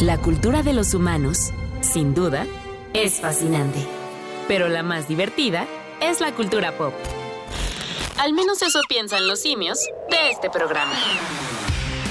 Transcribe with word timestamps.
La 0.00 0.16
cultura 0.16 0.62
de 0.62 0.74
los 0.74 0.94
humanos, 0.94 1.52
sin 1.80 2.14
duda, 2.14 2.46
es 2.94 3.20
fascinante. 3.20 3.84
Pero 4.46 4.68
la 4.68 4.84
más 4.84 5.08
divertida 5.08 5.66
es 6.00 6.20
la 6.20 6.32
cultura 6.32 6.78
pop. 6.78 6.94
Al 8.16 8.32
menos 8.32 8.62
eso 8.62 8.80
piensan 8.88 9.26
los 9.26 9.40
simios 9.40 9.80
de 10.08 10.30
este 10.30 10.50
programa. 10.50 10.92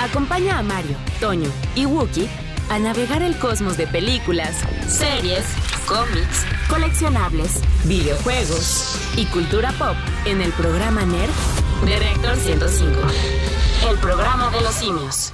Acompaña 0.01 0.59
a 0.59 0.63
Mario, 0.63 0.97
Toño 1.21 1.49
y 1.75 1.85
Wookie 1.85 2.27
a 2.69 2.77
navegar 2.77 3.21
el 3.21 3.39
cosmos 3.39 3.77
de 3.77 3.87
películas, 3.87 4.53
series, 4.89 5.45
cómics, 5.87 6.45
coleccionables, 6.69 7.61
videojuegos 7.85 8.99
y 9.15 9.25
cultura 9.27 9.71
pop 9.71 9.95
en 10.25 10.41
el 10.41 10.51
programa 10.51 11.05
NERD 11.05 11.31
de 11.85 11.99
Reactor 11.99 12.35
105. 12.35 12.99
El 13.89 13.97
programa 13.99 14.49
de 14.49 14.59
los 14.59 14.73
simios. 14.73 15.31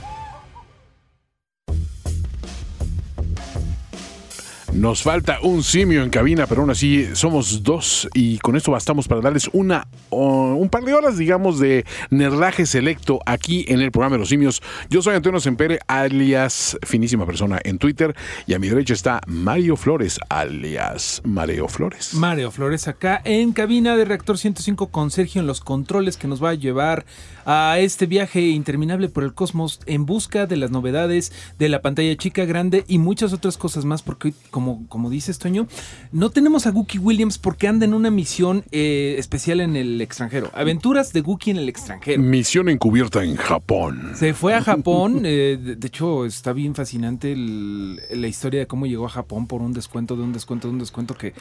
Nos 4.73 5.03
falta 5.03 5.37
un 5.43 5.61
simio 5.61 6.01
en 6.01 6.09
cabina, 6.09 6.47
pero 6.47 6.61
aún 6.61 6.71
así 6.71 7.07
somos 7.15 7.61
dos 7.61 8.09
y 8.15 8.39
con 8.39 8.55
esto 8.55 8.71
bastamos 8.71 9.07
para 9.07 9.21
darles 9.21 9.47
una 9.53 9.87
un 10.09 10.69
par 10.69 10.83
de 10.83 10.93
horas, 10.93 11.17
digamos, 11.17 11.59
de 11.59 11.85
nerdaje 12.09 12.65
selecto 12.65 13.19
aquí 13.25 13.65
en 13.67 13.81
el 13.81 13.91
programa 13.91 14.15
de 14.15 14.19
los 14.21 14.29
simios. 14.29 14.61
Yo 14.89 15.01
soy 15.01 15.15
Antonio 15.15 15.39
Sempere, 15.39 15.79
alias 15.87 16.77
Finísima 16.83 17.25
Persona 17.25 17.59
en 17.63 17.77
Twitter, 17.77 18.15
y 18.47 18.53
a 18.53 18.59
mi 18.59 18.67
derecha 18.67 18.93
está 18.93 19.21
Mario 19.27 19.75
Flores, 19.75 20.19
alias 20.29 21.21
Mareo 21.23 21.67
Flores. 21.67 22.13
Mario 22.15 22.49
Flores 22.51 22.87
acá 22.87 23.21
en 23.25 23.53
cabina 23.53 23.95
de 23.95 24.05
Reactor 24.05 24.37
105 24.37 24.87
con 24.87 25.11
Sergio 25.11 25.41
en 25.41 25.47
los 25.47 25.61
controles 25.61 26.17
que 26.17 26.27
nos 26.27 26.43
va 26.43 26.49
a 26.49 26.55
llevar 26.55 27.05
a 27.45 27.77
este 27.79 28.05
viaje 28.05 28.41
interminable 28.41 29.09
por 29.09 29.23
el 29.23 29.33
cosmos 29.33 29.79
en 29.85 30.05
busca 30.05 30.45
de 30.45 30.57
las 30.57 30.71
novedades 30.71 31.31
de 31.59 31.69
la 31.69 31.81
pantalla 31.81 32.15
chica, 32.15 32.45
grande 32.45 32.83
y 32.87 32.97
muchas 32.97 33.33
otras 33.33 33.57
cosas 33.57 33.85
más 33.85 34.01
porque 34.01 34.33
como, 34.51 34.87
como 34.87 35.09
dices 35.09 35.39
Toño, 35.39 35.67
no 36.11 36.29
tenemos 36.29 36.65
a 36.67 36.71
Gookie 36.71 36.99
Williams 36.99 37.37
porque 37.37 37.67
anda 37.67 37.85
en 37.85 37.93
una 37.93 38.11
misión 38.11 38.63
eh, 38.71 39.15
especial 39.17 39.61
en 39.61 39.75
el 39.75 39.99
extranjero. 40.01 40.49
Aventuras 40.53 41.13
de 41.13 41.21
Gookie 41.21 41.51
en 41.51 41.57
el 41.57 41.69
extranjero. 41.69 42.21
Misión 42.21 42.69
encubierta 42.69 43.23
en 43.23 43.35
Japón. 43.35 44.11
Se 44.15 44.33
fue 44.33 44.53
a 44.53 44.61
Japón, 44.61 45.21
eh, 45.25 45.57
de, 45.77 45.87
hecho 45.87 46.25
está 46.25 46.53
bien 46.53 46.75
fascinante 46.75 47.31
el- 47.31 47.99
la 48.11 48.27
historia 48.27 48.61
de 48.61 48.67
cómo 48.67 48.85
llegó 48.85 49.05
a 49.05 49.09
Japón 49.09 49.47
por 49.47 49.61
un 49.61 49.73
descuento, 49.73 50.15
de 50.15 50.23
un 50.23 50.33
descuento, 50.33 50.67
de 50.67 50.73
un 50.73 50.79
descuento 50.79 51.13
que 51.15 51.33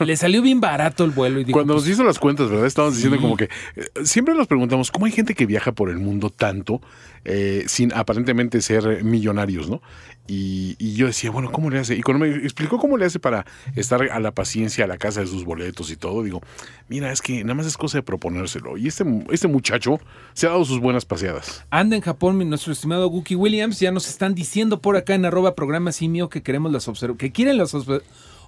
le 0.00 0.16
salió 0.16 0.42
bien 0.42 0.60
barato 0.60 1.04
el 1.04 1.10
vuelo 1.10 1.40
y 1.40 1.44
dijo, 1.44 1.56
Cuando 1.58 1.74
nos 1.74 1.82
pues, 1.84 1.94
hizo 1.94 2.04
las 2.04 2.18
cuentas, 2.18 2.48
¿verdad? 2.48 2.66
Estábamos 2.66 2.96
diciendo 2.96 3.20
como 3.20 3.36
que 3.36 3.44
eh, 3.44 3.50
siempre 4.04 4.34
nos 4.34 4.46
preguntamos 4.46 4.90
cómo 4.90 5.06
hay 5.06 5.12
gente 5.12 5.31
que 5.34 5.46
viaja 5.46 5.72
por 5.72 5.90
el 5.90 5.98
mundo 5.98 6.30
tanto 6.30 6.80
eh, 7.24 7.64
sin 7.68 7.92
aparentemente 7.94 8.60
ser 8.62 9.04
millonarios, 9.04 9.68
¿no? 9.68 9.80
Y, 10.28 10.94
yo 10.94 11.06
decía, 11.06 11.30
bueno, 11.30 11.50
¿cómo 11.50 11.68
le 11.68 11.78
hace? 11.80 11.96
Y 11.96 12.02
cuando 12.02 12.24
me 12.24 12.34
explicó 12.36 12.78
cómo 12.78 12.96
le 12.96 13.04
hace 13.04 13.18
para 13.18 13.44
estar 13.74 14.02
a 14.02 14.20
la 14.20 14.30
paciencia, 14.30 14.84
a 14.84 14.88
la 14.88 14.96
casa 14.96 15.20
de 15.20 15.26
sus 15.26 15.44
boletos 15.44 15.90
y 15.90 15.96
todo, 15.96 16.22
digo, 16.22 16.40
mira, 16.88 17.12
es 17.12 17.20
que 17.20 17.42
nada 17.42 17.54
más 17.54 17.66
es 17.66 17.76
cosa 17.76 17.98
de 17.98 18.02
proponérselo. 18.02 18.76
Y 18.76 18.86
este, 18.86 19.04
este 19.30 19.48
muchacho 19.48 20.00
se 20.32 20.46
ha 20.46 20.50
dado 20.50 20.64
sus 20.64 20.80
buenas 20.80 21.04
paseadas. 21.04 21.64
Anda 21.70 21.96
en 21.96 22.02
Japón 22.02 22.48
nuestro 22.48 22.72
estimado 22.72 23.08
Gookie 23.08 23.34
Williams. 23.34 23.80
Ya 23.80 23.90
nos 23.90 24.08
están 24.08 24.34
diciendo 24.34 24.80
por 24.80 24.96
acá 24.96 25.14
en 25.14 25.24
arroba 25.24 25.54
programa 25.54 25.92
simio 25.92 26.28
que 26.28 26.42
queremos 26.42 26.72
las 26.72 26.88
que 27.18 27.32
quieren 27.32 27.58
las 27.58 27.74
observ- 27.74 28.02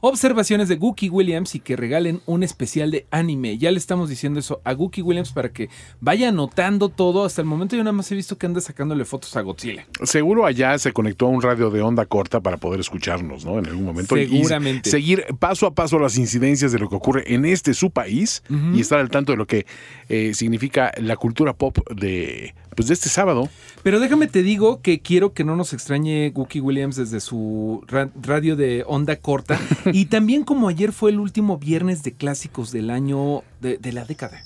observaciones 0.06 0.68
de 0.68 0.76
Gookie 0.76 1.08
Williams 1.08 1.54
y 1.54 1.60
que 1.60 1.76
regalen 1.76 2.20
un 2.26 2.42
especial 2.42 2.90
de 2.90 3.06
anime. 3.10 3.56
Ya 3.58 3.70
le 3.70 3.78
estamos 3.78 4.08
diciendo 4.08 4.38
eso 4.38 4.60
a 4.64 4.74
Gookie 4.74 5.02
Williams 5.02 5.32
para 5.32 5.50
que 5.50 5.70
vaya 6.00 6.28
anotando 6.28 6.90
todo. 6.90 7.24
Hasta 7.24 7.40
el 7.40 7.46
momento 7.46 7.74
yo 7.74 7.82
nada 7.82 7.92
más 7.92 8.10
he 8.12 8.14
visto 8.14 8.36
que 8.36 8.46
anda 8.46 8.60
sacándole 8.60 9.04
fotos 9.04 9.34
a 9.36 9.40
Godzilla. 9.40 9.86
Seguro 10.02 10.44
allá 10.46 10.78
se 10.78 10.92
conectó 10.92 11.26
a 11.26 11.30
un 11.30 11.40
radio 11.40 11.70
de 11.70 11.80
onda 11.80 12.04
corta 12.04 12.40
para 12.40 12.58
poder 12.58 12.80
escucharnos, 12.80 13.44
¿no? 13.44 13.58
En 13.58 13.66
algún 13.66 13.84
momento. 13.84 14.16
Y 14.16 14.26
Seguramente. 14.26 14.90
seguir 14.90 15.24
paso 15.38 15.66
a 15.66 15.74
paso 15.74 15.98
las 15.98 16.18
incidencias 16.18 16.72
de 16.72 16.78
lo 16.78 16.88
que 16.88 16.96
ocurre 16.96 17.34
en 17.34 17.44
este 17.44 17.74
su 17.74 17.90
país 17.90 18.42
y 18.74 18.80
estar 18.80 19.00
al 19.00 19.10
tanto 19.10 19.32
de 19.32 19.38
lo 19.38 19.46
que 19.46 19.66
eh, 20.08 20.34
significa 20.34 20.92
la 20.98 21.16
cultura 21.16 21.54
pop 21.54 21.78
de, 21.90 22.54
pues, 22.74 22.88
de 22.88 22.94
este 22.94 23.08
sábado. 23.08 23.48
Pero 23.82 24.00
déjame 24.00 24.26
te 24.26 24.42
digo 24.42 24.80
que 24.80 25.00
quiero 25.00 25.32
que 25.32 25.44
no 25.44 25.56
nos 25.56 25.72
extrañe 25.72 26.30
Gookie 26.30 26.60
Williams 26.60 26.96
desde 26.96 27.20
su 27.20 27.82
ra- 27.86 28.10
radio 28.20 28.56
de 28.56 28.84
onda 28.86 29.16
corta. 29.16 29.60
y 29.92 30.06
también 30.06 30.44
como 30.44 30.68
ayer 30.68 30.92
fue 30.92 31.10
el 31.10 31.20
último 31.20 31.58
viernes 31.58 32.02
de 32.02 32.12
clásicos 32.12 32.72
del 32.72 32.90
año 32.90 33.42
de, 33.60 33.78
de 33.78 33.92
la 33.92 34.04
década. 34.04 34.44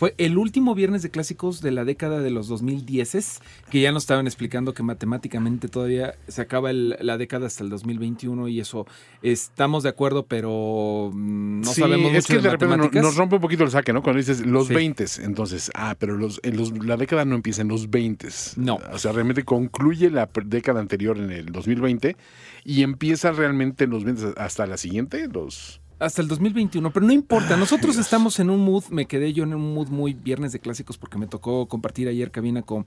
Fue 0.00 0.14
el 0.16 0.38
último 0.38 0.74
viernes 0.74 1.02
de 1.02 1.10
clásicos 1.10 1.60
de 1.60 1.72
la 1.72 1.84
década 1.84 2.20
de 2.20 2.30
los 2.30 2.48
2010, 2.48 3.42
que 3.70 3.82
ya 3.82 3.92
nos 3.92 4.04
estaban 4.04 4.26
explicando 4.26 4.72
que 4.72 4.82
matemáticamente 4.82 5.68
todavía 5.68 6.14
se 6.26 6.40
acaba 6.40 6.70
el- 6.70 6.96
la 7.02 7.18
década 7.18 7.46
hasta 7.48 7.62
el 7.64 7.68
2021 7.68 8.48
y 8.48 8.60
eso 8.60 8.86
estamos 9.20 9.82
de 9.82 9.90
acuerdo, 9.90 10.24
pero 10.24 11.10
mm, 11.12 11.60
no 11.60 11.68
Sí, 11.74 11.82
sabemos 11.82 12.06
es 12.12 12.14
mucho 12.14 12.26
que 12.28 12.34
de, 12.36 12.40
de 12.40 12.50
repente 12.50 13.02
nos 13.02 13.14
rompe 13.16 13.34
un 13.34 13.42
poquito 13.42 13.62
el 13.62 13.70
saque, 13.70 13.92
¿no? 13.92 14.02
Cuando 14.02 14.16
dices 14.20 14.40
los 14.46 14.68
Sí. 14.68 14.74
20, 14.74 15.04
entonces, 15.22 15.70
ah, 15.74 15.94
pero 15.98 16.16
los, 16.16 16.40
en 16.44 16.56
los- 16.56 16.72
la 16.82 16.96
década 16.96 17.26
no 17.26 17.34
empieza 17.34 17.60
en 17.60 17.68
los 17.68 17.90
20. 17.90 18.28
No. 18.56 18.78
O 18.94 18.98
sea, 18.98 19.12
realmente 19.12 19.44
concluye 19.44 20.08
la 20.10 20.30
década 20.46 20.80
anterior 20.80 21.18
en 21.18 21.30
el 21.30 21.46
2020 21.52 22.16
y 22.64 22.82
empieza 22.84 23.32
realmente 23.32 23.84
en 23.84 23.90
los 23.90 24.04
20 24.04 24.32
hasta 24.38 24.66
la 24.66 24.78
siguiente, 24.78 25.28
los... 25.28 25.79
Hasta 26.00 26.22
el 26.22 26.28
2021, 26.28 26.90
pero 26.92 27.04
no 27.04 27.12
importa, 27.12 27.58
nosotros 27.58 27.98
estamos 27.98 28.40
en 28.40 28.48
un 28.48 28.64
mood, 28.64 28.84
me 28.88 29.04
quedé 29.04 29.34
yo 29.34 29.44
en 29.44 29.52
un 29.52 29.74
mood 29.74 29.88
muy 29.88 30.14
viernes 30.14 30.50
de 30.50 30.58
clásicos 30.58 30.96
porque 30.96 31.18
me 31.18 31.26
tocó 31.26 31.68
compartir 31.68 32.08
ayer 32.08 32.30
cabina 32.30 32.62
con 32.62 32.86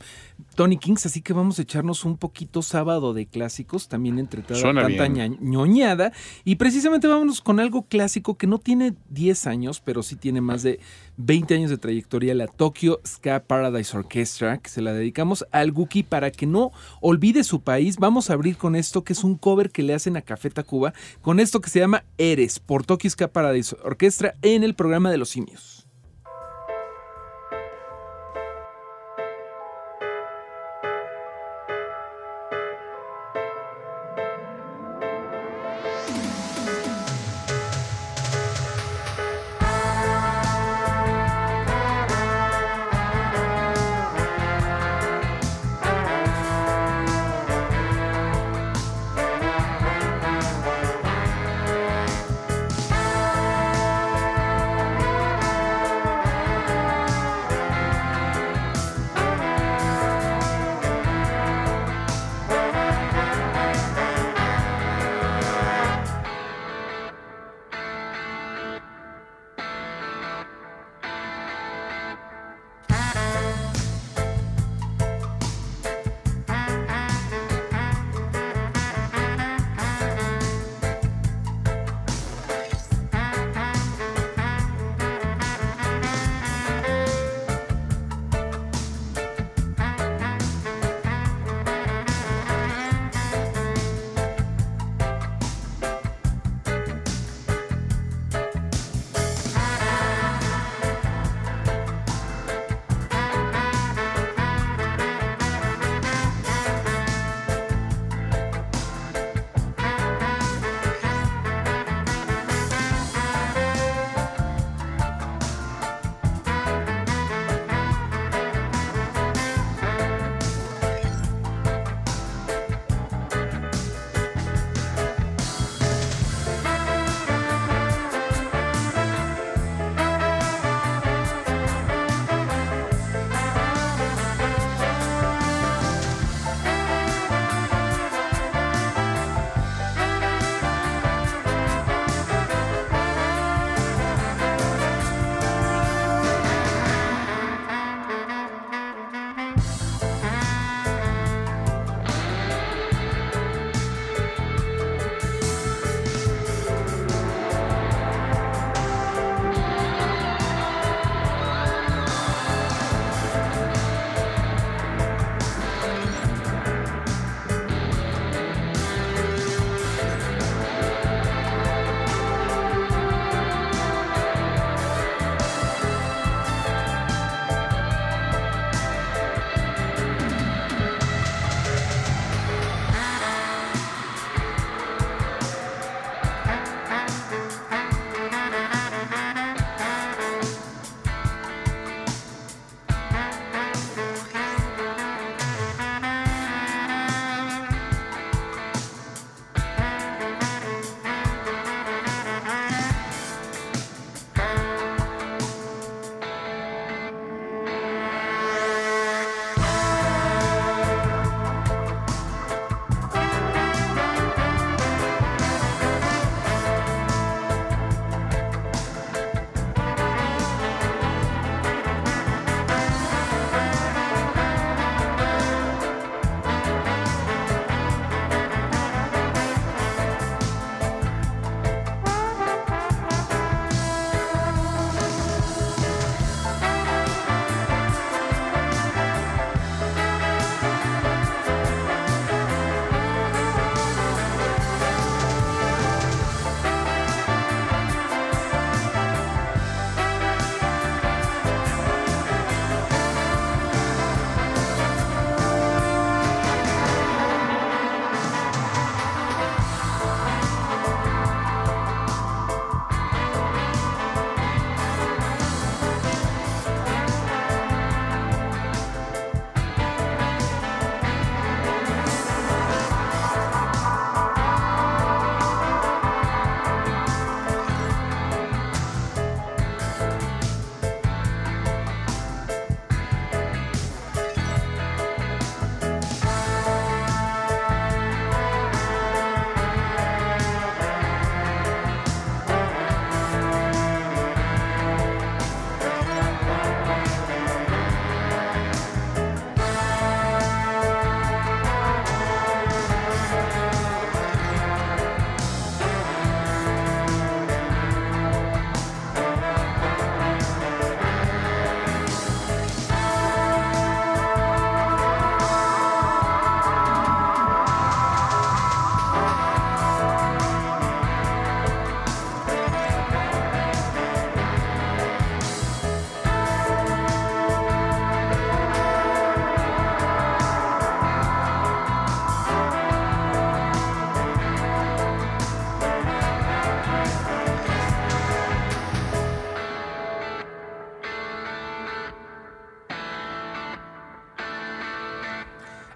Tony 0.55 0.77
Kings, 0.77 1.05
así 1.05 1.21
que 1.21 1.31
vamos 1.31 1.59
a 1.59 1.61
echarnos 1.61 2.05
un 2.05 2.17
poquito 2.17 2.63
sábado 2.63 3.13
de 3.13 3.27
clásicos, 3.27 3.87
también 3.87 4.17
entre 4.17 4.41
tanta 4.41 5.07
bien. 5.07 5.37
ñoñada, 5.41 6.11
y 6.43 6.55
precisamente 6.55 7.07
vámonos 7.07 7.39
con 7.41 7.59
algo 7.59 7.83
clásico 7.83 8.35
que 8.35 8.47
no 8.47 8.57
tiene 8.57 8.95
10 9.11 9.45
años, 9.45 9.79
pero 9.79 10.01
sí 10.01 10.15
tiene 10.15 10.41
más 10.41 10.63
de 10.63 10.79
20 11.17 11.55
años 11.55 11.69
de 11.69 11.77
trayectoria, 11.77 12.33
la 12.35 12.47
Tokyo 12.47 12.99
Ska 13.05 13.43
Paradise 13.43 13.95
Orchestra, 13.95 14.57
que 14.57 14.69
se 14.69 14.81
la 14.81 14.93
dedicamos 14.93 15.45
al 15.51 15.71
Guki 15.71 16.03
para 16.03 16.31
que 16.31 16.45
no 16.45 16.71
olvide 17.01 17.43
su 17.43 17.61
país. 17.61 17.97
Vamos 17.97 18.29
a 18.29 18.33
abrir 18.33 18.57
con 18.57 18.75
esto, 18.75 19.03
que 19.03 19.13
es 19.13 19.23
un 19.23 19.35
cover 19.35 19.69
que 19.69 19.83
le 19.83 19.93
hacen 19.93 20.17
a 20.17 20.21
Café 20.21 20.49
Tacuba, 20.49 20.93
con 21.21 21.39
esto 21.39 21.61
que 21.61 21.69
se 21.69 21.79
llama 21.79 22.03
Eres, 22.17 22.59
por 22.59 22.85
Tokyo 22.85 23.09
Ska 23.09 23.27
Paradise 23.27 23.75
Orchestra 23.83 24.35
en 24.41 24.63
el 24.63 24.75
programa 24.75 25.11
de 25.11 25.17
los 25.17 25.29
simios.「 25.29 25.72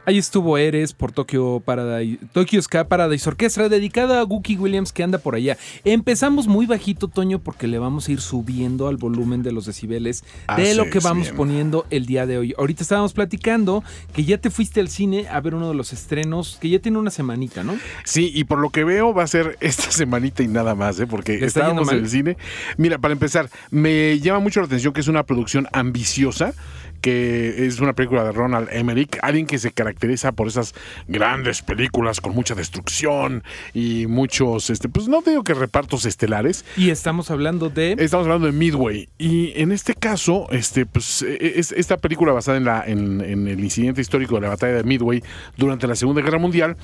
Ahí 0.07 0.17
estuvo 0.17 0.57
Eres 0.57 0.93
por 0.93 1.11
Tokyo 1.11 1.59
Paradise, 1.59 2.19
Tokyo 2.31 2.61
Ska 2.61 2.87
Paradise 2.87 3.27
Orquestra, 3.27 3.67
dedicada 3.67 4.21
a 4.21 4.23
Gookie 4.23 4.55
Williams 4.55 4.93
que 4.93 5.03
anda 5.03 5.17
por 5.17 5.35
allá. 5.35 5.57
Empezamos 5.83 6.47
muy 6.47 6.65
bajito, 6.65 7.09
Toño, 7.09 7.39
porque 7.39 7.67
le 7.67 7.77
vamos 7.77 8.07
a 8.07 8.13
ir 8.13 8.21
subiendo 8.21 8.87
al 8.87 8.95
volumen 8.95 9.43
de 9.43 9.51
los 9.51 9.65
decibeles 9.65 10.23
de 10.55 10.75
lo 10.75 10.89
que 10.89 10.99
vamos 10.99 11.25
bien. 11.25 11.35
poniendo 11.35 11.85
el 11.89 12.05
día 12.05 12.25
de 12.25 12.37
hoy. 12.37 12.55
Ahorita 12.57 12.83
estábamos 12.83 13.11
platicando 13.11 13.83
que 14.13 14.23
ya 14.23 14.37
te 14.37 14.49
fuiste 14.49 14.79
al 14.79 14.87
cine 14.87 15.27
a 15.27 15.41
ver 15.41 15.55
uno 15.55 15.67
de 15.67 15.75
los 15.75 15.91
estrenos 15.91 16.57
que 16.61 16.69
ya 16.69 16.79
tiene 16.79 16.99
una 16.99 17.11
semanita, 17.11 17.65
¿no? 17.65 17.77
Sí, 18.05 18.31
y 18.33 18.45
por 18.45 18.59
lo 18.59 18.69
que 18.69 18.85
veo 18.85 19.13
va 19.13 19.23
a 19.23 19.27
ser 19.27 19.57
esta 19.59 19.91
semanita 19.91 20.41
y 20.41 20.47
nada 20.47 20.73
más, 20.73 21.01
¿eh? 21.01 21.07
porque 21.07 21.37
¿Le 21.37 21.47
está 21.47 21.67
yendo 21.67 21.81
estábamos 21.81 21.91
en 21.91 21.99
el 22.05 22.09
cine. 22.09 22.37
Mira, 22.77 22.97
para 22.97 23.11
empezar, 23.11 23.49
me 23.71 24.17
llama 24.21 24.39
mucho 24.39 24.61
la 24.61 24.67
atención 24.67 24.93
que 24.93 25.01
es 25.01 25.09
una 25.09 25.23
producción 25.23 25.67
ambiciosa 25.73 26.53
que 27.01 27.65
es 27.65 27.79
una 27.79 27.93
película 27.93 28.23
de 28.23 28.31
Ronald 28.31 28.69
Emmerich, 28.71 29.17
alguien 29.21 29.45
que 29.45 29.57
se 29.59 29.71
caracteriza 29.71 30.31
por 30.31 30.47
esas 30.47 30.73
grandes 31.07 31.61
películas 31.61 32.21
con 32.21 32.33
mucha 32.33 32.55
destrucción 32.55 33.43
y 33.73 34.07
muchos, 34.07 34.69
este, 34.69 34.89
pues 34.89 35.07
no 35.07 35.21
digo 35.21 35.43
que 35.43 35.53
repartos 35.53 36.05
estelares, 36.05 36.65
Y 36.75 36.89
estamos 36.89 37.31
hablando 37.31 37.69
de... 37.69 37.95
Estamos 37.99 38.25
hablando 38.25 38.47
de 38.47 38.53
Midway. 38.53 39.09
Y 39.17 39.53
en 39.59 39.71
este 39.71 39.93
caso, 39.93 40.47
este, 40.51 40.85
pues, 40.85 41.21
e- 41.21 41.53
es, 41.59 41.71
esta 41.71 41.97
película 41.97 42.33
basada 42.33 42.57
en, 42.57 42.65
la, 42.65 42.83
en, 42.85 43.21
en 43.21 43.47
el 43.47 43.59
incidente 43.59 44.01
histórico 44.01 44.35
de 44.35 44.41
la 44.41 44.49
batalla 44.49 44.73
de 44.73 44.83
Midway 44.83 45.23
durante 45.55 45.87
la 45.87 45.95
Segunda 45.95 46.21
Guerra 46.21 46.37
Mundial, 46.39 46.77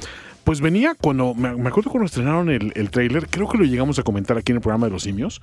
pues 0.44 0.62
venía 0.62 0.96
cuando, 1.00 1.34
me, 1.34 1.50
acuerdo 1.68 1.90
cuando 1.90 2.06
estrenaron 2.06 2.50
el, 2.50 2.74
el 2.76 2.92
creo 2.92 3.48
que 3.48 3.58
lo 3.58 3.64
llegamos 3.64 4.00
a 4.00 4.04
comentar 4.04 4.38
aquí 4.38 4.52
en 4.52 4.58
el 4.58 4.62
programa 4.62 4.88
de 4.88 4.92
los 4.92 5.04
simios, 5.04 5.42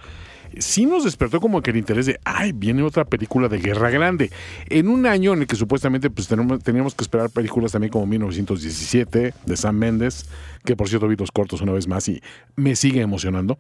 sí 0.59 0.87
nos 0.87 1.05
despertó 1.05 1.41
como 1.41 1.63
que 1.63 1.71
el 1.71 1.77
interés 1.77 2.07
de, 2.07 2.21
ay, 2.25 2.53
viene 2.53 2.83
otra 2.83 3.05
película 3.05 3.49
de 3.49 3.59
guerra 3.59 3.91
grande. 3.91 4.31
En 4.69 4.89
un 4.89 5.07
año 5.07 5.33
en 5.33 5.41
el 5.41 5.47
que 5.47 5.57
supuestamente 5.57 6.11
pues 6.11 6.29
tenemos, 6.29 6.63
teníamos 6.63 6.95
que 6.95 7.03
esperar 7.03 7.31
películas 7.31 7.73
también 7.73 7.93
como 7.93 8.07
1917 8.07 9.35
de 9.47 9.57
Sam 9.57 9.77
Mendes, 9.77 10.29
que 10.65 10.77
por 10.77 10.89
cierto 10.89 11.09
vi 11.09 11.17
los 11.17 11.31
cortos 11.31 11.61
una 11.61 11.73
vez 11.73 11.87
más 11.89 12.09
y 12.09 12.23
me 12.57 12.77
sigue 12.77 13.01
emocionando. 13.01 13.59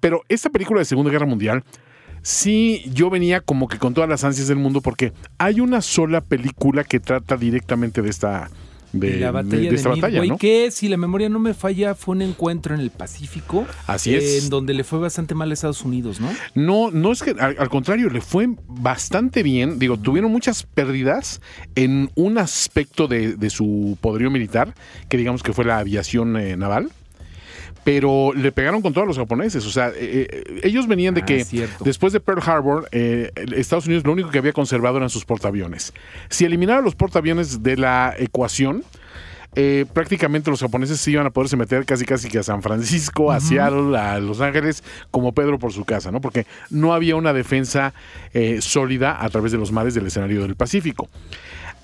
Pero 0.00 0.22
esta 0.28 0.50
película 0.50 0.80
de 0.80 0.84
Segunda 0.84 1.10
Guerra 1.10 1.26
Mundial, 1.26 1.64
sí, 2.22 2.82
yo 2.92 3.08
venía 3.08 3.40
como 3.40 3.68
que 3.68 3.78
con 3.78 3.94
todas 3.94 4.10
las 4.10 4.24
ansias 4.24 4.48
del 4.48 4.58
mundo 4.58 4.80
porque 4.80 5.12
hay 5.38 5.60
una 5.60 5.80
sola 5.80 6.20
película 6.20 6.84
que 6.84 7.00
trata 7.00 7.36
directamente 7.36 8.02
de 8.02 8.10
esta, 8.10 8.50
de, 9.00 9.18
la 9.18 9.30
batalla 9.30 9.62
de 9.62 9.70
de, 9.70 9.76
esta 9.76 9.88
batalla, 9.90 10.20
Midway, 10.20 10.28
¿no? 10.30 10.38
que 10.38 10.70
si 10.70 10.88
la 10.88 10.96
memoria 10.96 11.28
no 11.28 11.38
me 11.38 11.54
falla, 11.54 11.94
fue 11.94 12.16
un 12.16 12.22
encuentro 12.22 12.74
en 12.74 12.80
el 12.80 12.90
Pacífico. 12.90 13.66
Así 13.86 14.14
es. 14.14 14.44
En 14.44 14.50
donde 14.50 14.74
le 14.74 14.84
fue 14.84 14.98
bastante 14.98 15.34
mal 15.34 15.50
a 15.50 15.54
Estados 15.54 15.82
Unidos, 15.82 16.20
¿no? 16.20 16.30
No, 16.54 16.90
no 16.90 17.12
es 17.12 17.22
que, 17.22 17.30
al, 17.30 17.56
al 17.58 17.68
contrario, 17.68 18.08
le 18.10 18.20
fue 18.20 18.48
bastante 18.66 19.42
bien. 19.42 19.78
Digo, 19.78 19.96
tuvieron 19.98 20.30
muchas 20.30 20.62
pérdidas 20.62 21.40
en 21.74 22.10
un 22.14 22.38
aspecto 22.38 23.08
de, 23.08 23.36
de 23.36 23.50
su 23.50 23.98
poderío 24.00 24.30
militar, 24.30 24.74
que 25.08 25.16
digamos 25.16 25.42
que 25.42 25.52
fue 25.52 25.64
la 25.64 25.78
aviación 25.78 26.36
eh, 26.36 26.56
naval. 26.56 26.90
Pero 27.86 28.32
le 28.34 28.50
pegaron 28.50 28.82
con 28.82 28.92
todos 28.92 29.06
los 29.06 29.16
japoneses. 29.16 29.64
O 29.64 29.70
sea, 29.70 29.90
eh, 29.90 30.26
eh, 30.28 30.60
ellos 30.64 30.88
venían 30.88 31.14
de 31.14 31.20
Ah, 31.20 31.24
que 31.26 31.44
cierto. 31.44 31.84
después 31.84 32.12
de 32.12 32.18
Pearl 32.18 32.42
Harbor, 32.44 32.88
eh, 32.90 33.30
Estados 33.54 33.86
Unidos 33.86 34.04
lo 34.04 34.10
único 34.12 34.28
que 34.30 34.38
había 34.38 34.52
conservado 34.52 34.96
eran 34.96 35.08
sus 35.08 35.24
portaaviones. 35.24 35.92
Si 36.28 36.44
eliminara 36.44 36.80
los 36.80 36.96
portaaviones 36.96 37.62
de 37.62 37.76
la 37.76 38.12
ecuación, 38.18 38.82
eh, 39.54 39.86
prácticamente 39.92 40.50
los 40.50 40.60
japoneses 40.60 41.00
se 41.00 41.12
iban 41.12 41.26
a 41.26 41.30
poderse 41.30 41.56
meter 41.56 41.84
casi 41.86 42.04
casi 42.04 42.28
que 42.28 42.38
a 42.40 42.42
San 42.42 42.60
Francisco, 42.60 43.30
a 43.30 43.38
Seattle, 43.40 43.96
a 43.96 44.18
Los 44.18 44.40
Ángeles, 44.40 44.82
como 45.12 45.32
Pedro 45.32 45.58
por 45.60 45.72
su 45.72 45.84
casa, 45.84 46.10
¿no? 46.10 46.20
Porque 46.20 46.44
no 46.70 46.92
había 46.92 47.14
una 47.14 47.32
defensa 47.32 47.94
eh, 48.34 48.58
sólida 48.60 49.16
a 49.24 49.30
través 49.30 49.52
de 49.52 49.58
los 49.58 49.70
mares 49.70 49.94
del 49.94 50.08
escenario 50.08 50.42
del 50.42 50.56
Pacífico. 50.56 51.08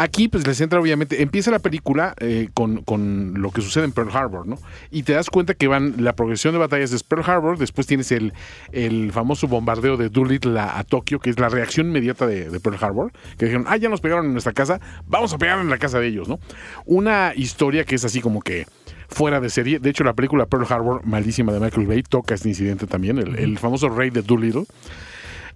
Aquí, 0.02 0.26
pues 0.26 0.44
les 0.48 0.60
entra 0.60 0.80
obviamente, 0.80 1.22
empieza 1.22 1.52
la 1.52 1.60
película 1.60 2.16
eh, 2.18 2.48
con, 2.54 2.82
con 2.82 3.34
lo 3.40 3.52
que 3.52 3.60
sucede 3.60 3.84
en 3.84 3.92
Pearl 3.92 4.10
Harbor, 4.12 4.48
¿no? 4.48 4.58
Y 4.90 5.04
te 5.04 5.12
das 5.12 5.30
cuenta 5.30 5.54
que 5.54 5.68
van, 5.68 5.94
la 5.98 6.16
progresión 6.16 6.52
de 6.52 6.58
batallas 6.58 6.90
es 6.90 7.04
Pearl 7.04 7.22
Harbor, 7.24 7.56
después 7.56 7.86
tienes 7.86 8.10
el, 8.10 8.32
el 8.72 9.12
famoso 9.12 9.46
bombardeo 9.46 9.96
de 9.96 10.08
Doolittle 10.08 10.58
a, 10.58 10.80
a 10.80 10.82
Tokio, 10.82 11.20
que 11.20 11.30
es 11.30 11.38
la 11.38 11.48
reacción 11.48 11.86
inmediata 11.86 12.26
de, 12.26 12.58
Pearl 12.58 12.78
Harbor, 12.80 13.12
que 13.38 13.44
dijeron, 13.44 13.64
ah, 13.68 13.76
ya 13.76 13.88
nos 13.88 14.00
pegaron 14.00 14.26
en 14.26 14.32
nuestra 14.32 14.52
casa, 14.52 14.80
vamos 15.06 15.32
a 15.34 15.38
pegar 15.38 15.60
en 15.60 15.70
la 15.70 15.78
casa 15.78 16.00
de 16.00 16.08
ellos, 16.08 16.28
¿no? 16.28 16.40
Una 16.84 17.32
historia 17.36 17.84
que 17.84 17.94
es 17.94 18.04
así 18.04 18.20
como 18.20 18.40
que 18.40 18.66
fuera 19.06 19.38
de 19.38 19.50
serie. 19.50 19.78
De 19.78 19.88
hecho, 19.88 20.02
la 20.02 20.14
película 20.14 20.46
Pearl 20.46 20.66
Harbor, 20.68 21.06
malísima 21.06 21.52
de 21.52 21.60
Michael 21.60 21.86
Bay, 21.86 22.02
toca 22.02 22.34
este 22.34 22.48
incidente 22.48 22.88
también, 22.88 23.18
el, 23.18 23.38
el 23.38 23.56
famoso 23.56 23.88
rey 23.88 24.10
de 24.10 24.22
Doolittle. 24.22 24.64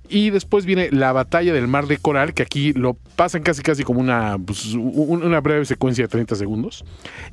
Y 0.09 0.31
después 0.31 0.65
viene 0.67 0.89
la 0.93 1.13
batalla 1.13 1.53
del 1.53 1.67
Mar 1.69 1.87
de 1.87 1.99
Coral, 1.99 2.33
que 2.35 2.43
aquí 2.43 2.73
lo 2.73 2.95
pasan 3.17 3.43
casi 3.43 3.63
casi 3.63 3.83
como 3.85 4.01
una, 4.01 4.37
pues, 4.39 4.67
un- 4.75 5.23
una 5.25 5.41
breve 5.41 5.65
secuencia 5.65 6.05
de 6.05 6.09
30 6.09 6.37
segundos. 6.37 6.85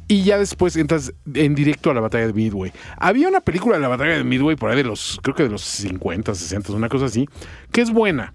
Y 0.08 0.24
ya 0.24 0.38
después 0.38 0.76
entras 0.76 1.14
en 1.34 1.56
directo 1.56 1.92
a 1.92 1.94
la 1.94 2.02
batalla 2.02 2.28
de 2.28 2.34
Midway. 2.34 2.72
Había 2.98 3.28
una 3.28 3.42
película 3.42 3.76
de 3.76 3.82
la 3.82 3.88
batalla 3.90 4.14
de 4.18 4.24
Midway 4.24 4.56
por 4.56 4.72
ahí 4.72 4.78
de 4.78 4.84
los, 4.84 5.20
creo 5.22 5.36
que 5.36 5.44
de 5.44 5.50
los 5.50 5.62
50, 5.62 6.34
60, 6.34 6.74
una 6.74 6.90
cosa 6.90 7.06
así, 7.06 7.28
que 7.72 7.82
es 7.82 7.92
buena. 7.92 8.34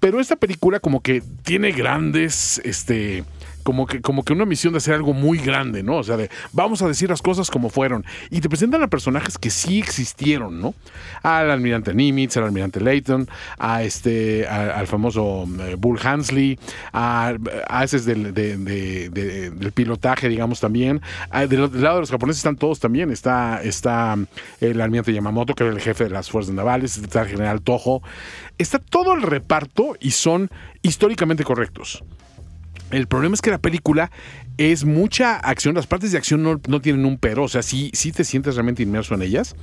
Pero 0.00 0.20
esta 0.20 0.36
película 0.36 0.78
como 0.78 1.00
que 1.00 1.22
tiene 1.42 1.72
grandes, 1.72 2.60
este, 2.64 3.24
como 3.68 3.86
que, 3.86 4.00
como 4.00 4.24
que 4.24 4.32
una 4.32 4.46
misión 4.46 4.72
de 4.72 4.78
hacer 4.78 4.94
algo 4.94 5.12
muy 5.12 5.36
grande, 5.36 5.82
¿no? 5.82 5.96
O 5.98 6.02
sea, 6.02 6.16
de 6.16 6.30
vamos 6.52 6.80
a 6.80 6.88
decir 6.88 7.10
las 7.10 7.20
cosas 7.20 7.50
como 7.50 7.68
fueron. 7.68 8.02
Y 8.30 8.40
te 8.40 8.48
presentan 8.48 8.82
a 8.82 8.88
personajes 8.88 9.36
que 9.36 9.50
sí 9.50 9.78
existieron, 9.78 10.58
¿no? 10.58 10.74
Al 11.22 11.50
almirante 11.50 11.92
Nimitz, 11.92 12.38
al 12.38 12.44
almirante 12.44 12.80
Layton, 12.80 13.28
a 13.58 13.82
este, 13.82 14.48
al 14.48 14.86
famoso 14.86 15.46
eh, 15.60 15.74
Bull 15.78 15.98
Hansley, 16.02 16.58
a, 16.94 17.34
a 17.68 17.84
ese 17.84 18.00
del, 18.00 18.32
de- 18.32 18.56
de- 18.56 19.10
de- 19.10 19.50
del 19.50 19.72
pilotaje, 19.72 20.30
digamos, 20.30 20.60
también. 20.60 21.02
Ah, 21.28 21.44
del, 21.46 21.60
lado 21.82 21.96
de 21.96 22.00
los 22.00 22.10
japoneses 22.10 22.38
están 22.38 22.56
todos 22.56 22.80
también. 22.80 23.10
Está, 23.10 23.60
está 23.62 24.16
el 24.62 24.80
almirante 24.80 25.12
Yamamoto, 25.12 25.54
que 25.54 25.64
era 25.64 25.74
el 25.74 25.80
jefe 25.82 26.04
de 26.04 26.10
las 26.10 26.30
fuerzas 26.30 26.54
navales, 26.54 26.96
está 26.96 27.20
el 27.20 27.28
general 27.28 27.60
Toho. 27.60 28.00
Está 28.56 28.78
todo 28.78 29.12
el 29.12 29.20
reparto 29.20 29.94
y 30.00 30.12
son 30.12 30.48
históricamente 30.80 31.44
correctos. 31.44 32.02
El 32.90 33.06
problema 33.06 33.34
es 33.34 33.42
que 33.42 33.50
la 33.50 33.58
película 33.58 34.10
es 34.56 34.84
mucha 34.84 35.36
acción, 35.36 35.74
las 35.74 35.86
partes 35.86 36.12
de 36.12 36.18
acción 36.18 36.42
no, 36.42 36.60
no 36.66 36.80
tienen 36.80 37.04
un 37.04 37.18
pero, 37.18 37.44
o 37.44 37.48
sea, 37.48 37.62
sí, 37.62 37.90
sí 37.92 38.12
te 38.12 38.24
sientes 38.24 38.54
realmente 38.54 38.82
inmerso 38.82 39.14
en 39.14 39.22
ellas. 39.22 39.56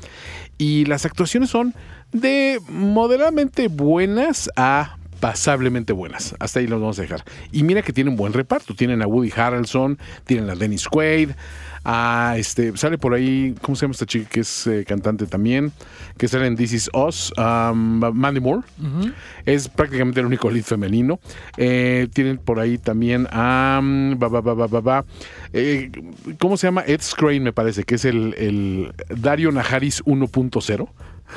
Y 0.58 0.86
las 0.86 1.06
actuaciones 1.06 1.50
son 1.50 1.74
de 2.12 2.60
moderadamente 2.70 3.68
buenas 3.68 4.50
a 4.56 4.98
pasablemente 5.20 5.92
buenas. 5.94 6.36
Hasta 6.40 6.60
ahí 6.60 6.68
los 6.68 6.80
vamos 6.80 7.00
a 7.00 7.02
dejar. 7.02 7.24
Y 7.52 7.64
mira 7.64 7.82
que 7.82 7.94
tienen 7.94 8.16
buen 8.16 8.34
reparto. 8.34 8.76
Tienen 8.76 9.02
a 9.02 9.08
Woody 9.08 9.32
Harrelson, 9.36 9.98
tienen 10.26 10.50
a 10.50 10.56
Dennis 10.56 10.88
Quaid, 10.88 11.32
a 11.86 12.36
este, 12.38 12.76
sale 12.76 12.98
por 12.98 13.14
ahí, 13.14 13.56
¿cómo 13.62 13.76
se 13.76 13.84
llama 13.84 13.92
esta 13.92 14.08
chica 14.08 14.28
que 14.28 14.40
es 14.40 14.66
eh, 14.66 14.84
cantante 14.86 15.28
también? 15.28 15.72
Que 16.18 16.28
sale 16.28 16.48
en 16.48 16.56
This 16.56 16.74
Is 16.74 16.90
Us, 16.94 17.32
um, 17.38 18.00
Mandy 18.14 18.40
Moore. 18.40 18.64
Es 19.46 19.70
prácticamente 19.70 20.20
el 20.20 20.26
único 20.26 20.50
lead 20.50 20.64
femenino. 20.64 21.20
Eh, 21.58 22.08
tienen 22.12 22.40
por 22.40 22.60
ahí 22.60 22.80
también 22.80 23.28
a. 23.32 23.80
ba, 24.18 24.28
ba, 24.28 24.42
ba, 24.42 24.54
ba, 24.56 24.68
ba, 24.68 24.82
ba. 24.82 25.06
Eh, 25.54 25.92
¿Cómo 26.40 26.58
se 26.58 26.68
llama? 26.68 26.84
Ed 26.88 27.02
Skrein, 27.02 27.44
me 27.44 27.54
parece, 27.54 27.84
que 27.84 27.96
es 27.96 28.06
el, 28.06 28.34
el 28.38 28.94
Dario 29.10 29.52
Najaris 29.52 30.04
1.0. 30.06 30.90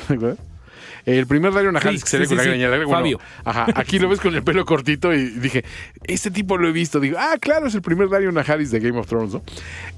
El 1.05 1.27
primer 1.27 1.53
Dario 1.53 1.71
Najaris 1.71 2.01
Sí, 2.01 2.03
que 2.03 2.09
se 2.09 2.17
ve 2.19 2.27
con 2.27 2.37
la 2.37 2.43
greña 2.43 2.69
larga, 2.69 2.85
bueno, 2.85 2.99
Fabio. 2.99 3.19
Ajá, 3.43 3.67
aquí 3.75 3.99
lo 3.99 4.09
ves 4.09 4.19
con 4.19 4.35
el 4.35 4.43
pelo 4.43 4.65
cortito 4.65 5.13
y 5.13 5.29
dije, 5.29 5.63
este 6.03 6.31
tipo 6.31 6.57
lo 6.57 6.67
he 6.67 6.71
visto. 6.71 6.99
Digo, 6.99 7.17
ah, 7.19 7.37
claro, 7.39 7.67
es 7.67 7.75
el 7.75 7.81
primer 7.81 8.09
Dario 8.09 8.31
Najaris 8.31 8.71
de 8.71 8.79
Game 8.79 8.97
of 8.99 9.07
Thrones, 9.07 9.33
¿no? 9.33 9.43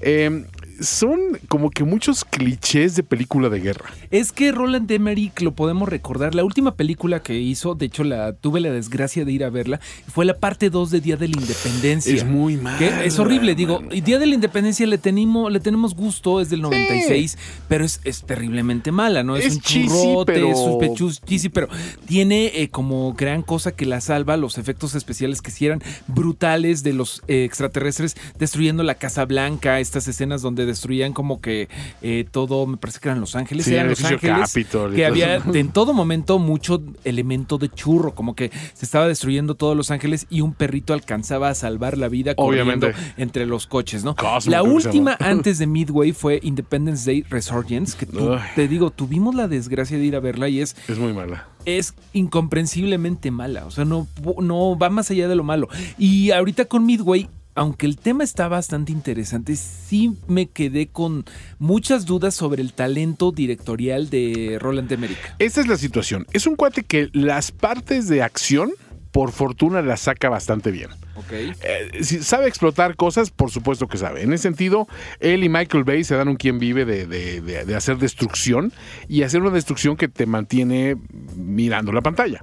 Eh, 0.00 0.44
son 0.80 1.18
como 1.48 1.70
que 1.70 1.84
muchos 1.84 2.24
clichés 2.24 2.96
de 2.96 3.02
película 3.02 3.48
de 3.48 3.60
guerra. 3.60 3.90
Es 4.10 4.32
que 4.32 4.52
Roland 4.52 4.90
Emmerich 4.90 5.40
lo 5.40 5.52
podemos 5.52 5.88
recordar. 5.88 6.34
La 6.34 6.44
última 6.44 6.74
película 6.74 7.22
que 7.22 7.38
hizo, 7.38 7.74
de 7.74 7.86
hecho, 7.86 8.04
la 8.04 8.32
tuve 8.32 8.60
la 8.60 8.70
desgracia 8.70 9.24
de 9.24 9.32
ir 9.32 9.44
a 9.44 9.50
verla, 9.50 9.80
fue 10.12 10.24
la 10.24 10.38
parte 10.38 10.70
2 10.70 10.90
de 10.90 11.00
Día 11.00 11.16
de 11.16 11.28
la 11.28 11.40
Independencia. 11.40 12.14
Es 12.14 12.24
muy 12.24 12.56
mala, 12.56 12.78
Que 12.78 13.06
es 13.06 13.18
horrible, 13.18 13.54
digo. 13.54 13.80
mano. 13.80 13.94
y 13.94 14.00
Día 14.00 14.18
de 14.18 14.26
la 14.26 14.34
Independencia 14.34 14.86
le 14.86 14.98
tenemos, 14.98 15.50
le 15.52 15.60
tenemos 15.60 15.94
gusto, 15.94 16.40
es 16.40 16.50
del 16.50 16.62
96, 16.62 17.38
pero 17.68 17.84
es, 17.84 18.00
es 18.04 18.22
terriblemente 18.22 18.92
mala, 18.92 19.22
¿no? 19.22 19.36
Es, 19.36 19.46
Es 19.46 19.54
un 19.56 19.60
churrote, 19.60 20.32
pero- 20.32 20.50
es 20.50 21.20
cheesy, 21.22 21.48
pero 21.48 21.68
tiene 22.06 22.46
eh, 22.54 22.68
como 22.70 23.12
gran 23.14 23.42
cosa 23.42 23.72
que 23.72 23.86
la 23.86 24.00
salva 24.00 24.36
los 24.36 24.58
efectos 24.58 24.94
especiales 24.94 25.40
que 25.42 25.50
sí 25.50 25.66
eran 25.66 25.82
brutales 26.08 26.82
de 26.82 26.92
los 26.92 27.22
eh, 27.28 27.44
extraterrestres 27.44 28.16
destruyendo 28.38 28.82
la 28.82 28.94
Casa 28.94 29.24
Blanca, 29.24 29.80
estas 29.80 30.06
escenas 30.08 30.42
donde 30.42 30.61
destruían 30.66 31.12
como 31.12 31.40
que 31.40 31.68
eh, 32.02 32.24
todo, 32.30 32.66
me 32.66 32.76
parece 32.76 33.00
que 33.00 33.08
eran 33.08 33.20
Los 33.20 33.36
Ángeles, 33.36 33.64
Sí, 33.66 33.74
eran 33.74 33.88
Los 33.88 34.04
Ángeles, 34.04 34.38
Capitol 34.52 34.94
que 34.94 35.06
había 35.06 35.36
eso. 35.36 35.54
en 35.54 35.68
todo 35.70 35.92
momento 35.92 36.38
mucho 36.38 36.82
elemento 37.04 37.58
de 37.58 37.68
churro, 37.68 38.14
como 38.14 38.34
que 38.34 38.50
se 38.74 38.84
estaba 38.84 39.06
destruyendo 39.08 39.54
todos 39.54 39.76
Los 39.76 39.90
Ángeles 39.90 40.26
y 40.30 40.40
un 40.40 40.52
perrito 40.54 40.92
alcanzaba 40.94 41.48
a 41.48 41.54
salvar 41.54 41.98
la 41.98 42.08
vida 42.08 42.34
corriendo 42.34 42.86
Obviamente. 42.88 43.12
entre 43.16 43.46
los 43.46 43.66
coches, 43.66 44.04
¿no? 44.04 44.14
Cosmo, 44.16 44.50
la 44.50 44.62
última 44.62 45.16
antes 45.20 45.58
de 45.58 45.66
Midway 45.66 46.12
fue 46.12 46.40
Independence 46.42 47.04
Day 47.10 47.22
Resurgence, 47.28 47.96
que 47.96 48.06
tú- 48.06 48.36
te 48.54 48.68
digo, 48.68 48.90
tuvimos 48.90 49.34
la 49.34 49.48
desgracia 49.48 49.98
de 49.98 50.04
ir 50.04 50.16
a 50.16 50.20
verla 50.20 50.48
y 50.48 50.60
es 50.60 50.76
Es 50.88 50.98
muy 50.98 51.12
mala. 51.12 51.46
es 51.64 51.94
incomprensiblemente 52.12 53.30
mala. 53.30 53.66
O 53.66 53.70
sea, 53.70 53.84
no, 53.84 54.06
no 54.40 54.76
va 54.78 54.90
más 54.90 55.10
allá 55.10 55.28
de 55.28 55.34
lo 55.36 55.44
malo. 55.44 55.68
Y 55.98 56.30
ahorita 56.32 56.64
con 56.66 56.84
Midway 56.84 57.28
aunque 57.54 57.86
el 57.86 57.96
tema 57.96 58.24
está 58.24 58.48
bastante 58.48 58.92
interesante, 58.92 59.56
sí 59.56 60.16
me 60.26 60.46
quedé 60.46 60.88
con 60.88 61.24
muchas 61.58 62.06
dudas 62.06 62.34
sobre 62.34 62.62
el 62.62 62.72
talento 62.72 63.32
directorial 63.32 64.10
de 64.10 64.58
Roland 64.60 64.90
Emmerich. 64.90 65.18
Esta 65.38 65.60
es 65.60 65.66
la 65.66 65.76
situación. 65.76 66.26
Es 66.32 66.46
un 66.46 66.56
cuate 66.56 66.82
que 66.82 67.10
las 67.12 67.52
partes 67.52 68.08
de 68.08 68.22
acción, 68.22 68.72
por 69.10 69.32
fortuna, 69.32 69.82
las 69.82 70.00
saca 70.00 70.28
bastante 70.28 70.70
bien. 70.70 70.88
Ok. 71.14 71.30
Eh, 71.32 71.54
si 72.02 72.22
sabe 72.22 72.48
explotar 72.48 72.96
cosas, 72.96 73.30
por 73.30 73.50
supuesto 73.50 73.86
que 73.86 73.98
sabe. 73.98 74.22
En 74.22 74.32
ese 74.32 74.44
sentido, 74.44 74.88
él 75.20 75.44
y 75.44 75.48
Michael 75.48 75.84
Bay 75.84 76.04
se 76.04 76.14
dan 76.14 76.28
un 76.28 76.36
quien 76.36 76.58
vive 76.58 76.84
de, 76.84 77.06
de- 77.06 77.40
de- 77.40 77.64
de 77.64 77.74
hacer 77.76 77.98
destrucción 77.98 78.72
y 79.08 79.22
hacer 79.22 79.42
una 79.42 79.50
destrucción 79.50 79.96
que 79.96 80.08
te 80.08 80.24
mantiene 80.26 80.96
mirando 81.36 81.92
la 81.92 82.00
pantalla. 82.00 82.42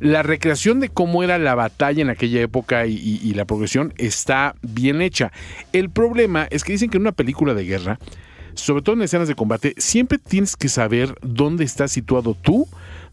La 0.00 0.22
recreación 0.22 0.80
de 0.80 0.88
cómo 0.88 1.22
era 1.22 1.38
la 1.38 1.54
batalla 1.54 2.02
en 2.02 2.10
aquella 2.10 2.40
época 2.40 2.86
y, 2.86 2.94
y- 2.94 3.20
y 3.22 3.34
la 3.34 3.44
progresión 3.44 3.94
está 3.96 4.54
bien 4.62 5.02
hecha. 5.02 5.32
El 5.72 5.90
problema 5.90 6.46
es 6.50 6.64
que 6.64 6.72
dicen 6.72 6.90
que 6.90 6.96
en 6.96 7.02
una 7.02 7.12
película 7.12 7.54
de 7.54 7.64
guerra, 7.64 7.98
sobre 8.54 8.82
todo 8.82 8.96
en 8.96 9.02
escenas 9.02 9.28
de 9.28 9.34
combate, 9.36 9.74
siempre 9.78 10.18
tienes 10.18 10.56
que 10.56 10.68
saber 10.68 11.14
dónde 11.22 11.64
está 11.64 11.86
situado 11.86 12.34
tú, 12.34 12.66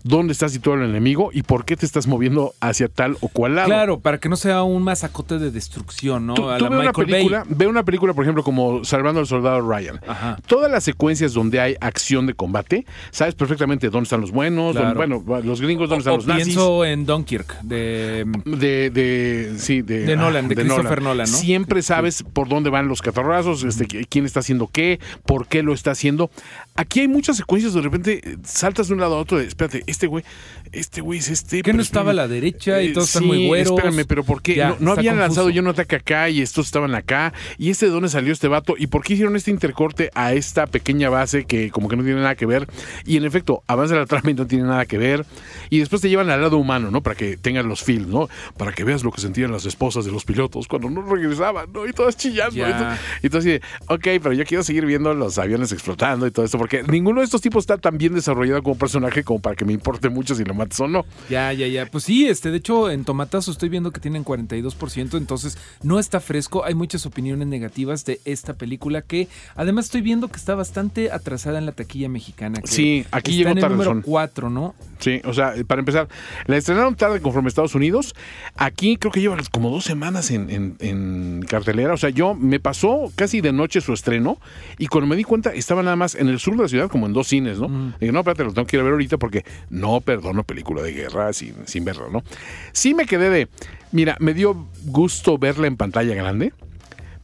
dónde 0.04 0.34
está 0.34 0.48
situado 0.50 0.82
el 0.82 0.90
enemigo 0.90 1.32
y 1.34 1.44
por 1.44 1.66
qué 1.66 1.76
te 1.76 1.86
estás 1.86 2.08
moviendo 2.08 2.54
hacia 2.62 2.88
tal 2.88 3.18
o 3.22 3.28
cual 3.28 3.56
lado. 3.56 3.68
Claro, 3.68 4.00
para 4.00 4.20
que 4.20 4.30
no 4.30 4.36
sea 4.38 4.64
un 4.64 4.84
masacote 4.84 5.38
de 5.40 5.52
destrucción, 5.52 6.26
¿no? 6.28 6.34
Tú, 6.34 6.50
A 6.50 6.58
tú 6.58 6.66
la 6.66 6.70
ve 6.70 6.80
una 6.80 6.94
película, 6.94 7.40
Bay. 7.44 7.54
ve 7.58 7.68
una 7.68 7.84
película, 7.84 8.14
por 8.14 8.24
ejemplo, 8.24 8.44
como 8.44 8.84
Salvando 8.86 9.20
al 9.20 9.28
Soldado 9.28 9.62
Ryan. 9.62 10.00
Ajá. 10.08 10.38
Todas 10.48 10.72
las 10.72 10.84
secuencias 10.84 11.34
donde 11.34 11.60
hay 11.60 11.76
acción 11.82 12.26
de 12.28 12.34
combate, 12.34 12.86
sabes 13.12 13.36
perfectamente 13.36 13.90
dónde 13.90 14.04
están 14.06 14.22
los 14.22 14.32
buenos, 14.32 14.74
Claro. 14.76 15.00
dónde- 15.00 15.18
bueno, 15.26 15.44
los 15.46 15.60
gringos, 15.62 15.90
dónde 15.90 16.00
están 16.02 16.16
los 16.16 16.28
nazis. 16.28 16.46
pienso 16.46 16.86
en 16.86 17.06
Dunkirk, 17.06 17.62
de... 17.62 18.26
De, 18.46 18.90
de, 18.90 19.54
sí, 19.58 19.82
de, 19.82 20.06
De 20.06 20.16
Nolan, 20.16 20.48
de 20.48 20.56
Christopher 20.56 21.02
Nolan, 21.02 21.30
¿no? 21.30 21.38
Siempre 21.38 21.82
sabes 21.82 22.24
por 22.24 22.48
dónde 22.48 22.70
van 22.70 22.88
los 22.88 23.02
catarrazos, 23.02 23.64
este, 23.64 23.88
qui- 23.88 24.06
quién 24.10 24.26
está 24.26 24.40
haciendo 24.40 24.68
qué, 24.72 25.00
por 25.26 25.48
qué 25.48 25.64
lo 25.64 25.74
está 25.74 25.92
haciendo. 25.92 26.30
Aquí 26.78 27.00
hay 27.00 27.08
muchas 27.08 27.38
secuencias, 27.38 27.74
de 27.74 27.82
repente 27.82 28.22
eh, 28.24 28.38
saltas 28.44 28.88
de 28.88 28.94
un 28.94 29.00
lado 29.00 29.16
a 29.16 29.20
otro, 29.20 29.40
de, 29.40 29.46
espérate, 29.46 29.84
este 29.88 30.06
güey, 30.06 30.24
este 30.72 31.02
güey 31.02 31.20
es 31.20 31.30
este. 31.30 31.62
¿Qué 31.62 31.74
no 31.74 31.82
estaba 31.82 32.12
a 32.12 32.14
la 32.14 32.28
derecha 32.28 32.82
y 32.82 32.88
Eh, 32.88 32.94
todos 32.94 33.08
están 33.08 33.24
sí, 33.24 33.28
muy 33.28 33.48
güeros? 33.48 33.74
Espérame, 33.78 34.06
pero 34.08 34.24
¿por 34.24 34.42
qué? 34.42 34.56
Ya, 34.56 34.76
no 34.80 34.92
habían 34.92 35.16
confuso. 35.16 35.28
lanzado 35.28 35.50
yo 35.50 35.62
un 35.62 35.68
ataque 35.70 35.96
acá 35.98 36.30
y 36.30 36.42
estos 36.42 36.66
estaban 36.68 36.96
acá. 36.96 37.34
¿Y 37.58 37.70
este 37.70 37.88
de 37.88 37.92
dónde 37.92 38.10
salió 38.10 38.34
este 38.34 38.48
vato? 38.48 38.76
¿Y 38.78 38.88
por 38.88 39.04
qué 39.04 39.14
hicieron 39.14 39.36
este 39.36 39.52
intercorte 39.52 40.10
a 40.16 40.34
esta 40.34 40.68
pequeña 40.68 41.10
base 41.10 41.46
que 41.46 41.70
como 41.72 41.88
que 41.90 41.96
no 41.96 42.04
tiene 42.04 42.20
nada 42.22 42.36
que 42.36 42.46
ver? 42.46 42.68
Y 43.06 43.18
en 43.18 43.26
efecto, 43.26 43.64
avanza 43.68 43.96
la 43.96 44.06
trama 44.06 44.32
y 44.32 44.34
no 44.34 44.48
tiene 44.48 44.66
nada 44.66 44.86
que 44.86 44.98
ver. 44.98 45.26
Y 45.70 45.80
después 45.80 46.02
te 46.02 46.10
llevan 46.10 46.30
al 46.30 46.42
lado 46.42 46.58
humano, 46.58 46.92
¿no? 46.92 47.02
Para 47.02 47.16
que 47.16 47.38
tengas 47.38 47.66
los 47.66 47.84
films, 47.84 48.08
¿no? 48.08 48.30
Para 48.58 48.72
que 48.72 48.84
veas 48.84 49.04
lo 49.04 49.12
que 49.12 49.22
sentían 49.22 49.52
las 49.52 49.66
esposas 49.66 50.06
de 50.06 50.12
los 50.12 50.26
pilotos 50.26 50.68
cuando 50.68 50.90
no 50.90 51.02
regresaban, 51.02 51.72
¿no? 51.74 51.88
Y 51.88 51.94
todas 51.94 52.16
chillando. 52.18 52.56
Ya. 52.56 53.00
Y 53.22 53.30
tú 53.30 53.38
así 53.38 53.60
ok, 53.88 54.04
pero 54.22 54.34
yo 54.34 54.46
quiero 54.46 54.64
seguir 54.64 54.86
viendo 54.86 55.14
los 55.14 55.38
aviones 55.38 55.72
explotando 55.72 56.28
y 56.28 56.32
todo 56.32 56.46
esto, 56.46 56.58
porque 56.58 56.84
ninguno 56.84 57.22
de 57.22 57.26
estos 57.26 57.42
tipos 57.42 57.64
está 57.64 57.78
tan 57.78 57.98
bien 57.98 58.14
desarrollado 58.14 58.64
como 58.64 58.78
personaje 58.78 59.24
como 59.24 59.40
para 59.40 59.56
que 59.56 59.66
me 59.66 59.74
importe 59.74 60.10
mucho 60.10 60.36
si 60.36 60.44
lo 60.44 60.54
o 60.80 60.88
no. 60.88 61.06
Ya, 61.30 61.52
ya, 61.54 61.68
ya. 61.68 61.86
Pues 61.86 62.04
sí, 62.04 62.28
este, 62.28 62.52
de 62.52 62.58
hecho, 62.58 62.90
en 62.90 63.06
Tomatazo 63.06 63.52
estoy 63.52 63.70
viendo 63.70 63.92
que 63.92 64.00
tienen 64.00 64.24
42%, 64.26 65.18
entonces 65.18 65.58
no 65.84 66.00
está 66.00 66.20
fresco. 66.20 66.64
Hay 66.66 66.76
muchas 66.76 67.06
opiniones 67.06 67.48
negativas 67.48 68.06
de 68.06 68.20
esta 68.26 68.54
película 68.54 69.02
que 69.02 69.28
además 69.56 69.86
estoy 69.86 70.02
viendo 70.02 70.28
que 70.28 70.38
está 70.38 70.56
bastante 70.56 71.12
atrasada 71.12 71.58
en 71.60 71.66
la 71.66 71.72
taquilla 71.72 72.10
mexicana. 72.10 72.62
que 72.62 72.68
Sí, 72.68 73.06
aquí 73.12 73.34
llegó 73.38 73.54
tarde, 73.56 73.70
número 73.70 73.92
son. 73.92 74.02
4, 74.02 74.50
¿no? 74.50 74.76
Sí, 75.00 75.22
o 75.26 75.34
sea, 75.34 75.54
para 75.68 75.80
empezar, 75.80 76.08
la 76.48 76.58
estrenaron 76.58 76.96
tarde 76.96 77.22
conforme 77.22 77.48
a 77.48 77.50
Estados 77.50 77.76
Unidos. 77.76 78.16
Aquí 78.56 78.98
creo 78.98 79.12
que 79.12 79.22
lleva 79.22 79.38
como 79.52 79.70
dos 79.70 79.84
semanas 79.84 80.32
en, 80.32 80.50
en- 80.50 80.76
en 80.80 81.46
cartelera. 81.48 81.94
O 81.94 81.98
sea, 81.98 82.10
yo 82.10 82.34
me 82.34 82.60
pasó 82.60 83.12
casi 83.16 83.42
de 83.42 83.52
noche 83.52 83.82
su 83.82 83.94
estreno 83.94 84.40
y 84.78 84.88
cuando 84.88 85.08
me 85.08 85.16
di 85.16 85.24
cuenta 85.24 85.54
estaba 85.54 85.84
nada 85.84 85.96
más 85.96 86.16
en 86.16 86.28
el 86.30 86.40
sur 86.40 86.56
de 86.58 86.64
la 86.64 86.70
ciudad 86.70 86.90
como 86.90 87.06
en 87.06 87.14
dos 87.14 87.28
cines, 87.28 87.60
¿no? 87.60 87.94
Dije, 88.00 88.12
no, 88.12 88.20
espérate, 88.20 88.44
lo 88.44 88.54
tengo 88.54 88.66
que 88.68 88.78
ir 88.78 88.82
a 88.82 88.84
ver 88.84 88.94
ahorita 88.94 89.18
porque 89.18 89.46
no 89.70 90.02
perdono 90.02 90.44
película 90.48 90.82
de 90.82 90.94
guerra 90.94 91.32
sin, 91.34 91.68
sin 91.68 91.86
verla, 91.86 92.08
¿no? 92.12 92.24
Sí 92.72 92.96
me 92.96 93.06
quedé 93.06 93.30
de, 93.30 93.48
mira, 93.92 94.18
me 94.20 94.34
dio 94.34 94.68
gusto 94.86 95.38
verla 95.38 95.68
en 95.68 95.78
pantalla 95.78 96.16
grande 96.16 96.54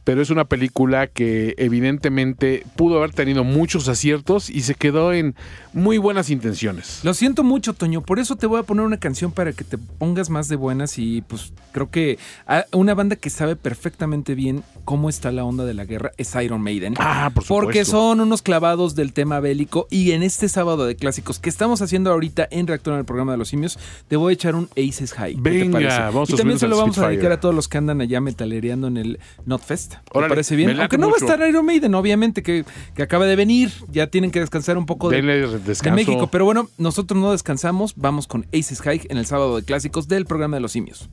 pero 0.04 0.20
es 0.20 0.30
una 0.30 0.44
película 0.44 1.06
que 1.06 1.54
evidentemente 1.56 2.64
pudo 2.76 2.98
haber 2.98 3.12
tenido 3.12 3.42
muchos 3.42 3.88
aciertos 3.88 4.50
y 4.50 4.60
se 4.60 4.74
quedó 4.74 5.12
en 5.12 5.34
muy 5.72 5.98
buenas 5.98 6.30
intenciones. 6.30 7.00
Lo 7.02 7.14
siento 7.14 7.42
mucho, 7.42 7.72
Toño. 7.72 8.02
Por 8.02 8.18
eso 8.18 8.36
te 8.36 8.46
voy 8.46 8.60
a 8.60 8.62
poner 8.62 8.84
una 8.84 8.98
canción 8.98 9.32
para 9.32 9.52
que 9.52 9.64
te 9.64 9.78
pongas 9.78 10.30
más 10.30 10.48
de 10.48 10.56
buenas. 10.56 10.98
Y 10.98 11.22
pues 11.22 11.52
creo 11.72 11.90
que 11.90 12.18
ah, 12.46 12.64
una 12.72 12.94
banda 12.94 13.16
que 13.16 13.30
sabe 13.30 13.56
perfectamente 13.56 14.34
bien 14.34 14.62
cómo 14.84 15.08
está 15.08 15.32
la 15.32 15.44
onda 15.44 15.64
de 15.64 15.74
la 15.74 15.84
guerra 15.84 16.12
es 16.18 16.34
Iron 16.36 16.60
Maiden. 16.60 16.94
Ah, 16.98 17.30
por 17.34 17.44
supuesto. 17.44 17.64
Porque 17.64 17.84
son 17.84 18.20
unos 18.20 18.42
clavados 18.42 18.94
del 18.94 19.12
tema 19.12 19.40
bélico. 19.40 19.88
Y 19.90 20.12
en 20.12 20.22
este 20.22 20.48
sábado 20.48 20.84
de 20.84 20.96
clásicos 20.96 21.38
que 21.38 21.48
estamos 21.48 21.80
haciendo 21.80 22.12
ahorita 22.12 22.46
en 22.50 22.66
Reactor 22.66 22.94
en 22.94 23.00
el 23.00 23.04
programa 23.06 23.32
de 23.32 23.38
los 23.38 23.48
simios, 23.48 23.78
te 24.08 24.16
voy 24.16 24.32
a 24.32 24.34
echar 24.34 24.54
un 24.54 24.68
Aces 24.76 25.12
High. 25.14 25.36
¿Qué 25.36 25.42
te 25.42 25.50
Venga, 25.50 25.72
parece? 25.72 25.98
vamos 25.98 26.30
y 26.30 26.34
a 26.34 26.36
también 26.36 26.58
se 26.58 26.68
lo 26.68 26.76
vamos 26.76 26.98
a 26.98 27.08
dedicar 27.08 27.32
a 27.32 27.40
todos 27.40 27.54
los 27.54 27.68
que 27.68 27.78
andan 27.78 28.00
allá 28.00 28.20
metalereando 28.20 28.86
en 28.86 28.98
el 28.98 29.18
Notfest. 29.46 29.93
¿Te 30.04 30.18
Órale, 30.18 30.30
parece 30.30 30.56
bien? 30.56 30.74
me 30.74 30.80
Aunque 30.80 30.98
no 30.98 31.08
mucho. 31.08 31.24
va 31.26 31.30
a 31.30 31.34
estar 31.34 31.48
Iron 31.48 31.64
Maiden, 31.66 31.94
obviamente, 31.94 32.42
que, 32.42 32.64
que 32.94 33.02
acaba 33.02 33.26
de 33.26 33.36
venir. 33.36 33.72
Ya 33.90 34.06
tienen 34.08 34.30
que 34.30 34.40
descansar 34.40 34.76
un 34.78 34.86
poco 34.86 35.10
de. 35.10 35.22
México. 35.22 36.28
Pero 36.30 36.44
bueno, 36.44 36.68
nosotros 36.78 37.20
no 37.20 37.32
descansamos. 37.32 37.94
Vamos 37.96 38.26
con 38.26 38.46
Aces 38.52 38.80
High 38.80 39.06
en 39.10 39.18
el 39.18 39.26
sábado 39.26 39.56
de 39.56 39.62
clásicos 39.62 40.08
del 40.08 40.26
programa 40.26 40.56
de 40.56 40.60
los 40.60 40.72
simios. 40.72 41.08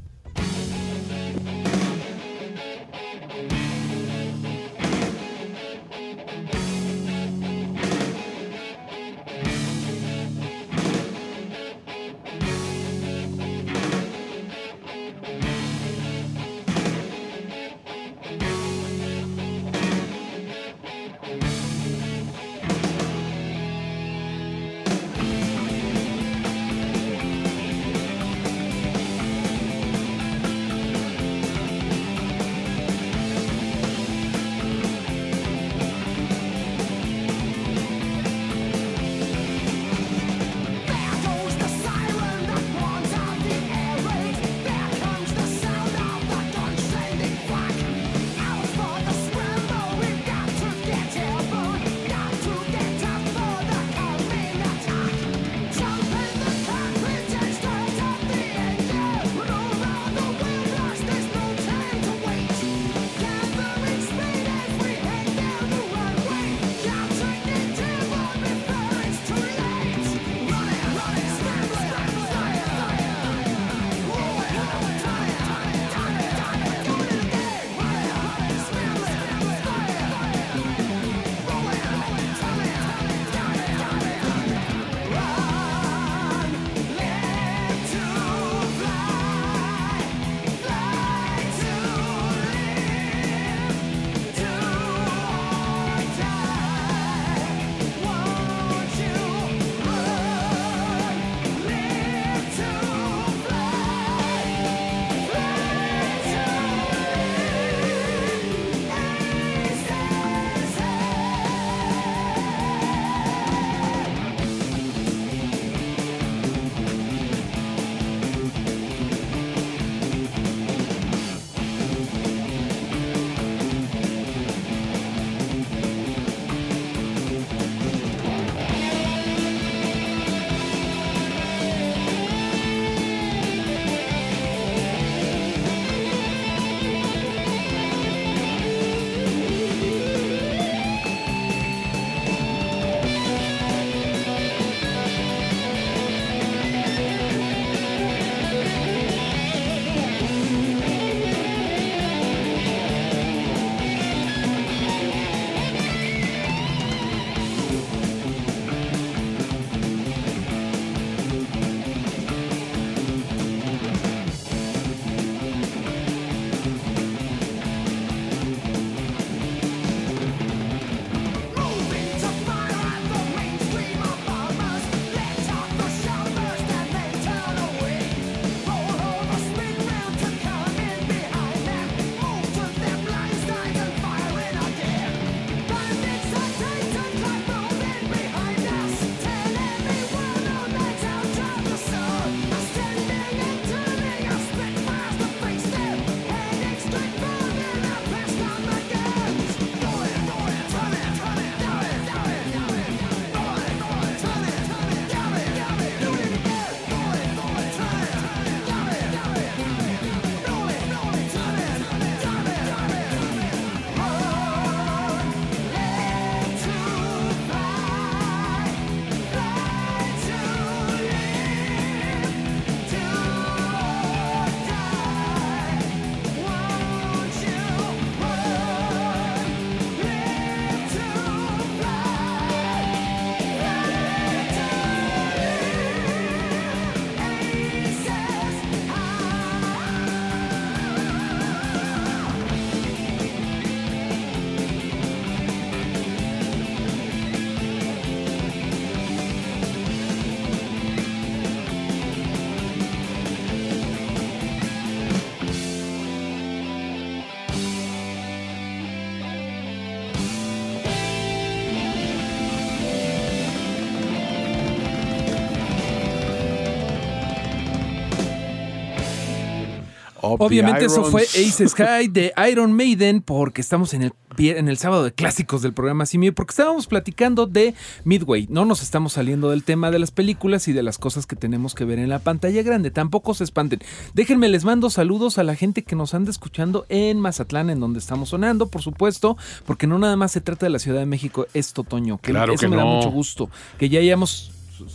Obviamente 270.40 270.86
eso 270.86 271.04
fue. 271.06 271.24
Ace 271.24 271.68
Sky 271.68 272.08
de 272.10 272.34
Iron 272.50 272.74
Maiden 272.74 273.22
porque 273.22 273.62
estamos 273.62 273.94
en 273.94 274.04
el, 274.04 274.14
en 274.38 274.68
el 274.68 274.78
sábado 274.78 275.04
de 275.04 275.14
clásicos 275.14 275.62
del 275.62 275.74
programa 275.74 276.06
Simio 276.06 276.34
porque 276.34 276.52
estábamos 276.52 276.88
platicando 276.88 277.48
de 277.48 277.74
Midway. 278.04 278.48
No 278.50 278.66
nos 278.66 278.82
estamos 278.82 279.14
saliendo 279.14 279.50
del 279.50 279.64
tema 279.64 279.92
de 279.92 280.00
las 280.00 280.12
películas 280.12 280.68
y 280.68 280.74
de 280.74 280.84
las 280.84 280.98
cosas 280.98 281.26
que 281.26 281.36
tenemos 281.36 281.76
que 281.76 281.86
ver 281.86 282.00
en 282.00 282.10
la 282.10 282.20
pantalla 282.20 282.62
grande. 282.64 282.92
Tampoco 282.92 283.34
se 283.34 283.44
espanten. 283.44 283.80
Déjenme, 284.14 284.50
les 284.50 284.66
mando 284.66 284.90
saludos 284.90 285.38
a 285.38 285.44
la 285.44 285.56
gente 285.56 285.84
que 285.84 285.96
nos 285.96 286.14
anda 286.14 286.32
escuchando 286.32 286.86
en 286.90 287.20
Mazatlán, 287.20 287.70
en 287.70 287.80
donde 287.80 288.00
estamos 288.00 288.30
sonando, 288.30 288.68
por 288.68 288.82
supuesto, 288.82 289.38
porque 289.66 289.88
no 289.88 290.00
nada 290.00 290.16
más 290.16 290.32
se 290.32 290.42
trata 290.42 290.66
de 290.66 290.72
la 290.72 290.80
Ciudad 290.80 291.00
de 291.00 291.06
México, 291.06 291.48
es 291.54 291.74
Totoño. 291.74 292.18
Que 292.18 292.32
Claro 292.32 292.54
eso 292.54 292.62
que 292.62 292.68
me 292.68 292.78
da 292.78 292.86
mucho 292.86 293.12
gusto. 293.12 293.50
Que 293.78 293.90
ya 293.90 294.00
hayamos 294.00 294.52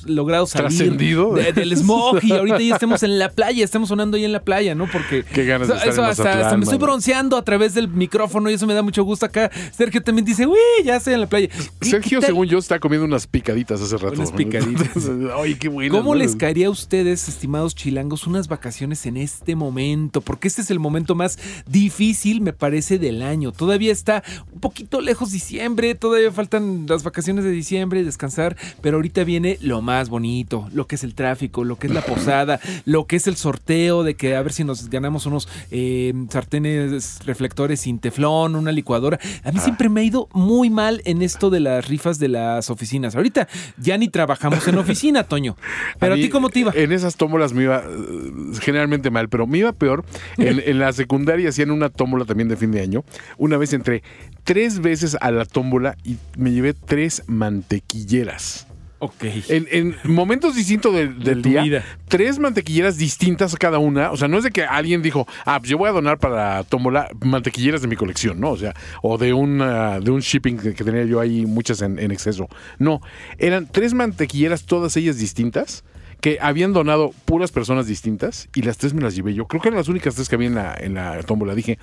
logrado 0.07 0.47
salir 0.47 0.97
de- 0.97 1.53
del 1.53 1.77
smog 1.77 2.19
y 2.23 2.33
ahorita 2.33 2.61
ya 2.61 2.75
estemos 2.75 3.03
en 3.03 3.19
la 3.19 3.31
playa, 3.31 3.65
estamos 3.65 3.89
sonando 3.89 4.17
ahí 4.17 4.25
en 4.25 4.33
la 4.33 4.43
playa, 4.43 4.75
¿no? 4.75 4.87
Porque 4.91 5.25
Qué 5.25 5.45
ganas 5.45 5.69
de 5.69 5.75
estar 5.75 5.89
eso 5.89 6.03
en 6.03 6.09
hasta, 6.11 6.23
Mazatlán, 6.25 6.45
hasta 6.45 6.57
me 6.57 6.65
estoy 6.65 6.79
bronceando 6.79 7.37
a 7.37 7.43
través 7.45 7.75
del 7.75 7.89
micrófono 7.89 8.51
y 8.51 8.55
eso 8.55 8.67
me 8.67 8.75
da 8.75 8.83
mucho 8.83 9.03
gusto 9.05 9.27
acá. 9.27 9.51
Sergio 9.77 10.03
también 10.03 10.25
dice, 10.25 10.47
uy, 10.47 10.57
ya 10.85 10.97
estoy 10.97 11.15
en 11.15 11.21
la 11.21 11.27
playa. 11.29 11.49
¿Qué- 11.81 11.89
Sergio, 11.89 12.21
según 12.23 12.47
yo, 12.47 12.59
está 12.59 12.79
comiendo 12.79 13.05
unas 13.07 13.27
picaditas 13.27 13.81
hace 13.81 13.97
rato. 13.97 14.15
Unas 14.17 14.33
picaditas. 14.33 14.89
Ay, 15.43 15.55
qué 15.57 15.69
bueno. 15.69 15.95
¿Cómo 15.95 16.15
les 16.15 16.37
caería 16.37 16.67
a 16.69 16.71
ustedes, 16.71 17.29
estimados 17.29 17.75
chilangos, 17.75 18.27
unas 18.27 18.49
vacaciones 18.49 19.07
en 19.07 19.17
este 19.17 19.55
momento? 19.57 20.21
Porque 20.21 20.49
este 20.49 20.63
es 20.63 20.71
el 20.71 20.79
momento 20.79 21.15
más 21.15 21.39
difícil, 21.67 22.41
me 22.41 22.53
parece, 22.53 22.99
del 22.99 23.23
año. 23.23 23.53
Todavía 23.53 23.93
está 23.93 24.23
un 24.53 24.61
poquito 24.61 25.01
lejos 25.01 25.31
diciembre, 25.33 25.95
todavía 25.95 26.33
faltan 26.33 26.87
las 26.89 27.03
vacaciones 27.05 27.45
de 27.45 27.51
diciembre, 27.51 28.03
descansar, 28.05 28.57
pero 28.81 28.97
ahorita 28.97 29.25
viene 29.25 29.59
lo 29.61 29.76
más 29.83 30.09
bonito, 30.09 30.69
lo 30.73 30.87
que 30.87 30.97
es 30.97 31.05
el 31.05 31.15
tráfico, 31.15 31.65
lo 31.65 31.77
que 31.77 31.87
es 31.87 31.93
la 31.93 32.03
posada, 32.03 32.61
lo 32.85 33.07
que 33.07 33.17
es 33.17 33.27
el 33.27 33.37
sorteo 33.37 34.03
de 34.03 34.15
que 34.15 34.37
a 34.37 34.43
ver 34.43 34.53
si 34.53 34.65
nos 34.65 34.89
ganamos 34.91 35.27
unos 35.27 35.49
eh, 35.71 36.13
sartenes 36.31 37.25
reflectores 37.25 37.81
sin 37.81 37.99
teflón, 37.99 38.57
una 38.57 38.73
licuadora. 38.73 39.19
A 39.45 39.53
mí 39.53 39.59
siempre 39.61 39.89
me 39.89 40.01
ha 40.01 40.05
ido 40.05 40.29
muy 40.33 40.71
mal 40.71 41.03
en 41.05 41.23
esto 41.23 41.51
de 41.51 41.61
las 41.61 41.89
rifas 41.89 42.19
de 42.19 42.29
las 42.29 42.71
oficinas. 42.71 43.17
Ahorita 43.17 43.49
ya 43.79 43.99
ni 43.99 44.09
trabajamos 44.09 44.67
en 44.69 44.79
oficina, 44.79 45.25
Toño. 45.29 45.57
Pero 45.99 46.15
a, 46.15 46.17
mí, 46.17 46.23
ti 46.23 46.29
cómo 46.29 46.49
te 46.49 46.61
iba? 46.61 46.73
En 46.75 46.93
esas 46.93 47.17
tómbolas 47.17 47.53
me 47.53 47.65
iba 47.65 47.79
eh, 47.79 48.33
generalmente 48.61 49.11
mal, 49.11 49.29
pero 49.29 49.47
me 49.47 49.59
iba 49.59 49.73
peor. 49.73 50.05
En, 50.37 50.61
en 50.67 50.79
la 50.79 50.93
secundaria 50.93 51.49
hacían 51.49 51.71
una 51.71 51.89
tómbola 51.89 52.25
también 52.25 52.49
de 52.49 52.57
fin 52.57 52.71
de 52.71 52.81
año. 52.81 53.05
Una 53.39 53.57
vez 53.57 53.73
entré 53.73 54.03
tres 54.45 54.81
veces 54.81 55.17
a 55.21 55.31
la 55.31 55.45
tómbola 55.45 55.97
y 56.05 56.17
me 56.37 56.53
llevé 56.53 56.75
tres 56.75 57.25
mantequilleras. 57.27 58.67
Ok. 58.99 59.25
En, 59.49 59.69
en 59.71 59.97
momentos 60.05 60.55
distintos 60.55 60.95
del, 60.95 61.19
del 61.23 61.43
día, 61.43 61.63
vida. 61.63 61.85
tres 62.09 62.39
mantequilleras 62.39 62.97
distintas 62.97 63.55
cada 63.57 63.79
una. 63.79 64.11
O 64.11 64.17
sea, 64.17 64.27
no 64.27 64.39
es 64.39 64.45
de 64.45 64.51
que 64.51 64.65
alguien 64.65 65.03
dijo, 65.03 65.27
ah, 65.45 65.59
pues 65.59 65.69
yo 65.69 65.77
voy 65.77 65.91
a 65.91 65.93
donar 65.93 66.19
para 66.19 66.65
tómbola 66.65 67.09
mantequilleras 67.21 67.83
de 67.83 67.89
mi 67.89 67.97
colección, 67.97 68.41
¿no? 68.41 68.53
O 68.53 68.57
sea, 68.57 68.75
o 69.03 69.19
de, 69.19 69.35
una, 69.35 70.01
de 70.01 70.11
un 70.11 70.21
shipping 70.21 70.57
que, 70.57 70.75
que 70.75 70.83
tenía 70.83 71.05
yo 71.05 71.21
ahí 71.21 71.45
muchas 71.45 71.83
en, 71.83 71.99
en 71.99 72.11
exceso. 72.11 72.49
No, 72.79 73.03
eran 73.37 73.69
tres 73.71 73.93
mantequilleras, 73.93 74.65
todas 74.65 74.97
ellas 74.97 75.19
distintas 75.19 75.85
que 76.23 76.39
habían 76.41 76.73
donado 76.73 77.13
puras 77.27 77.53
personas 77.53 77.87
distintas 77.87 78.49
y 78.55 78.63
las 78.63 78.79
tres 78.79 78.95
me 78.95 79.03
las 79.03 79.15
llevé 79.15 79.35
yo. 79.35 79.47
Creo 79.47 79.61
que 79.61 79.69
eran 79.69 79.79
las 79.79 79.89
únicas 79.89 80.15
tres 80.15 80.31
que 80.31 80.35
había 80.35 80.49
en 80.49 80.55
la, 80.55 80.75
en 80.75 80.95
la 80.95 81.23
tómbola. 81.23 81.55
Dije, 81.55 81.79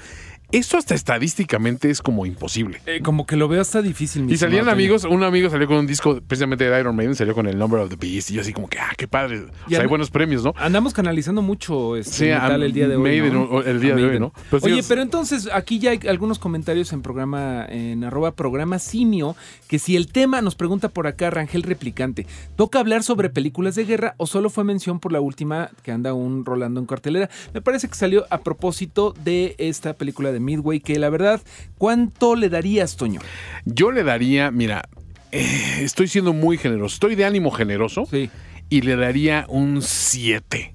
esto 0.57 0.77
hasta 0.77 0.95
estadísticamente 0.95 1.89
es 1.89 2.01
como 2.01 2.25
imposible. 2.25 2.81
Eh, 2.85 3.01
como 3.03 3.25
que 3.25 3.35
lo 3.35 3.47
veo 3.47 3.61
hasta 3.61 3.81
difícil. 3.81 4.29
Y 4.31 4.37
salían 4.37 4.69
amigos, 4.69 5.03
un 5.03 5.23
amigo 5.23 5.49
salió 5.49 5.67
con 5.67 5.77
un 5.77 5.87
disco 5.87 6.19
precisamente 6.27 6.69
de 6.69 6.79
Iron 6.79 6.95
Maiden, 6.95 7.15
salió 7.15 7.33
con 7.33 7.47
el 7.47 7.57
Number 7.57 7.79
of 7.79 7.89
the 7.89 7.95
Beast 7.95 8.31
y 8.31 8.35
yo 8.35 8.41
así 8.41 8.53
como 8.53 8.67
que, 8.67 8.79
ah, 8.79 8.91
qué 8.97 9.07
padre. 9.07 9.45
O 9.65 9.69
sea, 9.69 9.81
hay 9.81 9.87
buenos 9.87 10.11
premios, 10.11 10.43
¿no? 10.43 10.53
Andamos 10.57 10.93
canalizando 10.93 11.41
mucho 11.41 11.95
este 11.95 12.11
Sí, 12.11 12.25
metal 12.25 12.63
el 12.63 12.73
día 12.73 12.87
de 12.87 12.95
hoy. 12.95 13.01
Maiden, 13.03 13.47
el 13.65 13.81
día 13.81 13.93
A 13.93 13.95
de 13.95 14.05
hoy. 14.05 14.19
¿no? 14.19 14.33
Pues 14.49 14.63
Oye, 14.63 14.81
pero 14.87 15.01
entonces 15.01 15.49
aquí 15.51 15.79
ya 15.79 15.91
hay 15.91 15.99
algunos 16.07 16.39
comentarios 16.39 16.93
en 16.93 17.01
programa, 17.01 17.65
en 17.67 18.03
arroba 18.03 18.31
programa 18.31 18.79
simio, 18.79 19.35
que 19.67 19.79
si 19.79 19.95
el 19.95 20.11
tema, 20.11 20.41
nos 20.41 20.55
pregunta 20.55 20.89
por 20.89 21.07
acá 21.07 21.29
Rangel 21.29 21.63
Replicante, 21.63 22.27
¿toca 22.55 22.79
hablar 22.79 23.03
sobre 23.03 23.29
películas 23.29 23.75
de 23.75 23.85
guerra 23.85 24.15
o 24.17 24.27
solo 24.27 24.49
fue 24.49 24.63
mención 24.63 24.99
por 24.99 25.11
la 25.11 25.21
última 25.21 25.71
que 25.83 25.91
anda 25.91 26.11
aún 26.11 26.45
rolando 26.45 26.79
en 26.79 26.85
cartelera? 26.85 27.29
Me 27.53 27.61
parece 27.61 27.87
que 27.87 27.95
salió 27.95 28.25
a 28.29 28.39
propósito 28.39 29.13
de 29.23 29.55
esta 29.57 29.93
película 29.93 30.31
de 30.31 30.39
Midway, 30.43 30.79
que 30.79 30.99
la 30.99 31.09
verdad, 31.09 31.41
¿cuánto 31.77 32.35
le 32.35 32.49
darías, 32.49 32.95
Toño? 32.97 33.19
Yo 33.65 33.91
le 33.91 34.03
daría, 34.03 34.51
mira, 34.51 34.87
eh, 35.31 35.79
estoy 35.81 36.07
siendo 36.07 36.33
muy 36.33 36.57
generoso, 36.57 36.93
estoy 36.93 37.15
de 37.15 37.25
ánimo 37.25 37.49
generoso 37.51 38.05
Sí. 38.05 38.29
y 38.69 38.81
le 38.81 38.95
daría 38.95 39.45
un 39.49 39.81
7. 39.81 40.73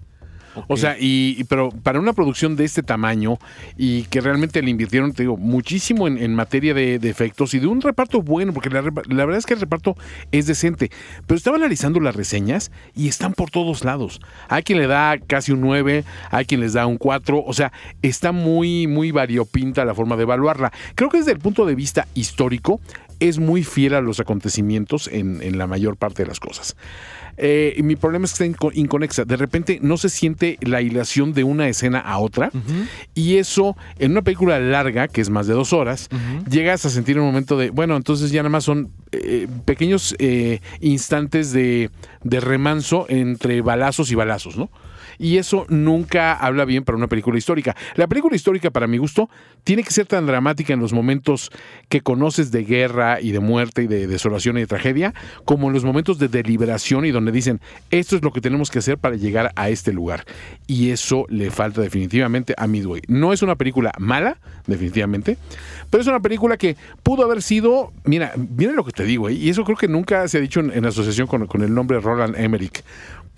O 0.67 0.77
sea, 0.77 0.97
y, 0.99 1.45
pero 1.45 1.71
para 1.71 2.01
una 2.01 2.13
producción 2.13 2.57
de 2.57 2.65
este 2.65 2.83
tamaño 2.83 3.39
y 3.77 4.05
que 4.05 4.21
realmente 4.21 4.63
le 4.63 4.71
invirtieron, 4.71 5.13
te 5.13 5.23
digo, 5.23 5.37
muchísimo 5.37 6.09
en, 6.09 6.35
materia 6.35 6.75
de, 6.75 6.99
de 6.99 7.11
efectos 7.11 7.55
y 7.55 7.59
de 7.59 7.67
un 7.67 7.81
reparto 7.81 8.23
bueno, 8.23 8.53
porque 8.53 8.71
la, 8.71 8.81
verdad 8.81 9.37
es 9.37 9.47
que 9.47 9.55
el 9.55 9.61
reparto 9.61 9.97
es 10.33 10.47
decente. 10.47 10.91
Pero 11.27 11.37
estaba 11.37 11.57
analizando 11.57 12.01
las 12.01 12.15
reseñas 12.15 12.71
y 12.95 13.09
están 13.09 13.35
por 13.35 13.51
todos 13.51 13.85
lados. 13.85 14.21
Hay 14.49 14.63
quien 14.63 14.79
le 14.79 14.87
da 14.87 15.19
casi 15.19 15.53
un 15.53 15.61
9, 15.61 16.05
hay 16.31 16.45
quien 16.45 16.61
les 16.61 16.73
da 16.73 16.87
un 16.87 16.97
4, 16.97 17.43
o 17.45 17.53
sea, 17.53 17.73
está 18.03 18.33
muy, 18.33 18.87
muy 18.87 19.11
variopinta 19.11 19.85
la 19.85 19.95
forma 19.95 20.17
de 20.17 20.23
evaluarla. 20.23 20.73
Creo 20.95 21.11
que 21.11 21.19
desde 21.19 21.33
el 21.33 21.39
punto 21.39 21.67
de 21.67 21.75
vista 21.75 22.07
histórico 22.15 22.81
es 23.21 23.39
muy 23.39 23.65
fiel 23.65 23.95
a 23.95 24.01
los 24.01 24.21
acontecimientos 24.21 25.09
en, 25.09 25.43
en 25.43 25.59
la 25.59 25.67
mayor 25.67 25.97
parte 25.97 26.23
de 26.23 26.29
las 26.29 26.41
cosas. 26.41 26.77
Eh, 27.39 27.75
y 27.77 27.83
mi 27.83 27.95
problema 27.97 28.25
es 28.25 28.35
que 28.35 28.45
está 28.45 28.59
inco- 28.59 28.73
inconexa. 28.75 29.25
De 29.25 29.37
repente 29.37 29.79
no 29.81 29.97
se 29.97 30.09
siente 30.09 30.59
la 30.61 30.83
hilación 30.83 31.33
de 31.33 31.45
una 31.45 31.69
escena 31.69 32.01
a 32.01 32.19
otra. 32.19 32.51
Y 33.15 33.37
eso, 33.37 33.77
en 33.99 34.11
una 34.13 34.23
película 34.23 34.59
larga, 34.59 35.09
que 35.09 35.21
es 35.21 35.31
más 35.31 35.47
de 35.47 35.55
dos 35.55 35.73
horas, 35.73 36.09
llegas 36.51 36.85
a 36.85 36.91
sentir 36.91 37.19
un 37.19 37.27
momento 37.27 37.57
de, 37.57 37.71
bueno, 37.71 37.97
entonces 37.97 38.31
ya 38.33 38.43
nada 38.43 38.51
más 38.51 38.65
son 38.65 38.91
eh, 39.13 39.47
pequeños 39.65 40.15
eh, 40.19 40.61
instantes 40.81 41.53
de, 41.53 41.91
de 42.25 42.41
remanso 42.41 43.07
entre 43.09 43.61
balazos 43.63 44.11
y 44.11 44.15
balazos, 44.15 44.57
¿no? 44.57 44.69
Y 45.19 45.39
eso 45.39 45.67
nunca 45.69 46.35
habla 46.35 46.65
bien 46.65 46.85
para 46.85 46.97
una 46.97 47.09
película 47.09 47.39
histórica. 47.39 47.77
La 47.97 48.07
película 48.07 48.37
histórica, 48.37 48.71
para 48.71 48.87
mi 48.87 48.99
gusto, 48.99 49.29
tiene 49.65 49.83
que 49.83 49.91
ser 49.91 50.07
tan 50.07 50.27
dramática 50.27 50.73
en 50.73 50.81
los 50.81 50.93
momentos 50.93 51.51
que 51.89 52.01
conoces 52.01 52.51
de 52.51 52.65
guerra 52.65 53.21
y 53.21 53.33
de 53.33 53.41
muerte 53.41 53.83
y 53.83 53.87
de 53.87 54.07
desolación 54.07 54.57
y 54.57 54.61
de 54.61 54.67
tragedia, 54.67 55.15
como 55.45 55.69
en 55.69 55.75
los 55.75 55.85
momentos 55.85 56.19
de 56.19 56.29
deliberación 56.29 57.05
y 57.05 57.11
donde 57.11 57.33
dicen, 57.33 57.61
esto 57.91 58.17
es 58.17 58.23
lo 58.23 58.33
que 58.33 58.41
tenemos 58.41 58.71
que 58.71 58.79
hacer 58.79 58.99
para 58.99 59.17
llegar 59.17 59.53
a 59.57 59.69
este 59.69 59.93
lugar. 59.93 60.25
Y 60.67 60.91
eso 60.91 61.27
le 61.29 61.51
falta 61.51 61.81
definitivamente 61.81 62.55
a 62.57 62.67
Midway. 62.67 63.03
No 63.09 63.33
es 63.33 63.43
una 63.43 63.57
película 63.57 63.93
mala, 63.99 64.39
definitivamente, 64.67 65.39
pero 65.91 66.03
es 66.03 66.07
una 66.07 66.21
película 66.21 66.57
que 66.57 66.77
pudo 67.03 67.25
haber 67.25 67.43
sido, 67.43 67.93
mira, 68.05 68.33
mira 68.37 68.73
lo 68.73 68.85
que 68.85 68.93
te 68.93 69.05
digo, 69.05 69.29
¿eh? 69.29 69.33
y 69.33 69.49
eso 69.49 69.65
creo 69.65 69.77
que 69.77 69.89
nunca 69.89 70.29
se 70.29 70.39
ha 70.39 70.41
dicho 70.41 70.61
en, 70.61 70.85
asociación 70.85 71.27
con, 71.27 71.47
con 71.47 71.63
el 71.63 71.75
nombre 71.75 72.01
Roland 72.01 72.37
Emmerich. 72.37 72.83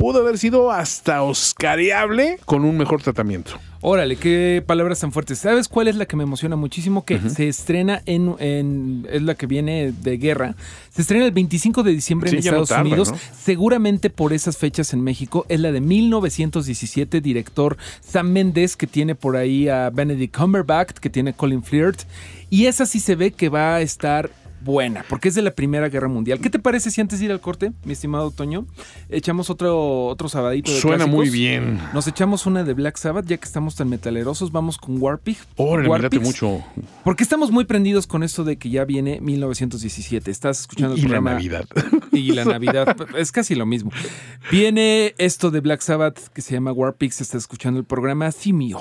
Pudo 0.01 0.21
haber 0.23 0.39
sido 0.39 0.73
hasta 0.73 1.23
oscariable 1.23 2.39
con 2.47 2.65
un 2.65 2.77
mejor 2.79 3.03
tratamiento. 3.03 3.53
Órale, 3.83 4.17
qué 4.17 4.63
palabras 4.67 5.01
tan 5.01 5.13
fuertes. 5.13 5.39
¿Sabes 5.39 5.69
cuál 5.69 5.89
es 5.89 5.97
la 5.97 6.07
que 6.07 6.17
me 6.17 6.23
emociona 6.23 6.57
muchísimo? 6.57 7.05
Que 7.05 7.19
se 7.31 7.49
estrena 7.49 8.03
en, 8.07 8.35
en- 8.39 9.07
Es 9.11 9.23
la 9.23 9.35
que 9.35 9.47
viene 9.47 9.93
de 9.93 10.17
guerra. 10.19 10.55
Se 10.91 11.03
estrena 11.03 11.25
el 11.27 11.33
25 11.33 11.83
de 11.83 11.93
diciembre 11.93 12.29
Sí, 12.31 12.37
en 12.37 12.41
no 12.41 12.45
Estados 12.49 12.69
tarda, 12.71 12.83
Unidos. 12.83 13.13
¿no? 13.13 13.19
Seguramente 13.43 14.09
por 14.11 14.33
esas 14.33 14.57
fechas 14.59 14.93
en 14.95 15.03
México. 15.03 15.45
Es 15.51 15.61
la 15.61 15.71
de 15.73 15.81
1917, 15.81 17.21
director 17.21 17.77
Sam 18.01 18.31
Mendes, 18.33 18.77
que 18.77 18.87
tiene 18.87 19.15
por 19.15 19.37
ahí 19.37 19.69
a 19.69 19.91
Benedict 19.91 20.37
Cumberbatch, 20.37 20.93
que 20.99 21.11
tiene 21.11 21.33
Colin 21.35 21.63
Firth. 21.63 22.03
Y 22.51 22.67
esa 22.67 22.85
sí 22.87 23.01
se 23.01 23.17
ve 23.17 23.33
que 23.33 23.49
va 23.49 23.77
a 23.77 23.81
estar 23.83 24.31
buena, 24.61 25.05
porque 25.09 25.29
es 25.29 25.35
de 25.35 25.43
la 25.43 25.51
Primera 25.53 25.89
Guerra 25.89 26.09
Mundial. 26.09 26.41
¿Qué 26.41 26.51
te 26.51 26.59
parece 26.59 26.91
si 26.91 27.01
antes 27.01 27.19
de 27.19 27.27
ir 27.27 27.33
al 27.33 27.41
corte, 27.41 27.73
mi 27.85 27.93
estimado 27.93 28.31
Toño, 28.31 28.67
echamos 29.09 29.51
otro, 29.51 30.07
otro 30.07 30.29
sabadito 30.29 30.71
de 30.71 30.81
Suena 30.81 30.97
clásicos? 30.97 31.17
muy 31.17 31.31
bien. 31.31 31.81
Nos 31.95 32.07
echamos 32.07 32.47
una 32.47 32.65
de 32.65 32.75
Black 32.75 32.97
Sabbath, 32.97 33.27
ya 33.27 33.37
que 33.37 33.45
estamos 33.45 33.75
tan 33.77 33.89
metalerosos, 33.89 34.53
vamos 34.53 34.79
con 34.79 35.01
Warpig. 35.01 35.37
Órale, 35.57 35.89
Warpigs, 35.89 36.23
mucho. 36.23 36.65
Porque 37.05 37.23
estamos 37.23 37.51
muy 37.51 37.65
prendidos 37.65 38.07
con 38.07 38.23
esto 38.23 38.45
de 38.45 38.57
que 38.57 38.71
ya 38.71 38.85
viene 38.85 39.21
1917. 39.21 40.31
Estás 40.31 40.61
escuchando 40.61 40.95
el 40.95 41.01
Y 41.01 41.09
la. 41.09 41.21
Navidad. 41.21 41.67
Y 42.13 42.33
la 42.33 42.45
Navidad. 42.45 42.97
es 43.17 43.33
casi 43.33 43.55
lo 43.55 43.67
mismo. 43.67 43.91
Viene 44.51 45.15
esto 45.19 45.51
de 45.51 45.61
Black 45.61 45.81
Sabbath 45.81 46.29
que 46.33 46.43
se 46.43 46.55
llama 46.55 46.73
Warpix. 46.73 47.21
Está 47.21 47.39
escuchando 47.39 47.79
el 47.79 47.87
programa 47.87 48.31
Simio. 48.33 48.81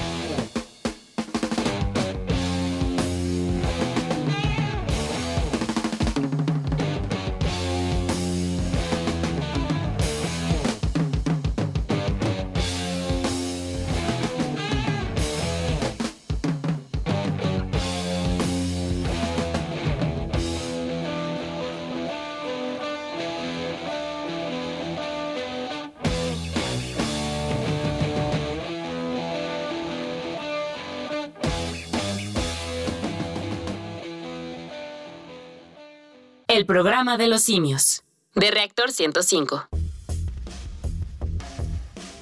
El 36.51 36.65
programa 36.65 37.17
de 37.17 37.29
los 37.29 37.43
simios. 37.43 38.03
De 38.35 38.51
Reactor 38.51 38.91
105. 38.91 39.69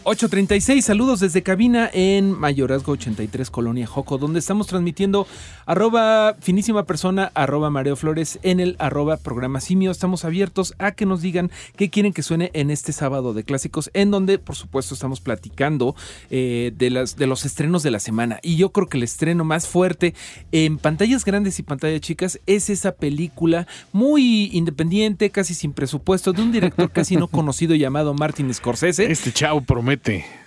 836, 0.03 0.85
saludos 0.85 1.19
desde 1.19 1.43
cabina 1.43 1.89
en 1.91 2.31
Mayorazgo 2.31 2.93
83, 2.93 3.49
Colonia 3.51 3.85
Joco, 3.85 4.17
donde 4.17 4.39
estamos 4.39 4.65
transmitiendo 4.65 5.27
arroba 5.65 6.35
finísima 6.39 6.85
persona, 6.85 7.31
arroba 7.35 7.69
Mareo 7.69 7.97
Flores 7.97 8.39
en 8.41 8.61
el 8.61 8.77
arroba 8.79 9.17
programa 9.17 9.59
Simio. 9.59 9.91
Estamos 9.91 10.23
abiertos 10.23 10.73
a 10.79 10.93
que 10.93 11.05
nos 11.05 11.21
digan 11.21 11.51
qué 11.75 11.89
quieren 11.89 12.13
que 12.13 12.23
suene 12.23 12.49
en 12.53 12.71
este 12.71 12.93
sábado 12.93 13.33
de 13.33 13.43
clásicos, 13.43 13.91
en 13.93 14.09
donde 14.09 14.39
por 14.39 14.55
supuesto 14.55 14.93
estamos 14.93 15.19
platicando 15.19 15.95
eh, 16.29 16.71
de, 16.77 16.89
las, 16.89 17.17
de 17.17 17.27
los 17.27 17.43
estrenos 17.43 17.83
de 17.83 17.91
la 17.91 17.99
semana. 17.99 18.39
Y 18.41 18.55
yo 18.55 18.71
creo 18.71 18.87
que 18.87 18.97
el 18.97 19.03
estreno 19.03 19.43
más 19.43 19.67
fuerte 19.67 20.15
en 20.53 20.77
pantallas 20.77 21.25
grandes 21.25 21.59
y 21.59 21.63
pantallas 21.63 21.99
chicas 21.99 22.39
es 22.45 22.69
esa 22.69 22.93
película 22.93 23.67
muy 23.91 24.49
independiente, 24.53 25.29
casi 25.29 25.53
sin 25.53 25.73
presupuesto, 25.73 26.31
de 26.31 26.41
un 26.41 26.53
director 26.53 26.89
casi 26.89 27.17
no 27.17 27.27
conocido 27.39 27.75
llamado 27.75 28.13
Martin 28.13 28.53
Scorsese. 28.53 29.11
Este 29.11 29.33
chavo 29.33 29.59
promete. 29.59 29.88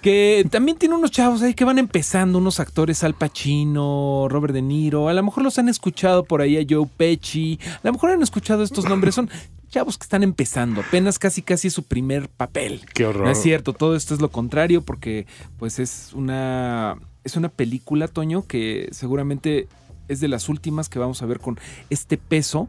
Que 0.01 0.47
también 0.51 0.79
tiene 0.79 0.95
unos 0.95 1.11
chavos 1.11 1.43
ahí 1.43 1.55
que 1.55 1.65
van 1.65 1.79
empezando, 1.79 2.39
unos 2.39 2.61
actores 2.61 3.05
Al 3.05 3.15
Pacino, 3.15 4.27
Robert 4.29 4.53
De 4.53 4.63
Niro. 4.63 5.09
A 5.09 5.13
lo 5.13 5.23
mejor 5.23 5.45
los 5.45 5.59
han 5.59 5.69
escuchado 5.69 6.25
por 6.25 6.41
ahí 6.41 6.57
a 6.57 6.67
Joe 6.69 6.89
Pesci. 6.97 7.59
A 7.77 7.81
lo 7.85 7.93
mejor 7.93 8.11
han 8.11 8.23
escuchado 8.23 8.63
estos 8.63 8.89
nombres. 8.89 9.15
Son 9.15 9.31
chavos 9.69 9.99
que 9.99 10.05
están 10.05 10.23
empezando. 10.23 10.81
Apenas 10.81 11.19
casi 11.19 11.43
casi 11.43 11.69
es 11.69 11.75
su 11.75 11.85
primer 11.85 12.29
papel. 12.29 12.83
Qué 12.95 13.07
horror. 13.07 13.25
No 13.25 13.31
es 13.31 13.41
cierto, 13.41 13.73
todo 13.73 13.97
esto 13.97 14.15
es 14.15 14.21
lo 14.21 14.31
contrario 14.31 14.83
porque 14.83 15.27
pues 15.59 15.79
es 15.79 16.13
una 16.15 16.97
es 17.25 17.37
una 17.37 17.49
película, 17.49 18.09
Toño, 18.09 18.47
que 18.47 18.89
seguramente 18.91 19.69
es 20.09 20.21
de 20.21 20.29
las 20.29 20.49
últimas 20.49 20.89
que 20.89 20.99
vamos 20.99 21.23
a 21.23 21.27
ver 21.27 21.39
con 21.39 21.59
este 21.91 22.17
peso 22.19 22.69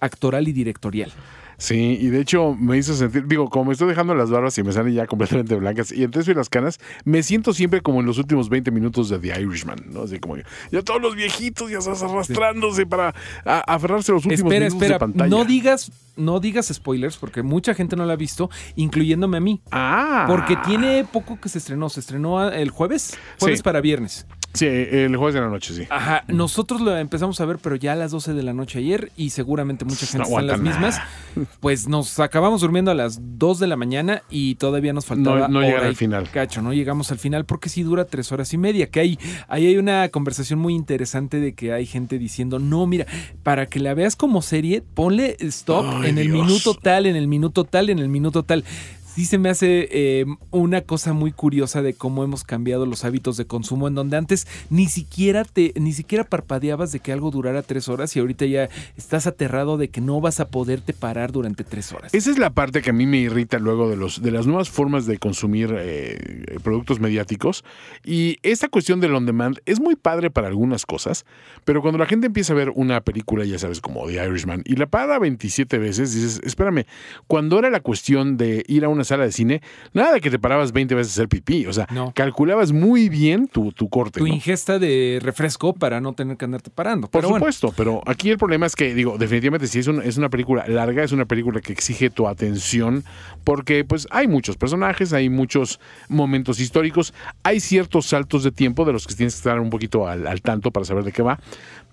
actoral 0.00 0.48
y 0.48 0.52
directorial. 0.52 1.12
Sí, 1.58 1.96
y 2.00 2.08
de 2.08 2.20
hecho 2.20 2.54
me 2.54 2.76
hizo 2.76 2.94
sentir, 2.94 3.26
digo, 3.26 3.48
como 3.48 3.66
me 3.66 3.72
estoy 3.72 3.88
dejando 3.88 4.14
las 4.14 4.30
barbas 4.30 4.56
y 4.58 4.62
me 4.62 4.72
salen 4.72 4.92
ya 4.94 5.06
completamente 5.06 5.54
blancas 5.54 5.90
y 5.90 6.02
entonces 6.04 6.36
las 6.36 6.48
canas, 6.48 6.78
me 7.04 7.22
siento 7.22 7.52
siempre 7.54 7.80
como 7.80 8.00
en 8.00 8.06
los 8.06 8.18
últimos 8.18 8.48
20 8.50 8.70
minutos 8.70 9.08
de 9.08 9.18
The 9.18 9.40
Irishman, 9.40 9.78
¿no? 9.90 10.02
Así 10.02 10.18
como 10.18 10.36
ya 10.70 10.82
todos 10.82 11.00
los 11.00 11.14
viejitos 11.16 11.70
ya 11.70 11.78
estás 11.78 12.02
arrastrándose 12.02 12.84
para 12.86 13.14
a- 13.44 13.74
aferrarse 13.74 14.12
a 14.12 14.16
los 14.16 14.24
últimos 14.26 14.40
Espera, 14.52 14.66
minutos 14.66 14.82
espera, 14.82 14.94
de 14.96 14.98
pantalla. 15.00 15.30
no 15.30 15.44
digas, 15.44 15.90
no 16.16 16.40
digas 16.40 16.66
spoilers 16.72 17.16
porque 17.16 17.42
mucha 17.42 17.74
gente 17.74 17.96
no 17.96 18.04
la 18.04 18.14
ha 18.14 18.16
visto, 18.16 18.50
incluyéndome 18.74 19.38
a 19.38 19.40
mí. 19.40 19.60
Ah. 19.70 20.24
Porque 20.28 20.56
tiene 20.66 21.04
poco 21.10 21.40
que 21.40 21.48
se 21.48 21.58
estrenó. 21.58 21.88
Se 21.88 22.00
estrenó 22.00 22.48
el 22.50 22.70
jueves. 22.70 23.16
Jueves 23.38 23.58
Sí. 23.60 23.62
para 23.62 23.80
viernes. 23.80 24.26
Sí, 24.56 24.66
el 24.66 25.16
jueves 25.16 25.34
de 25.34 25.40
la 25.40 25.48
noche, 25.48 25.74
sí. 25.74 25.82
Ajá. 25.90 26.24
Nosotros 26.28 26.80
lo 26.80 26.96
empezamos 26.96 27.40
a 27.40 27.44
ver, 27.44 27.58
pero 27.58 27.76
ya 27.76 27.92
a 27.92 27.96
las 27.96 28.10
12 28.10 28.34
de 28.34 28.42
la 28.42 28.52
noche 28.52 28.78
ayer. 28.78 29.12
Y 29.16 29.30
seguramente 29.30 29.84
mucha 29.84 30.06
gente 30.06 30.18
No 30.18 30.24
está 30.24 30.40
en 30.40 30.46
las 30.46 30.60
mismas. 30.60 31.00
Pues 31.60 31.88
nos 31.88 32.18
acabamos 32.20 32.60
durmiendo 32.62 32.90
a 32.90 32.94
las 32.94 33.18
2 33.38 33.58
de 33.58 33.66
la 33.66 33.76
mañana 33.76 34.22
y 34.30 34.54
todavía 34.56 34.92
nos 34.92 35.06
faltaba. 35.06 35.48
No- 35.48 35.48
no 35.48 35.60
llegar 35.60 35.84
al 35.84 35.96
final. 35.96 36.30
Cacho, 36.30 36.62
no 36.62 36.72
llegamos 36.72 37.10
al 37.12 37.18
final 37.18 37.44
porque 37.44 37.68
sí 37.68 37.82
dura 37.82 38.04
tres 38.06 38.32
horas 38.32 38.52
y 38.52 38.58
media. 38.58 38.88
Que 38.88 39.00
hay, 39.00 39.18
ahí 39.48 39.66
hay 39.66 39.76
una 39.76 40.08
conversación 40.08 40.58
muy 40.58 40.74
interesante 40.74 41.40
de 41.40 41.54
que 41.54 41.72
hay 41.72 41.86
gente 41.86 42.18
diciendo: 42.18 42.58
No, 42.58 42.86
mira, 42.86 43.06
para 43.42 43.66
que 43.66 43.80
la 43.80 43.94
veas 43.94 44.16
como 44.16 44.42
serie, 44.42 44.82
ponle 44.94 45.36
stop 45.40 45.84
Ay, 45.88 46.10
en 46.10 46.18
el 46.18 46.32
Dios. 46.32 46.46
minuto 46.46 46.74
tal, 46.74 47.06
en 47.06 47.16
el 47.16 47.28
minuto 47.28 47.64
tal, 47.64 47.90
en 47.90 47.98
el 47.98 48.08
minuto 48.08 48.42
tal. 48.42 48.64
Sí 49.16 49.24
se 49.24 49.38
me 49.38 49.48
hace 49.48 49.88
eh, 49.92 50.26
una 50.50 50.82
cosa 50.82 51.14
muy 51.14 51.32
curiosa 51.32 51.80
de 51.80 51.94
cómo 51.94 52.22
hemos 52.22 52.44
cambiado 52.44 52.84
los 52.84 53.06
hábitos 53.06 53.38
de 53.38 53.46
consumo, 53.46 53.88
en 53.88 53.94
donde 53.94 54.18
antes 54.18 54.46
ni 54.68 54.88
siquiera 54.88 55.44
te, 55.44 55.72
ni 55.76 55.94
siquiera 55.94 56.24
parpadeabas 56.24 56.92
de 56.92 57.00
que 57.00 57.12
algo 57.12 57.30
durara 57.30 57.62
tres 57.62 57.88
horas 57.88 58.14
y 58.14 58.20
ahorita 58.20 58.44
ya 58.44 58.68
estás 58.98 59.26
aterrado 59.26 59.78
de 59.78 59.88
que 59.88 60.02
no 60.02 60.20
vas 60.20 60.38
a 60.38 60.48
poderte 60.48 60.92
parar 60.92 61.32
durante 61.32 61.64
tres 61.64 61.94
horas. 61.94 62.12
Esa 62.12 62.30
es 62.30 62.36
la 62.36 62.50
parte 62.50 62.82
que 62.82 62.90
a 62.90 62.92
mí 62.92 63.06
me 63.06 63.16
irrita 63.16 63.58
luego 63.58 63.88
de, 63.88 63.96
los, 63.96 64.20
de 64.20 64.30
las 64.32 64.46
nuevas 64.46 64.68
formas 64.68 65.06
de 65.06 65.16
consumir 65.16 65.74
eh, 65.74 66.58
productos 66.62 67.00
mediáticos. 67.00 67.64
Y 68.04 68.36
esta 68.42 68.68
cuestión 68.68 69.00
del 69.00 69.14
on 69.14 69.24
demand 69.24 69.60
es 69.64 69.80
muy 69.80 69.96
padre 69.96 70.28
para 70.28 70.48
algunas 70.48 70.84
cosas, 70.84 71.24
pero 71.64 71.80
cuando 71.80 71.96
la 71.96 72.04
gente 72.04 72.26
empieza 72.26 72.52
a 72.52 72.56
ver 72.56 72.70
una 72.74 73.00
película, 73.00 73.46
ya 73.46 73.58
sabes, 73.58 73.80
como 73.80 74.06
The 74.08 74.26
Irishman, 74.26 74.62
y 74.66 74.76
la 74.76 74.84
para 74.84 75.18
27 75.18 75.78
veces, 75.78 76.12
dices, 76.12 76.42
espérame, 76.44 76.84
cuando 77.26 77.58
era 77.58 77.70
la 77.70 77.80
cuestión 77.80 78.36
de 78.36 78.62
ir 78.68 78.84
a 78.84 78.90
una 78.90 79.05
sala 79.06 79.24
de 79.24 79.32
cine, 79.32 79.62
nada 79.94 80.12
de 80.12 80.20
que 80.20 80.30
te 80.30 80.38
parabas 80.38 80.72
20 80.72 80.94
veces 80.94 81.12
a 81.12 81.22
hacer 81.22 81.28
pipí. 81.28 81.64
O 81.66 81.72
sea, 81.72 81.86
No. 81.90 82.12
calculabas 82.14 82.72
muy 82.72 83.08
bien 83.08 83.48
tu, 83.48 83.72
tu 83.72 83.88
corte. 83.88 84.18
Tu 84.20 84.26
¿no? 84.26 84.34
ingesta 84.34 84.78
de 84.78 85.18
refresco 85.22 85.72
para 85.72 86.00
no 86.02 86.12
tener 86.12 86.36
que 86.36 86.44
andarte 86.44 86.70
parando. 86.70 87.08
Por 87.08 87.20
Pero 87.22 87.30
bueno, 87.30 87.40
supuesto, 87.46 87.72
pero 87.74 88.02
aquí 88.06 88.28
el 88.30 88.36
problema 88.36 88.66
es 88.66 88.76
que, 88.76 88.94
digo, 88.94 89.16
definitivamente 89.16 89.66
si 89.66 89.78
es, 89.78 89.86
un- 89.86 90.02
es 90.02 90.18
una 90.18 90.28
película 90.28 90.66
larga, 90.68 91.02
es 91.02 91.12
una 91.12 91.24
película 91.24 91.60
que 91.62 91.72
exige 91.72 92.10
tu 92.10 92.28
atención, 92.28 93.04
porque 93.44 93.84
pues 93.84 94.06
hay 94.10 94.26
muchos 94.28 94.56
personajes, 94.56 95.12
hay 95.12 95.30
muchos 95.30 95.80
momentos 96.08 96.60
históricos, 96.60 97.14
hay 97.42 97.60
ciertos 97.60 98.06
saltos 98.06 98.42
de 98.44 98.50
tiempo 98.52 98.84
de 98.84 98.92
los 98.92 99.06
que 99.06 99.14
tienes 99.14 99.34
que 99.34 99.38
estar 99.38 99.60
un 99.60 99.70
poquito 99.70 100.08
al, 100.08 100.26
al 100.26 100.42
tanto 100.42 100.70
para 100.72 100.84
saber 100.84 101.04
de 101.04 101.12
qué 101.12 101.22
va, 101.22 101.38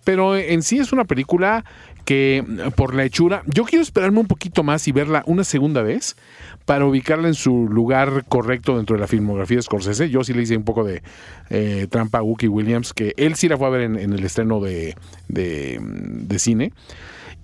pero 0.04 0.36
en 0.36 0.64
sí 0.64 0.80
es 0.80 0.92
una 0.92 1.06
película 1.06 1.64
que 2.04 2.44
por 2.76 2.94
la 2.94 3.06
hechura, 3.06 3.44
yo 3.46 3.64
quiero 3.64 3.82
esperarme 3.82 4.20
un 4.20 4.28
poquito 4.28 4.62
más 4.64 4.88
y 4.90 4.92
verla 4.92 5.24
una 5.26 5.46
segunda 5.46 5.82
vez 5.82 6.18
para 6.66 6.86
ubicarla 6.86 7.28
en 7.28 7.34
su 7.34 7.68
lugar 7.70 8.26
correcto 8.28 8.78
dentro 8.78 8.96
de 8.96 9.02
la 9.02 9.08
filmografía 9.08 9.58
de 9.58 9.64
Scorsese. 9.64 10.10
Yo 10.10 10.24
sí 10.24 10.34
le 10.34 10.44
hice 10.44 10.58
un 10.58 10.64
poco 10.64 10.84
de 10.84 11.02
eh, 11.50 11.88
trampa 11.90 12.20
a 12.20 12.24
Wookie 12.24 12.48
Williams, 12.48 12.94
que 12.94 13.14
él 13.18 13.36
sí 13.36 13.48
la 13.50 13.58
fue 13.58 13.68
a 13.68 13.72
ver 13.72 13.82
en, 13.82 13.98
el 13.98 14.24
estreno 14.24 14.60
de, 14.62 14.96
de, 15.28 16.40
cine. 16.40 16.72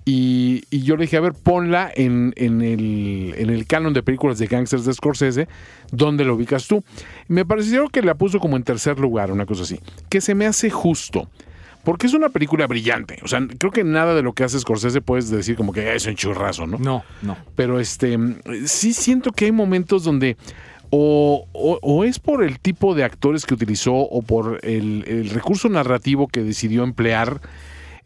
Y, 0.06 0.62
y 0.70 0.82
yo 0.82 0.96
le 0.96 1.02
dije, 1.02 1.18
a 1.18 1.20
ver, 1.20 1.34
ponla 1.34 1.92
en, 1.94 2.32
en 2.36 2.62
el, 2.62 3.34
en 3.36 3.50
el 3.50 3.66
canon 3.66 3.92
de 3.92 4.02
películas 4.02 4.38
de 4.38 4.46
gangsters 4.46 4.86
de 4.86 4.94
Scorsese, 4.94 5.48
¿dónde 5.92 6.24
la 6.24 6.32
ubicas 6.32 6.66
tú? 6.66 6.82
Me 7.28 7.44
pareció 7.44 7.88
que 7.88 8.02
la 8.02 8.14
puso 8.14 8.40
como 8.40 8.56
en 8.56 8.62
tercer 8.62 8.98
lugar, 8.98 9.30
una 9.30 9.44
cosa 9.46 9.62
así, 9.62 9.78
que 10.08 10.20
se 10.20 10.34
me 10.34 10.46
hace 10.46 10.70
justo. 10.70 11.28
Porque 11.84 12.06
es 12.06 12.14
una 12.14 12.28
película 12.28 12.66
brillante. 12.66 13.18
O 13.22 13.28
sea, 13.28 13.40
creo 13.58 13.72
que 13.72 13.84
nada 13.84 14.14
de 14.14 14.22
lo 14.22 14.32
que 14.34 14.44
hace 14.44 14.58
Scorsese 14.60 15.00
puedes 15.00 15.30
decir 15.30 15.56
como 15.56 15.72
que 15.72 15.94
es 15.94 16.06
un 16.06 16.14
churrazo, 16.14 16.66
¿no? 16.66 16.78
no, 16.78 17.02
no. 17.22 17.36
Pero 17.56 17.80
este 17.80 18.18
sí 18.66 18.92
siento 18.92 19.32
que 19.32 19.46
hay 19.46 19.52
momentos 19.52 20.04
donde 20.04 20.36
o, 20.90 21.46
o- 21.52 21.78
o 21.82 22.04
es 22.04 22.18
por 22.18 22.42
el 22.42 22.58
tipo 22.58 22.94
de 22.94 23.04
actores 23.04 23.46
que 23.46 23.54
utilizó 23.54 23.94
o 23.94 24.22
por 24.22 24.58
el, 24.62 25.04
el 25.06 25.30
recurso 25.30 25.68
narrativo 25.68 26.26
que 26.28 26.42
decidió 26.42 26.82
emplear. 26.84 27.40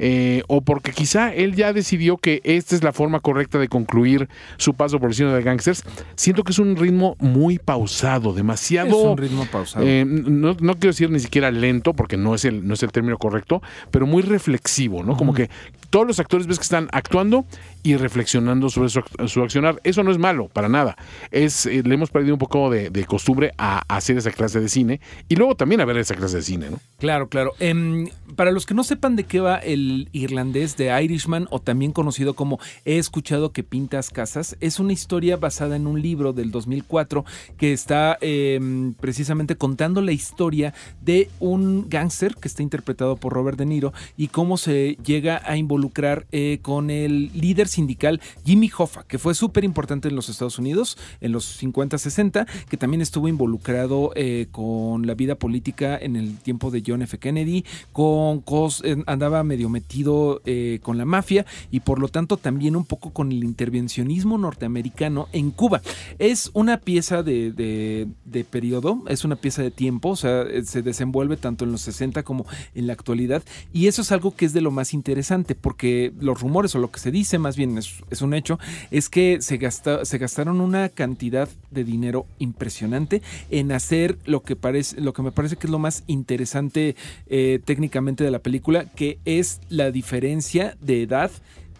Eh, 0.07 0.43
o 0.49 0.61
porque 0.61 0.93
quizá 0.93 1.33
él 1.33 1.55
ya 1.55 1.73
decidió 1.73 2.19
que 2.19 2.43
esta 2.45 2.75
es 2.75 2.85
la 2.85 2.93
forma 2.93 3.21
correcta 3.21 3.59
de 3.59 3.69
concluir 3.69 4.29
su 4.59 4.75
paso 4.75 5.01
por 5.01 5.09
el 5.09 5.15
cine 5.15 5.33
de 5.33 5.43
gangsters. 5.43 5.83
Siento 6.15 6.45
que 6.45 6.53
es 6.53 6.59
un 6.59 6.77
ritmo 6.77 7.17
muy 7.21 7.59
pausado, 7.59 8.35
demasiado. 8.35 8.89
Es 8.89 9.07
un 9.07 9.17
ritmo 9.17 9.47
pausado. 9.47 9.83
Eh, 9.89 10.05
no, 10.05 10.57
no 10.61 10.75
quiero 10.75 10.89
decir 10.89 11.11
ni 11.11 11.21
siquiera 11.21 11.51
lento, 11.51 11.95
porque 11.95 12.19
no 12.19 12.35
es 12.35 12.45
el, 12.45 12.69
no 12.69 12.75
es 12.75 12.83
el 12.83 12.93
término 12.93 13.17
correcto, 13.17 13.63
pero 13.91 14.07
muy 14.07 14.21
reflexivo, 14.21 15.03
¿no? 15.03 15.17
Como 15.17 15.33
que 15.33 15.49
todos 15.89 16.07
los 16.07 16.21
actores 16.21 16.47
ves 16.47 16.59
que 16.59 16.65
están 16.65 16.89
actuando 16.93 17.47
y 17.83 17.97
reflexionando 17.97 18.69
sobre 18.69 18.91
su, 18.91 19.01
su 19.27 19.43
accionar. 19.43 19.81
Eso 19.85 20.03
no 20.03 20.11
es 20.11 20.19
malo, 20.19 20.49
para 20.49 20.69
nada. 20.69 20.97
Es, 21.31 21.65
eh, 21.65 21.83
le 21.83 21.95
hemos 21.95 22.11
perdido 22.11 22.35
un 22.35 22.39
poco 22.41 22.69
de, 22.69 22.91
de 22.91 23.05
costumbre 23.07 23.53
a, 23.57 23.83
a 23.89 23.97
hacer 23.97 24.19
esa 24.19 24.33
clase 24.33 24.61
de 24.61 24.69
cine 24.69 25.01
y 25.31 25.37
luego 25.37 25.55
también 25.55 25.81
a 25.81 25.87
ver 25.87 25.97
esa 25.97 26.15
clase 26.15 26.37
de 26.37 26.43
cine, 26.43 26.71
¿no? 26.71 26.79
Claro, 26.99 27.29
claro. 27.29 27.53
Em, 27.59 28.09
para 28.37 28.51
los 28.51 28.67
que 28.67 28.75
no 28.75 28.85
sepan 28.85 29.17
de 29.17 29.25
qué 29.25 29.41
va 29.41 29.57
el 29.57 29.94
irlandés 30.13 30.77
de 30.77 30.87
Irishman, 31.03 31.47
o 31.51 31.61
también 31.61 31.93
conocido 31.93 32.35
como 32.35 32.59
He 32.85 32.99
escuchado 32.99 33.53
que 33.53 33.63
pintas 33.63 34.11
casas, 34.11 34.57
es 34.61 34.79
una 34.81 34.93
historia 34.93 35.37
basada 35.37 35.77
en 35.77 35.87
un 35.87 36.01
libro 36.03 36.33
del 36.33 36.51
2004 36.51 37.25
que 37.57 37.73
está 37.73 38.19
em, 38.21 38.95
precisamente 38.95 39.57
contando 39.57 40.01
la 40.03 40.13
historia 40.13 40.75
de 41.05 41.29
un 41.41 41.89
gángster 41.89 42.35
que 42.37 42.49
está 42.49 42.63
interpretado 42.63 43.17
por 43.17 43.33
Robert 43.33 43.59
De 43.59 43.67
Niro 43.67 43.93
y 44.17 44.29
cómo 44.29 44.57
se 44.57 44.97
llega 45.05 45.43
a 45.45 45.57
involucrar 45.57 46.27
eh, 46.33 46.59
con 46.63 46.91
el 46.91 47.31
líder 47.35 47.69
sindical 47.69 48.21
Jimmy 48.45 48.71
Hoffa, 48.77 49.05
que 49.05 49.19
fue 49.19 49.35
súper 49.35 49.65
importante 49.65 50.09
en 50.09 50.17
los 50.17 50.29
Estados 50.29 50.59
Unidos 50.59 50.97
en 51.21 51.33
los 51.33 51.63
50-60, 51.63 52.47
que 52.69 52.77
también 52.77 53.01
estuvo 53.01 53.29
involucrado 53.29 54.13
eh, 54.15 54.47
con 54.51 55.07
la 55.07 55.15
vida 55.15 55.35
política 55.37 55.97
en 55.99 56.17
el 56.17 56.39
tiempo 56.39 56.71
de 56.71 56.83
John 56.87 57.03
F. 57.03 57.19
Kennedy, 57.19 57.65
con 57.93 58.45
cos- 58.45 58.83
eh, 58.85 59.03
andaba 59.07 59.43
medio 59.45 59.69
metido 59.79 60.41
eh, 60.47 60.79
con 60.83 60.97
la 60.99 61.05
mafia 61.05 61.45
y 61.71 61.81
por 61.81 61.99
lo 61.99 62.09
tanto 62.09 62.37
también 62.37 62.77
un 62.77 62.85
poco 62.85 63.11
con 63.13 63.33
el 63.33 63.43
intervencionismo 63.45 64.39
norteamericano 64.39 65.29
en 65.33 65.51
Cuba. 65.51 65.83
Es 66.19 66.51
una 66.55 66.79
pieza 66.79 67.23
de, 67.23 67.53
de- 67.53 68.07
de 68.25 68.45
periodo, 68.45 69.03
es 69.09 69.25
una 69.25 69.37
pieza 69.37 69.63
de 69.63 69.71
tiempo, 69.71 70.11
o 70.11 70.17
sea, 70.17 70.43
eh, 70.43 70.65
se 70.65 70.83
desenvuelve 70.83 71.37
tanto 71.37 71.65
en 71.65 71.73
los 71.73 71.81
60 71.83 72.23
como 72.23 72.47
en 72.75 72.87
la 72.87 72.93
actualidad 72.93 73.43
y 73.73 73.87
eso 73.89 74.03
es 74.03 74.13
algo 74.13 74.35
que 74.37 74.45
es 74.47 74.53
de 74.53 74.61
lo 74.61 74.71
más 74.71 74.95
interesante 74.95 75.55
porque 75.55 76.13
los 76.21 76.41
rumores 76.41 76.75
o 76.75 76.79
lo 76.79 76.91
que 76.91 77.01
se 77.01 77.11
dice, 77.11 77.39
más 77.39 77.57
bien 77.57 77.77
es, 77.79 78.03
es 78.11 78.23
un 78.23 78.35
hecho, 78.35 78.59
es 78.91 79.09
que 79.09 79.39
se, 79.41 79.57
gasta- 79.59 80.05
se 80.05 80.19
gastaron 80.19 80.61
una 80.61 80.89
cantidad 80.89 81.49
de 81.71 81.85
dinero 81.85 82.27
impresionante 82.39 83.23
en 83.51 83.73
hacer 83.73 84.19
lo 84.27 84.43
que, 84.43 84.57
parece, 84.57 85.01
lo 85.01 85.13
que 85.13 85.23
me 85.23 85.33
parece 85.33 85.57
que 85.57 85.67
es 85.67 85.71
lo 85.71 85.79
más 85.79 86.05
interesante 86.07 86.97
eh, 87.27 87.61
técnicamente 87.65 88.25
de 88.25 88.31
la 88.31 88.39
película, 88.39 88.85
que 88.85 89.19
es 89.25 89.61
la 89.77 89.91
diferencia 89.91 90.77
de 90.81 91.03
edad 91.03 91.31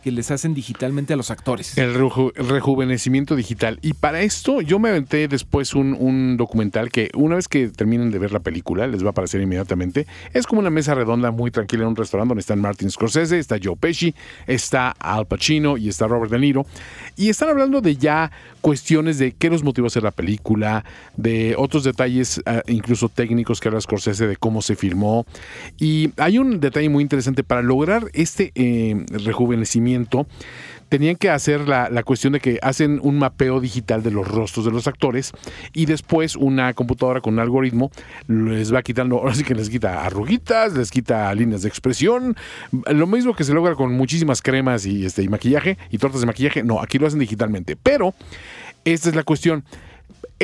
que 0.05 0.13
les 0.13 0.31
hacen 0.31 0.53
digitalmente 0.53 1.15
a 1.15 1.17
los 1.17 1.31
actores. 1.31 1.79
El 1.79 1.95
reju- 1.95 2.33
el 2.37 2.47
rejuvenecimiento 2.47 3.37
digital. 3.37 3.79
Y 3.81 3.95
para 3.95 4.21
esto 4.21 4.61
yo 4.61 4.79
me 4.79 4.91
aventé 4.91 5.27
después 5.29 5.75
un, 5.75 5.97
un 5.99 6.37
documental 6.37 6.91
que 6.91 7.11
una 7.15 7.37
vez 7.37 7.49
que 7.49 7.69
terminen 7.69 8.11
de 8.11 8.19
ver 8.19 8.31
la 8.31 8.41
película, 8.41 8.87
les 8.87 9.03
va 9.03 9.09
a 9.09 9.11
aparecer 9.13 9.41
inmediatamente. 9.41 10.07
Es 10.35 10.47
como 10.47 10.61
una 10.61 10.69
mesa 10.69 10.95
redonda 10.95 11.31
muy 11.31 11.51
tranquila 11.51 11.85
en 11.85 11.89
un 11.89 11.97
restaurante 11.97 12.29
donde 12.33 12.41
están 12.41 12.61
Martin 12.61 12.91
Scorsese, 12.91 13.39
está 13.39 13.57
Joe 13.63 13.77
Pesci, 13.77 14.15
está 14.47 14.91
Al 14.91 15.27
Pacino 15.27 15.79
y 15.79 15.89
está 15.89 16.07
Robert 16.07 16.31
De 16.31 16.39
Niro. 16.39 16.67
Y 17.17 17.31
están 17.31 17.49
hablando 17.49 17.81
de 17.81 17.97
ya 17.97 18.31
cuestiones 18.61 19.19
de 19.19 19.33
qué 19.33 19.49
los 19.49 19.63
motivó 19.63 19.87
a 19.87 19.89
hacer 19.89 20.03
la 20.03 20.11
película, 20.11 20.85
de 21.17 21.55
otros 21.57 21.83
detalles, 21.83 22.43
ah, 22.45 22.63
incluso 22.67 23.09
técnicos 23.09 23.59
que 23.59 23.69
habla 23.69 23.81
Scorsese 23.81 24.27
de 24.27 24.37
cómo 24.37 24.61
se 24.61 24.77
filmó. 24.77 25.25
Y 25.79 26.11
hay 26.19 26.37
un 26.37 26.61
detalle 26.61 26.91
muy 26.91 27.03
interesante 27.03 27.43
para 27.43 27.63
lograr 27.63 28.11
este 28.13 28.53
eh, 28.55 29.03
rejuvenecimiento 29.09 29.94
tenían 30.89 31.17
que 31.17 31.31
hacer 31.31 31.69
la, 31.69 31.89
la 31.91 32.03
cuestión 32.03 32.35
de 32.35 32.41
que 32.41 32.59
hacen 32.63 33.01
un 33.03 33.19
mapeo 33.19 33.61
digital 33.61 34.03
de 34.03 34.11
los 34.11 34.29
rostros 34.29 34.65
de 34.65 34.71
los 34.71 34.87
actores 34.87 35.33
y 35.73 35.87
después 35.87 36.37
una 36.37 36.73
computadora 36.73 37.21
con 37.21 37.35
un 37.35 37.41
algoritmo 37.41 37.91
les 38.29 38.73
va 38.73 38.83
quitando, 38.83 39.17
ahora 39.19 39.35
sí 39.35 39.45
que 39.45 39.55
les 39.55 39.71
quita 39.71 40.05
arruguitas, 40.05 40.75
les 40.75 40.91
quita 40.91 41.35
líneas 41.35 41.63
de 41.63 41.69
expresión, 41.69 42.37
lo 42.87 43.07
mismo 43.07 43.35
que 43.35 43.45
se 43.45 43.53
logra 43.55 43.75
con 43.75 43.93
muchísimas 43.93 44.43
cremas 44.43 44.87
y, 44.87 45.05
este, 45.05 45.23
y 45.23 45.29
maquillaje 45.29 45.79
y 45.91 45.99
tortas 45.99 46.21
de 46.21 46.27
maquillaje, 46.27 46.63
no, 46.63 46.81
aquí 46.81 46.99
lo 46.99 47.07
hacen 47.07 47.19
digitalmente, 47.19 47.77
pero 47.77 48.15
esta 48.85 49.09
es 49.09 49.17
la 49.17 49.23
cuestión. 49.23 49.65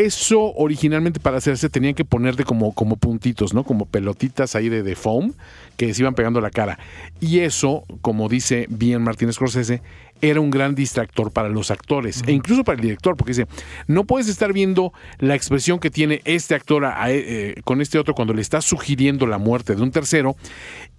Eso 0.01 0.53
originalmente 0.55 1.21
para 1.21 1.37
hacerse 1.37 1.69
tenían 1.69 1.95
que 1.95 2.05
ponerte 2.07 2.45
como, 2.45 2.73
como 2.73 2.97
puntitos, 2.97 3.53
¿no? 3.53 3.65
Como 3.65 3.85
pelotitas 3.85 4.55
ahí 4.57 4.69
de, 4.71 4.83
de 4.83 4.95
foam 4.97 5.35
que 5.77 5.93
se 5.93 6.01
iban 6.03 6.15
pegando 6.15 6.39
a 6.39 6.43
la 6.43 6.51
cara. 6.51 6.79
Y 7.21 7.41
eso, 7.41 7.85
como 8.01 8.29
dice 8.31 8.67
bien 8.71 9.03
Martínez 9.03 9.35
Scorsese, 9.35 9.83
era 10.23 10.41
un 10.41 10.51
gran 10.51 10.75
distractor 10.75 11.33
para 11.33 11.49
los 11.49 11.71
actores 11.71 12.23
e 12.27 12.33
incluso 12.33 12.63
para 12.65 12.77
el 12.77 12.83
director, 12.83 13.17
porque 13.17 13.33
dice, 13.33 13.47
no 13.87 14.05
puedes 14.05 14.29
estar 14.29 14.53
viendo 14.53 14.93
la 15.19 15.35
expresión 15.35 15.79
que 15.79 15.91
tiene 15.91 16.21
este 16.25 16.55
actor 16.55 16.85
a- 16.85 17.11
eh, 17.11 17.55
con 17.65 17.81
este 17.81 17.99
otro 17.99 18.15
cuando 18.15 18.33
le 18.35 18.43
está 18.43 18.61
sugiriendo 18.61 19.27
la 19.27 19.39
muerte 19.39 19.75
de 19.75 19.83
un 19.83 19.91
tercero 19.91 20.37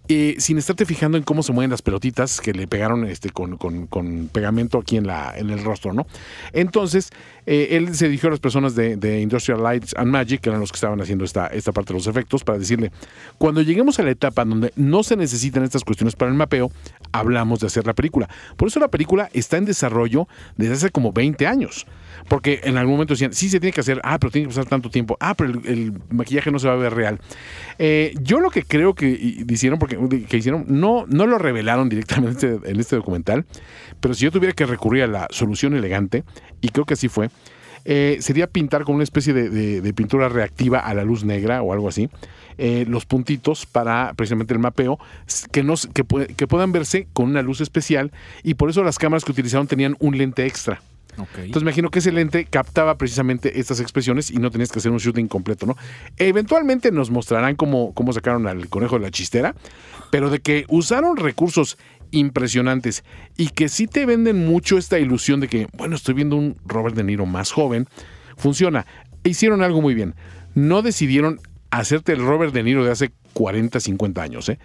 eh, 0.07 0.35
sin 0.39 0.57
estarte 0.57 0.85
fijando 0.85 1.17
en 1.17 1.23
cómo 1.23 1.41
se 1.43 1.53
mueven 1.53 1.71
las 1.71 1.81
pelotitas 1.81 2.41
que 2.41 2.53
le 2.53 2.67
pegaron 2.67 3.05
este, 3.05 3.29
con, 3.29 3.57
con- 3.57 4.27
pegamento 4.29 4.77
aquí 4.77 4.97
en, 4.97 5.07
la, 5.07 5.33
en 5.37 5.49
el 5.49 5.63
rostro, 5.63 5.93
¿no? 5.93 6.05
Entonces, 6.53 7.09
eh, 7.45 7.69
él 7.71 7.95
se 7.95 8.05
dirigió 8.05 8.27
a 8.27 8.31
las 8.31 8.39
personas 8.39 8.75
de, 8.75 8.97
de 8.97 9.21
Industrial 9.21 9.61
Lights 9.61 9.93
and 9.95 10.11
Magic, 10.11 10.41
que 10.41 10.49
eran 10.49 10.59
los 10.59 10.71
que 10.71 10.75
estaban 10.75 10.99
haciendo 11.01 11.23
esta, 11.23 11.47
esta 11.47 11.71
parte 11.71 11.93
de 11.93 11.99
los 11.99 12.07
efectos, 12.07 12.43
para 12.43 12.59
decirle, 12.59 12.91
cuando 13.37 13.61
lleguemos 13.61 13.99
a 13.99 14.03
la 14.03 14.11
etapa 14.11 14.43
donde 14.43 14.73
no 14.75 15.03
se 15.03 15.15
necesitan 15.15 15.63
estas 15.63 15.83
cuestiones 15.83 16.15
para 16.15 16.29
el 16.31 16.37
mapeo, 16.37 16.71
hablamos 17.11 17.59
de 17.61 17.67
hacer 17.67 17.85
la 17.87 17.93
película. 17.93 18.27
Por 18.57 18.67
eso 18.67 18.79
la 18.79 18.89
película 18.89 19.29
está 19.33 19.57
en 19.57 19.65
desarrollo 19.65 20.27
desde 20.57 20.73
hace 20.73 20.89
como 20.89 21.13
20 21.13 21.47
años. 21.47 21.85
Porque 22.27 22.61
en 22.63 22.77
algún 22.77 22.93
momento 22.95 23.13
decían, 23.13 23.33
sí 23.33 23.49
se 23.49 23.59
tiene 23.59 23.73
que 23.73 23.81
hacer, 23.81 23.99
ah, 24.03 24.17
pero 24.19 24.31
tiene 24.31 24.47
que 24.47 24.53
pasar 24.53 24.65
tanto 24.65 24.89
tiempo, 24.89 25.17
ah, 25.19 25.33
pero 25.35 25.51
el, 25.65 25.93
maquillaje 26.09 26.51
no 26.51 26.59
se 26.59 26.67
va 26.67 26.73
a 26.73 26.77
ver 26.77 26.93
real. 26.93 27.19
Eh, 27.79 28.13
yo 28.21 28.39
lo 28.39 28.49
que 28.49 28.63
creo 28.63 28.93
que 28.93 29.09
hi- 29.09 29.45
hicieron, 29.49 29.79
porque 29.79 29.97
que 30.29 30.37
hicieron, 30.37 30.65
no, 30.67 31.05
no 31.07 31.27
lo 31.27 31.37
revelaron 31.37 31.89
directamente 31.89 32.59
en 32.63 32.79
este 32.79 32.95
documental, 32.95 33.45
pero 33.99 34.13
si 34.13 34.23
yo 34.25 34.31
tuviera 34.31 34.53
que 34.53 34.65
recurrir 34.65 35.03
a 35.03 35.07
la 35.07 35.27
solución 35.31 35.75
elegante, 35.75 36.23
y 36.61 36.69
creo 36.69 36.85
que 36.85 36.93
así 36.93 37.07
fue, 37.07 37.29
eh, 37.83 38.17
sería 38.21 38.45
pintar 38.47 38.83
con 38.83 38.93
una 38.95 39.03
especie 39.03 39.33
de, 39.33 39.93
pintura 39.93 40.29
reactiva 40.29 40.79
a 40.79 40.93
la 40.93 41.03
luz 41.03 41.23
negra 41.23 41.61
o 41.63 41.73
algo 41.73 41.89
así, 41.89 42.09
eh, 42.59 42.85
los 42.87 43.05
puntitos 43.07 43.65
para 43.65 44.13
precisamente 44.15 44.53
el 44.53 44.59
mapeo, 44.59 44.99
que, 45.51 45.63
no, 45.63 45.73
s- 45.73 45.89
que, 45.91 46.05
pue- 46.05 46.27
que 46.35 46.45
puedan 46.47 46.71
verse 46.71 47.07
con 47.13 47.25
una 47.29 47.41
luz 47.41 47.59
especial, 47.61 48.11
y 48.43 48.53
por 48.53 48.69
eso 48.69 48.83
las 48.83 48.99
cámaras 48.99 49.25
que 49.25 49.31
utilizaron 49.31 49.65
tenían 49.67 49.95
un 49.99 50.17
lente 50.17 50.45
extra. 50.45 50.81
Entonces 51.17 51.63
me 51.63 51.69
imagino 51.69 51.89
que 51.89 51.99
ese 51.99 52.11
lente 52.11 52.45
captaba 52.45 52.97
precisamente 52.97 53.59
estas 53.59 53.79
expresiones 53.79 54.31
y 54.31 54.37
no 54.37 54.49
tenías 54.51 54.71
que 54.71 54.79
hacer 54.79 54.91
un 54.91 54.97
shooting 54.97 55.27
completo, 55.27 55.65
¿no? 55.65 55.75
Eventualmente 56.17 56.91
nos 56.91 57.11
mostrarán 57.11 57.55
cómo, 57.55 57.93
cómo 57.93 58.13
sacaron 58.13 58.47
al 58.47 58.69
conejo 58.69 58.97
de 58.97 59.01
la 59.01 59.11
chistera, 59.11 59.55
pero 60.09 60.29
de 60.29 60.39
que 60.39 60.65
usaron 60.69 61.17
recursos 61.17 61.77
impresionantes 62.11 63.03
y 63.37 63.49
que 63.49 63.69
sí 63.69 63.87
te 63.87 64.05
venden 64.05 64.45
mucho 64.45 64.77
esta 64.77 64.99
ilusión 64.99 65.39
de 65.39 65.47
que, 65.47 65.67
bueno, 65.77 65.95
estoy 65.95 66.13
viendo 66.13 66.35
un 66.35 66.57
Robert 66.65 66.95
De 66.95 67.03
Niro 67.03 67.25
más 67.25 67.51
joven, 67.51 67.87
funciona. 68.37 68.85
Hicieron 69.23 69.61
algo 69.61 69.81
muy 69.81 69.93
bien. 69.93 70.15
No 70.53 70.81
decidieron 70.81 71.39
hacerte 71.69 72.13
el 72.13 72.19
Robert 72.19 72.53
De 72.53 72.63
Niro 72.63 72.83
de 72.83 72.91
hace 72.91 73.11
40, 73.33 73.79
50 73.79 74.21
años, 74.21 74.49
¿eh? 74.49 74.59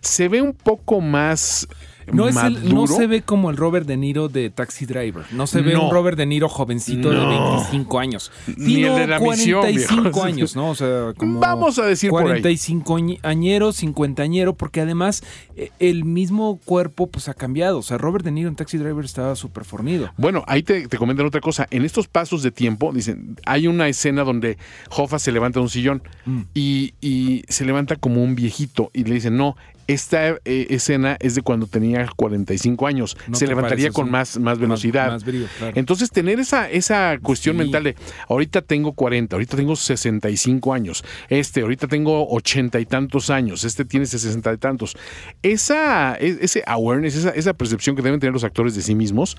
Se 0.00 0.28
ve 0.28 0.42
un 0.42 0.52
poco 0.52 1.00
más 1.00 1.68
No, 2.10 2.28
es 2.28 2.36
el- 2.36 2.74
no 2.74 2.86
se 2.86 3.06
ve 3.06 3.22
como 3.22 3.50
el 3.50 3.56
Robert 3.56 3.86
De 3.86 3.96
Niro 3.96 4.28
de 4.28 4.50
Taxi 4.50 4.86
Driver. 4.86 5.24
No 5.32 5.46
se 5.46 5.60
ve 5.62 5.74
No. 5.74 5.84
un 5.86 5.90
Robert 5.92 6.16
De 6.16 6.26
Niro 6.26 6.48
jovencito 6.48 7.10
de 7.10 7.16
No. 7.16 7.28
25 7.56 7.98
años. 7.98 8.32
Ni 8.56 8.84
el 8.84 8.94
de 8.94 9.06
la 9.06 9.18
misión, 9.20 9.60
45 9.60 10.02
viejo. 10.02 10.22
años, 10.24 10.56
¿no? 10.56 10.70
O 10.70 10.74
sea, 10.74 11.12
como 11.16 11.40
Vamos 11.40 11.78
a 11.78 11.86
decir 11.86 12.10
por 12.10 12.22
ahí. 12.22 12.26
45 12.42 12.96
añero, 13.22 13.72
50 13.72 14.22
añero, 14.22 14.54
porque 14.54 14.80
además 14.80 15.22
eh, 15.56 15.70
el 15.78 16.04
mismo 16.04 16.58
cuerpo 16.64 17.06
pues 17.08 17.28
ha 17.28 17.34
cambiado. 17.34 17.78
O 17.78 17.82
sea, 17.82 17.98
Robert 17.98 18.24
De 18.24 18.30
Niro 18.32 18.48
en 18.48 18.56
Taxi 18.56 18.78
Driver 18.78 19.04
estaba 19.04 19.36
súper 19.36 19.64
fornido. 19.64 20.10
Bueno, 20.16 20.44
ahí 20.46 20.62
te, 20.62 20.88
te 20.88 20.96
comentan 20.98 21.26
otra 21.26 21.40
cosa. 21.40 21.66
En 21.70 21.84
estos 21.84 22.08
pasos 22.08 22.42
de 22.42 22.50
tiempo, 22.50 22.92
dicen, 22.92 23.36
hay 23.46 23.66
una 23.66 23.88
escena 23.88 24.24
donde 24.24 24.58
Hoffa 24.90 25.18
se 25.18 25.32
levanta 25.32 25.58
de 25.60 25.62
un 25.64 25.68
sillón 25.70 26.02
Mm. 26.24 26.40
y, 26.54 26.94
y 27.00 27.42
se 27.48 27.64
levanta 27.64 27.96
como 27.96 28.22
un 28.22 28.34
viejito 28.34 28.90
y 28.94 29.04
le 29.04 29.14
dicen, 29.14 29.36
no, 29.36 29.56
esta 29.86 30.28
eh, 30.44 30.66
escena 30.70 31.16
es 31.20 31.34
de 31.34 31.42
cuando 31.42 31.66
tenía 31.66 32.08
45 32.16 32.86
años. 32.86 33.16
¿No 33.28 33.34
se 33.36 33.46
levantaría 33.46 33.90
con 33.90 34.06
sí? 34.06 34.10
más, 34.12 34.38
más 34.38 34.58
velocidad. 34.58 35.04
Más, 35.06 35.12
más 35.14 35.24
brío, 35.24 35.46
claro. 35.58 35.72
Entonces, 35.76 36.10
tener 36.10 36.40
esa, 36.40 36.70
esa 36.70 37.18
cuestión 37.20 37.56
Sí. 37.56 37.58
mental 37.62 37.84
de 37.84 37.96
ahorita 38.28 38.62
tengo 38.62 38.92
40, 38.92 39.36
ahorita 39.36 39.56
tengo 39.56 39.76
65 39.76 40.72
años, 40.74 41.04
este, 41.28 41.62
ahorita 41.62 41.88
tengo 41.88 42.28
80 42.30 42.80
y 42.80 42.86
tantos 42.86 43.30
años, 43.30 43.64
este 43.64 43.84
tiene 43.84 44.06
60 44.06 44.52
y 44.52 44.56
tantos. 44.58 44.96
Esa, 45.42 46.14
e- 46.16 46.38
ese 46.40 46.62
awareness, 46.66 47.16
esa, 47.16 47.30
esa 47.30 47.52
percepción 47.54 47.96
que 47.96 48.02
deben 48.02 48.20
tener 48.20 48.32
los 48.32 48.44
actores 48.44 48.74
de 48.74 48.82
sí 48.82 48.94
mismos 48.94 49.36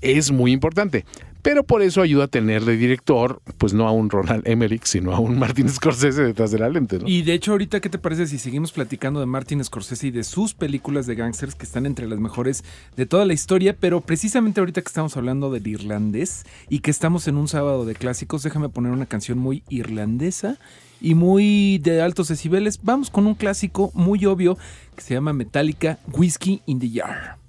es 0.00 0.30
muy 0.30 0.52
importante. 0.52 1.04
Pero 1.42 1.64
por 1.64 1.82
eso 1.82 2.02
ayuda 2.02 2.24
a 2.24 2.28
tener 2.28 2.64
de 2.64 2.76
director, 2.76 3.42
pues 3.58 3.72
no 3.74 3.88
a 3.88 3.90
un 3.92 4.10
Ronald 4.10 4.46
Emmerich, 4.46 4.84
sino 4.84 5.12
a 5.12 5.18
un 5.18 5.36
Martin 5.40 5.68
Scorsese 5.68 6.22
detrás 6.22 6.52
de 6.52 6.60
la 6.60 6.68
lente. 6.68 7.00
¿no? 7.00 7.08
Y 7.08 7.22
de 7.22 7.34
hecho, 7.34 7.50
ahorita, 7.50 7.80
¿qué 7.80 7.88
te 7.88 7.98
parece 7.98 8.28
si 8.28 8.38
seguimos 8.38 8.70
platicando 8.70 9.18
de 9.18 9.26
Martin 9.26 9.62
Scorsese 9.64 9.81
y 9.90 10.10
de 10.10 10.22
sus 10.22 10.54
películas 10.54 11.06
de 11.06 11.16
gangsters 11.16 11.54
que 11.54 11.64
están 11.64 11.86
entre 11.86 12.06
las 12.06 12.20
mejores 12.20 12.62
de 12.96 13.04
toda 13.04 13.24
la 13.24 13.32
historia? 13.32 13.76
Pero 13.78 14.00
precisamente 14.00 14.60
ahorita 14.60 14.80
que 14.80 14.88
estamos 14.88 15.16
hablando 15.16 15.50
del 15.50 15.66
irlandés 15.66 16.44
y 16.68 16.78
que 16.78 16.92
estamos 16.92 17.26
en 17.26 17.36
un 17.36 17.48
sábado 17.48 17.84
de 17.84 17.94
clásicos, 17.94 18.42
déjame 18.42 18.68
poner 18.68 18.92
una 18.92 19.06
canción 19.06 19.38
muy 19.38 19.64
irlandesa 19.68 20.58
y 21.00 21.14
muy 21.14 21.78
de 21.78 22.00
altos 22.00 22.28
decibeles. 22.28 22.80
Vamos 22.82 23.10
con 23.10 23.26
un 23.26 23.34
clásico 23.34 23.90
muy 23.94 24.24
obvio 24.24 24.56
que 24.94 25.02
se 25.02 25.14
llama 25.14 25.32
Metallica 25.32 25.98
Whiskey 26.12 26.62
in 26.66 26.78
the 26.78 26.88
Jar. 26.88 27.41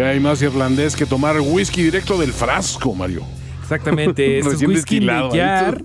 ¿Qué 0.00 0.06
hay 0.06 0.18
más 0.18 0.40
irlandés 0.40 0.96
que 0.96 1.04
tomar 1.04 1.38
whisky 1.42 1.82
directo 1.82 2.16
del 2.16 2.32
frasco, 2.32 2.94
Mario? 2.94 3.22
Exactamente, 3.60 4.38
es 4.38 4.62
Whisky. 4.62 5.06
Jar, 5.06 5.82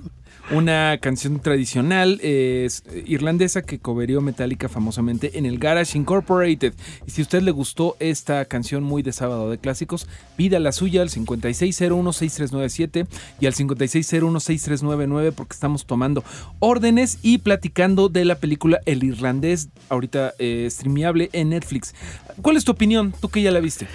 una 0.52 1.00
canción 1.02 1.40
tradicional 1.40 2.20
es, 2.22 2.84
eh, 2.92 3.04
irlandesa 3.08 3.64
que 3.64 3.80
coverió 3.80 4.22
Metallica 4.22 4.70
famosamente 4.70 5.40
en 5.40 5.46
el 5.48 5.58
Garage 5.58 5.98
Incorporated. 5.98 6.74
Y 7.08 7.12
si 7.12 7.22
a 7.22 7.24
usted 7.24 7.42
le 7.42 7.50
gustó 7.52 7.96
esta 8.00 8.46
canción 8.46 8.84
muy 8.84 9.02
de 9.02 9.12
sábado 9.12 9.50
de 9.50 9.58
clásicos, 9.58 10.08
pida 10.36 10.60
la 10.60 10.72
suya 10.72 11.02
al 11.02 11.10
56016397 11.10 13.08
y 13.40 13.48
al 13.48 13.54
56016399 13.54 15.32
porque 15.32 15.54
estamos 15.54 15.86
tomando 15.86 16.24
órdenes 16.60 17.18
y 17.24 17.40
platicando 17.40 18.10
de 18.10 18.26
la 18.26 18.36
película 18.36 18.80
El 18.86 19.04
Irlandés, 19.04 19.70
ahorita 19.90 20.36
eh, 20.38 20.68
streameable 20.70 21.30
en 21.34 21.50
Netflix. 21.50 21.96
¿Cuál 22.42 22.58
es 22.58 22.66
tu 22.66 22.72
opinión? 22.72 23.14
Tú 23.20 23.30
que 23.30 23.42
ya 23.42 23.52
la 23.52 23.60
viste. 23.62 23.88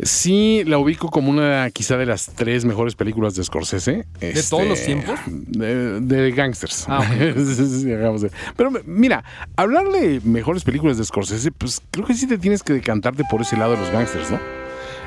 Sí, 0.00 0.64
la 0.66 0.78
ubico 0.78 1.08
como 1.08 1.30
una 1.30 1.70
quizá 1.70 1.96
de 1.96 2.06
las 2.06 2.26
tres 2.34 2.64
mejores 2.64 2.96
películas 2.96 3.36
de 3.36 3.44
Scorsese. 3.44 4.06
¿De 4.20 4.42
todos 4.42 4.66
los 4.66 4.82
tiempos? 4.82 5.18
De, 5.26 6.00
de 6.00 6.30
gangsters. 6.32 6.86
Ah, 6.88 7.08
Pero 8.56 8.70
mira, 8.86 9.24
hablar 9.56 9.88
de 9.88 10.20
mejores 10.24 10.64
películas 10.64 10.98
de 10.98 11.04
Scorsese, 11.04 11.52
pues 11.52 11.80
creo 11.90 12.04
que 12.06 12.14
sí 12.14 12.26
te 12.26 12.38
tienes 12.38 12.62
que 12.62 12.72
decantarte 12.72 13.22
por 13.30 13.42
ese 13.42 13.56
lado 13.56 13.72
de 13.72 13.78
los 13.78 13.90
gangsters, 13.90 14.30
¿no? 14.32 14.40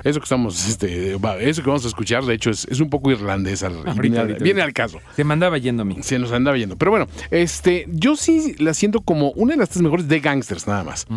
Eso 0.04 0.20
que 0.20 0.24
estamos, 0.24 0.68
este, 0.68 1.18
eso 1.42 1.64
que 1.64 1.70
vamos 1.70 1.84
a 1.84 1.88
escuchar, 1.88 2.24
de 2.24 2.34
hecho, 2.34 2.50
es, 2.50 2.66
es 2.70 2.80
un 2.80 2.90
poco 2.90 3.12
irlandesa. 3.12 3.68
Ahorita, 3.68 4.24
viene, 4.24 4.40
viene 4.40 4.62
al 4.62 4.72
caso. 4.72 5.00
Se 5.16 5.24
me 5.24 5.34
andaba 5.34 5.58
yendo 5.58 5.82
a 5.82 5.86
mí. 5.86 5.98
Se 6.02 6.20
nos 6.20 6.32
andaba 6.32 6.56
yendo. 6.58 6.78
Pero 6.78 6.92
bueno, 6.92 7.08
este, 7.32 7.88
yo 7.90 8.16
sí 8.16 8.56
la 8.60 8.74
siento 8.74 9.02
como 9.02 9.32
una 9.32 9.54
de 9.54 9.58
las 9.58 9.70
tres 9.70 9.82
mejores 9.82 10.08
de 10.08 10.20
gangsters, 10.20 10.68
nada 10.68 10.84
más. 10.84 11.08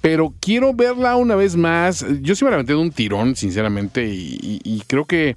Pero 0.00 0.32
quiero 0.40 0.72
verla 0.72 1.16
una 1.16 1.34
vez 1.34 1.56
más. 1.56 2.04
Yo 2.20 2.34
sí 2.36 2.44
me 2.44 2.50
la 2.50 2.56
aventé 2.56 2.74
de 2.74 2.78
un 2.78 2.92
tirón, 2.92 3.34
sinceramente, 3.34 4.04
y, 4.06 4.38
y- 4.40 4.60
y 4.64 4.82
creo 4.86 5.04
que 5.04 5.36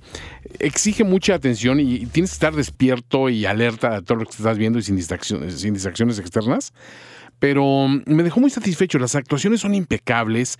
exige 0.60 1.03
mucha 1.03 1.34
atención 1.36 1.80
y, 1.80 1.95
y 1.95 2.05
tienes 2.05 2.32
que 2.32 2.36
estar 2.36 2.55
despierto 2.55 3.30
y 3.30 3.45
alerta 3.45 3.95
a 3.95 4.01
todo 4.01 4.20
lo 4.20 4.26
que 4.26 4.32
estás 4.32 4.57
viendo 4.57 4.78
y 4.78 4.84
sin 4.84 4.95
distracciones, 4.95 5.60
sin 5.60 5.74
distracciones 5.74 6.20
externas. 6.20 6.74
Pero 7.39 7.87
mm, 7.87 8.03
me 8.05 8.23
dejó 8.23 8.39
muy 8.39 8.49
satisfecho. 8.49 8.99
Las 8.99 9.15
actuaciones 9.15 9.61
son 9.61 9.73
impecables. 9.73 10.57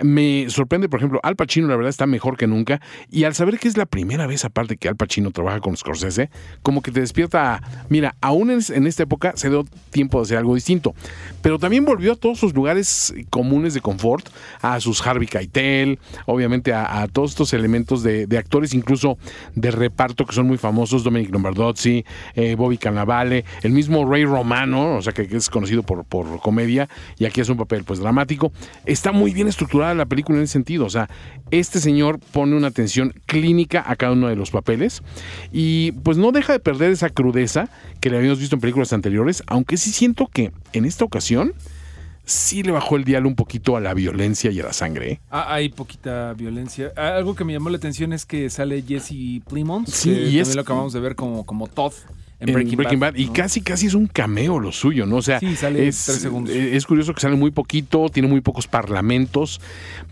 Me 0.00 0.46
sorprende, 0.48 0.88
por 0.88 1.00
ejemplo, 1.00 1.20
Al 1.22 1.36
Pacino, 1.36 1.68
la 1.68 1.76
verdad, 1.76 1.90
está 1.90 2.06
mejor 2.06 2.36
que 2.36 2.46
nunca. 2.46 2.80
Y 3.10 3.24
al 3.24 3.34
saber 3.34 3.58
que 3.58 3.68
es 3.68 3.76
la 3.76 3.86
primera 3.86 4.26
vez, 4.26 4.44
aparte 4.44 4.76
que 4.76 4.88
Al 4.88 4.96
Pacino 4.96 5.30
trabaja 5.30 5.60
con 5.60 5.76
Scorsese, 5.76 6.30
como 6.62 6.82
que 6.82 6.90
te 6.90 7.00
despierta. 7.00 7.62
Mira, 7.88 8.14
aún 8.20 8.50
en, 8.50 8.86
esta 8.86 9.02
época 9.02 9.32
se 9.36 9.50
dio 9.50 9.64
tiempo 9.90 10.18
de 10.18 10.24
hacer 10.24 10.38
algo 10.38 10.54
distinto. 10.54 10.94
Pero 11.42 11.58
también 11.58 11.84
volvió 11.84 12.12
a 12.12 12.16
todos 12.16 12.38
sus 12.38 12.54
lugares 12.54 13.14
comunes 13.30 13.74
de 13.74 13.80
confort, 13.80 14.28
a 14.60 14.80
sus 14.80 15.04
Harvey 15.06 15.26
Keitel, 15.26 15.98
obviamente 16.26 16.72
a, 16.72 17.02
a 17.02 17.08
todos 17.08 17.30
estos 17.30 17.52
elementos 17.52 18.02
de, 18.02 18.26
actores, 18.38 18.74
incluso 18.74 19.18
de 19.54 19.70
reparto 19.70 20.24
que 20.24 20.34
son 20.34 20.46
muy 20.46 20.58
famosos: 20.58 21.04
Dominic 21.04 21.30
Lombardozzi, 21.30 22.04
eh, 22.34 22.54
Bobby 22.54 22.78
Cannavale, 22.78 23.44
el 23.62 23.72
mismo 23.72 24.04
Ray 24.04 24.24
Romano, 24.24 24.96
o 24.96 25.02
sea, 25.02 25.12
que, 25.12 25.22
es 25.22 25.50
conocido 25.50 25.82
por 25.82 26.04
comedia 26.42 26.88
y 27.18 27.24
aquí 27.24 27.40
es 27.40 27.48
un 27.48 27.56
papel 27.56 27.84
pues 27.84 28.00
dramático. 28.00 28.52
Está 28.86 29.12
muy 29.12 29.32
bien 29.32 29.48
estructurada 29.48 29.94
la 29.94 30.06
película 30.06 30.38
en 30.38 30.44
ese 30.44 30.52
sentido, 30.52 30.86
o 30.86 30.90
sea, 30.90 31.08
este 31.50 31.80
señor 31.80 32.18
pone 32.18 32.56
una 32.56 32.68
atención 32.68 33.14
clínica 33.26 33.84
a 33.86 33.96
cada 33.96 34.12
uno 34.12 34.28
de 34.28 34.36
los 34.36 34.50
papeles 34.50 35.02
y 35.52 35.92
pues 35.92 36.16
no 36.16 36.32
deja 36.32 36.52
de 36.52 36.60
perder 36.60 36.90
esa 36.90 37.10
crudeza 37.10 37.68
que 38.00 38.10
le 38.10 38.18
habíamos 38.18 38.38
visto 38.38 38.56
en 38.56 38.60
películas 38.60 38.92
anteriores, 38.92 39.42
aunque 39.46 39.76
sí 39.76 39.90
siento 39.90 40.26
que 40.26 40.52
en 40.72 40.84
esta 40.84 41.04
ocasión 41.04 41.54
sí 42.24 42.62
le 42.62 42.72
bajó 42.72 42.96
el 42.96 43.04
dial 43.04 43.26
un 43.26 43.34
poquito 43.34 43.76
a 43.76 43.80
la 43.80 43.94
violencia 43.94 44.50
y 44.50 44.60
a 44.60 44.64
la 44.64 44.72
sangre. 44.72 45.12
¿eh? 45.12 45.20
Ah, 45.30 45.54
hay 45.54 45.68
poquita 45.68 46.32
violencia. 46.34 46.92
Ah, 46.96 47.16
Algo 47.16 47.34
que 47.34 47.44
me 47.44 47.52
llamó 47.52 47.70
la 47.70 47.76
atención 47.76 48.12
es 48.12 48.24
que 48.24 48.48
sale 48.50 48.82
Jesse 48.82 49.42
Plimons. 49.48 49.90
Sí, 49.90 50.10
que 50.10 50.20
y 50.22 50.36
también 50.36 50.56
lo 50.56 50.62
acabamos 50.62 50.92
de 50.92 51.00
ver 51.00 51.16
como, 51.16 51.44
como 51.44 51.66
Todd 51.66 51.92
en, 52.46 52.52
Breaking, 52.76 53.00
Bad. 53.00 53.14
y 53.14 53.26
¿no? 53.26 53.32
casi 53.32 53.60
casi 53.60 53.86
es 53.86 53.94
un 53.94 54.06
cameo 54.06 54.58
lo 54.58 54.72
suyo, 54.72 55.06
¿no? 55.06 55.16
O 55.16 55.22
sea, 55.22 55.40
Sí, 55.40 55.56
sale 55.56 55.86
es, 55.88 56.04
tres 56.04 56.18
segundos. 56.20 56.54
eh, 56.54 56.76
es 56.76 56.86
curioso 56.86 57.14
que 57.14 57.20
sale 57.20 57.36
muy 57.36 57.50
poquito, 57.50 58.08
tiene 58.08 58.28
muy 58.28 58.40
pocos 58.40 58.66
parlamentos, 58.66 59.60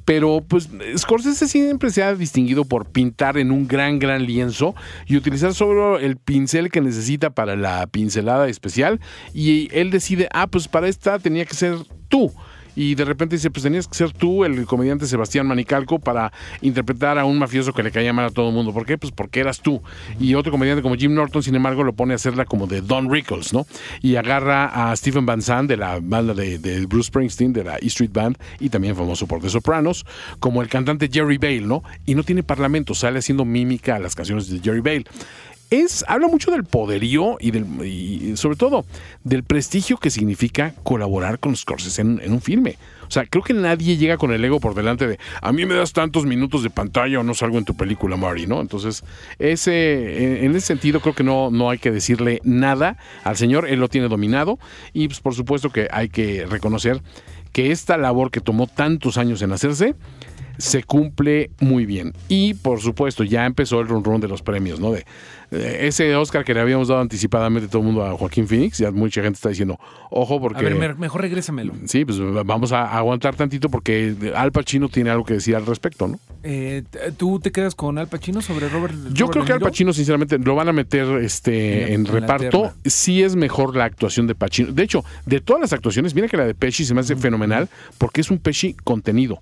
pero 0.04 0.42
pues 0.46 0.68
Scorsese 0.96 1.48
siempre 1.48 1.90
se 1.90 2.02
ha 2.02 2.14
distinguido 2.14 2.64
por 2.64 2.86
pintar 2.86 3.38
en 3.38 3.50
un 3.50 3.66
gran, 3.68 3.98
gran 3.98 4.24
lienzo 4.26 4.74
y 5.06 5.16
utilizar 5.16 5.54
solo 5.54 5.98
el 5.98 6.16
pincel 6.16 6.70
que 6.70 6.80
necesita 6.80 7.30
para 7.30 7.56
la 7.56 7.86
pincelada 7.86 8.48
especial 8.48 9.00
y 9.34 9.68
él 9.72 9.90
decide, 9.90 10.28
ah, 10.32 10.46
pues 10.46 10.68
para 10.68 10.88
esta 10.88 11.18
tenía 11.18 11.44
que 11.44 11.54
ser 11.54 11.76
tú. 12.08 12.32
Y 12.80 12.94
de 12.94 13.04
repente 13.04 13.36
dice, 13.36 13.50
pues 13.50 13.62
tenías 13.62 13.86
que 13.86 13.94
ser 13.94 14.10
tú, 14.10 14.42
el 14.42 14.64
comediante 14.64 15.04
Sebastián 15.04 15.46
Manicalco, 15.46 15.98
para 15.98 16.32
interpretar 16.62 17.18
a 17.18 17.26
un 17.26 17.38
mafioso 17.38 17.74
que 17.74 17.82
le 17.82 17.90
caía 17.90 18.14
mal 18.14 18.24
a 18.24 18.30
todo 18.30 18.48
el 18.48 18.54
mundo. 18.54 18.72
¿Por 18.72 18.86
qué? 18.86 18.96
Pues 18.96 19.12
porque 19.12 19.40
eras 19.40 19.60
tú. 19.60 19.82
Y 20.18 20.32
otro 20.34 20.50
comediante 20.50 20.80
como 20.80 20.94
Jim 20.94 21.12
Norton, 21.12 21.42
sin 21.42 21.54
embargo, 21.54 21.84
lo 21.84 21.92
pone 21.92 22.14
a 22.14 22.16
hacerla 22.16 22.46
como 22.46 22.66
de 22.66 22.80
Don 22.80 23.12
Rickles, 23.12 23.52
¿no? 23.52 23.66
Y 24.00 24.16
agarra 24.16 24.64
a 24.90 24.96
Stephen 24.96 25.26
Van 25.26 25.42
Zandt 25.42 25.68
de 25.68 25.76
la 25.76 25.98
banda 26.00 26.32
de, 26.32 26.58
de 26.58 26.86
Bruce 26.86 27.08
Springsteen, 27.08 27.52
de 27.52 27.64
la 27.64 27.76
E 27.76 27.88
Street 27.88 28.12
Band, 28.14 28.38
y 28.60 28.70
también 28.70 28.96
famoso 28.96 29.26
por 29.26 29.42
The 29.42 29.50
Sopranos, 29.50 30.06
como 30.38 30.62
el 30.62 30.70
cantante 30.70 31.10
Jerry 31.12 31.36
Bale, 31.36 31.60
¿no? 31.60 31.82
Y 32.06 32.14
no 32.14 32.22
tiene 32.22 32.42
parlamento, 32.42 32.94
sale 32.94 33.18
haciendo 33.18 33.44
mímica 33.44 33.96
a 33.96 33.98
las 33.98 34.14
canciones 34.14 34.48
de 34.48 34.58
Jerry 34.58 34.80
Bale 34.80 35.04
es, 35.70 36.04
habla 36.08 36.28
mucho 36.28 36.50
del 36.50 36.64
poderío 36.64 37.36
y, 37.40 37.52
del, 37.52 37.64
y 37.86 38.36
sobre 38.36 38.56
todo 38.56 38.84
del 39.24 39.44
prestigio 39.44 39.96
que 39.96 40.10
significa 40.10 40.74
colaborar 40.82 41.38
con 41.38 41.56
Scorsese 41.56 42.02
en, 42.02 42.20
en 42.22 42.32
un 42.32 42.40
filme. 42.40 42.76
O 43.10 43.12
sea, 43.12 43.26
creo 43.26 43.42
que 43.42 43.54
nadie 43.54 43.96
llega 43.96 44.18
con 44.18 44.30
el 44.30 44.44
ego 44.44 44.60
por 44.60 44.74
delante 44.74 45.08
de 45.08 45.18
a 45.42 45.52
mí 45.52 45.66
me 45.66 45.74
das 45.74 45.92
tantos 45.92 46.26
minutos 46.26 46.62
de 46.62 46.70
pantalla 46.70 47.18
o 47.18 47.22
no 47.24 47.34
salgo 47.34 47.58
en 47.58 47.64
tu 47.64 47.74
película, 47.74 48.16
Mari, 48.16 48.46
¿no? 48.46 48.60
Entonces, 48.60 49.02
ese, 49.40 50.44
en, 50.44 50.54
ese 50.54 50.66
sentido 50.66 51.00
creo 51.00 51.14
que 51.14 51.24
no, 51.24 51.50
no 51.50 51.70
hay 51.70 51.78
que 51.78 51.90
decirle 51.90 52.40
nada 52.44 52.98
al 53.24 53.36
señor, 53.36 53.68
él 53.68 53.80
lo 53.80 53.88
tiene 53.88 54.06
dominado 54.06 54.60
y 54.92 55.08
pues 55.08 55.20
por 55.20 55.34
supuesto 55.34 55.70
que 55.70 55.88
hay 55.90 56.08
que 56.08 56.46
reconocer 56.46 57.02
que 57.52 57.72
esta 57.72 57.96
labor 57.96 58.30
que 58.30 58.40
tomó 58.40 58.68
tantos 58.68 59.18
años 59.18 59.42
en 59.42 59.50
hacerse, 59.52 59.96
se 60.60 60.84
cumple 60.84 61.50
muy 61.58 61.86
bien. 61.86 62.12
Y 62.28 62.54
por 62.54 62.80
supuesto, 62.80 63.24
ya 63.24 63.46
empezó 63.46 63.80
el 63.80 63.88
run 63.88 64.04
run 64.04 64.20
de 64.20 64.28
los 64.28 64.42
premios, 64.42 64.78
¿no? 64.78 64.92
Ese 65.50 66.14
Oscar 66.16 66.44
que 66.44 66.54
le 66.54 66.60
habíamos 66.60 66.88
dado 66.88 67.00
anticipadamente 67.00 67.68
todo 67.68 67.80
el 67.80 67.86
mundo 67.86 68.04
a 68.04 68.12
Joaquín 68.16 68.46
Phoenix, 68.46 68.78
ya 68.78 68.90
mucha 68.90 69.22
gente 69.22 69.36
está 69.36 69.48
diciendo, 69.48 69.78
ojo, 70.10 70.36
A 70.36 70.40
porque. 70.40 70.64
ver, 70.64 70.74
me- 70.76 70.94
mejor 70.94 71.20
regrésamelo. 71.22 71.72
Sí, 71.86 72.04
pues 72.04 72.18
vamos 72.44 72.72
a 72.72 72.96
aguantar 72.96 73.34
tantito 73.34 73.68
porque 73.68 74.14
Al 74.34 74.52
Pacino 74.52 74.88
tiene 74.88 75.10
algo 75.10 75.24
que 75.24 75.34
decir 75.34 75.56
al 75.56 75.66
respecto, 75.66 76.08
¿no? 76.08 76.18
Eh, 76.42 76.84
t- 76.88 77.12
¿Tú 77.12 77.38
te 77.40 77.52
quedas 77.52 77.74
con 77.74 77.98
Al 77.98 78.08
Pacino 78.08 78.40
sobre 78.40 78.68
Robert 78.68 78.94
Yo 79.12 79.26
Robert 79.26 79.32
creo 79.32 79.44
que 79.44 79.52
Al? 79.52 79.60
Pacino, 79.60 79.92
sinceramente, 79.92 80.38
lo 80.38 80.54
van 80.54 80.68
a 80.68 80.72
meter 80.72 81.06
este, 81.22 81.92
En 81.94 82.06
reparto. 82.06 82.72
Sí 82.84 83.22
es 83.22 83.36
mejor 83.36 83.76
la 83.76 83.84
actuación 83.84 84.26
de 84.26 84.34
Pacino. 84.34 84.72
De 84.72 84.82
hecho, 84.82 85.04
de 85.26 85.40
todas 85.40 85.60
las 85.60 85.72
actuaciones, 85.72 86.14
mira 86.14 86.28
que 86.28 86.36
la 86.36 86.46
de 86.46 86.54
Pesci 86.54 86.84
se 86.84 86.94
me 86.94 87.00
hace 87.00 87.16
fenomenal 87.16 87.68
porque 87.98 88.20
es 88.20 88.30
un 88.30 88.38
Pesci 88.38 88.74
contenido. 88.84 89.38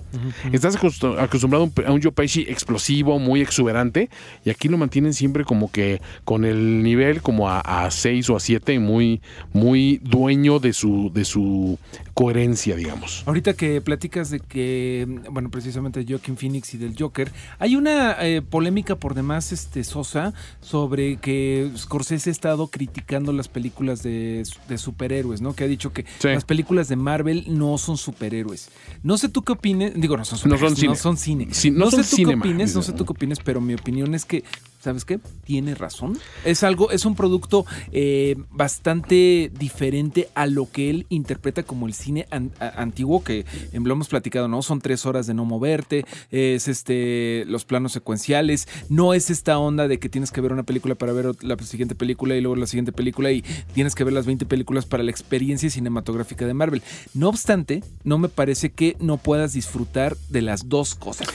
Estás 0.53 0.77
acostu- 0.81 1.19
acostumbrado 1.19 1.71
a 1.85 1.89
a 1.89 1.93
un 1.93 2.03
Joe 2.03 2.13
Pesci 2.13 2.43
explosivo, 2.49 3.19
muy 3.19 3.41
exuberante, 3.41 4.11
y 4.45 4.51
aquí 4.51 4.69
lo 4.69 4.77
mantienen 4.77 5.15
siempre 5.15 5.45
como 5.45 5.71
que 5.71 5.98
con 6.25 6.45
el 6.45 6.83
nivel 6.83 7.23
como 7.23 7.49
a, 7.49 7.61
a 7.61 7.91
6 7.91 8.31
o 8.31 8.37
a 8.37 8.41
7 8.41 8.75
y 8.75 8.79
muy, 8.79 9.21
muy 9.53 10.01
dueño 10.03 10.59
de 10.59 10.73
su, 10.73 11.11
de 11.13 11.25
su 11.25 11.79
coherencia, 12.15 12.75
digamos. 12.77 13.23
Ahorita 13.27 13.55
que 13.55 13.81
platicas 13.81 14.31
de 14.31 14.41
que, 14.41 15.07
bueno, 15.31 15.51
precisamente 15.51 16.03
de 16.05 16.13
Joaquin 16.13 16.37
Phoenix 16.37 16.75
y 16.75 16.79
del 16.79 16.95
Joker, 16.99 17.31
hay 17.59 17.77
una 17.77 18.17
eh, 18.27 18.43
polémica 18.43 18.97
por 18.97 19.15
demás 19.15 19.53
este, 19.53 19.85
sosa 19.85 20.35
sobre 20.61 21.17
que 21.17 21.71
Scorsese 21.77 22.31
ha 22.31 22.33
estado 22.33 22.69
criticando 22.69 23.33
las 23.33 23.49
películas 23.49 24.03
de, 24.03 24.43
de 24.69 24.79
superhéroes, 24.79 25.41
¿no? 25.41 25.55
Que 25.55 25.65
ha 25.65 25.69
dicho 25.69 25.93
que 25.93 26.05
Sí. 26.19 26.29
las 26.29 26.45
películas 26.45 26.89
de 26.89 26.97
Marvel 26.97 27.45
no 27.49 27.79
son 27.79 27.97
superhéroes. 27.97 28.71
No 29.03 29.17
sé 29.19 29.29
tú 29.29 29.43
qué 29.43 29.53
opines, 29.53 29.93
digo, 29.95 30.17
no 30.17 30.25
son 30.25 30.39
No 30.51 30.59
son 30.59 30.71
superhéroes, 30.77 30.79
cine. 30.79 30.89
no 30.89 30.95
son 30.97 31.17
cine. 31.17 31.49
Sí, 31.53 31.71
no 31.71 31.91
sé 31.91 32.03
tú 32.03 32.17
qué 32.29 32.35
opines, 32.35 32.75
no 32.75 32.83
sé 32.83 32.93
tú 32.93 33.05
qué 33.05 33.13
opines, 33.13 33.39
pero 33.45 33.61
mi 33.61 33.75
opinión 33.75 34.15
es 34.15 34.25
que 34.25 34.43
¿Sabes 34.81 35.05
qué? 35.05 35.19
Tiene 35.45 35.75
razón. 35.75 36.17
Es 36.45 36.63
algo, 36.63 36.93
es 36.93 37.05
un 37.05 37.17
producto 37.17 37.67
eh, 37.91 38.37
bastante 38.51 39.51
diferente 39.59 40.29
a 40.35 40.47
lo 40.47 40.71
que 40.71 40.89
él 40.89 41.07
interpreta 41.09 41.65
como 41.65 41.89
el 41.89 41.95
cine 41.95 42.27
antiguo, 42.31 43.25
que 43.25 43.45
lo 43.73 43.93
hemos 43.93 44.09
platicado, 44.09 44.47
¿no? 44.47 44.63
Son 44.63 44.81
tres 44.81 45.05
horas 45.05 45.27
de 45.27 45.35
no 45.35 45.45
moverte, 45.45 46.05
es 46.31 46.69
este, 46.69 47.45
los 47.47 47.65
planos 47.65 47.93
secuenciales, 47.93 48.69
no 48.89 49.15
es 49.15 49.31
esta 49.31 49.59
onda 49.59 49.89
de 49.89 49.99
que 49.99 50.09
tienes 50.09 50.31
que 50.31 50.41
ver 50.41 50.53
una 50.53 50.63
película 50.63 50.95
para 50.95 51.13
ver 51.13 51.33
la 51.43 51.59
siguiente 51.59 51.97
película 51.97 52.37
y 52.37 52.41
luego 52.41 52.55
la 52.55 52.67
siguiente 52.67 52.93
película 52.93 53.33
y 53.33 53.43
tienes 53.75 53.97
que 53.97 54.05
ver 54.05 54.13
las 54.13 54.27
20 54.27 54.47
películas 54.47 54.87
para 54.87 55.03
la 55.03 55.11
experiencia 55.11 55.71
cinematográfica 55.71 56.47
de 56.47 56.55
Marvel. 56.55 56.83
No 57.15 57.29
obstante, 57.29 57.83
no 58.05 58.19
me 58.19 58.29
parece 58.29 58.71
que 58.71 58.97
no 59.01 59.17
puedas 59.17 59.53
disfrutar 59.55 60.17
de 60.29 60.43
las 60.43 60.69
dos 60.69 60.95
cosas. 60.95 61.29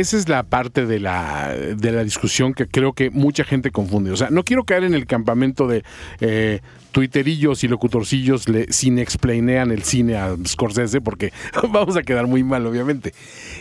Esa 0.00 0.16
es 0.16 0.28
la 0.28 0.42
parte 0.42 0.86
de 0.86 0.98
la, 0.98 1.54
de 1.54 1.92
la 1.92 2.02
discusión 2.02 2.52
que 2.52 2.66
creo 2.66 2.94
que 2.94 3.10
mucha 3.10 3.44
gente 3.44 3.70
confunde. 3.70 4.10
O 4.10 4.16
sea, 4.16 4.28
no 4.30 4.42
quiero 4.42 4.64
caer 4.64 4.82
en 4.84 4.94
el 4.94 5.06
campamento 5.06 5.68
de 5.68 5.84
eh, 6.20 6.60
tuiterillos 6.90 7.62
y 7.62 7.68
locutorcillos 7.68 8.48
le, 8.48 8.66
explainean 9.00 9.70
el 9.70 9.82
cine 9.84 10.16
a 10.16 10.34
Scorsese 10.46 11.00
porque 11.00 11.32
vamos 11.70 11.96
a 11.96 12.02
quedar 12.02 12.26
muy 12.26 12.42
mal, 12.42 12.66
obviamente. 12.66 13.14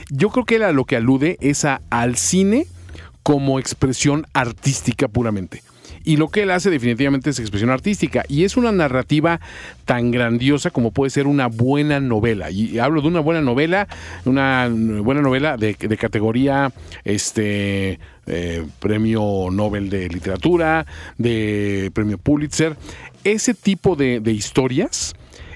Yo 0.09 0.29
creo 0.29 0.45
que 0.45 0.55
él 0.55 0.63
a 0.63 0.71
lo 0.71 0.85
que 0.85 0.95
alude 0.95 1.37
es 1.39 1.65
a- 1.65 1.81
al 1.89 2.15
cine 2.15 2.65
como 3.21 3.59
expresión 3.59 4.25
artística 4.33 5.07
puramente. 5.07 5.61
Y 6.03 6.17
lo 6.17 6.29
que 6.29 6.43
él 6.43 6.51
hace 6.51 6.69
definitivamente 6.69 7.29
es 7.29 7.39
expresión 7.39 7.69
artística. 7.69 8.23
Y 8.27 8.43
es 8.43 8.57
una 8.57 8.71
narrativa 8.71 9.39
tan 9.85 10.11
grandiosa 10.11 10.69
como 10.69 10.91
puede 10.91 11.09
ser 11.09 11.27
una 11.27 11.47
buena 11.47 11.99
novela. 11.99 12.51
Y 12.51 12.79
hablo 12.79 13.01
de 13.01 13.07
una 13.07 13.19
buena 13.19 13.41
novela, 13.41 13.87
una 14.25 14.69
buena 14.69 15.21
novela 15.21 15.57
de, 15.57 15.75
de 15.75 15.97
categoría 15.97 16.71
este 17.03 17.99
eh, 18.25 18.65
premio 18.79 19.49
Nobel 19.51 19.89
de 19.89 20.09
literatura, 20.09 20.85
de 21.17 21.91
premio 21.93 22.17
Pulitzer. 22.17 22.75
Ese 23.23 23.53
tipo 23.53 23.95
de, 23.95 24.19
de 24.19 24.31
historias 24.31 25.15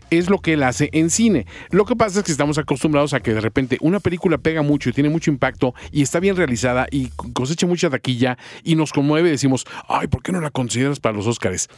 es 0.10 0.30
lo 0.30 0.40
que 0.40 0.54
él 0.54 0.64
hace 0.64 0.90
en 0.94 1.10
cine. 1.10 1.46
Lo 1.72 1.86
que 1.86 1.96
pasa 1.96 2.20
es 2.20 2.26
que 2.26 2.32
estamos 2.32 2.58
acostumbrados 2.58 3.14
a 3.14 3.20
que 3.20 3.34
de 3.34 3.42
repente 3.42 3.78
una 3.82 4.00
película 4.00 4.38
pega 4.38 4.62
mucho 4.62 4.90
y 4.90 4.94
tiene 4.94 5.10
mucho 5.10 5.32
impacto 5.32 5.74
y 5.92 6.02
está 6.02 6.20
bien 6.20 6.36
realizada 6.36 6.88
y 6.92 7.10
cosecha 7.34 7.68
mucha 7.68 7.90
taquilla 7.90 8.38
y 8.64 8.76
nos 8.76 8.94
conmueve 8.94 9.30
y 9.30 9.32
decimos, 9.32 9.66
ay, 9.88 10.08
¿por 10.08 10.24
qué 10.24 10.32
no 10.32 10.42
la 10.42 10.52
consideras 10.52 11.00
para 11.00 11.16
los 11.16 11.28
Óscares? 11.28 11.70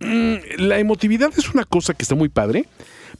Mm, 0.00 0.36
la 0.58 0.78
emotividad 0.78 1.30
es 1.36 1.52
una 1.52 1.64
cosa 1.64 1.94
que 1.94 2.02
está 2.02 2.14
muy 2.14 2.28
padre, 2.28 2.66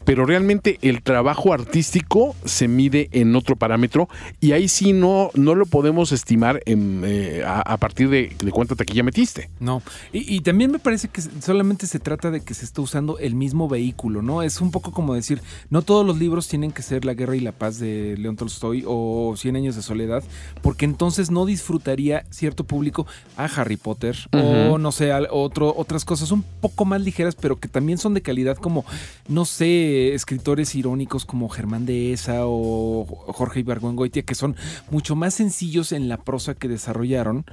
pero 0.05 0.25
realmente 0.25 0.79
el 0.83 1.03
trabajo 1.03 1.53
artístico 1.53 2.35
se 2.45 2.67
mide 2.69 3.09
en 3.13 3.35
otro 3.37 3.57
parámetro 3.57 4.09
y 4.41 4.53
ahí 4.53 4.69
sí 4.69 4.93
no, 4.93 5.31
no 5.35 5.55
lo 5.55 5.67
podemos 5.67 6.13
estimar 6.13 6.63
en, 6.67 7.03
eh, 7.05 7.43
a, 7.45 7.61
a 7.61 7.77
partir 7.77 8.09
de, 8.09 8.33
de 8.43 8.51
cuánta 8.51 8.75
taquilla 8.75 9.03
metiste. 9.03 9.51
No, 9.61 9.83
y, 10.13 10.35
y 10.37 10.41
también 10.41 10.71
me 10.71 10.79
parece 10.79 11.09
que 11.09 11.21
solamente 11.21 11.87
se 11.87 11.99
trata 11.99 12.31
de 12.31 12.41
que 12.41 12.55
se 12.55 12.65
está 12.65 12.81
usando 12.81 13.19
el 13.19 13.35
mismo 13.35 13.69
vehículo, 13.69 14.23
¿no? 14.23 14.43
Es 14.43 14.61
un 14.61 14.71
poco 14.71 14.93
como 14.93 15.15
decir, 15.15 15.43
no 15.71 15.83
todos 15.83 16.07
los 16.07 16.19
libros 16.19 16.49
tienen 16.49 16.73
que 16.73 16.83
ser 16.83 17.05
La 17.05 17.15
Guerra 17.15 17.37
y 17.37 17.41
la 17.41 17.53
Paz 17.53 17.79
de 17.79 18.17
León 18.17 18.37
Tolstoy 18.37 18.85
o 18.87 19.35
Cien 19.37 19.57
Años 19.57 19.77
de 19.77 19.83
Soledad, 19.83 20.23
porque 20.63 20.85
entonces 20.85 21.31
no 21.31 21.45
disfrutaría 21.45 22.25
cierto 22.31 22.65
público 22.65 23.07
a 23.37 23.45
Harry 23.45 23.77
Potter 23.77 24.17
o 24.33 24.79
no 24.79 24.93
sé, 24.93 25.13
al- 25.13 25.29
otro, 25.31 25.75
otras 25.77 26.05
cosas 26.05 26.31
un 26.33 26.43
poco 26.61 26.85
más 26.85 27.01
ligeras, 27.03 27.35
pero 27.35 27.57
que 27.57 27.69
también 27.69 27.99
son 27.99 28.15
de 28.15 28.23
calidad 28.23 28.57
como, 28.57 28.85
no 29.29 29.45
sé, 29.45 29.88
escritores 30.15 30.75
irónicos 30.75 31.25
como 31.25 31.49
Germán 31.49 31.87
Dehesa 31.87 32.41
o 32.47 33.05
Jorge 33.29 33.61
Ibargüengoitia, 33.61 34.23
que 34.23 34.35
son 34.35 34.57
mucho 34.91 35.17
más 35.17 35.35
sencillos 35.35 35.93
en 35.93 36.09
la 36.09 36.19
prosa 36.19 36.55
que 36.55 36.69
desarrollaron, 36.69 37.45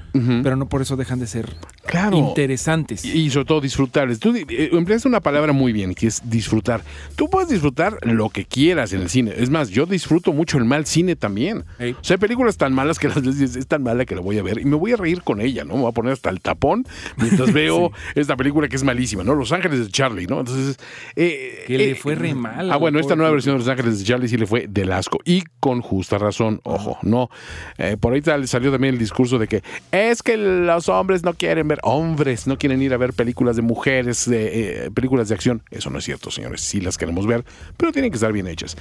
pero 0.44 0.56
no 0.56 0.68
por 0.70 0.82
eso 0.82 0.96
dejan 0.96 1.20
de 1.20 1.28
ser 1.28 1.56
Claro. 1.86 2.18
interesantes. 2.18 3.06
Y 3.06 3.30
sobre 3.30 3.46
todo 3.46 3.62
disfrutables. 3.62 4.20
Tú 4.20 4.36
eh, 4.36 4.70
empleaste 4.74 5.08
una 5.08 5.20
palabra 5.22 5.54
muy 5.54 5.72
bien, 5.72 5.94
que 5.94 6.08
es 6.08 6.22
disfrutar. 6.30 6.84
Tú 7.16 7.30
puedes 7.30 7.50
disfrutar 7.50 7.98
lo 8.06 8.30
que 8.30 8.46
quieras 8.46 8.92
en 8.94 9.02
el 9.02 9.10
cine. 9.10 9.34
Es 9.38 9.50
más, 9.50 9.70
yo 9.70 9.86
disfruto 9.86 10.34
mucho 10.34 10.58
el 10.58 10.66
mal 10.66 10.86
cine 10.86 11.16
también. 11.16 11.60
O 11.80 12.04
sea, 12.04 12.16
hay 12.16 12.20
películas 12.20 12.58
tan 12.58 12.74
malas 12.74 13.00
que 13.00 13.08
las 13.08 13.22
veces 13.22 13.56
es 13.56 13.68
tan 13.68 13.84
mala 13.84 14.06
que 14.06 14.16
la 14.16 14.22
voy 14.22 14.38
a 14.40 14.44
ver 14.44 14.60
y 14.60 14.66
me 14.66 14.76
voy 14.76 14.94
a 14.94 14.98
reír 14.98 15.22
con 15.22 15.42
ella, 15.42 15.64
¿no? 15.64 15.76
Me 15.76 15.82
voy 15.82 15.90
a 15.90 15.94
poner 15.94 16.14
hasta 16.14 16.30
el 16.30 16.42
tapón 16.42 16.86
mientras 17.18 17.54
veo 17.54 17.92
esta 18.16 18.36
película 18.36 18.68
que 18.68 18.76
es 18.76 18.84
malísima, 18.84 19.24
¿no? 19.24 19.36
Los 19.36 19.52
Ángeles 19.52 19.80
de 19.80 19.90
Charlie, 19.90 20.28
¿no? 20.28 20.40
Entonces... 20.40 20.78
eh, 21.16 21.64
Que 21.68 21.78
le 21.78 21.92
eh, 21.92 21.96
fue 21.96 22.16
re 22.30 22.36
mal, 22.36 22.72
Ah, 22.72 22.78
bueno, 22.78 23.00
esta 23.00 23.16
nueva 23.16 23.32
versión 23.32 23.56
de 23.56 23.60
Los 23.60 23.68
Ángeles 23.68 24.00
de 24.00 24.06
Charlie 24.06 24.28
sí 24.28 24.38
le 24.38 24.46
fue 24.46 24.68
del 24.68 24.92
asco. 24.92 25.20
Y 25.26 25.44
con 25.60 25.82
justa 25.82 26.18
razón, 26.18 26.60
ojo, 26.64 26.98
no. 27.02 27.30
Eh, 27.78 27.98
por 28.00 28.14
ahí 28.14 28.22
salió 28.46 28.72
también 28.72 28.94
el 28.94 29.00
discurso 29.00 29.40
de 29.40 29.48
que 29.48 29.64
es 29.92 30.24
que 30.24 30.38
los 30.38 30.90
hombres 30.90 31.24
no 31.24 31.34
quieren 31.34 31.68
ver, 31.68 31.80
hombres 31.84 32.48
no 32.48 32.58
quieren 32.58 32.82
ir 32.82 32.94
a 32.94 32.98
ver 32.98 33.14
películas 33.14 33.56
de 33.56 33.62
mujeres, 33.62 34.30
de, 34.30 34.86
eh, 34.86 34.92
películas 34.92 35.30
de 35.30 35.36
acción. 35.36 35.64
Eso 35.72 35.90
no 35.90 36.00
es 36.00 36.06
cierto, 36.06 36.32
señores. 36.32 36.62
Sí 36.62 36.82
las 36.82 36.98
queremos 36.98 37.28
ver, 37.28 37.46
pero 37.78 37.92
tienen 37.92 38.12
que 38.12 38.16
estar 38.16 38.32
bien 38.32 38.48
hechas. 38.48 38.76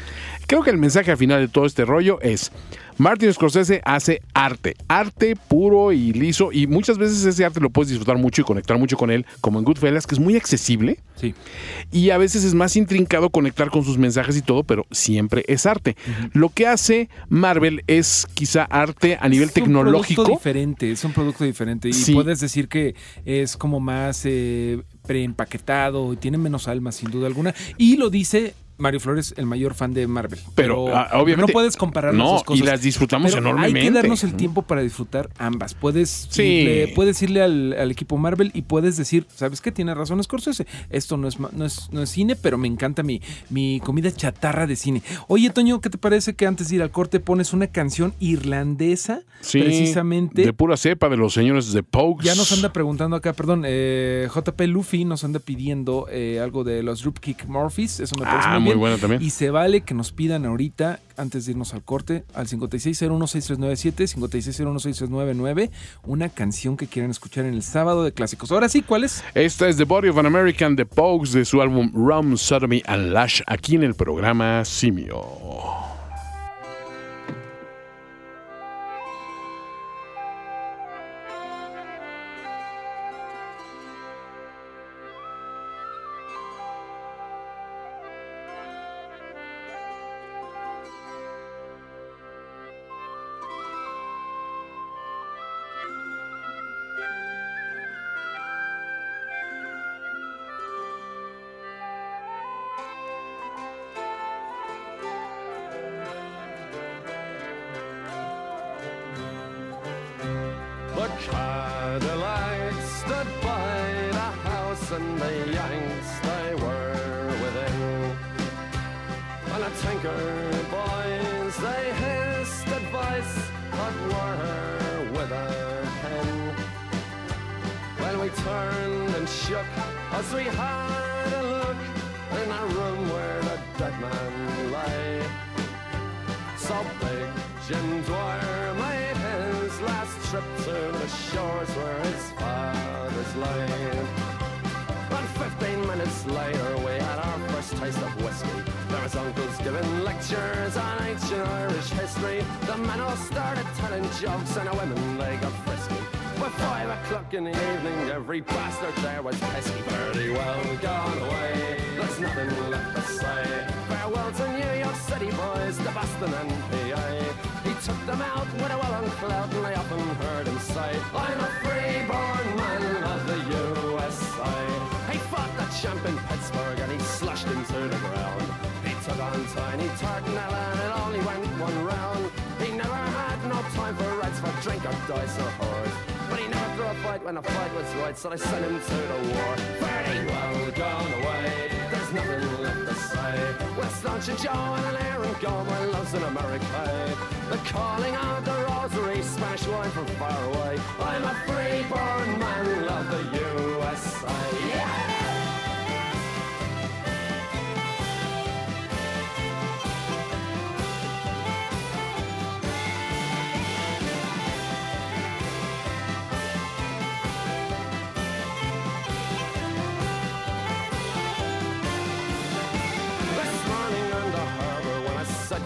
Creo 0.46 0.62
que 0.62 0.70
el 0.70 0.78
mensaje 0.78 1.10
al 1.10 1.16
final 1.16 1.40
de 1.40 1.48
todo 1.48 1.66
este 1.66 1.84
rollo 1.84 2.18
es, 2.20 2.52
Martin 2.98 3.32
Scorsese 3.32 3.80
hace 3.84 4.20
arte, 4.34 4.74
arte 4.88 5.36
puro 5.36 5.92
y 5.92 6.12
liso, 6.12 6.50
y 6.52 6.66
muchas 6.66 6.98
veces 6.98 7.24
ese 7.24 7.44
arte 7.44 7.60
lo 7.60 7.70
puedes 7.70 7.88
disfrutar 7.90 8.18
mucho 8.18 8.42
y 8.42 8.44
conectar 8.44 8.78
mucho 8.78 8.96
con 8.96 9.10
él, 9.10 9.26
como 9.40 9.58
en 9.58 9.64
Goodfellas, 9.64 10.06
que 10.06 10.14
es 10.14 10.20
muy 10.20 10.36
accesible. 10.36 11.00
Sí. 11.16 11.34
Y 11.92 12.10
a 12.10 12.18
veces 12.18 12.44
es 12.44 12.54
más 12.54 12.76
intrincado 12.76 13.30
conectar 13.30 13.70
con 13.70 13.84
sus 13.84 13.98
mensajes 13.98 14.36
y 14.36 14.42
todo, 14.42 14.64
pero 14.64 14.86
siempre 14.90 15.44
es 15.48 15.66
arte. 15.66 15.96
Lo 16.32 16.48
que 16.48 16.66
hace 16.66 17.08
Marvel 17.28 17.82
es 17.86 18.26
quizá 18.34 18.62
arte 18.64 19.18
a 19.20 19.28
nivel 19.28 19.48
Es 19.48 19.56
un 19.56 19.62
tecnológico. 19.64 20.22
producto 20.24 20.38
diferente, 20.38 20.90
es 20.92 21.04
un 21.04 21.12
producto 21.12 21.44
diferente. 21.44 21.88
Y 21.88 21.92
Sí. 21.92 22.12
puedes 22.14 22.40
decir 22.40 22.68
que 22.68 22.94
es 23.24 23.56
como 23.56 23.80
más 23.80 24.22
eh, 24.24 24.82
preempaquetado 25.06 26.12
y 26.12 26.16
tiene 26.16 26.38
menos 26.38 26.68
alma, 26.68 26.92
sin 26.92 27.10
duda 27.10 27.26
alguna. 27.26 27.54
Y 27.78 27.96
lo 27.96 28.10
dice 28.10 28.54
Mario 28.76 29.00
Flores, 29.00 29.34
el 29.36 29.46
mayor 29.46 29.74
fan 29.74 29.94
de 29.94 30.06
Marvel. 30.06 30.38
Pero, 30.54 30.94
ah, 30.94 31.10
obviamente- 31.14 31.52
No 31.52 31.52
puedes 31.52 31.76
comparar 31.76 32.14
las 32.14 32.26
dos 32.26 32.44
cosas. 32.44 32.60
y 32.62 32.66
las 32.66 32.82
disfrutamos 32.82 33.32
Pero 33.32 33.42
enormemente. 33.46 33.78
Hay 33.80 33.86
que 33.86 33.92
darnos 33.92 34.24
el 34.24 34.34
tiempo 34.34 34.62
para 34.62 34.80
disfrutar 34.82 35.30
ambas. 35.38 35.74
Puedes, 35.74 36.26
Sí. 36.30 36.42
irle, 36.42 36.92
puedes 36.94 37.22
irle 37.22 37.42
al, 37.42 37.72
al 37.74 37.90
equipo 37.90 38.16
Marvel 38.18 38.50
y 38.54 38.62
puedes 38.62 38.96
decir, 38.96 39.26
¿sabes 39.34 39.60
qué? 39.60 39.70
Tiene 39.72 39.94
razón 39.94 40.22
Scorsese. 40.22 40.66
Esto 40.90 41.16
no 41.16 41.28
es, 41.28 41.38
no 41.38 41.64
es, 41.64 41.88
no 41.92 42.02
es 42.02 42.10
cine, 42.10 42.36
pero 42.36 42.58
me 42.58 42.66
encanta 42.68 43.02
mi, 43.02 43.20
mi 43.50 43.80
comida 43.80 44.10
chatarra 44.10 44.66
de 44.66 44.76
cine. 44.76 45.02
Oye, 45.28 45.50
Toño, 45.50 45.80
¿qué 45.80 45.90
te 45.90 45.98
parece 45.98 46.34
que 46.34 46.46
antes 46.46 46.68
de 46.68 46.76
ir 46.76 46.82
al 46.82 46.90
corte 46.90 47.20
pones 47.20 47.52
una 47.52 47.68
canción 47.68 48.14
irlandesa? 48.20 49.20
Sí, 49.40 49.60
precisamente. 49.60 50.42
De 50.42 50.52
pura 50.52 50.76
cepa 50.76 51.08
de 51.08 51.16
los 51.16 51.32
señores 51.34 51.72
de 51.72 51.82
Pokes. 51.82 52.24
Ya 52.24 52.34
nos 52.34 52.50
anda 52.52 52.72
preguntando 52.72 53.16
acá, 53.16 53.32
perdón, 53.32 53.62
eh, 53.66 54.28
JP 54.34 54.60
Luffy 54.66 55.04
nos 55.04 55.24
anda 55.24 55.38
pidiendo 55.38 56.06
eh, 56.10 56.40
algo 56.42 56.64
de 56.64 56.82
los 56.82 57.02
Dropkick 57.02 57.46
Murphys. 57.46 58.00
Eso 58.00 58.14
me 58.18 58.24
parece 58.24 58.48
Ah, 58.48 58.58
muy, 58.58 58.63
muy 58.64 58.74
bueno 58.74 58.98
también. 58.98 59.22
Y 59.22 59.30
se 59.30 59.50
vale 59.50 59.82
que 59.82 59.94
nos 59.94 60.12
pidan 60.12 60.44
ahorita, 60.46 61.00
antes 61.16 61.46
de 61.46 61.52
irnos 61.52 61.74
al 61.74 61.82
corte, 61.82 62.24
al 62.34 62.46
56016397, 62.46 64.16
56016399, 64.16 65.70
una 66.04 66.28
canción 66.28 66.76
que 66.76 66.86
quieran 66.86 67.10
escuchar 67.10 67.44
en 67.44 67.54
el 67.54 67.62
sábado 67.62 68.04
de 68.04 68.12
clásicos. 68.12 68.52
Ahora 68.52 68.68
sí, 68.68 68.82
¿cuál 68.82 69.04
es? 69.04 69.22
Esta 69.34 69.68
es 69.68 69.76
The 69.76 69.84
Body 69.84 70.08
of 70.08 70.18
an 70.18 70.26
American 70.26 70.76
de 70.76 70.86
Pokes 70.86 71.32
de 71.32 71.44
su 71.44 71.60
álbum 71.62 71.90
Rum, 71.94 72.36
Sodomy 72.36 72.82
and 72.86 73.12
Lash 73.12 73.42
aquí 73.46 73.76
en 73.76 73.84
el 73.84 73.94
programa 73.94 74.64
Simio. 74.64 75.93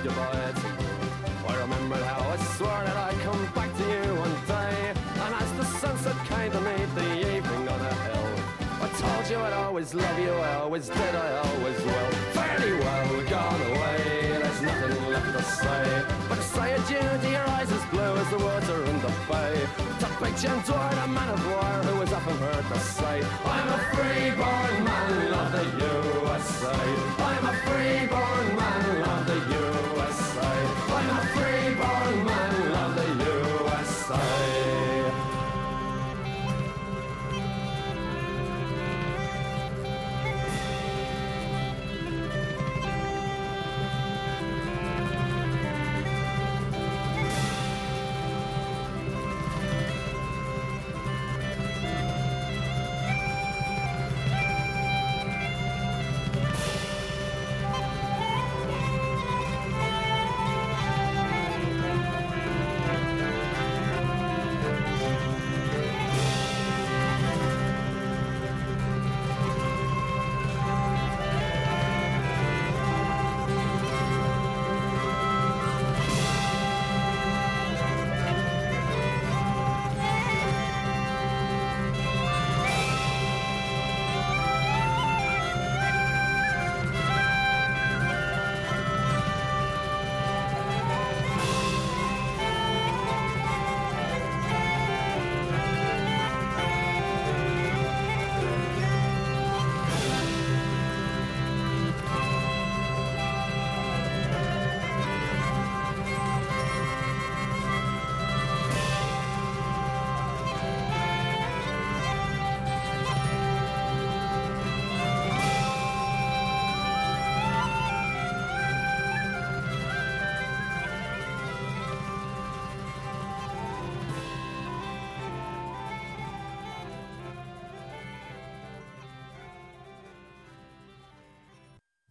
divide. 0.09 0.57
I 1.49 1.55
remember 1.65 1.97
how 2.11 2.21
I 2.35 2.37
swore 2.57 2.83
that 2.87 2.97
I'd 2.97 3.21
come 3.27 3.43
back 3.59 3.71
to 3.79 3.85
you 3.95 4.07
one 4.25 4.37
day. 4.57 4.77
And 5.25 5.33
as 5.43 5.51
the 5.61 5.67
sunset 5.81 6.17
came 6.31 6.51
to 6.53 6.61
meet 6.69 6.89
the 7.01 7.09
evening 7.37 7.65
on 7.75 7.81
a 7.93 7.95
hill, 8.05 8.31
I 8.85 8.89
told 9.03 9.25
you 9.31 9.39
I'd 9.47 9.59
always 9.65 9.95
love 9.95 10.19
you, 10.19 10.33
I 10.51 10.55
always 10.63 10.87
did, 10.89 11.15
I 11.27 11.29
always 11.49 11.79
will. 11.87 12.11
Fairly 12.39 12.73
well 12.85 13.13
gone 13.37 13.63
away, 13.73 14.01
there's 14.43 14.63
nothing 14.63 14.97
left 15.13 15.31
to 15.37 15.43
say. 15.61 15.85
But 16.29 16.37
to 16.37 16.47
say 16.55 16.69
adieu 16.79 17.09
to 17.23 17.29
your 17.37 17.47
eyes 17.57 17.71
as 17.79 17.85
blue 17.93 18.15
as 18.23 18.29
the 18.35 18.41
water 18.49 18.79
in 18.91 18.97
the 19.07 19.13
bay. 19.29 19.55
To 20.01 20.09
big 20.21 20.35
Jim 20.43 20.59
Dwight, 20.67 20.99
a 21.05 21.09
man 21.09 21.29
of 21.37 21.41
war 21.53 21.73
who 21.87 21.95
was 22.01 22.13
often 22.13 22.37
heard 22.47 22.67
to 22.73 22.79
say, 22.97 23.17
I'm 23.57 23.69
a 23.77 23.81
free-born 23.95 24.75
man, 24.89 25.33
of 25.41 25.49
the 25.57 25.65
USA. 25.85 26.79
I'm 27.31 27.45
a 27.53 27.55
free-born 27.67 28.47
man, 28.61 29.03
of 29.13 29.27
the 29.27 29.39
USA 29.53 29.68
free 31.21 31.75
born 31.75 32.25
man 32.25 32.73
of 32.73 32.95
the 32.97 33.09
USA. 33.25 34.78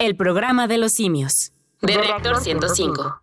el 0.08 0.16
programa 0.16 0.68
de 0.68 0.78
los 0.78 0.93
simios. 0.93 1.51
De 1.82 1.95
Rector 1.95 2.39
105. 2.41 3.22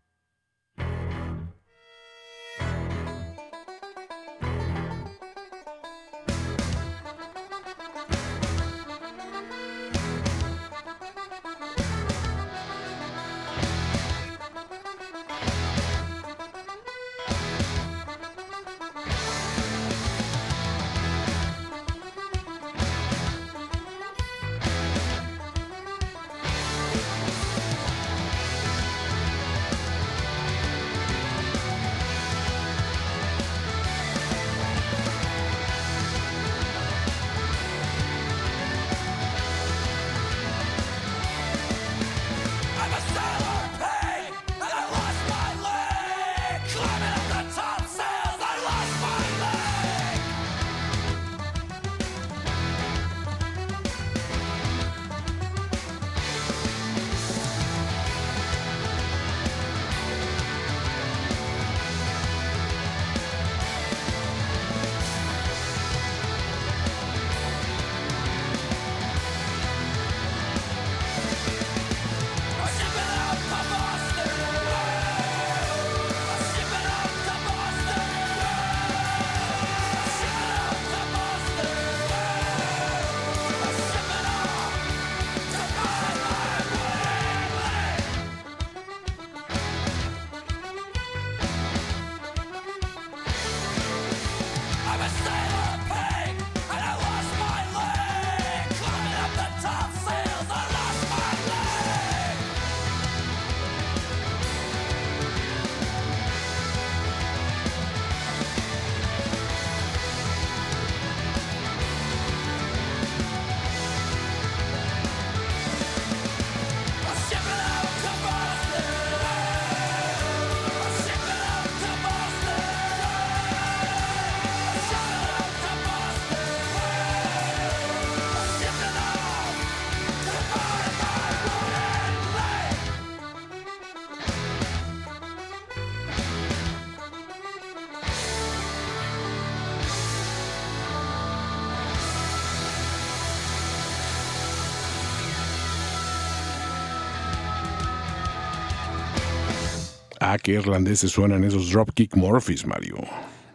Ah, 150.35 150.39
qué 150.43 150.55
irlandeses 150.55 151.13
suenan 151.13 151.45
esos 151.45 151.71
Dropkick 151.71 152.17
Murphys, 152.17 152.67
Mario. 152.67 152.97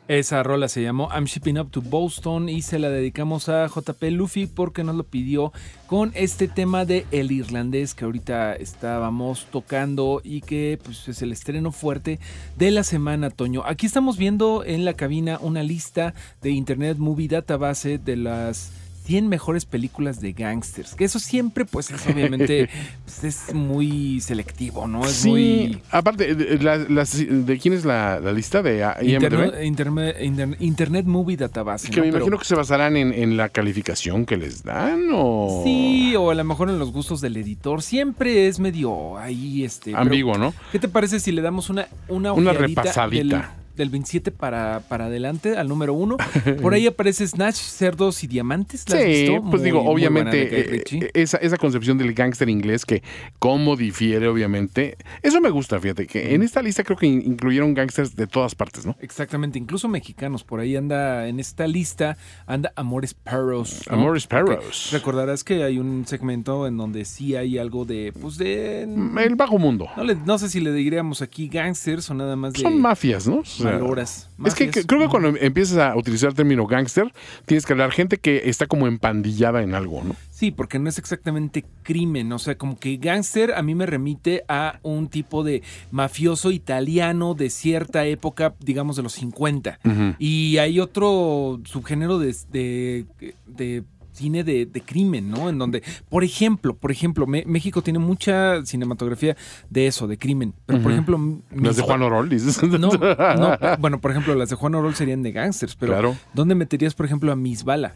Esa 0.07 0.43
rola 0.43 0.69
se 0.69 0.81
llamó 0.81 1.09
I'm 1.13 1.25
Shipping 1.25 1.59
Up 1.59 1.71
to 1.71 1.81
Boston 1.81 2.47
y 2.47 2.61
se 2.61 2.79
la 2.79 2.89
dedicamos 2.89 3.49
a 3.49 3.67
JP 3.67 4.01
Luffy 4.11 4.45
porque 4.45 4.85
nos 4.85 4.95
lo 4.95 5.03
pidió 5.03 5.51
con 5.87 6.13
este 6.15 6.47
tema 6.47 6.85
de 6.85 7.05
El 7.11 7.33
Irlandés 7.33 7.93
que 7.93 8.05
ahorita 8.05 8.55
estábamos 8.55 9.47
tocando 9.51 10.21
y 10.23 10.39
que 10.39 10.79
pues, 10.81 11.05
es 11.09 11.21
el 11.21 11.33
estreno 11.33 11.73
fuerte 11.73 12.17
de 12.57 12.71
la 12.71 12.85
semana, 12.85 13.29
Toño. 13.29 13.61
Aquí 13.65 13.85
estamos 13.85 14.17
viendo 14.17 14.63
en 14.63 14.85
la 14.85 14.93
cabina 14.93 15.37
una 15.41 15.63
lista 15.63 16.13
de 16.41 16.51
Internet 16.51 16.97
Movie 16.97 17.27
Database 17.27 17.97
de 17.97 18.15
las 18.15 18.71
100 19.09 19.27
mejores 19.27 19.65
películas 19.65 20.21
de 20.21 20.33
gangsters. 20.33 20.93
Que 20.93 21.03
eso 21.05 21.17
siempre, 21.17 21.65
pues, 21.65 21.89
es 21.89 22.05
obviamente 22.05 22.69
pues, 23.05 23.23
es 23.23 23.55
muy 23.55 24.21
selectivo, 24.21 24.87
¿no? 24.87 25.03
Es 25.03 25.13
sí, 25.13 25.29
muy. 25.29 25.81
aparte, 25.89 26.35
de, 26.35 26.59
la- 26.59 26.77
¿de 26.77 27.57
quién 27.59 27.73
es 27.73 27.85
la, 27.85 28.19
la 28.19 28.31
lista? 28.31 28.61
¿De 28.61 28.85
IMDb? 29.01 29.13
Internet, 29.23 29.55
Internet- 29.63 30.15
Inter- 30.21 30.57
Internet 30.59 31.05
Movie 31.07 31.37
Database. 31.37 31.89
que 31.89 31.95
¿no? 31.97 32.05
me 32.05 32.11
Pero- 32.11 32.17
imagino 32.25 32.37
que 32.37 32.45
se 32.45 32.53
basarán 32.53 32.97
en, 32.97 33.11
en 33.11 33.35
la 33.35 33.49
calificación 33.49 34.27
que 34.27 34.37
les 34.37 34.61
dan 34.63 35.07
o... 35.11 35.61
Sí, 35.65 36.15
o 36.15 36.29
a 36.29 36.35
lo 36.35 36.43
mejor 36.43 36.69
en 36.69 36.77
los 36.77 36.91
gustos 36.91 37.19
del 37.19 37.35
editor. 37.37 37.81
Siempre 37.81 38.47
es 38.47 38.59
medio 38.59 39.17
ahí, 39.17 39.63
este. 39.63 39.95
Ambiguo, 39.95 40.37
¿no? 40.37 40.53
¿Qué 40.71 40.77
te 40.77 40.87
parece 40.87 41.19
si 41.19 41.31
le 41.31 41.41
damos 41.41 41.71
una, 41.71 41.87
una, 42.09 42.31
Una 42.33 42.53
repasadita. 42.53 43.37
Del, 43.37 43.43
del 43.79 43.89
27 43.89 44.31
para, 44.31 44.81
para 44.87 45.05
adelante, 45.05 45.57
al 45.57 45.67
número 45.67 45.93
uno. 45.93 46.17
Por 46.61 46.73
ahí 46.73 46.85
aparece 46.85 47.25
Snatch, 47.27 47.55
Cerdos 47.55 48.23
y 48.23 48.27
Diamantes. 48.27 48.85
¿La 48.89 48.97
has 48.97 49.03
Sí, 49.03 49.09
visto? 49.09 49.41
pues 49.49 49.61
Muy- 49.61 49.63
digo, 49.63 49.83
muy 49.83 49.93
obviamente, 49.93 50.75
eh, 50.77 50.83
eh, 50.91 51.09
esa, 51.13 51.37
esa 51.37 51.57
concepción 51.57 51.97
del 51.97 52.13
gángster 52.13 52.49
inglés 52.49 52.85
que 52.85 53.01
cómo 53.39 53.75
difiere, 53.75 54.27
obviamente, 54.27 54.97
eso 55.23 55.41
me 55.41 55.49
gusta, 55.49 55.79
fíjate, 55.79 56.05
que 56.07 56.35
en 56.35 56.43
esta 56.43 56.61
lista 56.61 56.83
creo 56.83 56.97
que 56.97 57.07
in- 57.07 57.23
incluyeron 57.25 57.73
gángsters 57.73 58.15
de 58.15 58.27
todas 58.27 58.53
partes, 58.55 58.85
¿no? 58.85 58.95
Exactamente, 58.99 59.57
incluso 59.57 59.87
mexicanos. 59.87 60.43
Por 60.43 60.59
ahí 60.59 60.75
anda, 60.75 61.27
en 61.27 61.39
esta 61.39 61.65
lista, 61.67 62.17
anda 62.45 62.71
Amores 62.75 63.13
Perros. 63.13 63.83
¿no? 63.89 63.95
Amores 63.95 64.27
Perros. 64.27 64.89
Recordarás 64.91 65.43
que 65.43 65.63
hay 65.63 65.79
un 65.79 66.05
segmento 66.05 66.67
en 66.67 66.77
donde 66.77 67.05
sí 67.05 67.35
hay 67.35 67.57
algo 67.57 67.85
de, 67.85 68.13
pues 68.19 68.37
de... 68.37 68.83
El 68.83 69.35
bajo 69.35 69.57
mundo. 69.57 69.87
No, 69.95 70.03
le- 70.03 70.15
no 70.15 70.37
sé 70.37 70.49
si 70.49 70.59
le 70.59 70.73
diríamos 70.73 71.21
aquí 71.21 71.47
gangsters 71.47 72.09
o 72.09 72.13
nada 72.13 72.35
más 72.35 72.53
de... 72.53 72.59
Son 72.61 72.79
mafias, 72.81 73.27
¿no? 73.27 73.37
O 73.39 73.45
sea, 73.69 73.79
Maloras. 73.79 74.29
Es 74.45 74.55
que, 74.55 74.69
creo 74.69 75.01
que 75.01 75.07
cuando 75.07 75.37
empiezas 75.39 75.77
a 75.77 75.95
utilizar 75.95 76.29
el 76.29 76.35
término 76.35 76.65
gángster, 76.65 77.11
tienes 77.45 77.65
que 77.65 77.73
hablar 77.73 77.91
gente 77.91 78.17
que 78.17 78.49
está 78.49 78.67
como 78.67 78.87
empandillada 78.87 79.61
en 79.63 79.75
algo, 79.75 80.03
¿no? 80.03 80.15
Sí, 80.31 80.51
porque 80.51 80.79
no 80.79 80.87
es 80.89 80.97
exactamente 80.97 81.65
crimen, 81.83 82.31
o 82.31 82.39
sea, 82.39 82.57
como 82.57 82.79
que 82.79 82.97
gángster 82.97 83.53
a 83.53 83.61
mí 83.61 83.75
me 83.75 83.85
remite 83.85 84.43
a 84.47 84.79
un 84.83 85.09
tipo 85.09 85.43
de 85.43 85.61
mafioso 85.91 86.51
italiano 86.51 87.33
de 87.33 87.49
cierta 87.49 88.05
época, 88.05 88.55
digamos 88.59 88.95
de 88.95 89.03
los 89.03 89.13
50. 89.13 89.79
Y 90.17 90.57
hay 90.57 90.79
otro 90.79 91.59
subgénero 91.65 92.19
de, 92.19 92.35
de, 92.51 93.05
de 93.47 93.83
cine 94.19 94.43
de, 94.43 94.65
de 94.65 94.81
crimen, 94.81 95.31
¿no? 95.31 95.49
En 95.49 95.57
donde, 95.57 95.81
por 96.09 96.23
ejemplo, 96.23 96.75
por 96.75 96.91
ejemplo, 96.91 97.25
Me- 97.25 97.43
México 97.47 97.81
tiene 97.81 97.99
mucha 97.99 98.63
cinematografía 98.65 99.35
de 99.69 99.87
eso, 99.87 100.07
de 100.07 100.17
crimen. 100.17 100.53
Pero, 100.65 100.81
por 100.81 100.91
ejemplo... 100.91 101.19
Las 101.55 101.77
de 101.77 101.81
Juan 101.83 102.01
Orol, 102.03 102.29
dices. 102.29 102.61
No, 102.63 102.77
no, 102.91 103.57
bueno, 103.79 103.99
por 103.99 104.11
ejemplo, 104.11 104.35
las 104.35 104.49
de 104.49 104.55
Juan 104.55 104.75
Orol 104.75 104.93
serían 104.95 105.23
de 105.23 105.31
gángsters, 105.31 105.75
pero 105.75 105.93
Claro. 105.93 106.15
¿dónde 106.33 106.53
meterías, 106.55 106.93
por 106.93 107.05
ejemplo, 107.05 107.31
a 107.31 107.35
Miss 107.35 107.63
Bala? 107.63 107.93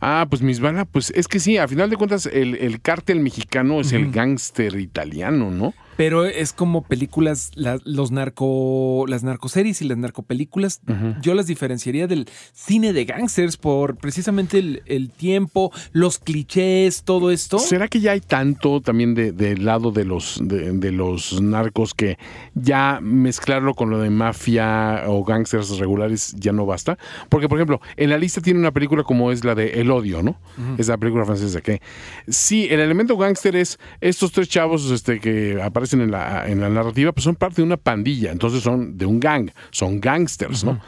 Ah, 0.00 0.26
pues 0.30 0.42
mis 0.42 0.60
balas, 0.60 0.86
pues 0.90 1.10
es 1.16 1.26
que 1.26 1.40
sí, 1.40 1.56
a 1.58 1.66
final 1.66 1.90
de 1.90 1.96
cuentas 1.96 2.26
el, 2.26 2.54
el 2.54 2.80
cártel 2.80 3.18
mexicano 3.20 3.80
es 3.80 3.92
el 3.92 4.12
gángster 4.12 4.78
italiano, 4.78 5.50
¿no? 5.50 5.74
Pero 5.98 6.24
es 6.26 6.52
como 6.52 6.82
películas, 6.84 7.50
la- 7.56 7.80
los 7.84 8.12
narco, 8.12 9.04
las 9.08 9.24
narcoseries 9.24 9.82
y 9.82 9.84
las 9.88 9.98
narcopelículas, 9.98 10.80
yo 11.20 11.34
las 11.34 11.48
diferenciaría 11.48 12.06
del 12.06 12.28
cine 12.54 12.92
de 12.92 13.04
gangsters 13.04 13.56
por 13.56 13.96
precisamente 13.96 14.60
el, 14.60 14.82
el 14.86 15.10
tiempo, 15.10 15.72
los 15.90 16.20
clichés, 16.20 17.02
todo 17.02 17.32
esto. 17.32 17.58
¿Será 17.58 17.88
que 17.88 17.98
ya 17.98 18.12
hay 18.12 18.20
tanto 18.20 18.80
también 18.80 19.16
de- 19.16 19.32
del 19.32 19.64
lado 19.64 19.90
de 19.90 20.04
los, 20.04 20.38
de, 20.40 20.70
de 20.70 20.92
los 20.92 21.40
narcos 21.42 21.94
que 21.94 22.16
ya 22.54 23.00
mezclarlo 23.02 23.74
con 23.74 23.90
lo 23.90 23.98
de 23.98 24.10
mafia 24.10 25.02
o 25.08 25.24
gángsters 25.24 25.78
regulares 25.78 26.32
ya 26.38 26.52
no 26.52 26.64
basta? 26.64 26.96
Porque, 27.28 27.48
por 27.48 27.58
ejemplo, 27.58 27.80
en 27.96 28.10
la 28.10 28.18
lista 28.18 28.40
tiene 28.40 28.60
una 28.60 28.70
película 28.70 29.02
como 29.02 29.32
es 29.32 29.44
la 29.44 29.56
de 29.56 29.80
El 29.80 29.90
Odio, 29.90 30.22
¿no? 30.22 30.38
Esa 30.78 30.96
película 30.96 31.24
francesa 31.24 31.60
que 31.60 31.82
sí, 32.28 32.68
el 32.70 32.78
elemento 32.78 33.16
gángster 33.16 33.56
es 33.56 33.80
estos 34.00 34.30
tres 34.30 34.48
chavos 34.48 34.88
este, 34.92 35.18
que 35.18 35.60
aparecen 35.60 35.87
en 35.92 36.10
la, 36.10 36.48
en 36.48 36.60
la 36.60 36.68
narrativa, 36.68 37.12
pues 37.12 37.24
son 37.24 37.34
parte 37.36 37.56
de 37.56 37.62
una 37.62 37.76
pandilla, 37.76 38.30
entonces 38.32 38.62
son 38.62 38.96
de 38.98 39.06
un 39.06 39.20
gang, 39.20 39.50
son 39.70 40.00
gangsters, 40.00 40.64
¿no? 40.64 40.80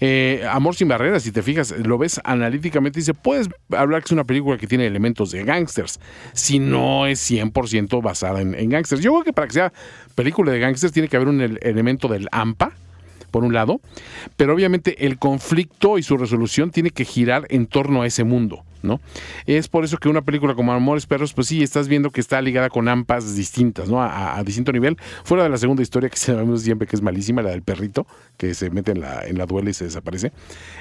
Eh, 0.00 0.44
Amor 0.50 0.74
sin 0.74 0.88
barreras, 0.88 1.22
si 1.22 1.32
te 1.32 1.42
fijas, 1.42 1.72
lo 1.84 1.98
ves 1.98 2.20
analíticamente 2.24 2.98
y 2.98 3.02
dice, 3.02 3.14
puedes 3.14 3.48
hablar 3.70 4.02
que 4.02 4.06
es 4.06 4.12
una 4.12 4.24
película 4.24 4.56
que 4.58 4.66
tiene 4.66 4.86
elementos 4.86 5.30
de 5.30 5.44
gangsters, 5.44 6.00
si 6.32 6.58
no 6.58 7.06
es 7.06 7.30
100% 7.30 8.02
basada 8.02 8.40
en, 8.40 8.54
en 8.54 8.70
gangsters. 8.70 9.02
Yo 9.02 9.12
creo 9.12 9.24
que 9.24 9.32
para 9.32 9.46
que 9.46 9.54
sea 9.54 9.72
película 10.14 10.52
de 10.52 10.58
gangsters 10.60 10.92
tiene 10.92 11.08
que 11.08 11.16
haber 11.16 11.28
un 11.28 11.40
el- 11.40 11.58
elemento 11.62 12.08
del 12.08 12.28
AMPA, 12.32 12.72
por 13.30 13.44
un 13.44 13.52
lado, 13.52 13.80
pero 14.36 14.52
obviamente 14.54 15.06
el 15.06 15.16
conflicto 15.16 15.98
y 15.98 16.02
su 16.02 16.16
resolución 16.16 16.72
tiene 16.72 16.90
que 16.90 17.04
girar 17.04 17.46
en 17.48 17.66
torno 17.66 18.02
a 18.02 18.06
ese 18.08 18.24
mundo, 18.24 18.64
¿no? 18.82 19.00
Es 19.46 19.68
por 19.68 19.84
eso 19.84 19.98
que 19.98 20.08
una 20.08 20.22
película 20.22 20.54
como 20.54 20.72
Amores 20.72 21.06
Perros, 21.06 21.32
pues 21.32 21.46
sí, 21.48 21.62
estás 21.62 21.88
viendo 21.88 22.10
que 22.10 22.20
está 22.20 22.40
ligada 22.42 22.68
con 22.70 22.88
AMPAs 22.88 23.34
distintas, 23.36 23.88
¿no? 23.88 24.02
A, 24.02 24.36
a- 24.38 24.44
distinto 24.44 24.72
nivel, 24.72 24.96
fuera 25.24 25.42
de 25.44 25.48
la 25.50 25.58
segunda 25.58 25.82
historia 25.82 26.08
que 26.08 26.16
sabemos 26.18 26.62
siempre 26.62 26.86
que 26.88 26.96
es 26.96 27.02
malísima, 27.02 27.42
la 27.42 27.50
del 27.50 27.62
perrito, 27.62 28.06
que 28.36 28.54
se 28.54 28.70
mete 28.70 28.92
en 28.92 29.00
la, 29.00 29.26
en 29.26 29.38
la 29.38 29.46
duela 29.46 29.70
y 29.70 29.74
se 29.74 29.84
desaparece. 29.84 30.32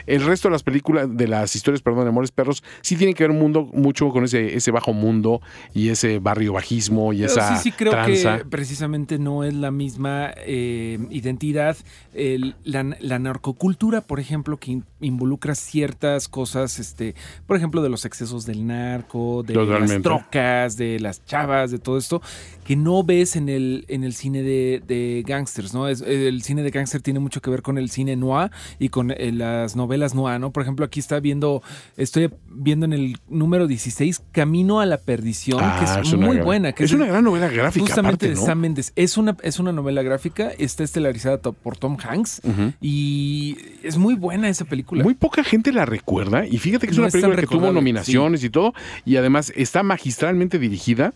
El 0.08 0.24
resto 0.26 0.48
de 0.48 0.54
las 0.54 0.64
películas, 0.64 1.08
de 1.16 1.28
las 1.28 1.56
historias, 1.56 1.82
perdón, 1.82 2.04
de 2.04 2.10
Amores 2.10 2.32
Perros, 2.32 2.64
sí 2.82 2.96
tienen 2.96 3.16
que 3.16 3.24
ver 3.24 3.32
un 3.32 3.40
mundo 3.40 3.70
mucho 3.74 4.10
con 4.10 4.24
ese, 4.24 4.56
ese 4.56 4.72
bajo 4.72 4.94
mundo 4.94 5.42
y 5.74 5.90
ese 5.90 6.20
barrio 6.20 6.54
bajismo 6.54 7.14
y 7.14 7.18
Pero 7.20 7.32
esa 7.32 7.58
sí, 7.58 7.64
sí 7.64 7.72
creo 7.72 7.92
tranza. 7.92 8.38
que 8.40 8.46
precisamente 8.46 9.20
no 9.20 9.44
es 9.44 9.54
la 9.54 9.72
misma 9.72 10.32
eh, 10.38 11.00
identidad. 11.10 11.78
El- 12.14 12.56
la, 12.64 12.84
la 13.00 13.20
narcocultura, 13.20 14.02
por 14.02 14.20
ejemplo, 14.20 14.58
que 14.58 14.72
in- 14.72 14.86
involucra 15.02 15.56
ciertas 15.56 16.28
cosas, 16.28 16.80
este, 16.80 17.16
por 17.48 17.58
ejemplo, 17.58 17.82
de 17.82 17.89
los 17.90 18.06
excesos 18.06 18.46
del 18.46 18.66
narco, 18.66 19.44
de 19.44 19.56
las 19.56 20.02
trocas, 20.02 20.78
de 20.78 21.00
las 21.00 21.26
chavas, 21.26 21.72
de 21.72 21.80
todo 21.80 21.98
esto, 21.98 22.22
que 22.70 22.76
no 22.76 23.04
ves 23.04 23.36
en 23.36 23.50
el, 23.50 23.84
en 23.88 24.04
el 24.04 24.14
cine 24.14 24.44
de, 24.44 24.80
de 24.86 25.24
gangsters, 25.26 25.74
¿no? 25.74 25.88
Es, 25.88 26.02
el 26.02 26.44
cine 26.44 26.62
de 26.62 26.70
gangster 26.70 27.02
tiene 27.02 27.20
mucho 27.20 27.42
que 27.42 27.50
ver 27.50 27.64
con 27.64 27.80
el 27.80 27.90
cine 27.90 28.16
noir 28.16 28.52
y 28.78 28.90
con 28.90 29.10
eh, 29.10 29.32
las 29.32 29.76
novelas 29.76 30.14
noir, 30.14 30.40
¿no? 30.40 30.52
Por 30.52 30.62
ejemplo, 30.62 30.86
aquí 30.86 31.00
está 31.00 31.20
viendo, 31.20 31.64
estoy 31.98 32.30
viendo 32.48 32.86
en 32.86 32.94
el 32.94 33.18
número 33.28 33.66
16, 33.66 34.22
Camino 34.32 34.82
a 34.82 34.86
la 34.86 34.98
Perdición, 35.00 35.60
Ah, 35.64 35.78
que 35.80 35.86
es, 35.86 36.08
es 36.10 36.14
una 36.14 36.28
muy 36.28 36.36
gran- 36.36 36.46
buena. 36.46 36.72
Que 36.74 36.84
es 36.84 36.92
una 36.92 37.08
gran 37.08 37.24
novela 37.24 37.48
gráfica, 37.48 37.88
Justamente 37.88 38.28
aparte, 38.28 38.40
de. 38.40 38.46
Sam 38.46 38.60
Mendes. 38.60 38.94
Es 38.96 39.18
una, 39.18 39.36
es 39.42 39.58
una 39.60 39.72
novela 39.72 40.04
gráfica, 40.04 40.52
está 40.60 40.84
estelarizada 40.84 41.40
por 41.42 41.76
Tom 41.76 41.98
Hanks 42.00 42.40
y 42.82 43.58
es 43.82 43.98
muy 43.98 44.14
buena 44.14 44.48
esa 44.48 44.66
película. 44.66 45.04
Muy 45.04 45.16
poca 45.16 45.44
gente 45.44 45.72
la 45.72 45.86
recuerda 45.88 46.46
y 46.46 46.60
fíjate 46.60 46.86
que 46.86 46.92
es 46.92 46.98
No 46.98 47.06
una 47.06 47.12
película 47.12 47.36
que 47.36 47.48
tuvo 47.48 47.72
nominaciones 47.72 48.44
y 48.44 48.52
todo 48.52 48.76
y 49.06 49.16
además 49.16 49.52
está 49.56 49.82
magistralmente 49.82 50.60
dirigida. 50.60 51.16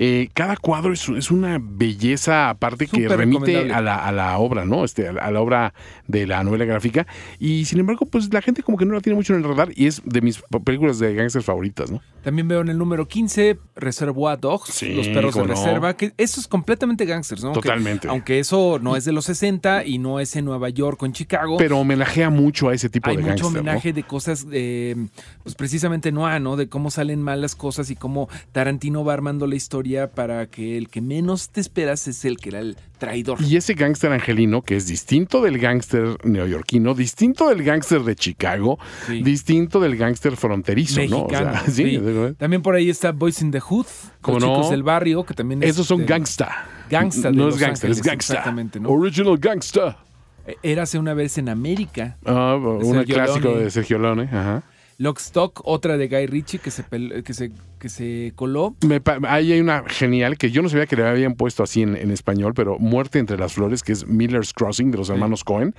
Eh, 0.00 0.30
cada 0.32 0.56
cuadro 0.56 0.93
es, 0.94 1.08
es 1.10 1.30
una 1.30 1.58
belleza 1.60 2.48
aparte 2.50 2.86
que 2.86 3.06
remite 3.08 3.72
a 3.72 3.80
la, 3.80 3.96
a 3.96 4.10
la 4.12 4.38
obra, 4.38 4.64
¿no? 4.64 4.84
Este, 4.84 5.08
a, 5.08 5.30
la- 5.30 5.40
obra 5.40 5.74
de 6.06 6.26
la 6.26 6.42
novela 6.42 6.64
gráfica 6.64 7.06
y 7.38 7.64
sin 7.66 7.80
embargo 7.80 8.06
pues 8.06 8.32
la 8.32 8.40
gente 8.40 8.62
como 8.62 8.78
que 8.78 8.86
no 8.86 8.94
la 8.94 9.00
tiene 9.00 9.16
mucho 9.16 9.34
en 9.34 9.42
el 9.42 9.48
radar 9.48 9.70
y 9.74 9.86
es 9.86 10.00
de 10.04 10.20
mis 10.22 10.42
películas 10.64 10.98
de 10.98 11.14
gangsters 11.14 11.44
favoritas, 11.44 11.90
¿no? 11.90 12.00
También 12.22 12.48
veo 12.48 12.62
en 12.62 12.68
el 12.70 12.78
número 12.78 13.06
15 13.06 13.58
Reservoir 13.76 14.40
Dogs, 14.40 14.70
Sí, 14.72 14.94
Los 14.94 15.08
Perros 15.08 15.34
de 15.34 15.42
no. 15.42 15.46
Reserva, 15.48 15.94
que 15.94 16.14
eso 16.16 16.40
es 16.40 16.48
completamente 16.48 17.04
gangsters, 17.04 17.44
¿no? 17.44 17.52
Totalmente. 17.52 18.08
Aunque, 18.08 18.38
eso 18.38 18.78
no 18.80 18.96
es 18.96 19.04
de 19.04 19.12
los 19.12 19.26
60 19.26 19.84
y 19.84 19.98
no 19.98 20.20
es 20.20 20.34
en 20.36 20.46
Nueva 20.46 20.70
York 20.70 21.02
o 21.02 21.06
en 21.06 21.12
Chicago. 21.12 21.56
Pero 21.58 21.78
homenajea 21.78 22.30
mucho 22.30 22.70
a 22.70 22.74
ese 22.74 22.88
tipo 22.88 23.10
hay 23.10 23.16
de 23.16 23.22
mucho 23.22 23.28
gangster, 23.34 23.52
¿no? 23.52 23.60
homenaje 23.60 23.92
de 23.92 24.02
cosas, 24.04 24.46
eh, 24.52 24.96
pues 25.42 25.54
precisamente 25.54 26.12
no, 26.12 26.38
¿no? 26.40 26.56
De 26.56 26.68
cómo 26.70 26.90
salen 26.90 27.20
mal 27.20 27.42
las 27.42 27.54
cosas 27.56 27.90
y 27.90 27.96
cómo 27.96 28.28
Tarantino 28.52 29.04
va 29.04 29.12
armando 29.12 29.46
la 29.46 29.56
historia 29.56 30.10
para 30.10 30.46
que 30.46 30.78
el 30.84 30.88
que 30.90 31.00
menos 31.00 31.48
te 31.50 31.60
esperas 31.60 32.06
es 32.08 32.24
el 32.24 32.36
que 32.36 32.50
era 32.50 32.58
el 32.60 32.76
traidor. 32.98 33.38
Y 33.42 33.56
ese 33.56 33.74
gángster 33.74 34.12
angelino, 34.12 34.62
que 34.62 34.76
es 34.76 34.86
distinto 34.86 35.42
del 35.42 35.58
gángster 35.58 36.16
neoyorquino, 36.24 36.94
distinto 36.94 37.48
del 37.48 37.62
gángster 37.62 38.02
de 38.02 38.14
Chicago, 38.16 38.78
Sí. 39.06 39.22
distinto 39.22 39.80
del 39.80 39.96
gángster 39.96 40.36
fronterizo, 40.36 41.00
¿no? 41.08 41.24
O 41.24 41.28
sea, 41.30 41.40
Mexicano. 41.40 41.62
sí, 41.66 41.72
sí. 41.72 41.84
digo, 41.98 42.32
También 42.34 42.62
por 42.62 42.74
ahí 42.74 42.90
está 42.90 43.12
Boys 43.12 43.40
in 43.42 43.50
the 43.50 43.60
Hood, 43.60 43.86
¿Cómo 44.20 44.38
los 44.38 44.48
no? 44.48 44.54
chicos 44.56 44.70
del 44.70 44.82
barrio, 44.82 45.24
que 45.24 45.34
también 45.34 45.62
es 45.62 45.70
Esos 45.70 45.86
son 45.86 46.00
de- 46.00 46.06
gangsta. 46.06 46.66
Gangsta 46.90 47.30
de 47.30 47.36
No 47.36 47.46
Los 47.46 47.54
es 47.56 47.60
gangster, 47.60 47.90
es 47.90 47.96
Ángeles, 47.98 48.06
gangsta. 48.12 48.32
exactamente, 48.34 48.78
¿no? 48.80 48.90
Original 48.90 49.38
gangsta. 49.38 49.98
Érase 50.62 50.98
una 50.98 51.14
vez 51.14 51.38
en 51.38 51.48
América. 51.48 52.18
Ah, 52.26 52.56
un 52.56 53.02
clásico 53.04 53.54
de 53.56 53.70
Sergio 53.70 53.98
Leone. 53.98 54.24
Ajá. 54.24 54.62
Lock 54.98 55.18
Stock, 55.18 55.60
otra 55.64 55.96
de 55.96 56.08
Guy 56.08 56.26
Ritchie 56.26 56.58
que 56.58 56.70
se, 56.70 56.84
que 57.24 57.34
se, 57.34 57.52
que 57.78 57.88
se 57.88 58.32
coló. 58.34 58.76
Me 58.86 59.00
ahí 59.28 59.52
hay 59.52 59.60
una 59.60 59.84
genial 59.86 60.38
que 60.38 60.50
yo 60.50 60.62
no 60.62 60.68
sabía 60.68 60.86
que 60.86 60.96
le 60.96 61.06
habían 61.06 61.34
puesto 61.34 61.62
así 61.62 61.82
en, 61.82 61.96
en 61.96 62.10
español, 62.10 62.54
pero 62.54 62.78
Muerte 62.78 63.18
entre 63.18 63.36
las 63.38 63.52
Flores, 63.52 63.82
que 63.82 63.92
es 63.92 64.06
Miller's 64.06 64.52
Crossing 64.52 64.90
de 64.90 64.98
los 64.98 65.10
hermanos 65.10 65.44
Cohen, 65.44 65.74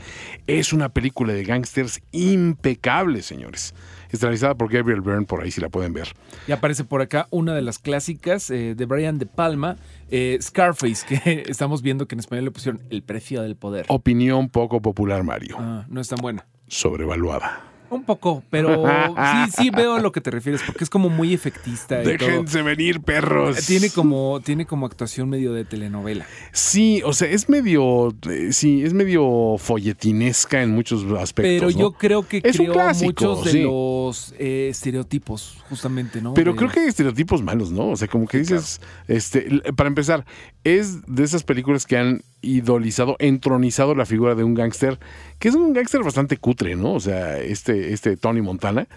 es 0.47 0.73
una 0.73 0.89
película 0.89 1.33
de 1.33 1.43
gángsters 1.43 2.01
impecable, 2.11 3.21
señores. 3.21 3.73
Está 4.11 4.27
realizada 4.27 4.55
por 4.55 4.71
Gabriel 4.71 5.01
Byrne, 5.01 5.25
por 5.25 5.43
ahí 5.43 5.51
si 5.51 5.61
la 5.61 5.69
pueden 5.69 5.93
ver. 5.93 6.09
Y 6.47 6.51
aparece 6.51 6.83
por 6.83 7.01
acá 7.01 7.27
una 7.31 7.53
de 7.53 7.61
las 7.61 7.79
clásicas 7.79 8.49
eh, 8.49 8.75
de 8.75 8.85
Brian 8.85 9.17
De 9.17 9.25
Palma, 9.25 9.77
eh, 10.09 10.37
Scarface, 10.41 11.05
que 11.07 11.43
estamos 11.49 11.81
viendo 11.81 12.07
que 12.07 12.15
en 12.15 12.19
español 12.19 12.45
le 12.45 12.51
pusieron 12.51 12.81
El 12.89 13.03
precio 13.03 13.41
del 13.41 13.55
poder. 13.55 13.85
Opinión 13.89 14.49
poco 14.49 14.81
popular, 14.81 15.23
Mario. 15.23 15.57
Ah, 15.59 15.85
no 15.89 15.99
es 15.99 16.07
tan 16.07 16.19
buena. 16.19 16.45
Sobrevaluada. 16.67 17.74
Un 17.89 18.03
poco, 18.03 18.43
pero 18.49 18.83
sí, 19.45 19.51
sí 19.63 19.69
veo 19.69 19.93
a 19.95 19.99
lo 20.01 20.11
que 20.11 20.21
te 20.21 20.31
refieres, 20.31 20.61
porque 20.65 20.83
es 20.83 20.89
como 20.89 21.09
muy 21.09 21.33
efectista 21.33 22.01
y 22.01 22.17
todo. 22.17 22.27
Déjense 22.29 22.61
venir, 22.61 23.01
perros. 23.01 23.65
Tiene 23.65 23.89
como, 23.89 24.39
tiene 24.43 24.65
como 24.65 24.85
actuación 24.85 25.29
medio 25.29 25.53
de 25.53 25.65
telenovela. 25.65 26.25
Sí, 26.51 27.01
o 27.05 27.13
sea, 27.13 27.29
es 27.29 27.49
medio. 27.49 28.09
eh, 28.29 28.51
sí, 28.51 28.83
es 28.83 28.93
medio 28.93 29.57
folletinesca 29.57 30.61
en 30.63 30.71
muchos 30.71 31.03
aspectos. 31.19 31.33
Pero 31.59 31.69
yo 31.69 31.91
creo 31.91 32.27
que 32.27 32.41
Es 32.43 32.59
un 32.59 32.65
creó 32.65 32.73
clásico, 32.73 33.05
muchos 33.07 33.45
de 33.45 33.51
sí. 33.51 33.61
los 33.63 34.33
eh, 34.39 34.67
estereotipos, 34.71 35.57
justamente, 35.69 36.21
¿no? 36.21 36.33
Pero 36.33 36.51
De- 36.51 36.57
creo 36.57 36.69
que 36.71 36.79
hay 36.81 36.87
estereotipos 36.87 37.41
malos, 37.43 37.71
¿no? 37.71 37.89
O 37.89 37.95
sea, 37.95 38.07
como 38.07 38.27
que 38.27 38.39
dices, 38.39 38.81
este, 39.07 39.47
para 39.75 39.87
empezar, 39.87 40.25
es 40.63 41.01
de 41.05 41.23
esas 41.23 41.43
películas 41.43 41.85
que 41.85 41.97
han 41.97 42.21
idolizado, 42.45 43.15
entronizado 43.19 43.95
la 43.95 44.05
figura 44.05 44.35
de 44.35 44.43
un 44.43 44.53
gángster, 44.53 44.99
que 45.39 45.47
es 45.49 45.55
un 45.55 45.73
gángster 45.73 46.03
bastante 46.03 46.37
cutre, 46.37 46.75
¿no? 46.75 46.93
O 46.93 46.99
sea, 46.99 47.39
este, 47.39 47.93
este 47.93 48.15
Tony 48.17 48.41
Montana. 48.41 48.87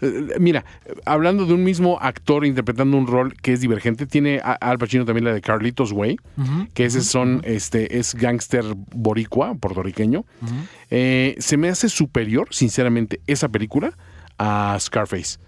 Eh, 0.00 0.34
Mira, 0.40 0.64
hablando 1.04 1.46
de 1.46 1.54
un 1.54 1.62
mismo 1.62 1.98
actor 2.00 2.44
interpretando 2.44 2.96
un 2.96 3.06
rol 3.06 3.34
que 3.40 3.52
es 3.52 3.60
divergente, 3.60 4.06
tiene 4.06 4.40
a- 4.42 4.52
Al 4.54 4.78
Pacino 4.78 5.04
también 5.04 5.24
la 5.24 5.32
de 5.32 5.40
Carlitos 5.40 5.92
Way, 5.92 6.16
que 6.74 6.84
ese 6.84 7.02
son, 7.02 7.40
este, 7.44 7.98
es 7.98 8.14
gángster 8.14 8.64
boricua, 8.94 9.54
puertorriqueño. 9.54 10.24
Eh, 10.90 11.36
se 11.38 11.56
me 11.56 11.68
hace 11.68 11.88
superior, 11.88 12.48
sinceramente, 12.50 13.20
esa 13.26 13.48
película 13.48 13.92
a 14.38 14.76
Scarface. 14.80 15.38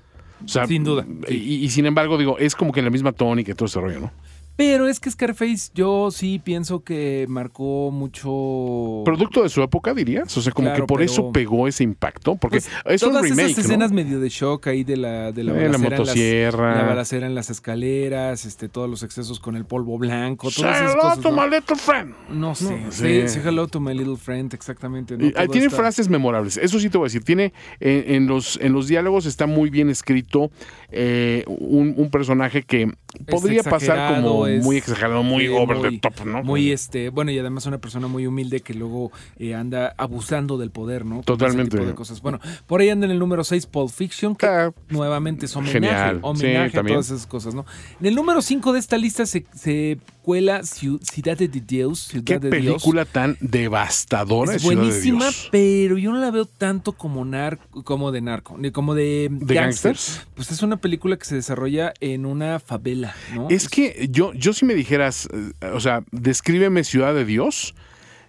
O 0.44 0.48
sea, 0.48 0.66
Sin 0.66 0.84
duda, 0.84 1.06
Y, 1.28 1.34
y 1.64 1.70
sin 1.70 1.86
embargo, 1.86 2.18
digo, 2.18 2.38
es 2.38 2.54
como 2.54 2.70
que 2.72 2.82
la 2.82 2.90
misma 2.90 3.12
tónica 3.12 3.52
y 3.52 3.54
todo 3.54 3.66
ese 3.66 3.80
rollo, 3.80 4.00
¿no? 4.00 4.12
Pero 4.56 4.88
es 4.88 5.00
que 5.00 5.10
Scarface 5.10 5.70
yo 5.74 6.10
sí 6.10 6.40
pienso 6.42 6.82
que 6.82 7.26
marcó 7.28 7.90
mucho... 7.92 9.02
Producto 9.04 9.42
de 9.42 9.48
su 9.50 9.62
época, 9.62 9.92
dirías. 9.94 10.34
O 10.36 10.40
sea, 10.40 10.52
como 10.52 10.68
Claro, 10.68 10.84
que 10.84 10.86
por 10.86 10.98
pero- 11.00 11.10
eso 11.10 11.30
pegó 11.32 11.68
ese 11.68 11.84
impacto. 11.84 12.36
Porque 12.36 12.60
Pues, 12.60 12.70
es 12.86 13.02
un 13.02 13.10
todas 13.10 13.24
remake. 13.24 13.50
esas 13.50 13.56
¿no? 13.58 13.62
escenas 13.70 13.92
medio 13.92 14.18
de 14.20 14.28
shock 14.30 14.66
ahí 14.68 14.82
de 14.84 14.96
la, 14.96 15.32
de 15.32 15.44
la 15.44 15.52
Eh, 15.52 15.54
la 15.54 15.60
balacera, 15.62 15.76
en 15.76 15.90
las- 15.90 15.98
motosierra. 16.00 16.76
la 16.76 16.82
balacera 16.88 17.26
en 17.26 17.34
las 17.34 17.50
escaleras, 17.50 18.44
este, 18.46 18.68
todos 18.68 18.88
los 18.88 19.02
excesos 19.02 19.40
con 19.40 19.56
el 19.56 19.64
polvo 19.66 19.98
blanco, 19.98 20.50
todas 20.50 20.76
esas 20.76 20.92
hello 20.92 21.02
cosas. 21.02 21.20
to 21.20 21.30
¿no? 21.32 21.42
my 21.42 21.50
little 21.50 21.76
friend. 21.76 22.14
No 22.30 22.54
sé, 22.54 22.80
No, 22.80 22.92
sí, 22.92 23.28
sí. 23.28 23.38
hello 23.44 23.66
to 23.68 23.78
my 23.80 23.94
little 23.94 24.16
friend, 24.16 24.54
exactamente. 24.54 25.16
¿no? 25.18 25.26
Y, 25.26 25.32
tiene 25.48 25.66
está- 25.66 25.76
frases 25.76 26.08
memorables, 26.08 26.56
eso 26.56 26.80
sí 26.80 26.88
te 26.88 26.96
voy 26.98 27.04
a 27.04 27.08
decir. 27.08 27.24
Tiene 27.24 27.52
eh, 27.80 28.04
en, 28.08 28.26
los, 28.26 28.58
en 28.62 28.72
los 28.72 28.88
diálogos 28.88 29.26
está 29.26 29.46
muy 29.46 29.68
bien 29.70 29.90
escrito 29.90 30.50
eh, 30.90 31.44
un, 31.46 31.94
un 31.96 32.10
personaje 32.10 32.62
que 32.62 32.90
podría 33.24 33.62
pasar 33.62 34.22
como 34.22 34.46
es- 34.46 34.64
muy 34.64 34.76
exagerado, 34.76 35.22
muy 35.22 35.46
sí, 35.46 35.52
over 35.52 35.76
muy- 35.78 35.90
the 35.90 35.98
top, 36.10 36.26
¿no? 36.26 36.42
Muy 36.42 36.70
este, 36.72 37.10
bueno, 37.10 37.30
y 37.30 37.38
además 37.38 37.66
una 37.66 37.78
persona 37.78 38.06
muy 38.08 38.26
humilde 38.26 38.60
que 38.60 38.74
luego 38.74 39.12
eh, 39.38 39.54
anda 39.54 39.94
abusando 39.96 40.58
del 40.58 40.70
poder, 40.70 41.04
¿no? 41.04 41.22
Totalmente. 41.22 41.76
De 41.84 41.94
cosas. 41.94 42.20
Bueno, 42.22 42.40
por 42.66 42.80
ahí 42.80 42.90
anda 42.90 43.06
en 43.06 43.12
el 43.12 43.18
número 43.18 43.44
6 43.44 43.66
Pulp 43.66 43.90
Fiction, 43.90 44.34
que 44.36 44.46
Ah, 44.46 44.72
nuevamente 44.88 45.46
es 45.46 45.56
homenaje, 45.56 45.74
Genial. 45.74 46.18
homenaje 46.22 46.70
Sí, 46.70 46.78
a 46.78 46.82
todas 46.84 47.06
esas 47.10 47.26
cosas, 47.26 47.54
¿no? 47.54 47.64
En 48.00 48.06
el 48.06 48.14
número 48.14 48.40
5 48.42 48.72
de 48.72 48.78
esta 48.78 48.96
lista 48.98 49.26
se, 49.26 49.44
se 49.54 49.98
cuela 50.26 50.62
Ciu- 50.62 50.98
Ciudad 51.08 51.38
de 51.38 51.46
Dios, 51.46 52.00
Ciudad 52.00 52.24
Qué 52.24 52.38
de 52.40 52.50
película 52.50 53.04
tan 53.04 53.36
devastadora. 53.40 54.56
Es 54.56 54.62
Ciudad 54.62 54.74
de 54.74 54.82
buenísima, 54.88 55.20
Dios. 55.26 55.48
pero 55.52 55.98
yo 55.98 56.10
no 56.10 56.18
la 56.18 56.32
veo 56.32 56.46
tanto 56.46 56.90
como 56.94 57.24
narco, 57.24 57.84
como 57.84 58.10
de 58.10 58.20
narco, 58.22 58.56
ni 58.58 58.72
como 58.72 58.96
de, 58.96 59.28
¿De 59.30 59.54
gangster. 59.54 59.92
gangsters? 59.92 60.26
Pues 60.34 60.50
es 60.50 60.62
una 60.64 60.78
película 60.78 61.16
que 61.16 61.24
se 61.24 61.36
desarrolla 61.36 61.94
en 62.00 62.26
una 62.26 62.58
favela, 62.58 63.14
¿no? 63.36 63.46
Es 63.50 63.68
que 63.68 64.08
yo, 64.10 64.32
yo 64.34 64.52
si 64.52 64.64
me 64.64 64.74
dijeras, 64.74 65.28
eh, 65.32 65.66
o 65.72 65.78
sea, 65.78 66.02
descríbeme 66.10 66.82
Ciudad 66.82 67.14
de 67.14 67.24
Dios, 67.24 67.76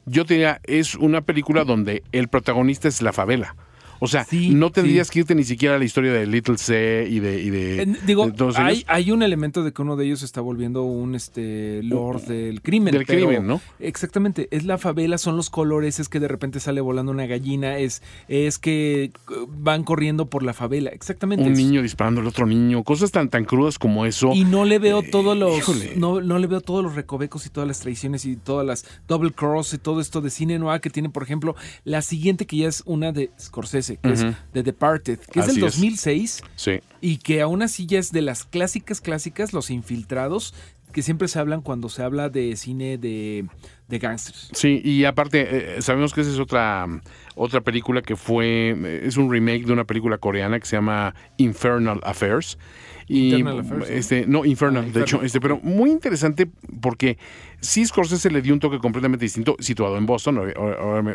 yo 0.05 0.23
te 0.23 0.35
diría, 0.35 0.61
es 0.65 0.93
una 0.93 1.21
película 1.21 1.63
donde 1.63 2.03
el 2.11 2.27
protagonista 2.27 2.87
es 2.87 3.01
la 3.01 3.11
favela. 3.11 3.55
O 3.99 4.07
sea, 4.07 4.23
Sí, 4.25 4.49
no 4.49 4.71
tendrías 4.71 5.07
sí. 5.07 5.13
que 5.13 5.19
irte 5.19 5.35
ni 5.35 5.43
siquiera 5.43 5.75
a 5.75 5.79
la 5.79 5.85
historia 5.85 6.11
de 6.13 6.25
Little 6.27 6.57
C 6.57 7.07
y 7.09 7.19
de... 7.19 7.41
y 7.41 7.49
de- 7.49 7.81
Eh, 7.83 7.95
Digo, 8.05 8.25
de 8.27 8.31
todos 8.33 8.57
hay, 8.57 8.75
ellos. 8.77 8.85
hay 8.87 9.11
un 9.11 9.23
elemento 9.23 9.63
de 9.63 9.71
que 9.73 9.81
uno 9.81 9.95
de 9.95 10.05
ellos 10.05 10.23
está 10.23 10.41
volviendo 10.41 10.83
un 10.83 11.15
este 11.15 11.81
lord 11.83 12.23
del 12.23 12.61
crimen. 12.61 12.93
Del 12.93 13.05
pero- 13.05 13.27
crimen, 13.27 13.47
¿no? 13.47 13.61
Exactamente. 13.79 14.47
Es 14.51 14.65
la 14.65 14.77
favela, 14.77 15.17
son 15.17 15.35
los 15.37 15.49
colores, 15.49 15.99
es 15.99 16.09
que 16.09 16.19
de 16.19 16.27
repente 16.27 16.59
sale 16.59 16.81
volando 16.81 17.11
una 17.11 17.25
gallina, 17.25 17.77
es, 17.77 18.01
es 18.27 18.59
que 18.59 19.05
eh, 19.05 19.11
van 19.47 19.83
corriendo 19.83 20.29
por 20.29 20.43
la 20.43 20.53
favela. 20.53 20.89
Exactamente. 20.91 21.45
Un 21.45 21.53
niño 21.53 21.81
disparando 21.81 22.21
al 22.21 22.27
otro 22.27 22.45
niño, 22.45 22.83
cosas 22.83 23.11
tan 23.11 23.29
tan 23.29 23.45
crudas 23.45 23.79
como 23.79 24.05
eso. 24.05 24.31
Y 24.33 24.43
no 24.43 24.65
le 24.65 24.79
veo 24.79 25.01
todos 25.03 25.37
los. 25.37 25.67
Eh. 25.81 25.93
No, 25.95 26.21
no 26.21 26.39
le 26.39 26.47
veo 26.47 26.61
todos 26.61 26.83
los 26.83 26.95
recovecos 26.95 27.45
y 27.45 27.49
todas 27.49 27.67
las 27.67 27.79
traiciones 27.79 28.25
y 28.25 28.35
todas 28.35 28.65
las 28.65 28.85
double 29.07 29.31
cross 29.31 29.73
y 29.73 29.77
todo 29.77 30.01
esto 30.01 30.21
de 30.21 30.29
cine 30.29 30.59
noir 30.59 30.81
que 30.81 30.89
tiene, 30.89 31.09
por 31.09 31.23
ejemplo, 31.23 31.55
la 31.83 32.01
siguiente 32.01 32.45
que 32.45 32.57
ya 32.57 32.67
es 32.67 32.83
una 32.85 33.11
de 33.11 33.31
Scorsese, 33.39 33.86
que 33.95 34.11
es 34.11 34.25
The 34.51 34.63
Departed, 34.63 35.19
que 35.19 35.39
es 35.39 35.47
del 35.47 35.55
es. 35.55 35.61
2006 35.61 36.41
Sí. 36.57 36.81
y 36.99 37.17
que 37.19 37.39
aún 37.41 37.61
así 37.61 37.85
ya 37.85 37.99
es 37.99 38.11
de 38.11 38.21
las 38.21 38.43
clásicas 38.43 38.99
clásicas, 38.99 39.53
los 39.53 39.69
infiltrados, 39.69 40.53
que 40.91 41.01
siempre 41.03 41.27
se 41.29 41.37
hablan 41.39 41.61
cuando 41.61 41.87
se 41.89 42.01
habla 42.03 42.29
de 42.29 42.55
cine 42.55 42.97
de, 42.97 43.45
de 43.87 43.99
gangsters. 43.99 44.49
Sí, 44.53 44.81
y 44.83 45.05
aparte, 45.05 45.77
eh, 45.77 45.81
sabemos 45.81 46.13
que 46.13 46.21
esa 46.21 46.31
es 46.31 46.39
otra, 46.39 46.87
otra 47.35 47.61
película 47.61 48.01
que 48.01 48.15
fue, 48.15 48.69
eh, 48.71 49.01
es 49.05 49.15
un 49.17 49.31
remake 49.31 49.65
de 49.65 49.73
una 49.73 49.83
película 49.85 50.17
coreana 50.17 50.59
que 50.59 50.65
se 50.65 50.75
llama 50.75 51.13
Infernal 51.37 51.99
Affairs. 52.03 52.57
Y, 53.09 53.35
Infernal 53.35 53.59
Affairs, 53.59 53.89
¿no? 53.89 53.95
este, 53.95 54.25
no, 54.27 54.43
Infernal, 54.45 54.77
Ah, 54.77 54.81
de 54.81 54.87
Infernal. 54.87 55.03
hecho, 55.07 55.21
este, 55.23 55.39
pero 55.39 55.59
muy 55.61 55.91
interesante 55.91 56.49
porque 56.81 57.17
sí 57.61 57.85
Scorsese 57.85 58.31
le 58.31 58.41
dio 58.41 58.53
un 58.53 58.59
toque 58.59 58.79
completamente 58.79 59.23
distinto, 59.25 59.55
situado 59.59 59.97
en 59.97 60.05
Boston, 60.05 60.41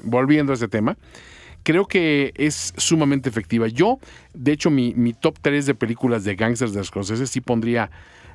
volviendo 0.05 0.53
a 0.53 0.55
ese 0.55 0.69
tema. 0.69 0.97
Creo 1.63 1.87
que 1.87 2.33
es 2.37 2.73
sumamente 2.77 3.29
efectiva. 3.29 3.69
Yo, 3.69 3.99
de 4.35 4.53
hecho, 4.53 4.71
mi, 4.71 4.95
mi 4.95 5.13
top 5.13 5.39
3 5.41 5.67
de 5.67 5.75
películas 5.75 6.25
de 6.25 6.35
gangsters 6.35 6.73
de 6.75 6.83
Scorsese 6.85 7.27
sí 7.27 7.41
pondría 7.41 7.91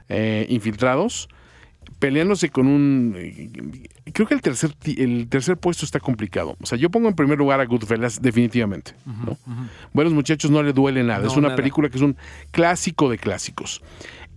eh, 0.09 0.45
Infiltrados, 0.49 1.27
peleándose 1.99 2.49
con 2.49 2.67
un... 2.67 3.13
eh, 3.17 3.49
Creo 4.13 4.27
que 4.27 4.33
el 4.33 4.41
tercer, 4.41 4.73
el 4.85 5.27
tercer 5.29 5.57
puesto 5.57 5.83
está 5.85 5.99
complicado. 5.99 6.55
O 6.61 6.65
sea, 6.65 6.77
yo 6.77 6.89
pongo 6.89 7.09
en 7.09 7.15
primer 7.15 7.37
lugar 7.37 7.59
a 7.59 7.65
Goodfellas 7.65 8.21
definitivamente. 8.21 8.93
¿no? 9.05 9.37
Buenos 9.93 10.13
muchachos, 10.13 10.49
no 10.49 10.63
le 10.63 10.71
duele 10.73 11.03
nada. 11.03 11.21
No, 11.23 11.27
es 11.27 11.33
una 11.37 11.49
nada. 11.49 11.55
película 11.57 11.89
que 11.89 11.97
es 11.97 12.03
un 12.03 12.15
clásico 12.51 13.09
de 13.09 13.17
clásicos. 13.17 13.81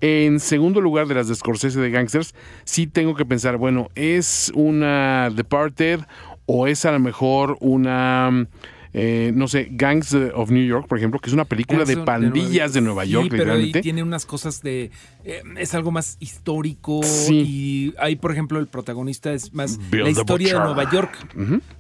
En 0.01 0.41
segundo 0.41 0.81
lugar 0.81 1.07
de 1.07 1.15
las 1.15 1.29
de 1.29 1.35
Scorsese 1.35 1.79
de 1.79 1.91
Gangsters, 1.91 2.35
sí 2.65 2.87
tengo 2.87 3.15
que 3.15 3.27
pensar, 3.27 3.59
bueno, 3.59 3.91
¿es 3.95 4.51
una 4.55 5.29
Departed 5.31 6.01
o 6.47 6.67
es 6.67 6.85
a 6.87 6.93
lo 6.93 6.99
mejor 7.01 7.57
una, 7.61 8.47
eh, 8.93 9.33
no 9.35 9.47
sé, 9.49 9.69
Gangs 9.71 10.15
of 10.35 10.51
New 10.51 10.65
York, 10.67 10.87
por 10.89 10.99
ejemplo, 10.99 11.21
que 11.21 11.31
es 11.31 11.35
una 11.35 11.45
película 11.45 11.85
de 11.85 11.95
Gangs 11.95 12.07
pandillas 12.07 12.73
de 12.73 12.81
Nueva 12.81 13.05
York, 13.05 13.25
Sí, 13.25 13.31
pero 13.31 13.53
ahí 13.53 13.67
literalmente? 13.67 13.83
tiene 13.83 14.03
unas 14.03 14.27
cosas 14.27 14.62
de... 14.62 14.91
eh, 15.25 15.43
es 15.59 15.75
algo 15.75 15.91
más 15.93 16.17
histórico 16.21 17.01
Sí. 17.03 17.35
y 17.47 17.95
ahí, 17.99 18.17
por 18.17 18.33
ejemplo, 18.33 18.59
el 18.59 18.67
protagonista 18.67 19.33
es 19.33 19.53
más 19.55 19.79
la 19.93 20.11
historia 20.11 20.55
de. 20.55 20.65
Nueva 20.65 20.91
York. 20.91 21.12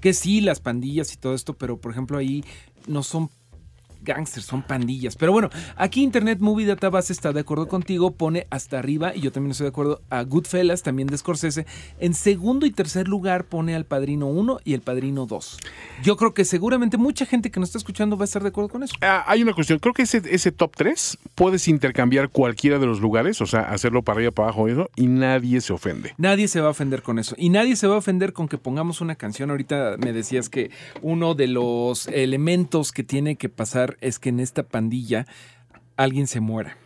Que 0.00 0.12
sí, 0.12 0.40
las 0.40 0.60
pandillas 0.60 1.12
y 1.12 1.16
todo 1.16 1.34
esto, 1.34 1.54
pero 1.54 1.78
por 1.80 1.90
ejemplo 1.92 2.16
ahí 2.18 2.44
no 2.86 3.02
son 3.02 3.28
gangsters, 4.02 4.46
son 4.46 4.62
pandillas. 4.62 5.16
Pero 5.16 5.32
bueno, 5.32 5.50
aquí 5.76 6.02
Internet 6.02 6.38
Movie 6.40 6.66
Database 6.66 7.12
está 7.12 7.32
de 7.32 7.40
acuerdo 7.40 7.68
contigo, 7.68 8.12
pone 8.12 8.46
hasta 8.50 8.78
arriba, 8.78 9.14
y 9.14 9.20
yo 9.20 9.32
también 9.32 9.52
estoy 9.52 9.64
de 9.64 9.70
acuerdo, 9.70 10.00
a 10.10 10.22
Goodfellas, 10.22 10.82
también 10.82 11.08
de 11.08 11.18
Scorsese. 11.18 11.66
En 11.98 12.14
segundo 12.14 12.66
y 12.66 12.70
tercer 12.70 13.08
lugar 13.08 13.44
pone 13.44 13.74
al 13.74 13.84
Padrino 13.84 14.26
1 14.28 14.60
y 14.64 14.74
el 14.74 14.80
Padrino 14.80 15.26
2. 15.26 15.58
Yo 16.02 16.16
creo 16.16 16.34
que 16.34 16.44
seguramente 16.44 16.96
mucha 16.96 17.26
gente 17.26 17.50
que 17.50 17.60
nos 17.60 17.70
está 17.70 17.78
escuchando 17.78 18.16
va 18.16 18.24
a 18.24 18.26
estar 18.26 18.42
de 18.42 18.48
acuerdo 18.48 18.68
con 18.68 18.82
eso. 18.82 18.94
Ah, 19.00 19.24
hay 19.26 19.42
una 19.42 19.52
cuestión, 19.52 19.78
creo 19.78 19.94
que 19.94 20.02
ese, 20.02 20.22
ese 20.30 20.52
top 20.52 20.72
3 20.76 21.18
puedes 21.34 21.68
intercambiar 21.68 22.28
cualquiera 22.30 22.78
de 22.78 22.86
los 22.86 23.00
lugares, 23.00 23.40
o 23.40 23.46
sea, 23.46 23.60
hacerlo 23.60 24.02
para 24.02 24.16
arriba, 24.16 24.30
para 24.32 24.48
abajo 24.48 24.68
eso, 24.68 24.90
y 24.96 25.06
nadie 25.06 25.60
se 25.60 25.72
ofende. 25.72 26.14
Nadie 26.18 26.48
se 26.48 26.60
va 26.60 26.68
a 26.68 26.70
ofender 26.70 27.02
con 27.02 27.18
eso. 27.18 27.34
Y 27.38 27.50
nadie 27.50 27.76
se 27.76 27.86
va 27.86 27.94
a 27.94 27.98
ofender 27.98 28.32
con 28.32 28.48
que 28.48 28.58
pongamos 28.58 29.00
una 29.00 29.14
canción. 29.14 29.50
Ahorita 29.50 29.96
me 29.98 30.12
decías 30.12 30.48
que 30.48 30.70
uno 31.02 31.34
de 31.34 31.46
los 31.46 32.06
elementos 32.08 32.92
que 32.92 33.04
tiene 33.04 33.36
que 33.36 33.48
pasar 33.48 33.89
es 34.00 34.18
que 34.18 34.28
en 34.28 34.40
esta 34.40 34.62
pandilla 34.62 35.26
alguien 35.96 36.26
se 36.26 36.40
muera. 36.40 36.76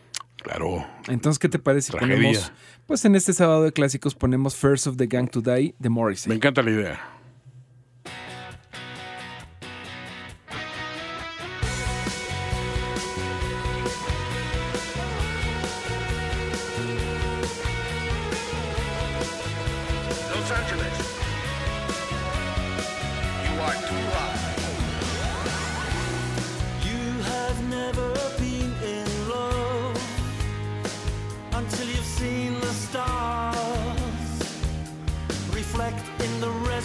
Claro. 0.42 0.86
Entonces, 1.08 1.38
¿qué 1.38 1.48
te 1.48 1.58
parece 1.58 1.92
si 1.92 1.98
ponemos, 1.98 2.52
pues 2.86 3.04
en 3.04 3.16
este 3.16 3.32
sábado 3.32 3.64
de 3.64 3.72
clásicos 3.72 4.14
ponemos 4.14 4.54
First 4.56 4.86
of 4.86 4.96
the 4.96 5.06
Gang 5.06 5.30
to 5.30 5.40
Die 5.40 5.74
de 5.78 5.88
Morrissey? 5.88 6.28
Me 6.28 6.36
encanta 6.36 6.62
la 6.62 6.70
idea. 6.70 7.00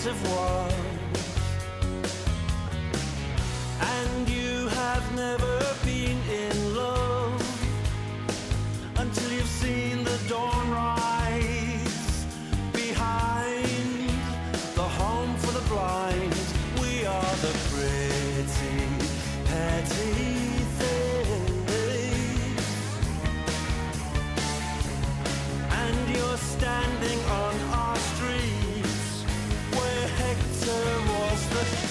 reservoir 0.10 0.68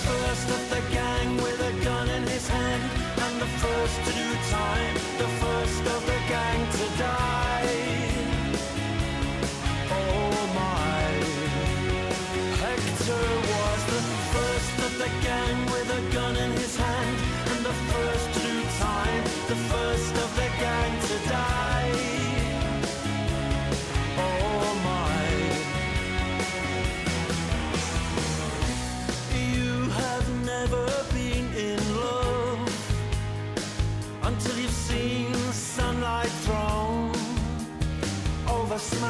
first 0.09 0.49
of 0.57 0.63
the 0.71 0.83
gang 0.95 1.37
with 1.37 1.61
a 1.71 1.85
gun 1.85 2.09
in 2.09 2.23
his 2.35 2.49
hand 2.49 2.83
and 3.25 3.35
the 3.43 3.51
first 3.63 3.97
to 4.07 4.13
do 4.21 4.29
time, 4.51 4.98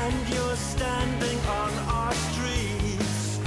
And 0.00 0.14
you're 0.32 0.56
standing 0.56 1.38
on 1.60 1.72
our 1.98 2.14
streets 2.28 3.38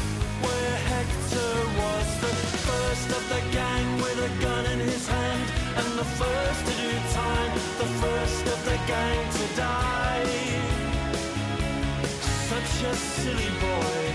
where 0.45 0.75
Hector 0.91 1.53
was 1.81 2.07
the 2.25 2.33
first 2.69 3.09
of 3.17 3.23
the 3.33 3.41
gang 3.57 3.87
with 3.97 4.29
a 4.29 4.31
gun 4.43 4.65
in 4.73 4.79
his 4.79 5.07
hand 5.07 5.45
and 5.77 5.87
the 5.97 6.05
first 6.21 6.61
to 6.67 6.73
do 6.83 6.91
time, 7.13 7.51
the 7.83 7.89
first 8.03 8.45
of 8.53 8.59
the 8.65 8.77
gang 8.85 9.21
to 9.39 9.45
die. 9.55 10.01
Such 12.51 12.83
a 12.83 12.95
silly 12.95 13.49
boy. 13.59 14.10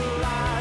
Lost 0.00 0.53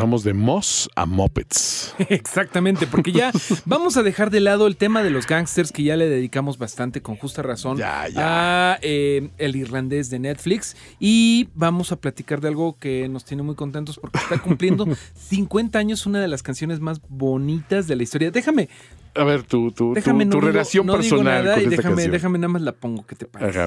Pasamos 0.00 0.24
de 0.24 0.32
Moss 0.32 0.88
a 0.96 1.04
Muppets. 1.04 1.94
Exactamente, 2.08 2.86
porque 2.86 3.12
ya 3.12 3.30
vamos 3.66 3.98
a 3.98 4.02
dejar 4.02 4.30
de 4.30 4.40
lado 4.40 4.66
el 4.66 4.78
tema 4.78 5.02
de 5.02 5.10
los 5.10 5.26
gangsters 5.26 5.72
que 5.72 5.82
ya 5.82 5.94
le 5.94 6.08
dedicamos 6.08 6.56
bastante 6.56 7.02
con 7.02 7.16
justa 7.16 7.42
razón 7.42 7.76
Ya, 7.76 8.08
ya. 8.08 8.72
a 8.72 8.78
eh, 8.80 9.28
el 9.36 9.56
irlandés 9.56 10.08
de 10.08 10.18
Netflix 10.18 10.74
y 10.98 11.50
vamos 11.54 11.92
a 11.92 11.96
platicar 11.96 12.40
de 12.40 12.48
algo 12.48 12.78
que 12.78 13.10
nos 13.10 13.26
tiene 13.26 13.42
muy 13.42 13.56
contentos 13.56 13.98
porque 13.98 14.16
está 14.16 14.38
cumpliendo 14.38 14.86
50 15.28 15.78
años 15.78 16.06
una 16.06 16.18
de 16.18 16.28
las 16.28 16.42
canciones 16.42 16.80
más 16.80 17.02
bonitas 17.10 17.86
de 17.86 17.96
la 17.96 18.02
historia. 18.02 18.30
Déjame, 18.30 18.70
A 19.14 19.24
ver, 19.24 19.42
tu, 19.42 19.70
tu, 19.72 19.88
tu- 19.88 19.94
déjame 19.94 20.24
tu 20.24 20.30
no 20.30 20.36
digo- 20.36 20.46
relación 20.52 20.86
no 20.86 20.92
digo 20.98 21.16
personal 21.16 21.44
nada 21.44 21.54
con 21.56 21.62
y 21.62 21.64
esta 21.64 21.76
déjame, 21.76 21.94
canción. 21.96 22.12
déjame 22.12 22.38
nada 22.38 22.48
más 22.48 22.62
la 22.62 22.72
pongo, 22.72 23.06
¿qué 23.06 23.16
te 23.16 23.26
parece? 23.26 23.58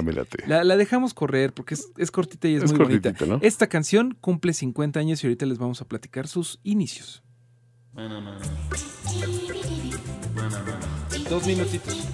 La, 0.46 0.64
la 0.64 0.76
dejamos 0.76 1.12
correr 1.14 1.52
porque 1.52 1.74
es, 1.74 1.90
es 1.98 2.10
cortita 2.10 2.48
y 2.48 2.54
es, 2.56 2.62
Es 2.64 2.72
muy 2.72 2.78
bonita. 2.80 3.12
¿no? 3.26 3.38
Esta 3.42 3.66
canción 3.66 4.16
cumple 4.20 4.52
50 4.54 4.98
años 5.00 5.22
y 5.22 5.26
ahorita 5.26 5.44
les 5.46 5.58
vamos 5.58 5.82
a 5.82 5.84
platicar 5.86 6.26
sus 6.28 6.60
inicios. 6.64 7.22
Dos 11.28 11.46
minutitos. 11.46 12.08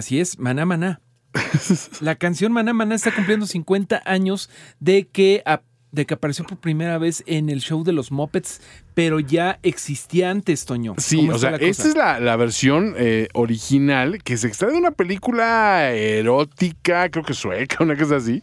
Así 0.00 0.18
es, 0.18 0.38
Maná 0.38 0.64
Maná. 0.64 1.02
La 2.00 2.14
canción 2.14 2.52
Maná 2.52 2.72
Maná 2.72 2.94
está 2.94 3.14
cumpliendo 3.14 3.46
50 3.46 4.00
años 4.06 4.48
de 4.78 5.06
que, 5.06 5.44
de 5.92 6.06
que 6.06 6.14
apareció 6.14 6.46
por 6.46 6.56
primera 6.56 6.96
vez 6.96 7.22
en 7.26 7.50
el 7.50 7.60
show 7.60 7.84
de 7.84 7.92
los 7.92 8.10
Muppets, 8.10 8.62
pero 9.00 9.18
ya 9.18 9.58
existía 9.62 10.30
antes, 10.30 10.66
Toño. 10.66 10.94
Sí, 10.98 11.16
¿Cómo 11.16 11.32
o 11.32 11.38
sea, 11.38 11.56
esta 11.56 11.88
es 11.88 11.96
la, 11.96 12.20
la 12.20 12.36
versión 12.36 12.94
eh, 12.98 13.28
original 13.32 14.22
que 14.22 14.36
se 14.36 14.46
extrae 14.46 14.72
de 14.72 14.76
una 14.76 14.90
película 14.90 15.90
erótica, 15.90 17.08
creo 17.08 17.24
que 17.24 17.32
sueca, 17.32 17.78
una 17.82 17.96
cosa 17.96 18.16
así. 18.16 18.42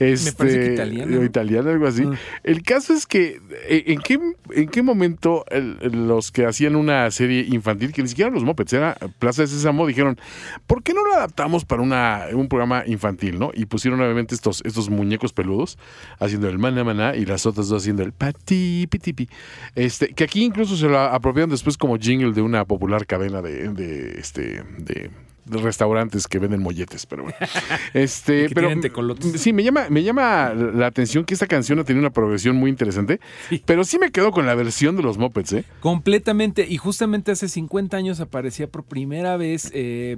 Este, 0.00 0.32
parece 0.32 0.58
que 0.58 0.72
italiana, 0.72 1.18
o 1.20 1.22
italiana, 1.22 1.70
algo 1.70 1.86
así. 1.86 2.02
Ah. 2.04 2.18
El 2.42 2.64
caso 2.64 2.94
es 2.94 3.06
que, 3.06 3.40
eh, 3.68 3.84
¿en 3.86 4.00
qué, 4.00 4.18
en 4.56 4.68
qué 4.70 4.82
momento 4.82 5.44
el- 5.50 5.78
los 6.08 6.32
que 6.32 6.46
hacían 6.46 6.74
una 6.74 7.08
serie 7.12 7.46
infantil, 7.48 7.92
que 7.92 8.02
ni 8.02 8.08
siquiera 8.08 8.28
los 8.28 8.42
Muppets, 8.42 8.72
era 8.72 8.96
Plaza 9.20 9.42
de 9.42 9.48
Sésamo, 9.48 9.86
dijeron, 9.86 10.18
¿por 10.66 10.82
qué 10.82 10.94
no 10.94 11.06
lo 11.06 11.14
adaptamos 11.14 11.64
para 11.64 11.80
una, 11.80 12.24
un 12.32 12.48
programa 12.48 12.82
infantil, 12.88 13.38
no? 13.38 13.52
Y 13.54 13.66
pusieron 13.66 14.00
obviamente 14.00 14.34
estos, 14.34 14.62
estos 14.64 14.90
muñecos 14.90 15.32
peludos 15.32 15.78
haciendo 16.18 16.48
el 16.48 16.58
maná 16.58 16.82
maná 16.82 17.14
y 17.14 17.24
las 17.24 17.46
otras 17.46 17.68
dos 17.68 17.82
haciendo 17.82 18.02
el 18.02 18.10
pati 18.10 18.88
pitipi. 18.90 19.28
Este, 19.76 19.91
que 19.98 20.24
aquí 20.24 20.44
incluso 20.44 20.76
se 20.76 20.86
lo 20.88 20.98
apropiaron 20.98 21.50
después 21.50 21.76
como 21.76 21.96
jingle 21.98 22.32
de 22.32 22.42
una 22.42 22.64
popular 22.64 23.06
cadena 23.06 23.42
de, 23.42 23.68
de, 23.68 24.18
este, 24.18 24.62
de, 24.78 25.10
de 25.44 25.58
restaurantes 25.58 26.26
que 26.28 26.38
venden 26.38 26.60
molletes, 26.62 27.06
pero 27.06 27.24
bueno. 27.24 27.36
Este, 27.94 28.48
pero 28.54 28.70
sí, 29.36 29.52
me 29.52 29.62
llama, 29.62 29.86
me 29.90 30.02
llama 30.02 30.52
la 30.54 30.86
atención 30.86 31.24
que 31.24 31.34
esta 31.34 31.46
canción 31.46 31.78
ha 31.78 31.84
tenido 31.84 32.00
una 32.00 32.12
progresión 32.12 32.56
muy 32.56 32.70
interesante, 32.70 33.20
Sí. 33.48 33.62
pero 33.66 33.84
sí 33.84 33.98
me 33.98 34.10
quedo 34.10 34.30
con 34.30 34.46
la 34.46 34.54
versión 34.54 34.96
de 34.96 35.02
los 35.02 35.18
Muppets, 35.18 35.52
¿eh? 35.52 35.64
Completamente. 35.80 36.66
Y 36.68 36.76
justamente 36.78 37.32
hace 37.32 37.48
50 37.48 37.96
años 37.96 38.20
aparecía 38.20 38.66
por 38.66 38.84
primera 38.84 39.36
vez 39.36 39.70
eh, 39.74 40.16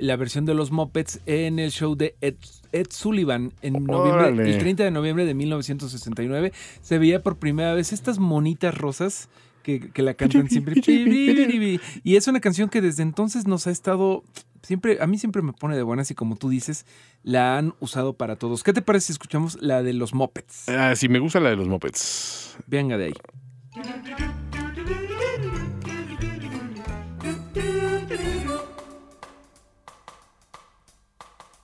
la 0.00 0.16
versión 0.16 0.44
de 0.44 0.54
los 0.54 0.70
Muppets 0.70 1.20
en 1.26 1.58
el 1.58 1.70
show 1.70 1.94
de 1.94 2.16
Ed, 2.20 2.36
Ed 2.72 2.86
Sullivan 2.90 3.52
en 3.62 3.84
noviembre, 3.84 4.24
Órale. 4.24 4.50
el 4.50 4.58
30 4.58 4.84
de 4.84 4.90
noviembre 4.90 5.24
de 5.24 5.34
1969. 5.34 6.52
Se 6.82 6.98
veía 6.98 7.22
por 7.22 7.38
primera 7.38 7.74
vez 7.74 7.92
estas 7.92 8.18
monitas 8.18 8.76
rosas 8.76 9.28
que, 9.62 9.90
que 9.90 10.02
la 10.02 10.14
cantan 10.14 10.48
siempre. 10.48 10.80
Y 12.04 12.16
es 12.16 12.26
una 12.28 12.40
canción 12.40 12.68
que 12.68 12.80
desde 12.80 13.02
entonces 13.02 13.46
nos 13.46 13.66
ha 13.66 13.70
estado 13.70 14.24
siempre, 14.62 14.98
a 15.00 15.06
mí 15.06 15.18
siempre 15.18 15.42
me 15.42 15.52
pone 15.52 15.76
de 15.76 15.82
buenas 15.82 16.10
y 16.10 16.14
como 16.14 16.36
tú 16.36 16.48
dices, 16.48 16.86
la 17.22 17.58
han 17.58 17.74
usado 17.80 18.14
para 18.14 18.36
todos. 18.36 18.62
¿Qué 18.62 18.72
te 18.72 18.82
parece 18.82 19.06
si 19.06 19.12
escuchamos 19.12 19.58
la 19.60 19.82
de 19.82 19.92
los 19.92 20.14
Muppets? 20.14 20.68
Ah, 20.68 20.94
sí, 20.96 21.08
me 21.08 21.18
gusta 21.18 21.40
la 21.40 21.50
de 21.50 21.56
los 21.56 21.68
mopeds. 21.68 22.56
Venga 22.66 22.96
de 22.96 23.06
ahí. 23.06 23.14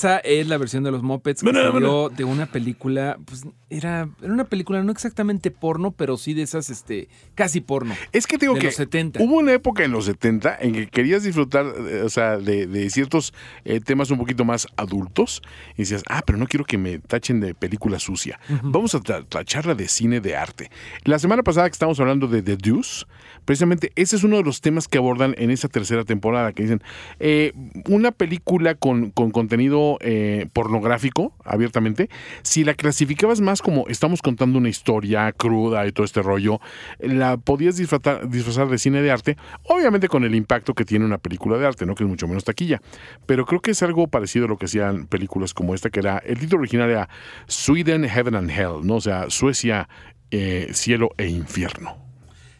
Esa 0.00 0.16
es 0.20 0.48
la 0.48 0.56
versión 0.56 0.82
de 0.82 0.90
los 0.90 1.02
Muppets 1.02 1.42
que 1.42 1.52
salió 1.52 2.08
de 2.08 2.24
una 2.24 2.46
película, 2.46 3.18
pues 3.26 3.44
era, 3.68 4.08
era 4.22 4.32
una 4.32 4.44
película 4.44 4.82
no 4.82 4.92
exactamente 4.92 5.50
porno, 5.50 5.90
pero 5.90 6.16
sí 6.16 6.32
de 6.32 6.40
esas, 6.40 6.70
este, 6.70 7.10
casi 7.34 7.60
porno. 7.60 7.94
Es 8.10 8.26
que 8.26 8.38
te 8.38 8.46
digo 8.46 8.54
De 8.54 8.60
que 8.60 8.66
los 8.68 8.76
70. 8.76 9.22
hubo 9.22 9.36
una 9.36 9.52
época 9.52 9.84
en 9.84 9.92
los 9.92 10.06
70 10.06 10.56
en 10.58 10.72
que 10.72 10.86
querías 10.86 11.22
disfrutar, 11.22 11.66
eh, 11.66 12.00
o 12.02 12.08
sea, 12.08 12.38
de, 12.38 12.66
de 12.66 12.88
ciertos 12.88 13.34
eh, 13.66 13.80
temas 13.80 14.10
un 14.10 14.16
poquito 14.16 14.42
más 14.46 14.68
adultos 14.78 15.42
y 15.74 15.82
decías, 15.82 16.02
ah, 16.08 16.22
pero 16.24 16.38
no 16.38 16.46
quiero 16.46 16.64
que 16.64 16.78
me 16.78 16.98
tachen 16.98 17.40
de 17.40 17.54
película 17.54 17.98
sucia. 17.98 18.40
Vamos 18.62 18.94
a 18.94 19.00
tacharla 19.00 19.74
de 19.74 19.86
cine 19.86 20.22
de 20.22 20.34
arte. 20.34 20.70
La 21.04 21.18
semana 21.18 21.42
pasada 21.42 21.68
que 21.68 21.74
estábamos 21.74 22.00
hablando 22.00 22.26
de 22.26 22.40
The 22.40 22.56
Deuce, 22.56 23.04
precisamente 23.44 23.92
ese 23.96 24.16
es 24.16 24.24
uno 24.24 24.38
de 24.38 24.44
los 24.44 24.62
temas 24.62 24.88
que 24.88 24.96
abordan 24.96 25.34
en 25.36 25.50
esa 25.50 25.68
tercera 25.68 26.04
temporada, 26.04 26.54
que 26.54 26.62
dicen, 26.62 26.82
eh, 27.18 27.52
una 27.86 28.12
película 28.12 28.74
con, 28.74 29.10
con 29.10 29.30
contenido 29.30 29.89
eh, 30.00 30.46
pornográfico, 30.52 31.34
abiertamente, 31.44 32.08
si 32.42 32.64
la 32.64 32.74
clasificabas 32.74 33.40
más 33.40 33.62
como 33.62 33.86
estamos 33.88 34.22
contando 34.22 34.58
una 34.58 34.68
historia 34.68 35.32
cruda 35.32 35.86
y 35.86 35.92
todo 35.92 36.04
este 36.04 36.22
rollo, 36.22 36.60
la 36.98 37.36
podías 37.36 37.76
disfrazar 37.76 38.68
de 38.68 38.78
cine 38.78 39.02
de 39.02 39.10
arte, 39.10 39.36
obviamente 39.64 40.08
con 40.08 40.24
el 40.24 40.34
impacto 40.34 40.74
que 40.74 40.84
tiene 40.84 41.04
una 41.04 41.18
película 41.18 41.58
de 41.58 41.66
arte, 41.66 41.86
¿no? 41.86 41.94
Que 41.94 42.04
es 42.04 42.10
mucho 42.10 42.28
menos 42.28 42.44
taquilla. 42.44 42.80
Pero 43.26 43.46
creo 43.46 43.60
que 43.60 43.72
es 43.72 43.82
algo 43.82 44.06
parecido 44.06 44.46
a 44.46 44.48
lo 44.48 44.58
que 44.58 44.66
hacían 44.66 45.06
películas 45.06 45.54
como 45.54 45.74
esta, 45.74 45.90
que 45.90 46.00
era, 46.00 46.18
el 46.18 46.38
título 46.38 46.60
original 46.60 46.90
era 46.90 47.08
Sweden, 47.46 48.08
Heaven 48.08 48.34
and 48.34 48.50
Hell, 48.50 48.84
¿no? 48.84 48.96
O 48.96 49.00
sea, 49.00 49.30
Suecia, 49.30 49.88
eh, 50.30 50.70
cielo 50.72 51.10
e 51.16 51.28
infierno. 51.28 51.96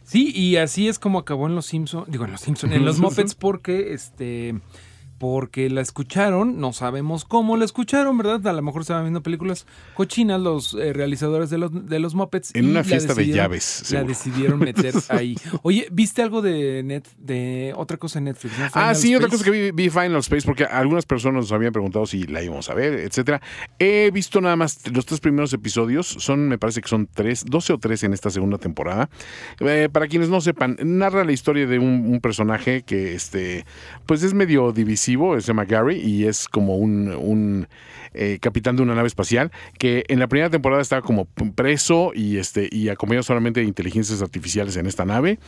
Sí, 0.03 0.33
y 0.35 0.57
así 0.57 0.89
es 0.89 0.99
como 0.99 1.19
acabó 1.19 1.47
en 1.47 1.55
Los 1.55 1.67
Simpsons, 1.67 2.05
digo 2.09 2.25
en 2.25 2.31
Los 2.31 2.41
Simpsons, 2.41 2.73
en 2.73 2.83
Los 2.83 2.99
Muppets, 2.99 3.33
porque 3.33 3.93
este 3.93 4.55
porque 5.21 5.69
la 5.69 5.81
escucharon, 5.81 6.59
no 6.59 6.73
sabemos 6.73 7.25
cómo 7.25 7.55
la 7.55 7.63
escucharon, 7.63 8.17
¿verdad? 8.17 8.47
A 8.47 8.53
lo 8.53 8.63
mejor 8.63 8.81
estaban 8.81 9.03
viendo 9.03 9.21
películas 9.21 9.67
cochinas 9.93 10.41
los 10.41 10.73
eh, 10.73 10.93
realizadores 10.93 11.51
de 11.51 11.59
los, 11.59 11.87
de 11.87 11.99
los 11.99 12.15
Muppets. 12.15 12.55
En 12.55 12.71
una 12.71 12.83
fiesta 12.83 13.13
de 13.13 13.27
llaves, 13.27 13.91
La 13.91 14.03
decidieron 14.03 14.57
meter 14.59 14.95
ahí. 15.09 15.37
Oye, 15.61 15.85
¿viste 15.91 16.23
algo 16.23 16.41
de 16.41 16.81
net, 16.81 17.07
de 17.19 17.71
otra 17.77 17.97
cosa 17.97 18.17
en 18.17 18.25
Netflix? 18.25 18.57
no? 18.57 18.65
Ah, 18.73 18.95
sí, 18.95 19.15
otra 19.15 19.29
cosa 19.29 19.43
que 19.43 19.51
vi, 19.51 19.69
vi 19.69 19.91
Final 19.91 20.15
Space, 20.21 20.43
porque 20.43 20.65
algunas 20.65 21.05
personas 21.05 21.43
nos 21.43 21.51
habían 21.51 21.71
preguntado 21.71 22.07
si 22.07 22.23
la 22.23 22.41
íbamos 22.41 22.67
a 22.71 22.73
ver, 22.73 22.95
etcétera. 22.95 23.43
He 23.77 24.09
visto 24.09 24.41
nada 24.41 24.55
más 24.55 24.79
los 24.91 25.05
tres 25.05 25.19
primeros 25.19 25.53
episodios, 25.53 26.07
son, 26.07 26.49
me 26.49 26.57
parece 26.57 26.81
que 26.81 26.89
son 26.89 27.05
tres, 27.05 27.45
12 27.45 27.73
o 27.73 27.77
13 27.77 28.07
en 28.07 28.13
esta 28.13 28.31
segunda 28.31 28.57
temporada. 28.57 29.07
Eh, 29.59 29.87
para 29.91 30.07
quienes 30.07 30.29
no 30.29 30.41
sepan, 30.41 30.77
narra 30.83 31.23
la 31.23 31.31
historia 31.31 31.67
de 31.67 31.77
un, 31.77 32.11
un 32.11 32.21
personaje 32.21 32.81
que 32.81 33.13
este, 33.13 33.67
pues 34.07 34.23
es 34.23 34.33
medio 34.33 34.71
divisivo, 34.71 35.10
se 35.39 35.47
llama 35.47 35.65
Gary, 35.65 35.97
y 35.99 36.25
es 36.25 36.47
como 36.47 36.77
un, 36.77 37.09
un, 37.09 37.67
eh, 38.13 38.39
capitán 38.41 38.75
de 38.75 38.83
una 38.83 38.93
nave 38.93 39.07
espacial, 39.07 39.51
que 39.79 40.03
en 40.09 40.19
la 40.19 40.27
primera 40.27 40.49
temporada 40.49 40.81
estaba 40.81 41.01
como 41.01 41.25
preso 41.25 42.11
y 42.13 42.37
este, 42.37 42.67
y 42.69 42.89
acompañado 42.89 43.23
solamente 43.23 43.61
de 43.61 43.67
inteligencias 43.67 44.21
artificiales 44.21 44.75
en 44.75 44.85
esta 44.85 45.05
nave. 45.05 45.39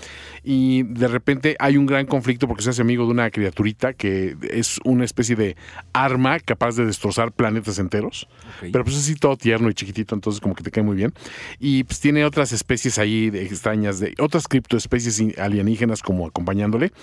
Y 0.43 0.83
de 0.83 1.09
repente 1.09 1.57
hay 1.59 1.75
un 1.75 1.85
gran 1.85 2.05
conflicto 2.05 2.47
porque 2.47 2.63
se 2.63 2.69
hace 2.69 2.81
amigo 2.81 3.05
de 3.05 3.11
una 3.11 3.29
criaturita 3.31 3.91
que 3.91 4.37
es 4.49 4.79
una 4.85 5.03
especie 5.03 5.35
de 5.35 5.57
arma 5.91 6.39
capaz 6.39 6.77
de 6.77 6.85
destrozar 6.85 7.33
planetas 7.33 7.79
enteros. 7.79 8.29
Pero 8.61 8.85
pues 8.85 8.97
así 8.97 9.15
todo 9.15 9.35
tierno 9.35 9.69
y 9.69 9.73
chiquitito, 9.73 10.15
entonces 10.15 10.39
como 10.39 10.55
que 10.55 10.63
te 10.63 10.71
cae 10.71 10.83
muy 10.83 10.95
bien. 10.95 11.13
Y 11.59 11.83
pues 11.83 11.99
tiene 11.99 12.23
otras 12.23 12.53
especies 12.53 12.97
ahí 12.97 13.29
de 13.29 13.43
extrañas, 13.43 13.99
de 13.99 14.15
otras 14.19 14.47
criptoespecies 14.47 15.37
alienígenas 15.37 16.01
como 16.01 16.27
acompañándole. 16.27 16.93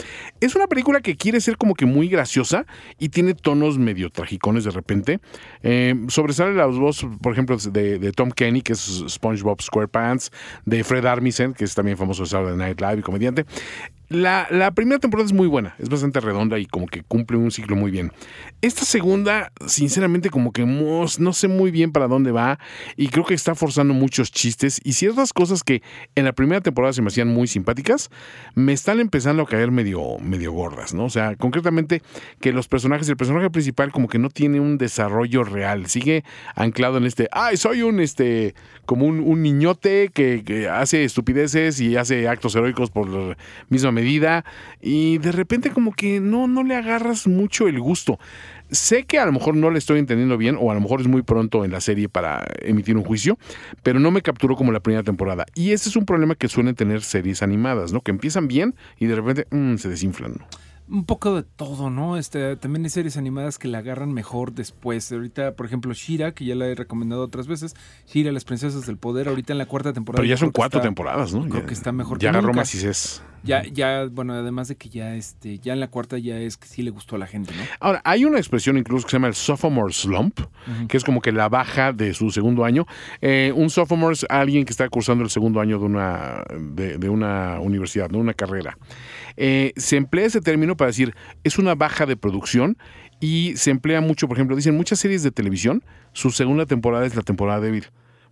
Es 0.41 0.55
una 0.55 0.67
película 0.67 1.01
que 1.01 1.17
quiere 1.17 1.41
ser 1.41 1.59
como 1.59 1.75
que 1.75 1.85
muy 1.85 2.09
graciosa 2.09 2.50
y 2.99 3.09
tiene 3.09 3.35
tonos 3.35 3.79
medio 3.79 4.11
tragicones 4.11 4.65
de 4.65 4.71
repente. 4.71 5.21
Eh, 5.63 5.95
sobresale 6.09 6.55
la 6.55 6.67
voz, 6.67 7.07
por 7.23 7.33
ejemplo, 7.33 7.57
de, 7.57 7.99
de 7.99 8.13
Tom 8.13 8.31
Kenny, 8.31 8.63
que 8.63 8.73
es 8.73 9.05
SpongeBob 9.09 9.61
SquarePants, 9.63 10.31
de 10.65 10.85
Fred 10.85 11.05
Armisen, 11.07 11.55
que 11.55 11.65
es 11.65 11.75
también 11.75 11.97
famoso 11.97 12.23
de 12.23 12.29
Saturday 12.29 12.57
Night 12.57 12.81
Live 12.81 12.99
y 12.99 13.03
comediante. 13.03 13.47
La, 14.13 14.49
la 14.51 14.73
primera 14.73 14.99
temporada 14.99 15.25
es 15.25 15.33
muy 15.33 15.47
buena, 15.47 15.77
es 15.79 15.89
bastante 15.89 16.19
redonda 16.19 16.59
y 16.59 16.67
como 16.67 16.89
que 16.89 17.05
cumple 17.05 17.37
un 17.37 17.53
ciclo 17.53 17.77
muy 17.77 17.93
bien. 17.93 18.11
Esta 18.61 18.85
segunda, 18.85 19.53
sinceramente, 19.69 20.31
como 20.31 20.51
que 20.51 20.67
no 20.67 21.33
sé 21.33 21.47
muy 21.47 21.71
bien 21.71 21.93
para 21.93 22.09
dónde 22.09 22.33
va 22.33 22.59
y 22.97 23.07
creo 23.07 23.25
que 23.25 23.35
está 23.35 23.55
forzando 23.55 23.95
muchos 23.95 24.33
chistes 24.33 24.81
y 24.83 24.95
ciertas 24.95 25.33
cosas 25.33 25.63
que 25.63 25.85
en 26.17 26.25
la 26.25 26.33
primera 26.33 26.61
temporada 26.61 26.93
se 26.93 27.03
me 27.03 27.07
hacían 27.07 27.29
muy 27.29 27.47
simpáticas, 27.47 28.11
me 28.57 28.73
están 28.73 28.99
empezando 28.99 29.45
a 29.45 29.47
caer 29.47 29.71
medio, 29.71 30.19
medio 30.19 30.51
gordas, 30.51 30.93
¿no? 30.93 31.05
O 31.05 31.11
sea, 31.11 31.37
concretamente 31.37 32.03
que 32.41 32.53
los 32.53 32.67
personajes, 32.67 33.09
el 33.09 33.17
personaje 33.17 33.49
principal 33.49 33.93
como 33.93 34.09
que 34.09 34.19
no 34.19 34.29
tiene 34.29 34.59
un 34.59 34.77
desarrollo 34.77 35.45
real, 35.45 35.87
sigue 35.87 36.25
anclado 36.57 36.99
en 36.99 37.05
este, 37.05 37.29
ay, 37.31 37.57
soy 37.57 37.83
un, 37.83 38.01
este, 38.01 38.57
como 38.87 39.07
un, 39.07 39.21
un 39.21 39.41
niñote 39.41 40.11
que, 40.13 40.43
que 40.45 40.69
hace 40.69 41.05
estupideces 41.05 41.81
y 41.81 41.97
hace 41.97 42.27
actos 42.27 42.57
heroicos 42.57 42.91
por 42.91 43.09
la 43.09 43.37
misma 43.69 44.00
medida 44.01 44.45
y 44.81 45.19
de 45.19 45.33
repente 45.33 45.71
como 45.71 45.93
que 45.93 46.21
no, 46.21 46.47
no 46.47 46.63
le 46.65 46.75
agarras 46.75 47.27
mucho 47.27 47.69
el 47.69 47.81
gusto. 47.81 48.19
Sé 48.71 49.05
que 49.05 49.19
a 49.19 49.27
lo 49.27 49.33
mejor 49.33 49.57
no 49.57 49.71
le 49.71 49.79
estoy 49.79 49.99
entendiendo 49.99 50.39
bien 50.39 50.57
o 50.59 50.71
a 50.71 50.75
lo 50.75 50.81
mejor 50.81 51.01
es 51.01 51.09
muy 51.09 51.23
pronto 51.23 51.65
en 51.65 51.73
la 51.73 51.81
serie 51.81 52.09
para 52.09 52.47
emitir 52.63 52.97
un 52.97 53.05
juicio, 53.05 53.39
pero 53.83 53.99
no 53.99 54.11
me 54.11 54.23
capturó 54.23 54.57
como 54.57 54.73
la 54.73 54.81
primera 54.81 55.03
temporada. 55.03 55.45
Y 55.55 55.73
ese 55.73 55.89
es 55.89 55.97
un 55.97 56.07
problema 56.07 56.35
que 56.37 56.49
suelen 56.49 56.75
tener 56.75 57.03
series 57.03 57.43
animadas, 57.43 57.93
¿no? 57.93 58.01
Que 58.01 58.13
empiezan 58.13 58.49
bien 58.49 58.75
y 58.99 59.07
de 59.07 59.17
repente 59.17 59.47
mm, 59.51 59.77
se 59.77 59.89
desinflan. 59.89 60.35
Un 60.91 61.05
poco 61.05 61.37
de 61.37 61.43
todo, 61.45 61.89
¿no? 61.89 62.17
Este, 62.17 62.57
también 62.57 62.83
hay 62.85 62.91
series 62.91 63.17
animadas 63.17 63.59
que 63.59 63.69
la 63.69 63.79
agarran 63.79 64.13
mejor 64.13 64.53
después. 64.53 65.13
Ahorita, 65.13 65.55
por 65.55 65.65
ejemplo, 65.67 65.93
Shira, 65.95 66.33
que 66.33 66.45
ya 66.45 66.55
la 66.57 66.67
he 66.67 66.75
recomendado 66.75 67.23
otras 67.23 67.47
veces. 67.47 67.77
Shira, 68.09 68.33
las 68.33 68.45
princesas 68.45 68.87
del 68.87 68.97
poder, 68.97 69.29
ahorita 69.29 69.53
en 69.53 69.59
la 69.59 69.67
cuarta 69.67 69.93
temporada. 69.93 70.21
Pero 70.21 70.29
ya 70.29 70.37
son 70.37 70.51
cuatro 70.51 70.81
está- 70.81 70.89
temporadas, 70.89 71.33
¿no? 71.33 71.49
creo 71.49 71.61
Ya- 71.61 71.67
que 71.67 71.75
está 71.75 71.93
mejor 71.93 72.19
Ya 72.19 72.23
que 72.23 72.29
agarró 72.31 72.49
nunca. 72.49 72.63
macizés. 72.63 73.23
Ya, 73.43 73.63
ya, 73.65 74.05
bueno, 74.11 74.35
además 74.35 74.69
de 74.69 74.77
que 74.77 74.91
ya, 74.91 75.15
este, 75.15 75.59
ya 75.61 75.73
en 75.73 75.81
la 75.81 75.89
cuarta 75.89 76.19
ya 76.19 76.37
es 76.39 76.59
que 76.59 76.67
sí 76.69 76.83
le 76.83 76.91
gustó 76.91 77.17
a 77.17 77.19
la 77.19 77.27
gente, 77.27 77.55
¿no? 77.57 77.63
Ahora, 77.81 78.03
hay 78.05 78.27
una 78.27 78.37
expresión 78.37 78.77
incluso 78.77 79.07
que 79.07 79.13
se 79.13 79.17
llama 79.17 79.29
el 79.29 79.35
sophomore 79.35 79.95
slump, 79.95 80.41
que 80.89 80.97
es 80.99 81.05
como 81.05 81.23
que 81.23 81.33
la 81.33 81.49
baja 81.49 81.95
de 81.95 82.13
su 82.13 82.29
segundo 82.31 82.67
año. 82.67 82.87
Eh, 83.23 83.51
un 83.57 83.71
sophomore 83.71 84.13
es 84.13 84.27
alguien 84.29 84.67
que 84.67 84.73
está 84.73 84.87
cursando 84.91 85.25
el 85.25 85.31
segundo 85.31 85.59
año 85.61 85.79
de 85.79 85.85
una, 85.87 86.45
de, 86.59 86.99
de 86.99 87.09
una 87.09 87.59
universidad, 87.61 88.11
de 88.11 88.19
una 88.19 88.35
carrera. 88.35 88.77
Eh, 89.43 89.73
se 89.77 89.97
emplea 89.97 90.27
ese 90.27 90.43
término 90.43 90.77
para 90.77 90.89
decir, 90.89 91.15
es 91.45 91.59
una 91.59 91.75
baja 91.75 92.05
de 92.05 92.15
producción 92.15 92.77
y 93.21 93.55
se 93.57 93.71
emplea 93.71 94.03
mucho, 94.03 94.29
por 94.29 94.37
ejemplo, 94.37 94.55
dicen 94.55 94.77
muchas 94.77 95.01
series 95.01 95.23
de 95.23 95.31
televisión, 95.31 95.83
su 96.13 96.31
segunda 96.31 96.67
temporada 96.67 97.07
es 97.07 97.17
la 97.17 97.23
temporada 97.23 97.59
débil 97.59 97.87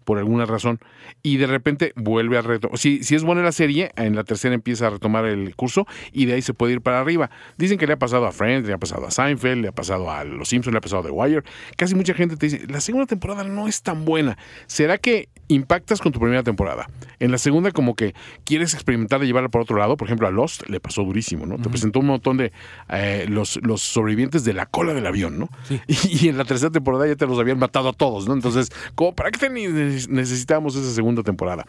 por 0.05 0.19
alguna 0.19 0.45
razón 0.45 0.81
y 1.23 1.39
de 1.39 1.47
repente 1.47 1.95
vuelve 1.97 2.37
a 2.37 2.43
retomar. 2.43 2.77
Si, 2.77 3.03
si 3.05 3.15
es 3.15 3.25
buena 3.25 3.43
la 3.43 3.53
serie, 3.53 3.91
en 3.97 4.17
la 4.17 4.25
tercera 4.25 4.55
empieza 4.55 4.89
a 4.89 4.91
retomar 4.91 5.25
el 5.25 5.57
curso 5.57 5.87
y 6.13 6.27
de 6.27 6.35
ahí 6.35 6.43
se 6.43 6.53
puede 6.53 6.75
ir 6.75 6.83
para 6.83 7.01
arriba. 7.01 7.31
Dicen 7.57 7.79
que 7.79 7.87
le 7.87 7.95
ha 7.95 7.99
pasado 7.99 8.27
a 8.27 8.33
Friends, 8.33 8.67
le 8.67 8.75
ha 8.75 8.79
pasado 8.79 9.07
a 9.07 9.11
Seinfeld, 9.11 9.63
le 9.63 9.69
ha 9.69 9.73
pasado 9.73 10.11
a 10.11 10.25
Los 10.25 10.51
Simpsons, 10.51 10.75
le 10.75 10.79
ha 10.79 10.83
pasado 10.83 11.01
a 11.01 11.05
The 11.07 11.11
Wire. 11.11 11.43
Casi 11.79 11.95
mucha 11.95 12.13
gente 12.13 12.37
te 12.37 12.47
dice, 12.47 12.67
la 12.69 12.83
segunda 12.83 13.07
temporada 13.07 13.45
no 13.45 13.67
es 13.67 13.83
tan 13.83 14.05
buena. 14.05 14.37
¿Será 14.67 14.99
que 14.99 15.31
impactas 15.49 16.01
con 16.01 16.13
tu 16.13 16.21
primera 16.21 16.43
temporada? 16.43 16.89
En 17.19 17.31
la 17.31 17.39
segunda 17.39 17.73
como 17.73 17.95
que 17.95 18.15
quieres 18.45 18.75
experimentar 18.75 19.21
de 19.21 19.27
llevarla 19.27 19.49
por 19.49 19.63
otro 19.63 19.77
lado. 19.77 19.97
Por 19.97 20.07
ejemplo, 20.07 20.27
a 20.29 20.31
Lost 20.31 20.69
le 20.69 20.81
pasó 20.81 21.03
durísimo, 21.03 21.47
¿no? 21.47 21.57
Te 21.57 21.69
presentó 21.69 22.01
un 22.01 22.07
montón 22.07 22.37
de 22.37 22.53
eh, 22.89 23.27
los, 23.29 23.59
los 23.63 23.83
sobrevivientes 23.83 24.45
de 24.45 24.53
la 24.53 24.67
cola 24.67 24.95
del 24.95 25.07
avión, 25.07 25.39
¿no? 25.39 25.49
Y, 25.89 26.27
y 26.27 26.29
en 26.29 26.37
la 26.37 26.45
tercera 26.45 26.71
temporada 26.71 27.07
ya 27.07 27.17
te 27.17 27.27
los 27.27 27.39
habían 27.39 27.59
matado 27.59 27.89
a 27.89 27.93
todos, 27.93 28.29
¿no? 28.29 28.35
Entonces, 28.35 28.71
como 28.95 29.15
para 29.15 29.31
qué 29.31 29.49
necesitamos 29.49 30.77
esa 30.77 30.93
segunda 30.93 31.23
temporada? 31.23 31.67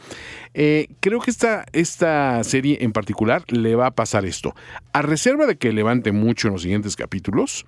Eh, 0.54 0.88
creo 1.00 1.20
que 1.20 1.32
esta, 1.32 1.66
esta 1.74 2.44
serie 2.44 2.80
en 2.82 2.92
particular 2.92 3.44
le 3.48 3.76
va 3.76 3.88
a 3.88 3.92
pasar 3.92 4.26
esto. 4.26 4.56
A 4.94 5.02
reserva 5.02 5.46
de 5.46 5.58
que 5.58 5.72
levante 5.72 6.12
mucho 6.12 6.48
en 6.48 6.54
los 6.54 6.64
siguientes 6.64 6.96
capítulos, 6.96 7.66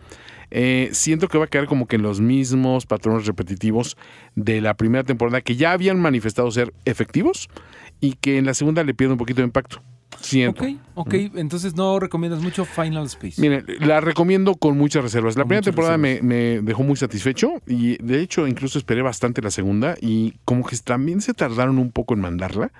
eh, 0.52 0.90
siento 0.92 1.28
que 1.28 1.38
va 1.38 1.46
a 1.46 1.48
quedar 1.48 1.66
como 1.66 1.88
que 1.88 1.96
en 1.96 2.02
los 2.02 2.20
mismos 2.20 2.86
patrones 2.86 3.26
repetitivos 3.26 3.98
de 4.36 4.62
la 4.62 4.76
primera 4.76 5.04
temporada 5.04 5.42
que 5.42 5.56
ya 5.56 5.72
habían 5.72 6.00
manifestado 6.00 6.52
ser 6.52 6.74
efectivos 6.86 7.50
y 8.02 8.14
que 8.14 8.38
en 8.38 8.46
la 8.46 8.54
segunda 8.54 8.84
le 8.84 8.94
pierde 8.94 9.14
un 9.14 9.18
poquito 9.18 9.42
de 9.42 9.46
impacto. 9.46 9.82
Siento. 10.22 10.64
Ok, 10.64 10.70
ok. 10.96 11.14
Entonces 11.36 11.76
no 11.76 12.00
recomiendas 12.00 12.42
mucho 12.42 12.66
Final 12.66 13.06
Space. 13.06 13.42
Miren, 13.42 13.66
la 13.80 14.02
recomiendo 14.02 14.56
con 14.56 14.78
muchas 14.78 15.04
reservas. 15.04 15.36
La 15.36 15.44
Con 15.44 15.50
primera 15.50 15.64
temporada 15.64 15.98
me, 15.98 16.22
me 16.22 16.62
dejó 16.62 16.84
muy 16.84 16.96
satisfecho 16.96 17.62
y 17.68 17.98
de 18.04 18.22
hecho 18.22 18.48
incluso 18.48 18.78
esperé 18.78 19.02
bastante 19.02 19.42
la 19.42 19.52
segunda 19.52 19.96
y 20.02 20.34
como 20.46 20.66
que 20.66 20.78
también 20.78 21.22
se 21.22 21.34
tardaron 21.34 21.78
un 21.78 21.92
poco 21.92 22.14
en 22.14 22.22
mandarla. 22.22 22.72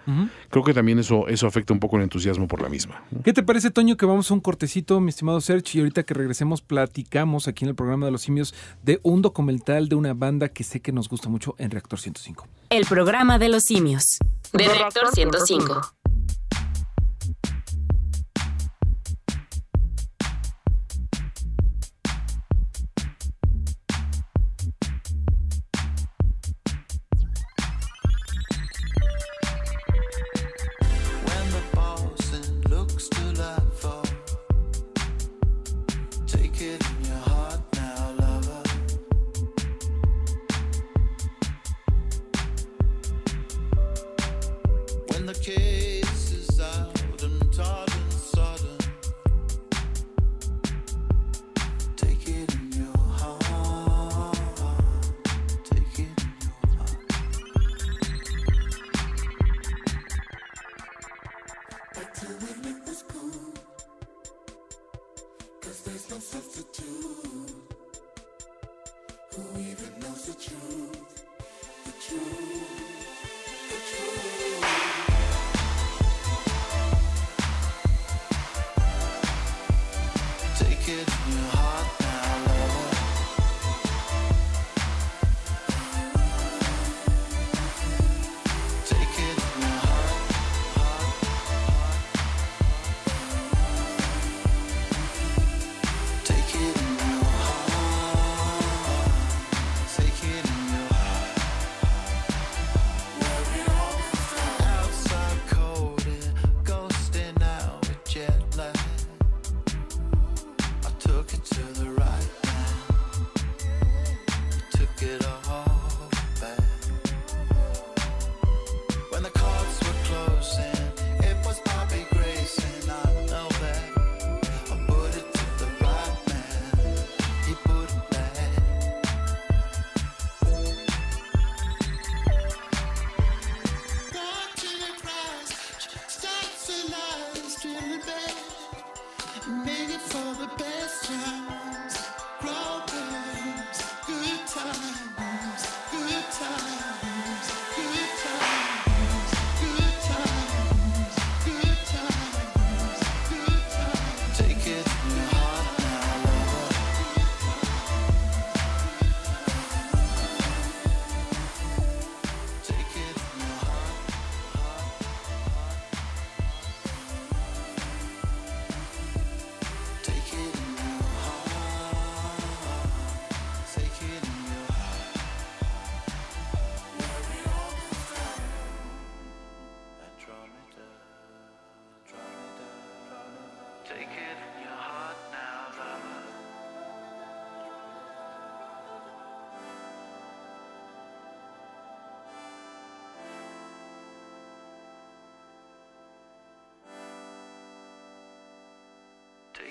Creo 0.50 0.64
que 0.64 0.74
también 0.74 1.00
eso, 1.00 1.28
eso 1.28 1.48
afecta 1.48 1.74
un 1.74 1.80
poco 1.80 1.98
el 1.98 2.04
entusiasmo 2.04 2.48
por 2.48 2.62
la 2.62 2.70
misma. 2.70 3.04
¿Qué 3.24 3.34
te 3.34 3.44
parece, 3.44 3.72
Toño, 3.72 3.98
que 3.98 4.06
vamos 4.06 4.30
a 4.32 4.34
un 4.34 4.40
cortecito, 4.40 5.00
mi 5.00 5.10
estimado 5.10 5.42
Serge, 5.42 5.78
y 5.78 5.82
ahorita 5.82 6.04
que 6.04 6.14
regresemos 6.14 6.62
platicamos 6.62 7.48
aquí 7.48 7.66
en 7.66 7.70
el 7.70 7.76
programa 7.76 8.06
de 8.06 8.12
los 8.12 8.22
simios 8.22 8.54
de 8.84 9.00
un 9.04 9.22
documental 9.22 9.90
de 9.90 9.96
una 9.96 10.14
banda 10.14 10.50
que 10.50 10.64
sé 10.64 10.80
que 10.80 10.92
nos 10.92 11.10
gusta 11.10 11.30
mucho 11.30 11.56
en 11.58 11.72
Reactor 11.72 12.00
105. 12.00 12.48
El 12.70 12.86
programa 12.86 13.38
de 13.40 13.50
los 13.50 13.64
simios. 13.64 14.18
De 14.54 14.68
Reactor 14.68 15.10
105. 15.14 15.94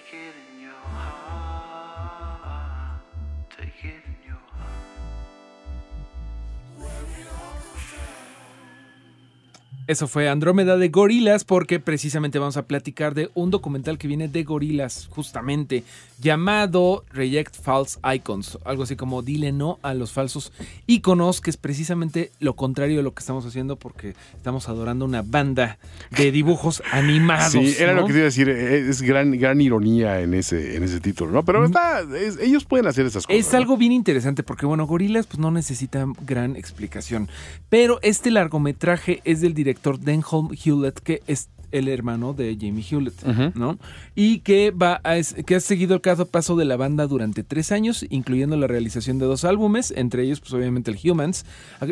Take 0.01 0.21
it 0.21 0.35
in 0.55 0.61
your 0.63 0.73
heart. 0.73 2.41
Take 3.51 3.85
it 3.85 4.10
Eso 9.91 10.07
fue 10.07 10.29
Andrómeda 10.29 10.77
de 10.77 10.89
Gorilas 10.89 11.43
porque 11.43 11.81
precisamente 11.81 12.39
vamos 12.39 12.57
a 12.57 12.63
platicar 12.69 13.13
de 13.13 13.29
un 13.35 13.51
documental 13.51 13.99
que 13.99 14.07
viene 14.07 14.29
de 14.29 14.45
Gorilas 14.45 15.09
justamente 15.11 15.83
llamado 16.21 17.03
Reject 17.13 17.57
False 17.61 17.99
Icons, 18.15 18.57
algo 18.65 18.85
así 18.85 18.95
como 18.95 19.23
dile 19.23 19.51
no 19.51 19.81
a 19.83 19.95
los 19.95 20.13
falsos 20.13 20.53
iconos, 20.87 21.41
que 21.41 21.51
es 21.51 21.57
precisamente 21.57 22.31
lo 22.39 22.55
contrario 22.55 22.99
de 22.99 23.03
lo 23.03 23.15
que 23.15 23.19
estamos 23.19 23.45
haciendo 23.47 23.75
porque 23.75 24.15
estamos 24.37 24.69
adorando 24.69 25.07
una 25.07 25.23
banda 25.23 25.79
de 26.17 26.31
dibujos 26.31 26.85
animados. 26.93 27.51
Sí, 27.51 27.75
era 27.77 27.93
¿no? 27.95 28.03
lo 28.03 28.07
que 28.07 28.13
te 28.13 28.19
iba 28.21 28.25
a 28.27 28.31
decir. 28.31 28.49
Es 28.49 29.03
gran, 29.03 29.33
gran 29.41 29.61
ironía 29.61 30.21
en 30.21 30.35
ese, 30.35 30.77
en 30.77 30.85
ese 30.85 31.01
título, 31.01 31.33
¿no? 31.33 31.45
Pero 31.45 31.65
está, 31.65 32.03
es- 32.17 32.39
ellos 32.39 32.65
pueden 32.65 32.87
hacer 32.87 33.07
esas 33.07 33.27
cosas. 33.27 33.41
Es 33.41 33.55
algo 33.55 33.77
bien 33.77 33.91
interesante 33.91 34.45
porque, 34.45 34.67
bueno, 34.67 34.87
Gorilas 34.87 35.27
pues 35.27 35.41
no 35.41 35.51
necesita 35.51 36.07
gran 36.25 36.55
explicación. 36.55 37.29
Pero 37.71 37.99
este 38.03 38.31
largometraje 38.31 39.21
es 39.25 39.41
del 39.41 39.53
director 39.55 39.80
Denholm 39.83 40.51
Hewlett, 40.53 41.01
que 41.01 41.23
es 41.27 41.49
el 41.73 41.89
hermano 41.89 42.33
de 42.33 42.57
Jamie 42.61 42.85
Hewlett, 42.89 43.23
¿no? 43.55 43.79
Y 44.15 44.41
que 44.41 44.71
va 44.71 45.01
a 45.05 45.17
que 45.47 45.55
ha 45.55 45.61
seguido 45.61 45.95
el 45.95 46.01
caso 46.01 46.27
paso 46.27 46.57
de 46.57 46.65
la 46.65 46.77
banda 46.77 47.07
durante 47.07 47.43
tres 47.43 47.73
años, 47.73 48.05
incluyendo 48.11 48.57
la 48.57 48.67
realización 48.67 49.19
de 49.19 49.27
dos 49.27 49.45
álbumes, 49.45 49.93
entre 49.97 50.25
ellos, 50.25 50.41
pues 50.41 50.53
obviamente 50.53 50.91
el 50.91 50.99
Humans 51.03 51.45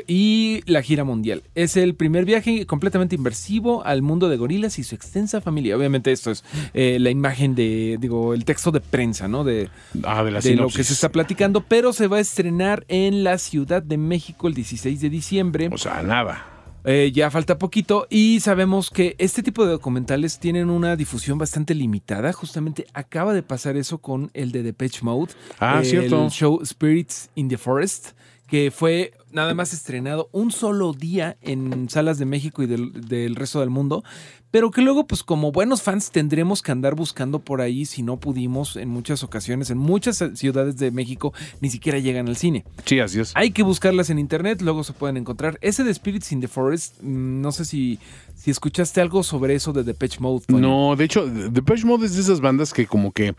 y 0.06 0.62
la 0.66 0.82
gira 0.82 1.04
mundial. 1.04 1.42
Es 1.54 1.76
el 1.76 1.94
primer 1.94 2.24
viaje 2.24 2.66
completamente 2.66 3.14
inmersivo 3.14 3.84
al 3.84 4.02
mundo 4.02 4.28
de 4.28 4.36
gorilas 4.36 4.78
y 4.78 4.84
su 4.84 4.94
extensa 4.94 5.40
familia. 5.40 5.76
Obviamente 5.76 6.12
esto 6.12 6.30
es 6.30 6.44
eh, 6.74 6.98
la 7.00 7.10
imagen 7.10 7.54
de, 7.54 7.98
digo, 8.00 8.34
el 8.34 8.44
texto 8.44 8.70
de 8.70 8.80
prensa, 8.80 9.28
¿no? 9.28 9.44
De, 9.44 9.68
Ah, 10.04 10.22
de 10.24 10.56
lo 10.56 10.68
que 10.68 10.84
se 10.84 10.92
está 10.92 11.10
platicando, 11.10 11.62
pero 11.62 11.92
se 11.92 12.06
va 12.06 12.18
a 12.18 12.20
estrenar 12.20 12.84
en 12.88 13.24
la 13.24 13.38
Ciudad 13.38 13.82
de 13.82 13.96
México 13.96 14.48
el 14.48 14.54
16 14.54 15.00
de 15.00 15.10
diciembre. 15.10 15.70
O 15.72 15.78
sea, 15.78 16.02
nada. 16.02 16.57
Eh, 16.84 17.10
ya 17.12 17.30
falta 17.30 17.58
poquito 17.58 18.06
y 18.08 18.40
sabemos 18.40 18.90
que 18.90 19.14
este 19.18 19.42
tipo 19.42 19.64
de 19.64 19.72
documentales 19.72 20.38
tienen 20.38 20.70
una 20.70 20.96
difusión 20.96 21.38
bastante 21.38 21.74
limitada. 21.74 22.32
Justamente 22.32 22.86
acaba 22.94 23.34
de 23.34 23.42
pasar 23.42 23.76
eso 23.76 23.98
con 23.98 24.30
el 24.34 24.52
de 24.52 24.62
Depeche 24.62 25.00
Mode. 25.02 25.32
Ah, 25.58 25.80
el 25.80 25.86
cierto. 25.86 26.28
show 26.30 26.64
Spirits 26.64 27.30
in 27.34 27.48
the 27.48 27.58
Forest, 27.58 28.12
que 28.46 28.70
fue 28.70 29.12
nada 29.32 29.54
más 29.54 29.72
estrenado 29.72 30.28
un 30.32 30.50
solo 30.50 30.92
día 30.92 31.36
en 31.42 31.88
salas 31.88 32.18
de 32.18 32.24
México 32.24 32.62
y 32.62 32.66
del, 32.66 33.08
del 33.08 33.36
resto 33.36 33.60
del 33.60 33.70
mundo. 33.70 34.04
Pero 34.50 34.70
que 34.70 34.80
luego, 34.80 35.06
pues 35.06 35.22
como 35.22 35.52
buenos 35.52 35.82
fans, 35.82 36.10
tendremos 36.10 36.62
que 36.62 36.72
andar 36.72 36.94
buscando 36.94 37.38
por 37.38 37.60
ahí 37.60 37.84
si 37.84 38.02
no 38.02 38.16
pudimos 38.16 38.76
en 38.76 38.88
muchas 38.88 39.22
ocasiones. 39.22 39.68
En 39.68 39.76
muchas 39.76 40.24
ciudades 40.34 40.78
de 40.78 40.90
México 40.90 41.34
ni 41.60 41.68
siquiera 41.68 41.98
llegan 41.98 42.28
al 42.28 42.36
cine. 42.36 42.64
Sí, 42.86 42.98
así 42.98 43.20
es. 43.20 43.32
Hay 43.34 43.50
que 43.50 43.62
buscarlas 43.62 44.08
en 44.08 44.18
internet, 44.18 44.62
luego 44.62 44.84
se 44.84 44.94
pueden 44.94 45.18
encontrar. 45.18 45.58
Ese 45.60 45.84
de 45.84 45.92
Spirits 45.92 46.32
in 46.32 46.40
the 46.40 46.48
Forest, 46.48 46.94
mm, 47.02 47.42
no 47.42 47.52
sé 47.52 47.66
si, 47.66 47.98
si 48.36 48.50
escuchaste 48.50 49.02
algo 49.02 49.22
sobre 49.22 49.54
eso 49.54 49.74
de 49.74 49.84
Depeche 49.84 50.18
Mode. 50.20 50.46
Toño. 50.46 50.60
No, 50.60 50.96
de 50.96 51.04
hecho, 51.04 51.26
Depeche 51.26 51.84
Mode 51.84 52.06
es 52.06 52.14
de 52.14 52.22
esas 52.22 52.40
bandas 52.40 52.72
que 52.72 52.86
como 52.86 53.12
que 53.12 53.34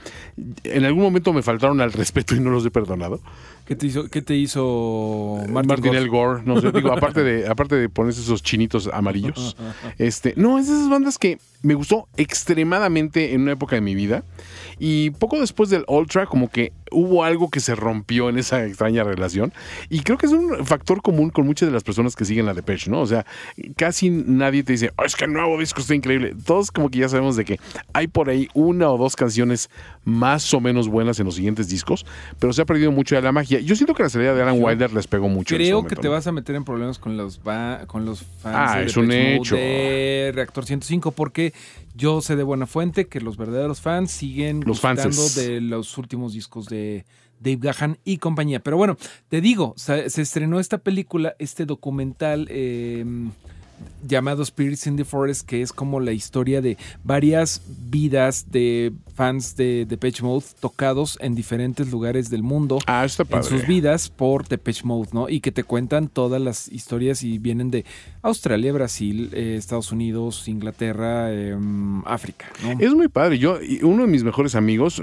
en 0.63 0.85
algún 0.85 1.01
momento 1.01 1.33
me 1.33 1.41
faltaron 1.41 1.81
al 1.81 1.91
respeto 1.93 2.35
y 2.35 2.39
no 2.39 2.51
los 2.51 2.63
he 2.67 2.71
perdonado. 2.71 3.19
¿Qué 3.65 3.75
te 3.75 3.85
hizo, 3.85 4.07
qué 4.09 4.23
te 4.23 4.35
hizo 4.35 5.35
Martin, 5.47 5.67
Martin 5.67 5.78
Gore? 5.79 5.97
L. 5.97 6.07
Gore, 6.07 6.41
no 6.45 6.59
sé, 6.61 6.71
digo, 6.71 6.91
aparte 6.97 7.23
de, 7.23 7.47
aparte 7.47 7.75
de 7.75 7.89
ponerse 7.89 8.21
esos 8.21 8.43
chinitos 8.43 8.89
amarillos. 8.91 9.55
Este, 9.97 10.33
no, 10.35 10.57
es 10.57 10.67
de 10.67 10.73
esas 10.73 10.89
bandas 10.89 11.17
que 11.17 11.39
me 11.61 11.73
gustó 11.73 12.07
extremadamente 12.17 13.33
en 13.33 13.41
una 13.41 13.51
época 13.53 13.75
de 13.75 13.81
mi 13.81 13.95
vida. 13.95 14.23
Y 14.79 15.09
poco 15.11 15.39
después 15.39 15.69
del 15.69 15.83
Ultra, 15.87 16.25
como 16.25 16.49
que 16.49 16.71
hubo 16.91 17.23
algo 17.23 17.49
que 17.49 17.59
se 17.59 17.75
rompió 17.75 18.29
en 18.29 18.37
esa 18.39 18.65
extraña 18.65 19.03
relación. 19.03 19.53
Y 19.89 19.99
creo 20.01 20.17
que 20.17 20.25
es 20.25 20.31
un 20.31 20.65
factor 20.65 21.01
común 21.01 21.29
con 21.29 21.45
muchas 21.45 21.67
de 21.69 21.73
las 21.73 21.83
personas 21.83 22.15
que 22.15 22.25
siguen 22.25 22.45
la 22.45 22.53
Depeche, 22.53 22.89
¿no? 22.89 23.01
O 23.01 23.05
sea, 23.05 23.25
casi 23.75 24.09
nadie 24.09 24.63
te 24.63 24.71
dice, 24.73 24.91
"Oh, 24.97 25.03
es 25.05 25.15
que 25.15 25.25
el 25.25 25.33
nuevo 25.33 25.59
disco 25.59 25.81
está 25.81 25.93
increíble. 25.93 26.33
Todos 26.45 26.71
como 26.71 26.89
que 26.89 26.99
ya 26.99 27.09
sabemos 27.09 27.35
de 27.35 27.45
que 27.45 27.59
hay 27.93 28.07
por 28.07 28.29
ahí 28.29 28.47
una 28.53 28.89
o 28.89 28.97
dos 28.97 29.15
canciones 29.15 29.69
más 30.03 30.51
o 30.53 30.61
menos 30.61 30.87
buenas 30.87 31.19
en 31.19 31.25
los 31.25 31.35
siguientes 31.35 31.67
discos, 31.69 32.05
pero 32.39 32.53
se 32.53 32.61
ha 32.61 32.65
perdido 32.65 32.91
mucho 32.91 33.15
de 33.15 33.21
la 33.21 33.31
magia. 33.31 33.59
Yo 33.59 33.75
siento 33.75 33.93
que 33.93 34.03
la 34.03 34.09
salida 34.09 34.33
de 34.33 34.41
Alan 34.41 34.61
Wilder 34.61 34.91
les 34.93 35.05
pegó 35.07 35.27
mucho. 35.29 35.53
en 35.55 35.61
Creo 35.61 35.85
que 35.85 35.95
te 35.95 36.07
¿no? 36.07 36.11
vas 36.13 36.25
a 36.25 36.31
meter 36.31 36.55
en 36.55 36.63
problemas 36.63 36.97
con 36.97 37.17
los, 37.17 37.39
con 37.87 38.05
los 38.05 38.21
fans 38.41 38.55
Ah, 38.57 38.79
de 38.79 38.85
es 38.85 38.97
un 38.97 39.07
Depeche 39.09 39.35
hecho. 39.35 39.55
de 39.55 40.31
Reactor 40.33 40.65
105, 40.65 41.11
porque 41.11 41.53
yo 41.95 42.21
sé 42.21 42.35
de 42.35 42.43
buena 42.43 42.65
fuente 42.67 43.07
que 43.07 43.21
los 43.21 43.37
verdaderos 43.37 43.81
fans 43.81 44.11
siguen 44.11 44.59
Los 44.61 44.81
gustando 44.81 45.03
fanses. 45.03 45.35
de 45.35 45.61
los 45.61 45.97
últimos 45.97 46.33
discos 46.33 46.67
de 46.67 47.05
Dave 47.39 47.57
Gahan 47.61 47.97
y 48.03 48.17
compañía. 48.17 48.59
Pero 48.59 48.77
bueno, 48.77 48.97
te 49.29 49.41
digo, 49.41 49.73
se, 49.77 50.09
se 50.09 50.21
estrenó 50.21 50.59
esta 50.59 50.77
película, 50.77 51.35
este 51.39 51.65
documental 51.65 52.47
eh, 52.49 53.05
llamado 54.05 54.43
Spirits 54.43 54.87
in 54.87 54.97
the 54.97 55.05
Forest, 55.05 55.47
que 55.47 55.61
es 55.61 55.71
como 55.71 55.99
la 56.01 56.11
historia 56.11 56.61
de 56.61 56.77
varias 57.03 57.61
vidas 57.89 58.51
de 58.51 58.91
fans 59.15 59.55
de 59.55 59.85
Depeche 59.85 60.23
Mode 60.23 60.45
tocados 60.59 61.17
en 61.21 61.35
diferentes 61.35 61.89
lugares 61.89 62.29
del 62.29 62.43
mundo 62.43 62.79
Ah, 62.87 63.05
está 63.05 63.23
en 63.29 63.43
sus 63.43 63.65
vidas 63.67 64.09
por 64.09 64.47
Depeche 64.47 64.83
Mode, 64.85 65.09
¿no? 65.13 65.29
Y 65.29 65.39
que 65.41 65.51
te 65.51 65.63
cuentan 65.63 66.07
todas 66.09 66.41
las 66.41 66.67
historias 66.69 67.23
y 67.23 67.37
vienen 67.37 67.71
de 67.71 67.85
Australia, 68.21 68.73
Brasil, 68.73 69.29
eh, 69.33 69.55
Estados 69.57 69.91
Unidos, 69.93 70.47
Inglaterra, 70.49 71.31
em, 71.33 72.01
África. 72.05 72.47
Es 72.79 72.93
muy 72.93 73.07
padre. 73.07 73.39
Yo, 73.39 73.59
uno 73.83 74.03
de 74.05 74.09
mis 74.11 74.23
mejores 74.25 74.55
amigos, 74.55 75.01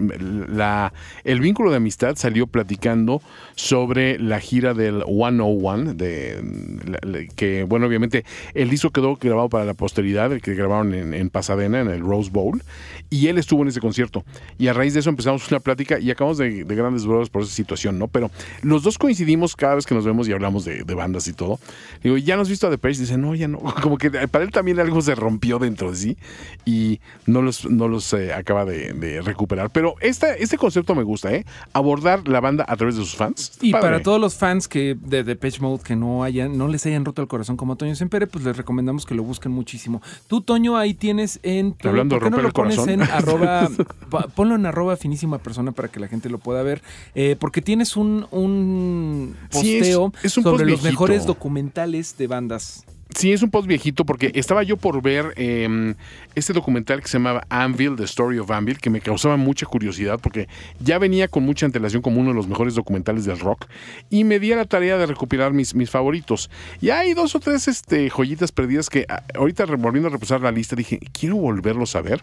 la, 0.49 0.93
el 1.25 1.41
vínculo 1.41 1.71
de 1.71 1.79
amistad 1.79 2.17
salió 2.17 2.47
platicando 2.47 3.23
sobre 3.55 4.19
la 4.19 4.39
gira 4.39 4.75
del 4.75 5.03
101, 5.07 5.95
de, 5.95 6.43
la- 6.87 6.99
la- 7.11 7.27
que, 7.35 7.65
bueno, 7.65 7.87
obviamente 7.87 8.25
el 8.53 8.69
disco 8.69 8.91
quedó 8.91 9.17
grabado 9.17 9.49
para 9.49 9.65
la 9.65 9.73
posteridad, 9.75 10.31
el 10.33 10.43
que 10.43 10.55
grabaron 10.55 10.93
en, 10.93 11.15
en 11.15 11.31
Pasadena, 11.31 11.81
en 11.81 11.89
el 11.89 12.01
Rose 12.01 12.31
Bowl, 12.31 12.63
y 13.09 13.29
él 13.29 13.39
estuvo 13.39 13.63
en 13.63 13.69
ese 13.69 13.81
concierto. 13.81 14.25
Y 14.59 14.67
a 14.69 14.75
raíz 14.75 14.93
de 14.93 15.01
eso 15.01 15.09
empezamos 15.09 15.51
una 15.51 15.61
plática 15.61 15.99
y 15.99 16.11
acabamos 16.11 16.37
de, 16.37 16.65
de 16.65 16.75
grandes 16.75 17.07
brothers 17.07 17.31
por 17.31 17.43
esa 17.43 17.53
situación, 17.53 17.99
¿no? 17.99 18.09
Pero 18.09 18.31
los 18.63 18.83
dos 18.83 18.99
coincidimos 18.99 19.57
cada 19.57 19.77
vez 19.77 19.87
que 19.87 19.95
nos 19.95 20.05
vemos 20.05 20.29
y 20.29 20.33
hablamos 20.33 20.65
de, 20.67 20.83
bandas 20.85 21.29
y 21.29 21.33
todo. 21.33 21.59
Digo, 22.03 22.17
¿ya 22.19 22.37
nos 22.37 22.43
has 22.47 22.51
visto 22.51 22.67
a 22.67 22.71
Depeche? 22.71 23.06
Dice, 23.09 23.19
no, 23.19 23.35
ya 23.35 23.49
no. 23.49 23.59
Como 23.83 23.99
que 23.99 24.11
para 24.11 24.45
él 24.45 24.51
también 24.51 24.79
algo 24.81 25.01
se 25.03 25.15
rompió 25.15 25.59
dentro 25.59 25.91
de 25.91 25.97
sí 25.97 26.17
y 26.65 27.01
no 27.27 27.43
los, 27.43 27.69
no 27.71 27.89
los 27.89 28.13
eh, 28.13 28.33
acaba 28.33 28.65
de, 28.65 28.93
de 28.93 29.21
recuperar. 29.23 29.71
Pero 29.71 29.95
esta, 30.01 30.35
este 30.35 30.59
concepto 30.59 30.95
me 30.95 31.03
gusta, 31.03 31.33
¿eh? 31.35 31.45
Abordar 31.73 32.27
la 32.29 32.41
banda 32.41 32.65
a 32.69 32.77
través 32.77 32.97
de 32.97 33.03
sus 33.03 33.15
fans. 33.17 33.53
Y 33.61 33.73
Padre. 33.73 33.83
para 33.87 34.03
todos 34.03 34.21
los 34.21 34.35
fans 34.35 34.69
que 34.69 34.97
de 35.01 35.25
Depeche 35.25 35.61
Mode 35.61 35.83
que 35.83 35.97
no 35.97 36.23
hayan, 36.25 36.57
no 36.59 36.69
les 36.69 36.85
hayan 36.87 37.05
roto 37.05 37.23
el 37.23 37.29
corazón 37.29 37.57
como 37.57 37.77
Toño 37.77 37.95
Sempere, 37.95 38.27
pues 38.27 38.45
les 38.45 38.57
recomendamos 38.57 39.07
que 39.07 39.15
lo 39.15 39.23
busquen 39.23 39.53
muchísimo. 39.53 40.03
Tú, 40.29 40.41
Toño, 40.41 40.77
ahí 40.77 40.95
tienes 40.95 41.41
en 41.43 41.73
tu- 41.73 41.89
Hablando 41.89 42.17
de 42.17 42.21
¿por 42.21 42.29
qué 42.29 42.31
no 42.31 42.43
romper 42.43 42.43
lo 42.43 42.49
el 42.49 42.53
corazón? 42.77 42.91
en 42.91 43.03
arroba, 43.11 43.69
pa- 44.11 44.27
ponlo 44.29 44.55
en 44.55 44.67
arroba 44.67 44.97
finísima 44.97 45.39
persona 45.39 45.73
para 45.73 45.89
que 45.89 46.01
la 46.01 46.09
gente 46.09 46.29
lo 46.29 46.39
pueda 46.39 46.63
ver. 46.63 46.83
Eh, 47.15 47.37
porque 47.39 47.63
tienes 47.63 47.97
un, 47.97 48.27
un 48.31 49.37
Sí, 49.51 49.77
es- 49.77 49.79
posteo 49.81 50.13
es 50.23 50.37
un 50.37 50.43
sobre 50.43 50.65
post 50.65 50.71
los 50.71 50.83
mejores 50.83 51.27
documentales 51.27 52.17
de 52.19 52.27
bandas. 52.27 52.85
Sí, 53.15 53.33
es 53.33 53.43
un 53.43 53.51
post 53.51 53.69
viejito 53.69 54.05
porque 54.05 54.33
estaba 54.35 54.65
yo 54.65 54.77
por 54.77 55.01
ver 55.01 55.33
eh, 55.37 55.95
este 56.35 56.53
documental 56.53 57.01
que 57.01 57.09
se 57.09 57.19
llamaba 57.19 57.47
Anvil, 57.49 57.95
The 57.97 58.05
Story 58.05 58.39
of 58.39 58.51
Anvil, 58.51 58.79
que 58.79 58.91
me 58.91 59.01
causaba 59.01 59.37
mucha 59.37 59.65
curiosidad 59.65 60.19
porque 60.21 60.49
ya 60.81 60.99
venía 60.99 61.29
con 61.29 61.45
mucha 61.45 61.67
antelación 61.67 62.03
como 62.03 62.21
uno 62.21 62.31
de 62.31 62.35
los 62.35 62.49
mejores 62.49 62.75
documentales 62.75 63.25
del 63.25 63.39
rock 63.39 63.67
y 64.11 64.25
me 64.25 64.41
di 64.41 64.53
a 64.53 64.57
la 64.57 64.65
tarea 64.65 64.99
de 64.99 65.07
recopilar 65.07 65.53
mis, 65.53 65.75
mis 65.75 65.89
favoritos. 65.89 66.51
Y 66.81 66.91
hay 66.91 67.15
dos 67.15 67.35
o 67.37 67.41
tres 67.41 67.69
este, 67.69 68.11
joyitas 68.11 68.51
perdidas 68.51 68.91
que 68.91 69.07
ah, 69.09 69.23
ahorita 69.35 69.67
volviendo 69.67 70.09
a 70.09 70.13
repasar 70.13 70.41
la 70.41 70.51
lista 70.51 70.75
dije, 70.75 70.99
quiero 71.19 71.37
volverlos 71.37 71.95
a 71.95 72.03
ver. 72.03 72.23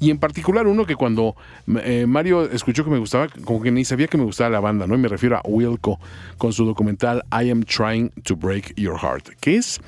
Y 0.00 0.10
en 0.10 0.18
particular 0.18 0.66
uno 0.66 0.86
que 0.86 0.96
cuando 0.96 1.36
eh, 1.84 2.06
Mario 2.08 2.50
escuchó 2.50 2.84
que 2.84 2.90
me 2.90 2.98
gustaba, 2.98 3.28
como 3.44 3.62
que 3.62 3.70
ni 3.70 3.84
sabía 3.84 4.08
que 4.08 4.16
me 4.16 4.24
gustaba 4.24 4.48
la 4.48 4.60
banda, 4.60 4.86
¿no? 4.86 4.94
Y 4.94 4.98
me 4.98 5.08
refiero 5.08 5.36
a 5.36 5.42
Wilco 5.44 6.00
con 6.38 6.54
su 6.54 6.64
documental 6.64 7.22
I 7.30 7.50
Am 7.50 7.64
Trying 7.64 8.10
to 8.24 8.34
Break 8.34 8.74
Your 8.76 8.98
Heart, 8.98 9.36
que 9.38 9.56
es 9.56 9.80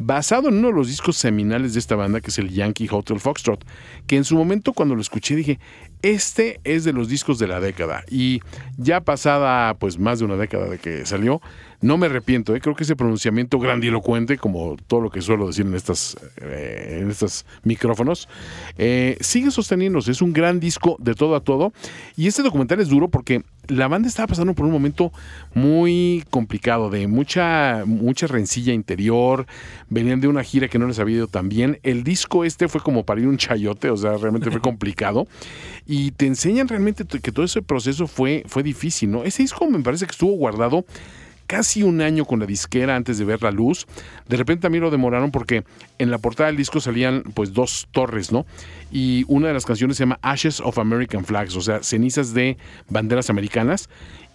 basado 0.00 0.48
en 0.48 0.56
uno 0.56 0.68
de 0.68 0.74
los 0.74 0.88
discos 0.88 1.18
seminales 1.18 1.74
de 1.74 1.78
esta 1.78 1.94
banda, 1.94 2.22
que 2.22 2.30
es 2.30 2.38
el 2.38 2.48
Yankee 2.48 2.88
Hotel 2.90 3.20
Foxtrot, 3.20 3.66
que 4.06 4.16
en 4.16 4.24
su 4.24 4.34
momento 4.34 4.72
cuando 4.72 4.94
lo 4.94 5.02
escuché 5.02 5.36
dije, 5.36 5.60
este 6.00 6.58
es 6.64 6.84
de 6.84 6.94
los 6.94 7.08
discos 7.08 7.38
de 7.38 7.46
la 7.46 7.60
década. 7.60 8.04
Y 8.10 8.40
ya 8.78 9.02
pasada 9.02 9.74
pues 9.74 9.98
más 9.98 10.18
de 10.18 10.24
una 10.24 10.36
década 10.36 10.68
de 10.70 10.78
que 10.78 11.04
salió, 11.04 11.42
no 11.82 11.96
me 11.96 12.06
arrepiento, 12.06 12.54
¿eh? 12.54 12.60
creo 12.60 12.74
que 12.74 12.84
ese 12.84 12.96
pronunciamiento 12.96 13.58
grandilocuente, 13.58 14.36
como 14.36 14.76
todo 14.86 15.00
lo 15.00 15.10
que 15.10 15.22
suelo 15.22 15.46
decir 15.46 15.66
en, 15.66 15.74
estas, 15.74 16.16
eh, 16.40 16.98
en 17.00 17.10
estos 17.10 17.46
micrófonos, 17.62 18.28
eh, 18.76 19.16
sigue 19.20 19.50
sosteniéndose, 19.50 20.10
es 20.10 20.20
un 20.20 20.32
gran 20.32 20.60
disco 20.60 20.96
de 20.98 21.14
todo 21.14 21.34
a 21.36 21.40
todo. 21.40 21.72
Y 22.16 22.26
este 22.26 22.42
documental 22.42 22.80
es 22.80 22.88
duro 22.88 23.08
porque 23.08 23.42
la 23.68 23.88
banda 23.88 24.08
estaba 24.08 24.26
pasando 24.26 24.54
por 24.54 24.66
un 24.66 24.72
momento 24.72 25.12
muy 25.54 26.24
complicado, 26.30 26.90
de 26.90 27.06
mucha, 27.06 27.84
mucha 27.86 28.26
rencilla 28.26 28.74
interior, 28.74 29.46
venían 29.88 30.20
de 30.20 30.28
una 30.28 30.42
gira 30.42 30.68
que 30.68 30.78
no 30.78 30.86
les 30.86 30.98
había 30.98 31.16
ido 31.16 31.28
tan 31.28 31.48
bien. 31.48 31.78
El 31.82 32.04
disco 32.04 32.44
este 32.44 32.68
fue 32.68 32.82
como 32.82 33.04
para 33.04 33.20
ir 33.20 33.28
un 33.28 33.38
chayote, 33.38 33.90
o 33.90 33.96
sea, 33.96 34.16
realmente 34.16 34.50
fue 34.50 34.60
complicado. 34.60 35.26
Y 35.86 36.10
te 36.12 36.26
enseñan 36.26 36.68
realmente 36.68 37.04
que 37.04 37.32
todo 37.32 37.44
ese 37.44 37.62
proceso 37.62 38.06
fue, 38.06 38.44
fue 38.46 38.62
difícil, 38.62 39.10
¿no? 39.10 39.24
Ese 39.24 39.42
disco 39.42 39.66
me 39.68 39.80
parece 39.80 40.04
que 40.04 40.12
estuvo 40.12 40.32
guardado 40.32 40.84
casi 41.50 41.82
un 41.82 42.00
año 42.00 42.26
con 42.26 42.38
la 42.38 42.46
disquera 42.46 42.94
antes 42.94 43.18
de 43.18 43.24
ver 43.24 43.42
la 43.42 43.50
luz. 43.50 43.88
De 44.28 44.36
repente 44.36 44.62
también 44.62 44.84
lo 44.84 44.90
demoraron 44.92 45.32
porque 45.32 45.64
en 45.98 46.12
la 46.12 46.18
portada 46.18 46.46
del 46.46 46.56
disco 46.56 46.80
salían 46.80 47.24
pues 47.34 47.52
dos 47.52 47.88
torres, 47.90 48.30
¿no? 48.30 48.46
Y 48.92 49.24
una 49.26 49.48
de 49.48 49.54
las 49.54 49.66
canciones 49.66 49.96
se 49.96 50.04
llama 50.04 50.20
Ashes 50.22 50.60
of 50.60 50.78
American 50.78 51.24
Flags, 51.24 51.56
o 51.56 51.60
sea, 51.60 51.82
cenizas 51.82 52.34
de 52.34 52.56
banderas 52.88 53.30
americanas. 53.30 53.88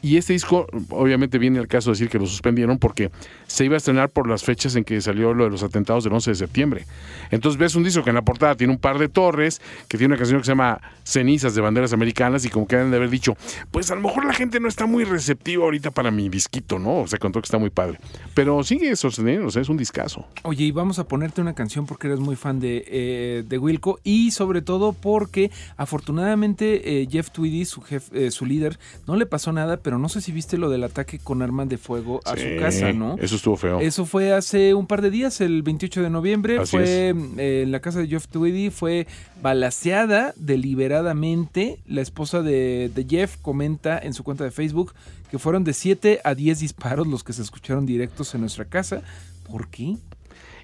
Y 0.06 0.18
este 0.18 0.34
disco, 0.34 0.68
obviamente 0.90 1.40
viene 1.40 1.58
el 1.60 1.68
caso 1.68 1.90
de 1.90 1.94
decir 1.94 2.10
que 2.10 2.20
lo 2.20 2.28
suspendieron 2.28 2.78
porque 2.78 3.10
se 3.48 3.66
iba 3.66 3.74
a 3.74 3.78
estrenar 3.78 4.10
por 4.10 4.28
las 4.30 4.44
fechas 4.44 4.76
en 4.76 4.84
que 4.84 5.02
salió 5.02 5.34
lo 5.34 5.46
de 5.46 5.50
los 5.50 5.64
atentados 5.64 6.04
del 6.04 6.14
11 6.14 6.30
de 6.32 6.36
septiembre. 6.36 6.86
Entonces 7.32 7.58
ves 7.58 7.74
un 7.76 7.84
disco 7.84 8.04
que 8.04 8.12
en 8.12 8.16
la 8.16 8.22
portada 8.22 8.54
tiene 8.56 8.72
un 8.72 8.78
par 8.80 9.00
de 9.00 9.10
torres, 9.10 9.62
que 9.88 9.98
tiene 9.98 10.14
una 10.14 10.18
canción 10.20 10.40
que 10.42 10.46
se 10.46 10.52
llama 10.52 10.80
Cenizas 11.04 11.56
de 11.56 11.62
Banderas 11.62 11.92
Americanas 11.92 12.46
y 12.46 12.50
como 12.50 12.68
que 12.68 12.76
deben 12.76 12.92
de 12.92 12.98
haber 12.98 13.10
dicho, 13.10 13.36
pues 13.72 13.90
a 13.90 13.96
lo 13.96 14.02
mejor 14.02 14.26
la 14.26 14.34
gente 14.34 14.60
no 14.60 14.68
está 14.68 14.86
muy 14.86 15.06
receptiva 15.06 15.64
ahorita 15.64 15.90
para 15.90 16.12
mi 16.12 16.30
disquito, 16.30 16.78
¿no? 16.78 17.00
O 17.00 17.08
sea, 17.08 17.18
contó 17.18 17.42
que 17.42 17.46
está 17.48 17.58
muy 17.58 17.72
padre. 17.72 17.98
Pero 18.36 18.64
sigue 18.64 18.96
sosteniendo, 18.96 19.48
o 19.48 19.50
sea, 19.52 19.64
es 19.64 19.70
un 19.70 19.78
discazo. 19.78 20.28
Oye, 20.44 20.66
y 20.66 20.72
vamos 20.72 21.00
a 21.00 21.08
ponerte 21.08 21.42
una 21.42 21.56
canción 21.56 21.88
porque 21.88 22.06
eres 22.08 22.20
muy 22.20 22.36
fan 22.36 22.60
de, 22.60 22.84
eh, 22.88 23.44
de 23.48 23.58
Wilco 23.58 24.00
y 24.04 24.30
sobre 24.30 24.62
todo 24.62 24.94
porque 24.94 25.50
afortunadamente 25.78 27.02
eh, 27.02 27.08
Jeff 27.10 27.32
Tweedy, 27.32 27.66
su, 27.66 27.82
jef- 27.82 28.14
eh, 28.14 28.30
su 28.30 28.46
líder, 28.46 28.78
no 29.08 29.16
le 29.16 29.26
pasó 29.26 29.52
nada, 29.52 29.78
pero 29.78 29.95
no 29.98 30.10
sé 30.10 30.22
si 30.22 30.32
viste 30.32 30.58
lo 30.58 30.70
del 30.70 30.84
ataque 30.84 31.20
con 31.20 31.42
armas 31.42 31.70
de 31.70 31.78
fuego 31.78 32.22
a 32.26 32.36
Sí, 32.36 32.42
su 32.56 32.60
casa, 32.60 32.94
¿no? 32.94 33.16
Eso 33.20 33.36
estuvo 33.36 33.56
feo. 33.58 33.80
Eso 33.80 34.06
fue 34.06 34.34
hace 34.34 34.74
un 34.74 34.88
par 34.88 35.02
de 35.02 35.10
días, 35.10 35.42
el 35.42 35.64
28 35.64 36.02
de 36.04 36.10
noviembre. 36.10 36.60
Así 36.60 36.72
fue 36.78 37.14
eh, 37.38 37.62
en 37.64 37.72
la 37.72 37.80
casa 37.80 38.00
de 38.00 38.08
Jeff 38.08 38.28
Tweedy, 38.28 38.70
fue 38.70 39.08
balaseada 39.42 40.34
deliberadamente. 40.38 41.80
La 41.88 42.02
esposa 42.02 42.42
de, 42.42 42.92
de 42.94 43.06
Jeff 43.10 43.38
comenta 43.42 43.98
en 43.98 44.14
su 44.14 44.24
cuenta 44.24 44.44
de 44.44 44.52
Facebook 44.52 44.94
que 45.30 45.40
fueron 45.40 45.64
de 45.64 45.74
7 45.74 46.22
a 46.24 46.36
10 46.36 46.60
disparos 46.60 47.08
los 47.08 47.24
que 47.24 47.34
se 47.34 47.42
escucharon 47.42 47.86
directos 47.86 48.34
en 48.36 48.42
nuestra 48.42 48.66
casa. 48.66 49.02
¿Por 49.50 49.68
qué? 49.70 49.98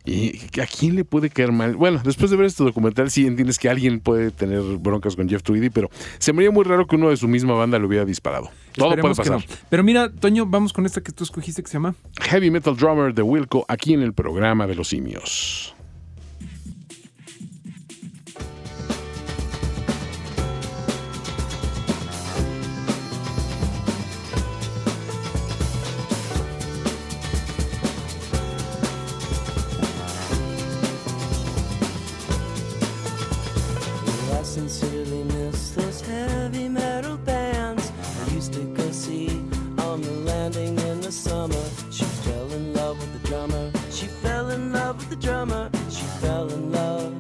¿Y 0.04 0.40
a 0.60 0.66
quién 0.66 0.96
le 0.96 1.06
puede 1.06 1.30
caer 1.30 1.52
mal? 1.52 1.76
Bueno, 1.76 2.02
después 2.04 2.32
de 2.32 2.38
ver 2.38 2.48
este 2.48 2.64
documental, 2.64 3.12
sí 3.12 3.28
entiendes 3.28 3.60
que 3.60 3.70
alguien 3.70 4.00
puede 4.00 4.32
tener 4.32 4.62
broncas 4.80 5.16
con 5.16 5.30
Jeff 5.30 5.44
Tweedy, 5.44 5.70
pero 5.70 5.90
se 6.18 6.34
me 6.34 6.40
haría 6.40 6.52
muy 6.52 6.64
raro 6.64 6.88
que 6.88 6.96
uno 6.96 7.10
de 7.10 7.18
su 7.18 7.28
misma 7.28 7.54
banda 7.54 7.78
lo 7.78 7.88
hubiera 7.88 8.04
disparado. 8.06 8.50
Todo 8.74 8.88
puede 8.96 9.12
Esperemos 9.12 9.18
pasar. 9.18 9.34
no. 9.34 9.44
Pero 9.70 9.84
mira, 9.84 10.12
Toño, 10.12 10.46
vamos 10.46 10.74
con 10.74 10.86
esta 10.86 11.02
que 11.02 11.12
tú 11.12 11.24
escogiste 11.24 11.62
que 11.62 11.68
se 11.68 11.74
llama 11.74 11.94
Heavy 12.22 12.50
Metal 12.50 12.76
Drummer 12.76 13.14
de 13.14 13.22
Wilco, 13.22 13.66
aquí 13.68 13.94
en 13.94 14.02
el 14.02 14.14
programa 14.14 14.66
de 14.68 14.76
los 14.76 14.88
simios. 14.90 15.76
Landing 40.42 40.80
in 40.90 41.02
the 41.02 41.12
summer. 41.12 41.66
She 41.92 42.06
fell 42.26 42.52
in 42.52 42.74
love 42.74 42.98
with 43.00 43.12
the 43.16 43.28
drummer. 43.28 43.72
She 43.92 44.08
fell 44.08 44.50
in 44.50 44.74
love 44.74 44.98
with 44.98 45.10
the 45.10 45.22
drummer. 45.28 45.70
She 45.96 46.06
fell 46.22 46.48
in 46.58 46.72
love. 46.72 47.14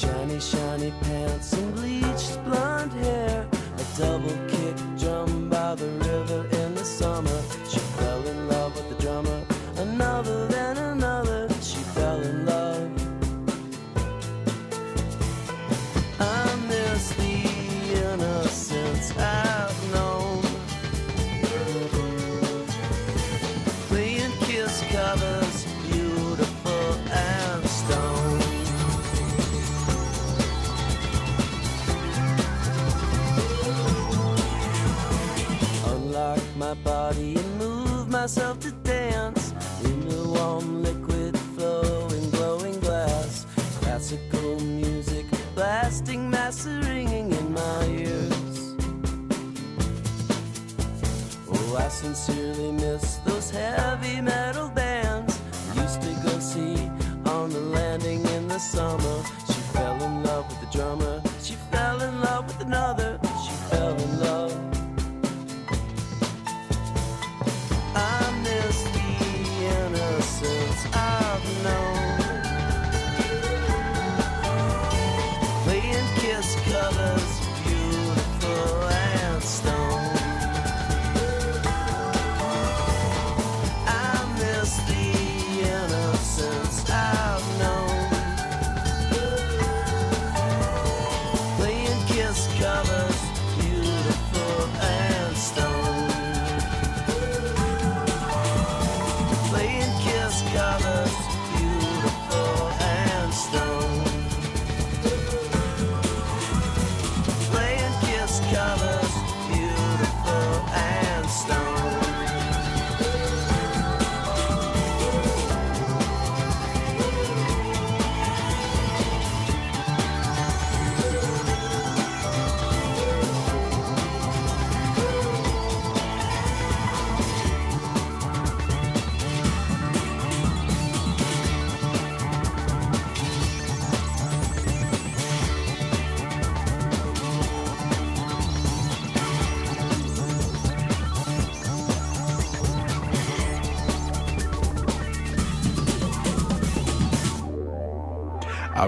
Shiny, 0.00 0.40
shiny 0.40 0.92
pants 1.02 1.52
and 1.52 1.74
bleached 1.74 2.36
blonde 2.46 2.92
hair. 3.04 3.46
A 3.82 3.84
double 3.98 4.38
kick 4.52 4.76
drum 5.02 5.50
by 5.50 5.74
the 5.74 5.90
river 6.08 6.40
in 6.60 6.74
the 6.74 6.86
summer. 7.00 7.40
She 7.70 7.80
fell 7.98 8.22
in 8.32 8.48
love 8.48 8.72
with 8.76 8.88
the 8.92 8.98
drummer. 9.04 9.40
Another, 9.76 10.46
then 10.46 10.83
my 36.74 36.82
body 36.82 37.36
and 37.36 37.58
move 37.58 38.08
myself 38.08 38.58
to 38.60 38.70
dance 38.82 39.52
in 39.84 40.08
the 40.08 40.28
warm 40.28 40.82
liquid 40.82 41.36
flowing, 41.56 42.30
glowing 42.30 42.80
glass. 42.80 43.46
Classical 43.80 44.60
music 44.60 45.26
blasting, 45.54 46.30
mass 46.30 46.66
ringing 46.66 47.32
in 47.32 47.52
my 47.52 47.84
ears. 47.86 48.74
Oh, 51.52 51.76
I 51.78 51.88
sincerely 51.88 52.72
miss 52.72 53.16
those 53.26 53.50
heavy 53.50 54.20
metal 54.20 54.68
bands 54.68 55.40
I 55.70 55.82
used 55.82 56.02
to 56.02 56.12
go 56.26 56.38
see 56.38 56.90
on 57.26 57.50
the 57.50 57.60
landing 57.60 58.24
in 58.26 58.48
the 58.48 58.58
summer. 58.58 59.22
She 59.46 59.60
fell 59.74 60.02
in 60.02 60.22
love 60.24 60.48
with 60.48 60.60
the 60.60 60.76
drummer. 60.76 61.22
She 61.42 61.54
fell 61.70 62.00
in 62.00 62.20
love 62.20 62.46
with 62.46 62.60
another. 62.60 63.20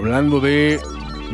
Hablando 0.07 0.39
de, 0.39 0.79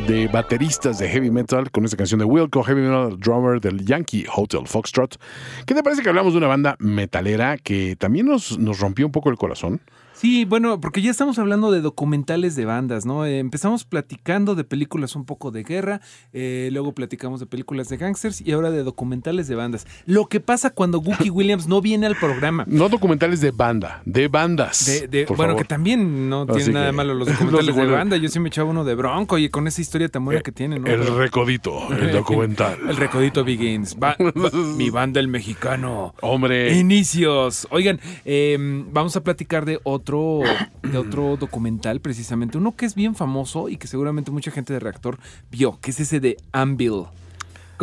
de 0.07 0.27
bateristas 0.29 0.97
de 0.97 1.07
heavy 1.07 1.29
metal, 1.29 1.69
con 1.69 1.85
esta 1.85 1.95
canción 1.95 2.17
de 2.17 2.25
Wilco, 2.25 2.63
Heavy 2.63 2.81
Metal 2.81 3.19
Drummer 3.19 3.61
del 3.61 3.85
Yankee 3.85 4.25
Hotel 4.35 4.65
Foxtrot. 4.65 5.19
¿Qué 5.67 5.75
te 5.75 5.83
parece 5.83 6.01
que 6.01 6.09
hablamos 6.09 6.33
de 6.33 6.39
una 6.39 6.47
banda 6.47 6.75
metalera 6.79 7.59
que 7.59 7.95
también 7.95 8.25
nos, 8.25 8.57
nos 8.57 8.79
rompió 8.79 9.05
un 9.05 9.11
poco 9.11 9.29
el 9.29 9.37
corazón? 9.37 9.79
Sí, 10.15 10.45
bueno, 10.45 10.79
porque 10.79 11.01
ya 11.01 11.11
estamos 11.11 11.39
hablando 11.39 11.71
de 11.71 11.81
documentales 11.81 12.55
de 12.55 12.65
bandas, 12.65 13.05
¿no? 13.05 13.25
Eh, 13.25 13.39
empezamos 13.39 13.83
platicando 13.83 14.55
de 14.55 14.63
películas 14.63 15.15
un 15.15 15.25
poco 15.25 15.51
de 15.51 15.63
guerra, 15.63 16.01
eh, 16.33 16.69
luego 16.71 16.93
platicamos 16.93 17.39
de 17.39 17.45
películas 17.45 17.89
de 17.89 17.97
gangsters 17.97 18.39
y 18.41 18.51
ahora 18.51 18.71
de 18.71 18.83
documentales 18.83 19.47
de 19.47 19.55
bandas. 19.55 19.85
Lo 20.05 20.27
que 20.27 20.39
pasa 20.39 20.69
cuando 20.69 20.99
Gookie 20.99 21.29
Williams 21.29 21.67
no 21.67 21.81
viene 21.81 22.05
al 22.05 22.15
programa. 22.15 22.63
No 22.67 22.89
documentales 22.89 23.41
de 23.41 23.51
banda, 23.51 24.01
de 24.05 24.27
bandas. 24.27 24.85
De- 24.85 25.07
de- 25.07 25.25
por 25.25 25.35
bueno, 25.35 25.53
favor. 25.53 25.63
que 25.63 25.67
también 25.67 26.29
no 26.29 26.45
tiene 26.45 26.71
nada 26.73 26.85
que- 26.87 26.91
malo 26.91 27.13
los 27.15 27.27
documentales 27.31 27.75
de 27.75 27.85
banda. 27.87 28.17
Yo 28.17 28.29
sí 28.29 28.39
me 28.39 28.49
echaba 28.49 28.69
uno 28.69 28.83
de 28.83 28.95
Bronco 28.95 29.37
y 29.37 29.49
con 29.49 29.67
esa 29.67 29.81
historia 29.81 30.09
tan 30.09 30.23
buena 30.25 30.41
que 30.41 30.51
tiene, 30.51 30.79
¿no? 30.79 30.87
El 30.87 31.05
recodito, 31.17 31.91
el 31.91 32.11
documental. 32.13 32.77
El 32.87 32.97
Recodito 32.97 33.43
Begins. 33.43 33.97
Va- 34.01 34.15
mi 34.77 34.89
banda 34.89 35.19
el 35.19 35.27
mexicano. 35.27 36.13
Hombre. 36.21 36.77
Inicios. 36.77 37.67
Oigan, 37.71 37.99
eh, 38.25 38.57
vamos 38.91 39.15
a 39.15 39.23
platicar 39.23 39.65
de 39.65 39.79
otro, 39.83 40.12
de 40.13 40.97
otro 40.97 41.37
documental, 41.37 41.99
precisamente. 41.99 42.57
Uno 42.57 42.75
que 42.75 42.85
es 42.85 42.95
bien 42.95 43.15
famoso 43.15 43.69
y 43.69 43.77
que 43.77 43.87
seguramente 43.87 44.31
mucha 44.31 44.51
gente 44.51 44.73
de 44.73 44.79
reactor 44.79 45.19
vio, 45.51 45.79
que 45.81 45.91
es 45.91 45.99
ese 45.99 46.19
de 46.19 46.37
Anvil. 46.51 47.05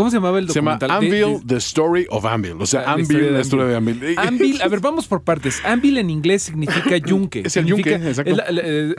¿Cómo 0.00 0.10
se 0.10 0.16
llamaba 0.16 0.38
el 0.38 0.48
Se 0.48 0.54
llama 0.54 0.78
documental? 0.78 1.24
Anvil, 1.26 1.46
The 1.46 1.56
Story 1.56 2.06
of 2.08 2.24
Anvil. 2.24 2.54
O 2.58 2.64
sea, 2.64 2.80
la 2.80 2.92
Anvil, 2.92 3.34
la 3.34 3.40
historia 3.42 3.66
de 3.66 3.76
Anvil. 3.76 4.14
Anvil, 4.16 4.62
a 4.62 4.68
ver, 4.68 4.80
vamos 4.80 5.06
por 5.06 5.22
partes. 5.24 5.60
Anvil 5.62 5.98
en 5.98 6.08
inglés 6.08 6.44
significa 6.44 6.96
yunque. 7.06 7.42
Es 7.44 7.58
el 7.58 7.66
yunque, 7.66 7.96
exacto. 7.96 8.34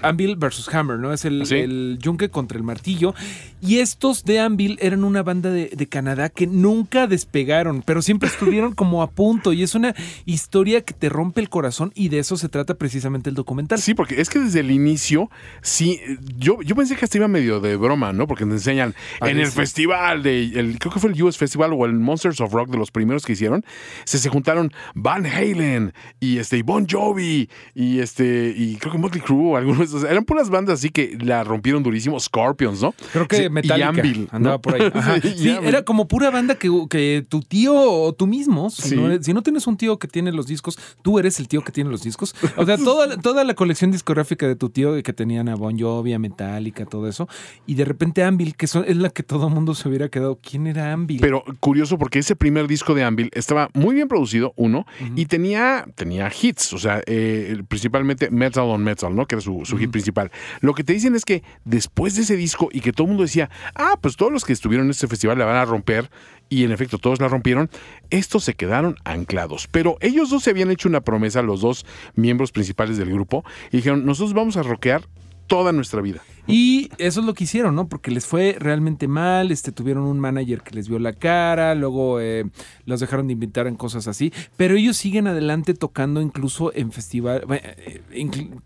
Anvil 0.04 0.36
versus 0.36 0.72
Hammer, 0.72 1.00
¿no? 1.00 1.12
Es 1.12 1.26
el, 1.26 1.48
Sí. 1.48 1.56
el 1.56 1.98
yunque 2.00 2.30
contra 2.30 2.56
el 2.56 2.64
martillo. 2.64 3.16
Y 3.62 3.80
estos 3.80 4.26
de 4.26 4.42
Anvil 4.42 4.78
eran 4.80 5.04
una 5.04 5.24
banda 5.24 5.50
de, 5.50 5.72
de 5.76 5.88
Canadá 5.88 6.30
que 6.30 6.46
nunca 6.46 7.08
despegaron, 7.08 7.82
pero 7.82 8.04
siempre 8.04 8.30
estuvieron 8.30 8.76
como 8.76 9.02
a 9.02 9.10
punto. 9.10 9.54
Y 9.54 9.64
es 9.64 9.74
una 9.74 9.96
historia 10.26 10.82
que 10.82 10.94
te 10.94 11.10
rompe 11.10 11.42
el 11.42 11.50
corazón 11.50 11.92
y 11.96 12.10
de 12.10 12.20
eso 12.20 12.38
se 12.38 12.48
trata 12.48 12.76
precisamente 12.76 13.28
el 13.28 13.36
documental. 13.36 13.80
Sí, 13.80 13.96
porque 13.96 14.22
es 14.22 14.30
que 14.30 14.38
desde 14.38 14.60
el 14.60 14.70
inicio, 14.70 15.32
sí, 15.64 16.00
yo, 16.38 16.62
yo 16.62 16.76
pensé 16.76 16.96
que 16.96 17.06
hasta 17.06 17.18
iba 17.18 17.28
medio 17.28 17.60
de 17.60 17.76
broma, 17.76 18.14
¿no? 18.14 18.28
Porque 18.28 18.46
te 18.46 18.52
enseñan 18.52 18.94
en 19.22 19.40
el 19.40 19.48
festival 19.48 20.22
de, 20.22 20.44
el, 20.44 20.78
creo 20.78 20.91
que 20.92 21.00
fue 21.00 21.12
el 21.12 21.22
US 21.24 21.38
Festival 21.38 21.74
o 21.74 21.86
el 21.86 21.94
Monsters 21.94 22.40
of 22.42 22.54
Rock 22.54 22.70
de 22.70 22.78
los 22.78 22.92
primeros 22.92 23.26
que 23.26 23.34
hicieron, 23.34 23.64
se, 24.06 24.18
se 24.20 24.30
juntaron 24.30 24.72
Van 24.96 25.26
Halen 25.26 25.94
y 26.20 26.38
este 26.38 26.58
y 26.58 26.62
Bon 26.62 26.88
Jovi 26.90 27.50
y 27.76 28.00
este 28.00 28.54
y 28.56 28.76
creo 28.76 28.92
que 28.94 28.98
Motley 29.00 29.22
Crue, 29.22 29.58
algunos, 29.58 29.94
o 29.94 30.00
sea, 30.00 30.12
eran 30.12 30.26
puras 30.26 30.50
bandas 30.50 30.80
así 30.80 30.90
que 30.90 31.18
la 31.22 31.44
rompieron 31.44 31.84
durísimo, 31.84 32.20
Scorpions, 32.20 32.82
¿no? 32.82 32.94
Creo 33.14 33.28
que 33.28 33.38
Sí, 33.38 33.50
Metallica 33.50 33.78
y 33.96 34.00
Anvil, 34.00 34.30
andaba 34.32 34.56
¿no? 34.56 34.62
por 34.62 34.76
ahí. 34.76 34.92
Sí, 35.38 35.50
era 35.64 35.84
como 35.84 36.08
pura 36.08 36.30
banda 36.30 36.56
que, 36.56 36.70
que 36.90 37.26
tu 37.28 37.42
tío 37.42 37.74
o 37.76 38.14
tú 38.14 38.28
mismo, 38.28 38.70
si, 38.70 38.90
Sí. 38.90 38.96
no, 38.96 39.08
eres- 39.08 39.26
si 39.26 39.34
no 39.34 39.42
tienes 39.44 39.68
un 39.68 39.78
tío 39.78 39.98
que 40.00 40.08
tiene 40.08 40.32
los 40.32 40.48
discos, 40.48 40.78
tú 41.02 41.18
eres 41.20 41.40
el 41.40 41.48
tío 41.48 41.62
que 41.64 41.72
tiene 41.72 41.90
los 41.90 42.04
discos. 42.04 42.36
O 42.58 42.66
sea, 42.66 42.78
toda, 42.78 43.08
la- 43.08 43.18
toda 43.18 43.44
la 43.44 43.54
colección 43.54 43.92
discográfica 43.92 44.48
de 44.48 44.56
tu 44.56 44.70
tío 44.70 45.02
que 45.02 45.14
tenían 45.14 45.48
a 45.50 45.56
Bon 45.56 45.78
Jovi, 45.80 46.14
a 46.14 46.20
Metallica, 46.20 46.86
todo 46.86 47.08
eso. 47.08 47.28
Y 47.66 47.76
de 47.76 47.86
repente 47.86 48.24
Anvil, 48.24 48.56
que 48.56 48.68
son- 48.68 48.86
es 48.88 48.98
la 48.98 49.10
que 49.10 49.24
todo 49.24 49.50
mundo 49.50 49.74
se 49.76 49.88
hubiera 49.88 50.10
quedado. 50.10 50.40
¿Quién 50.42 50.68
era 50.72 50.92
Anvil? 50.92 51.20
Pero 51.22 51.44
curioso 51.60 51.98
porque 51.98 52.20
ese 52.20 52.36
primer 52.36 52.68
disco 52.68 52.94
de 52.94 53.04
Anvil 53.04 53.30
estaba 53.34 53.70
muy 53.74 53.96
bien 53.96 54.08
producido, 54.08 54.54
uno, 54.56 54.86
y 55.16 55.26
tenía, 55.26 55.86
tenía 55.96 56.30
hits, 56.30 56.74
o 56.74 56.78
sea, 56.78 57.02
eh, 57.06 57.62
principalmente 57.68 58.30
Metal 58.32 58.64
on 58.64 58.84
Metal, 58.84 59.16
¿no? 59.16 59.26
Que 59.26 59.36
era 59.36 59.42
su, 59.42 59.62
su 59.66 59.78
hit 59.78 59.92
principal. 59.92 60.32
Lo 60.62 60.74
que 60.74 60.84
te 60.84 60.94
dicen 60.94 61.16
es 61.16 61.26
que 61.26 61.44
después 61.66 62.16
de 62.16 62.24
ese 62.24 62.36
disco 62.36 62.70
y 62.72 62.82
que 62.82 62.92
todo 62.92 63.06
el 63.06 63.10
mundo 63.10 63.24
decía, 63.24 63.50
ah, 63.76 63.98
pues 64.02 64.16
todos 64.16 64.32
los 64.32 64.46
que 64.46 64.54
estuvieron 64.54 64.88
en 64.88 64.92
este 64.92 65.08
festival 65.08 65.38
la 65.38 65.46
van 65.46 65.58
a 65.58 65.66
romper, 65.66 66.10
y 66.52 66.66
en 66.66 66.72
efecto 66.74 66.98
todos 66.98 67.22
la 67.22 67.30
rompieron, 67.30 67.70
estos 68.10 68.44
se 68.44 68.56
quedaron 68.56 68.98
anclados. 69.06 69.70
Pero 69.72 69.96
ellos 70.02 70.30
dos 70.30 70.44
se 70.44 70.50
habían 70.50 70.70
hecho 70.70 70.90
una 70.90 71.00
promesa, 71.00 71.42
los 71.42 71.62
dos 71.62 71.86
miembros 72.16 72.52
principales 72.52 72.98
del 72.98 73.10
grupo, 73.10 73.46
y 73.72 73.78
dijeron, 73.78 74.06
nosotros 74.06 74.34
vamos 74.34 74.58
a 74.58 74.64
rockear 74.64 75.08
toda 75.52 75.74
nuestra 75.74 76.02
vida. 76.02 76.22
Y 76.48 76.90
eso 76.98 77.20
es 77.20 77.26
lo 77.26 77.34
que 77.34 77.44
hicieron, 77.44 77.76
¿no? 77.76 77.88
Porque 77.90 78.10
les 78.10 78.26
fue 78.26 78.56
realmente 78.58 79.08
mal, 79.08 79.52
este, 79.52 79.74
tuvieron 79.74 80.04
un 80.06 80.18
manager 80.18 80.62
que 80.62 80.74
les 80.74 80.88
vio 80.88 80.98
la 80.98 81.12
cara, 81.12 81.76
luego 81.76 82.22
eh, 82.22 82.46
los 82.86 83.02
dejaron 83.02 83.28
de 83.28 83.34
invitar 83.34 83.68
en 83.68 83.76
cosas 83.76 84.08
así, 84.08 84.32
pero 84.56 84.76
ellos 84.76 84.96
siguen 84.96 85.28
adelante 85.28 85.74
tocando 85.74 86.22
incluso 86.22 86.72
en 86.74 86.92
festival, 86.94 87.44
eh, 87.52 88.02
inclu- 88.14 88.62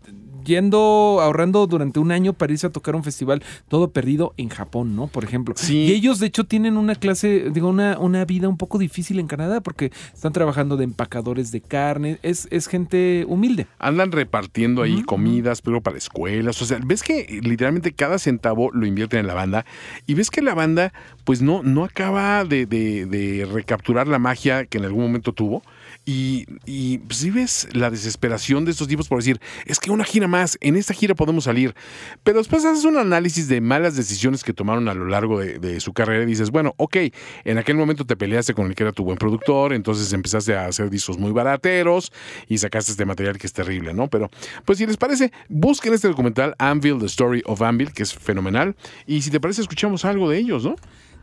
yendo, 0.46 1.18
ahorrando 1.20 1.66
durante 1.66 1.98
un 2.00 2.12
año 2.12 2.32
para 2.32 2.52
irse 2.52 2.66
a 2.66 2.70
tocar 2.70 2.96
un 2.96 3.04
festival 3.04 3.42
todo 3.68 3.90
perdido 3.90 4.32
en 4.38 4.48
Japón, 4.48 4.96
¿no? 4.96 5.08
Por 5.08 5.24
ejemplo. 5.24 5.54
Sí. 5.56 5.84
Y 5.86 5.92
ellos, 5.92 6.18
de 6.20 6.28
hecho, 6.28 6.44
tienen 6.44 6.76
una 6.78 6.94
clase, 6.94 7.50
digo, 7.52 7.68
una, 7.68 7.98
una 7.98 8.24
vida 8.24 8.48
un 8.48 8.56
poco 8.56 8.78
difícil 8.78 9.18
en 9.18 9.26
Canadá 9.26 9.60
porque 9.60 9.92
están 10.14 10.32
trabajando 10.32 10.76
de 10.76 10.84
empacadores 10.84 11.50
de 11.52 11.60
carne, 11.60 12.18
es, 12.22 12.48
es 12.50 12.66
gente 12.68 13.24
humilde. 13.28 13.66
Andan 13.78 14.12
repartiendo 14.12 14.82
ahí 14.82 15.02
comidas, 15.02 15.60
pero 15.60 15.80
para 15.80 15.98
escuelas. 15.98 16.62
O 16.62 16.64
sea, 16.64 16.78
ves 16.84 17.02
que 17.02 17.40
literalmente 17.42 17.92
cada 17.92 18.18
centavo 18.18 18.70
lo 18.72 18.86
invierten 18.86 19.20
en 19.20 19.26
la 19.26 19.34
banda 19.34 19.66
y 20.06 20.14
ves 20.14 20.30
que 20.30 20.40
la 20.42 20.54
banda 20.54 20.92
pues 21.24 21.42
no, 21.42 21.62
no 21.62 21.84
acaba 21.84 22.44
de, 22.44 22.66
de- 22.66 23.06
de 23.06 23.44
recapturar 23.50 24.06
la 24.08 24.18
magia 24.18 24.64
que 24.66 24.78
en 24.78 24.84
algún 24.84 25.02
momento 25.02 25.32
tuvo. 25.32 25.62
Y, 26.08 26.46
y 26.64 26.98
pues, 26.98 27.18
sí 27.18 27.30
ves 27.30 27.68
la 27.72 27.90
desesperación 27.90 28.64
de 28.64 28.70
estos 28.70 28.86
tipos 28.86 29.08
por 29.08 29.18
decir, 29.18 29.40
es 29.66 29.80
que 29.80 29.90
una 29.90 30.04
gira 30.04 30.28
más, 30.28 30.56
en 30.60 30.76
esta 30.76 30.94
gira 30.94 31.16
podemos 31.16 31.44
salir. 31.44 31.74
Pero 32.22 32.38
después 32.38 32.64
haces 32.64 32.84
un 32.84 32.96
análisis 32.96 33.48
de 33.48 33.60
malas 33.60 33.96
decisiones 33.96 34.44
que 34.44 34.52
tomaron 34.52 34.88
a 34.88 34.94
lo 34.94 35.06
largo 35.06 35.40
de, 35.40 35.58
de 35.58 35.80
su 35.80 35.92
carrera 35.92 36.22
y 36.22 36.26
dices, 36.26 36.50
bueno, 36.50 36.74
ok, 36.76 36.96
en 37.44 37.58
aquel 37.58 37.76
momento 37.76 38.06
te 38.06 38.16
peleaste 38.16 38.54
con 38.54 38.66
el 38.66 38.76
que 38.76 38.84
era 38.84 38.92
tu 38.92 39.02
buen 39.02 39.18
productor, 39.18 39.72
entonces 39.72 40.12
empezaste 40.12 40.54
a 40.54 40.66
hacer 40.66 40.90
discos 40.90 41.18
muy 41.18 41.32
barateros 41.32 42.12
y 42.48 42.58
sacaste 42.58 42.92
este 42.92 43.04
material 43.04 43.36
que 43.36 43.48
es 43.48 43.52
terrible, 43.52 43.92
¿no? 43.92 44.08
Pero, 44.08 44.30
pues 44.64 44.78
si 44.78 44.86
les 44.86 44.96
parece, 44.96 45.32
busquen 45.48 45.92
este 45.92 46.06
documental, 46.06 46.54
Anvil, 46.58 46.98
The 47.00 47.06
Story 47.06 47.42
of 47.46 47.62
Anvil, 47.62 47.92
que 47.92 48.04
es 48.04 48.14
fenomenal. 48.14 48.76
Y 49.06 49.22
si 49.22 49.30
te 49.30 49.40
parece, 49.40 49.62
escuchamos 49.62 50.04
algo 50.04 50.30
de 50.30 50.38
ellos, 50.38 50.64
¿no? 50.64 50.76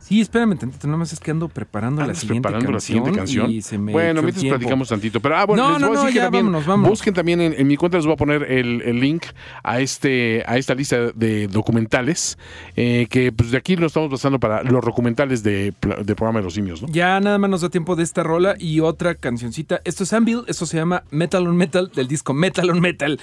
Sí, 0.06 0.20
espérame 0.20 0.58
tantito, 0.58 0.86
nada 0.86 0.98
más 0.98 1.12
es 1.14 1.18
que 1.20 1.30
ando 1.30 1.48
preparando 1.48 2.04
la 2.06 2.14
siguiente, 2.14 2.42
preparando 2.42 2.70
la 2.72 2.74
canción 2.74 2.96
siguiente 3.04 3.18
canción. 3.18 3.50
y 3.50 3.62
se 3.62 3.78
me 3.78 3.90
bueno, 3.92 4.20
mientras 4.20 4.40
tiempo. 4.42 4.58
platicamos 4.58 4.88
tantito. 4.90 5.18
Pero, 5.20 5.36
ah, 5.36 5.46
bueno, 5.46 5.62
No, 5.62 5.72
les 5.72 5.80
no, 5.80 5.88
voy 5.88 5.96
a 5.96 6.00
decir 6.00 6.14
que 6.14 6.20
también 6.20 6.44
vámonos, 6.44 6.66
vámonos. 6.66 6.90
busquen 6.90 7.14
también 7.14 7.40
en, 7.40 7.54
en 7.56 7.66
mi 7.66 7.76
cuenta, 7.78 7.96
les 7.96 8.04
voy 8.04 8.12
a 8.12 8.16
poner 8.16 8.42
el, 8.52 8.82
el 8.82 9.00
link 9.00 9.24
a 9.62 9.80
este 9.80 10.44
a 10.46 10.58
esta 10.58 10.74
lista 10.74 10.98
de 11.14 11.48
documentales 11.48 12.36
eh, 12.76 13.06
que 13.08 13.32
pues 13.32 13.50
de 13.50 13.56
aquí 13.56 13.76
lo 13.76 13.86
estamos 13.86 14.10
pasando 14.10 14.38
para 14.38 14.62
los 14.62 14.84
documentales 14.84 15.42
de, 15.42 15.72
de 16.04 16.14
programa 16.14 16.40
de 16.40 16.44
los 16.44 16.52
simios, 16.54 16.82
¿no? 16.82 16.88
Ya 16.88 17.18
nada 17.20 17.38
más 17.38 17.48
nos 17.48 17.62
da 17.62 17.70
tiempo 17.70 17.96
de 17.96 18.02
esta 18.02 18.22
rola 18.22 18.56
y 18.58 18.80
otra 18.80 19.14
cancioncita. 19.14 19.80
Esto 19.84 20.04
es 20.04 20.12
Anvil, 20.12 20.42
esto 20.48 20.66
se 20.66 20.76
llama 20.76 21.04
Metal 21.10 21.46
on 21.46 21.56
Metal 21.56 21.90
del 21.94 22.08
disco 22.08 22.34
Metal 22.34 22.68
on 22.68 22.80
Metal. 22.80 23.18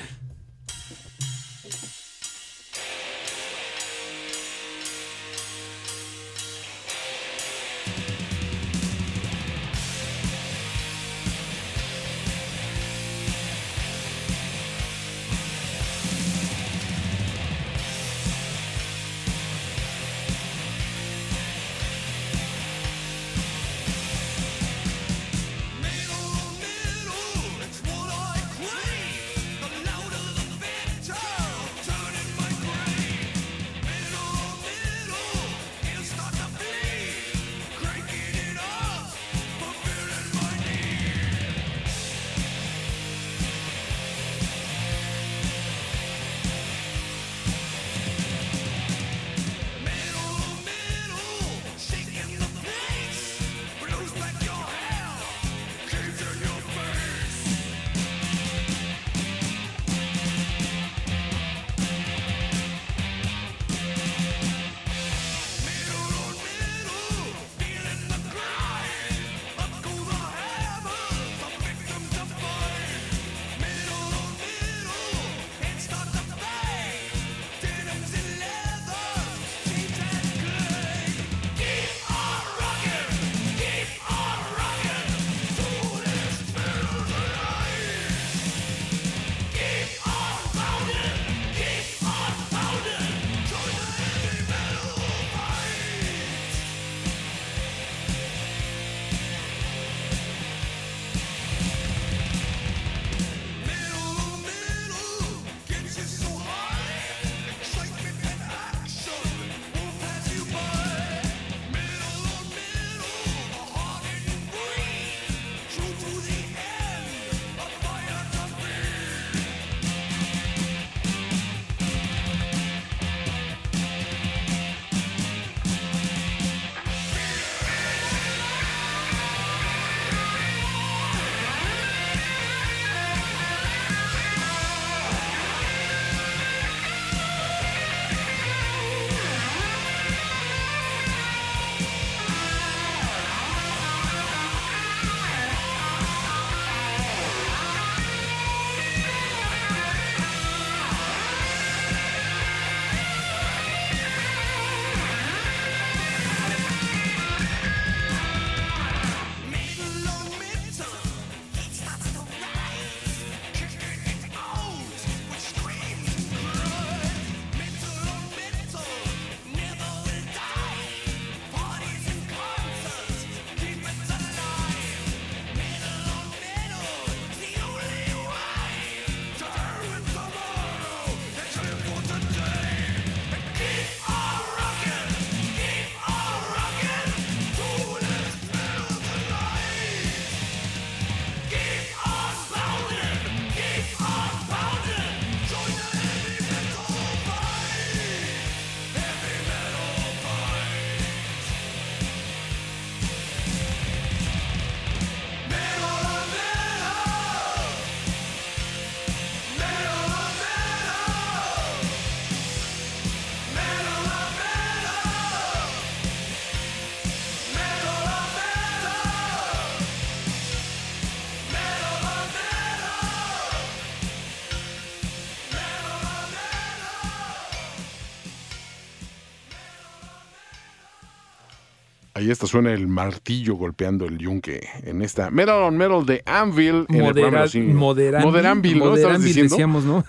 Ahí 232.21 232.29
está, 232.29 232.45
suena 232.45 232.71
el 232.71 232.87
martillo 232.87 233.55
golpeando 233.55 234.05
el 234.05 234.17
yunque 234.19 234.61
en 234.83 235.01
esta 235.01 235.31
Metal 235.31 235.63
on 235.63 235.75
Metal 235.75 236.05
de 236.05 236.21
Anvil. 236.25 236.67
en 236.67 236.75
el 236.75 236.85
programa 236.87 237.13
de 237.13 237.21
Modera, 237.23 237.41
los 237.41 237.51
simios. 237.51 237.75
moderanbil, 237.75 238.25
Moderanvil, 238.25 238.79
¿no? 238.79 238.95
¿Estabas 238.95 239.19
moderanbil 239.19 239.27
diciendo? 239.27 239.55
decíamos, 239.55 239.85
¿no? 239.85 240.03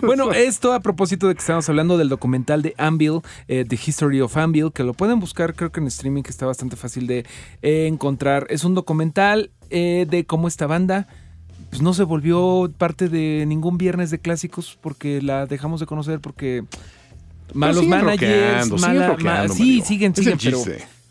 Bueno, 0.06 0.32
esto 0.32 0.72
a 0.74 0.80
propósito 0.80 1.28
de 1.28 1.34
que 1.34 1.40
estamos 1.40 1.66
hablando 1.68 1.96
del 1.96 2.08
documental 2.10 2.60
de 2.60 2.74
Anvil, 2.76 3.20
eh, 3.48 3.64
The 3.66 3.78
History 3.86 4.20
of 4.20 4.36
Anvil, 4.36 4.72
que 4.72 4.84
lo 4.84 4.92
pueden 4.92 5.20
buscar, 5.20 5.54
creo 5.54 5.72
que 5.72 5.80
en 5.80 5.86
streaming, 5.86 6.22
que 6.22 6.30
está 6.30 6.44
bastante 6.46 6.76
fácil 6.76 7.06
de 7.06 7.24
eh, 7.62 7.86
encontrar. 7.86 8.46
Es 8.50 8.64
un 8.64 8.74
documental 8.74 9.50
eh, 9.70 10.06
de 10.10 10.24
cómo 10.26 10.48
esta 10.48 10.66
banda 10.66 11.06
pues, 11.70 11.80
no 11.80 11.94
se 11.94 12.02
volvió 12.02 12.70
parte 12.76 13.08
de 13.08 13.44
ningún 13.46 13.78
viernes 13.78 14.10
de 14.10 14.18
clásicos 14.18 14.78
porque 14.82 15.22
la 15.22 15.46
dejamos 15.46 15.80
de 15.80 15.86
conocer 15.86 16.20
porque 16.20 16.64
malos 17.54 17.86
managers, 17.86 18.70
mala- 18.80 19.16
ma- 19.22 19.48
sí, 19.48 19.80
siguen, 19.82 20.14
siguen, 20.14 20.38
pero. 20.42 20.58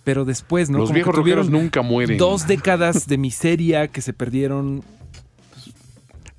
Pero 0.04 0.26
después, 0.26 0.70
¿no? 0.70 0.80
Los 0.80 0.90
Como 0.90 0.96
viejos 0.96 1.16
rockeros 1.16 1.50
nunca 1.50 1.82
mueren. 1.82 2.18
Dos 2.18 2.48
décadas 2.48 3.08
de 3.08 3.18
miseria 3.18 3.88
que 3.88 4.02
se 4.02 4.14
perdieron 4.14 4.84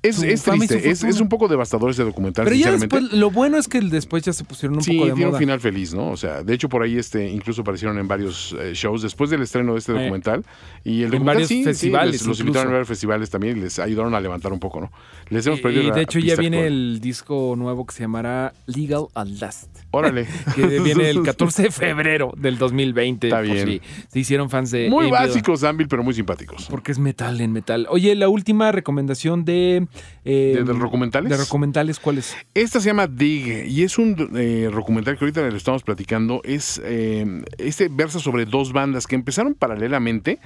Es, 0.03 0.17
su 0.17 0.25
es 0.25 0.43
fama 0.43 0.65
y 0.65 0.67
su 0.67 0.73
triste, 0.73 0.89
es, 0.91 1.03
es 1.03 1.19
un 1.21 1.29
poco 1.29 1.47
devastador 1.47 1.89
ese 1.89 2.03
documental, 2.03 2.43
Pero 2.43 2.55
ya 2.55 2.71
después, 2.73 3.03
lo 3.13 3.31
bueno 3.31 3.57
es 3.57 3.67
que 3.67 3.79
después 3.81 4.21
ya 4.23 4.33
se 4.33 4.43
pusieron 4.43 4.77
un 4.77 4.83
Sí, 4.83 4.91
poco 4.97 5.07
de 5.07 5.13
tiene 5.13 5.31
un 5.31 5.37
final 5.37 5.59
feliz, 5.61 5.93
¿no? 5.93 6.09
O 6.11 6.17
sea, 6.17 6.43
de 6.43 6.53
hecho 6.53 6.67
por 6.69 6.83
ahí 6.83 6.97
este 6.97 7.29
incluso 7.29 7.61
aparecieron 7.61 7.97
en 7.97 8.07
varios 8.07 8.53
eh, 8.59 8.73
shows 8.75 9.01
después 9.01 9.29
del 9.29 9.41
estreno 9.41 9.73
de 9.73 9.79
este 9.79 9.93
documental 9.93 10.43
y 10.83 10.99
el 10.99 11.05
En 11.05 11.09
documental 11.11 11.25
varios 11.35 11.47
sí, 11.47 11.57
sí, 11.59 11.63
festivales 11.63 12.11
les- 12.13 12.27
los 12.27 12.39
invitaron 12.41 12.67
a 12.67 12.71
varios 12.73 12.87
festivales 12.89 13.29
también 13.29 13.57
y 13.57 13.61
les 13.61 13.79
ayudaron 13.79 14.13
a 14.13 14.19
levantar 14.19 14.51
un 14.51 14.59
poco, 14.59 14.81
¿no? 14.81 14.91
Les 15.29 15.47
hemos 15.47 15.61
perdido 15.61 15.83
Y 15.83 15.91
de 15.91 16.01
hecho 16.01 16.19
ya 16.19 16.35
viene 16.35 16.57
actual. 16.57 16.73
el 16.73 16.99
disco 16.99 17.55
nuevo 17.57 17.85
que 17.85 17.95
se 17.95 18.01
llamará 18.01 18.53
Legal 18.67 19.05
at 19.15 19.27
Last. 19.39 19.69
Órale. 19.91 20.27
Que 20.55 20.79
viene 20.81 21.09
el 21.09 21.23
14 21.23 21.63
de 21.63 21.71
febrero 21.71 22.33
del 22.35 22.57
2020. 22.57 23.27
Está 23.27 23.39
bien. 23.41 23.79
se 24.09 24.19
hicieron 24.19 24.49
fans 24.49 24.69
de 24.71 24.89
Muy 24.89 25.05
Anvil, 25.05 25.11
básicos, 25.13 25.63
Anvil, 25.63 25.87
pero 25.87 26.03
muy 26.03 26.13
simpáticos. 26.13 26.67
Porque 26.69 26.91
es 26.91 26.99
metal 26.99 27.39
en 27.39 27.53
metal. 27.53 27.87
Oye, 27.89 28.13
la 28.15 28.27
última 28.27 28.71
recomendación 28.73 29.45
de... 29.45 29.87
eh, 30.25 30.53
¿De- 30.57 30.63
de 30.63 30.79
documentales? 30.79 31.29
De 31.29 31.37
documentales, 31.37 31.99
¿cuál 31.99 32.17
es? 32.17 32.35
Esta 32.53 32.79
se 32.79 32.87
llama 32.87 33.07
Dig 33.07 33.65
y 33.67 33.83
es 33.83 33.97
un 33.97 34.29
eh, 34.37 34.69
documental 34.73 35.17
que 35.17 35.25
ahorita 35.25 35.41
lo 35.49 35.57
estamos 35.57 35.83
platicando. 35.83 36.41
Es 36.43 36.81
eh, 36.83 37.43
este 37.57 37.89
versa 37.89 38.19
sobre 38.19 38.45
dos 38.45 38.71
bandas 38.73 39.07
que 39.07 39.15
empezaron 39.15 39.53
paralelamente 39.53 40.39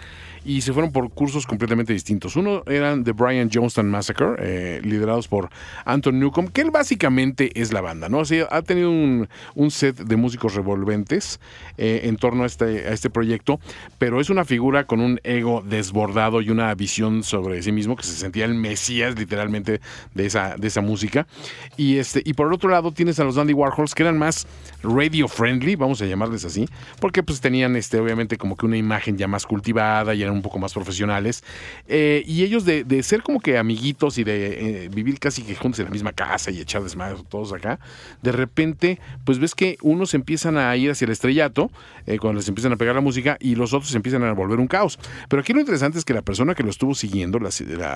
y 0.47 0.61
se 0.61 0.71
fueron 0.71 0.93
por 0.93 1.09
cursos 1.11 1.45
completamente 1.45 1.91
distintos. 1.91 2.37
Uno 2.37 2.63
eran 2.67 3.03
The 3.03 3.11
Brian 3.11 3.49
Johnston 3.53 3.91
Massacre, 3.91 4.35
eh, 4.39 4.81
liderados 4.81 5.27
por 5.27 5.49
Anton 5.83 6.17
Newcomb, 6.19 6.51
que 6.51 6.61
él 6.61 6.71
básicamente 6.71 7.51
es 7.59 7.73
la 7.73 7.81
banda, 7.81 8.07
¿no? 8.07 8.19
O 8.19 8.25
sea, 8.25 8.47
ha 8.49 8.61
tenido 8.61 8.89
un, 8.89 9.27
un 9.55 9.71
set 9.71 9.97
de 9.97 10.15
músicos 10.15 10.55
revolventes 10.55 11.41
eh, 11.77 12.03
en 12.05 12.15
torno 12.15 12.43
a 12.43 12.45
este, 12.45 12.87
a 12.87 12.93
este 12.93 13.09
proyecto, 13.09 13.59
pero 13.97 14.21
es 14.21 14.29
una 14.29 14.45
figura 14.45 14.85
con 14.85 15.01
un 15.01 15.19
ego 15.25 15.61
desbordado 15.67 16.39
y 16.39 16.49
una 16.49 16.73
visión 16.75 17.23
sobre 17.23 17.61
sí 17.61 17.73
mismo 17.73 17.97
que 17.97 18.03
se 18.03 18.13
sentía 18.13 18.45
el 18.45 18.55
mesías 18.55 19.19
literalmente 19.19 19.81
de 20.13 20.25
esa, 20.25 20.55
de 20.55 20.67
esa 20.67 20.79
música. 20.79 21.27
Y, 21.75 21.97
este, 21.97 22.21
y 22.23 22.33
por 22.35 22.47
el 22.47 22.53
otro 22.53 22.69
lado 22.69 22.93
tienes 22.93 23.19
a 23.19 23.25
los 23.25 23.35
Dandy 23.35 23.51
Warhols 23.51 23.93
que 23.93 24.03
eran 24.03 24.17
más 24.17 24.47
radio 24.81 25.27
friendly, 25.27 25.75
vamos 25.75 26.01
a 26.01 26.05
llamarles 26.05 26.45
así, 26.45 26.69
porque 27.01 27.21
pues 27.21 27.41
tenían 27.41 27.75
este, 27.75 27.99
obviamente 27.99 28.37
como 28.37 28.55
que 28.55 28.65
una 28.65 28.77
imagen 28.77 29.17
ya 29.17 29.27
más 29.27 29.45
cultivada 29.45 30.15
y 30.15 30.23
eran 30.23 30.36
un 30.37 30.43
poco 30.43 30.59
más 30.59 30.73
profesionales. 30.73 31.43
Eh, 31.87 32.23
y 32.25 32.43
ellos 32.43 32.65
de, 32.65 33.03
ser 33.03 33.21
como 33.21 33.39
que 33.39 33.57
amiguitos 33.57 34.17
y 34.17 34.23
de 34.23 34.85
eh, 34.85 34.89
vivir 34.89 35.19
casi 35.19 35.43
que 35.43 35.55
juntos 35.55 35.79
en 35.79 35.85
la 35.85 35.91
misma 35.91 36.13
casa 36.13 36.51
y 36.51 36.59
echar 36.59 36.83
desmadre 36.83 37.17
todos 37.29 37.53
acá, 37.53 37.79
de 38.21 38.31
repente 38.31 38.99
pues 39.23 39.39
ves 39.39 39.55
que 39.55 39.77
unos 39.81 40.13
empiezan 40.13 40.57
a 40.57 40.75
ir 40.75 40.91
hacia 40.91 41.05
el 41.05 41.11
estrellato 41.11 41.71
eh, 42.05 42.17
cuando 42.19 42.39
les 42.39 42.47
empiezan 42.47 42.73
a 42.73 42.77
pegar 42.77 42.95
la 42.95 43.01
música 43.01 43.37
y 43.39 43.55
los 43.55 43.73
otros 43.73 43.93
empiezan 43.95 44.23
a 44.23 44.31
volver 44.33 44.59
un 44.59 44.67
caos. 44.67 44.99
Pero 45.29 45.41
aquí 45.41 45.53
lo 45.53 45.59
interesante 45.59 45.97
es 45.97 46.05
que 46.05 46.13
la 46.13 46.21
persona 46.21 46.55
que 46.55 46.63
lo 46.63 46.69
estuvo 46.69 46.95
siguiendo, 46.95 47.39
la, 47.39 47.51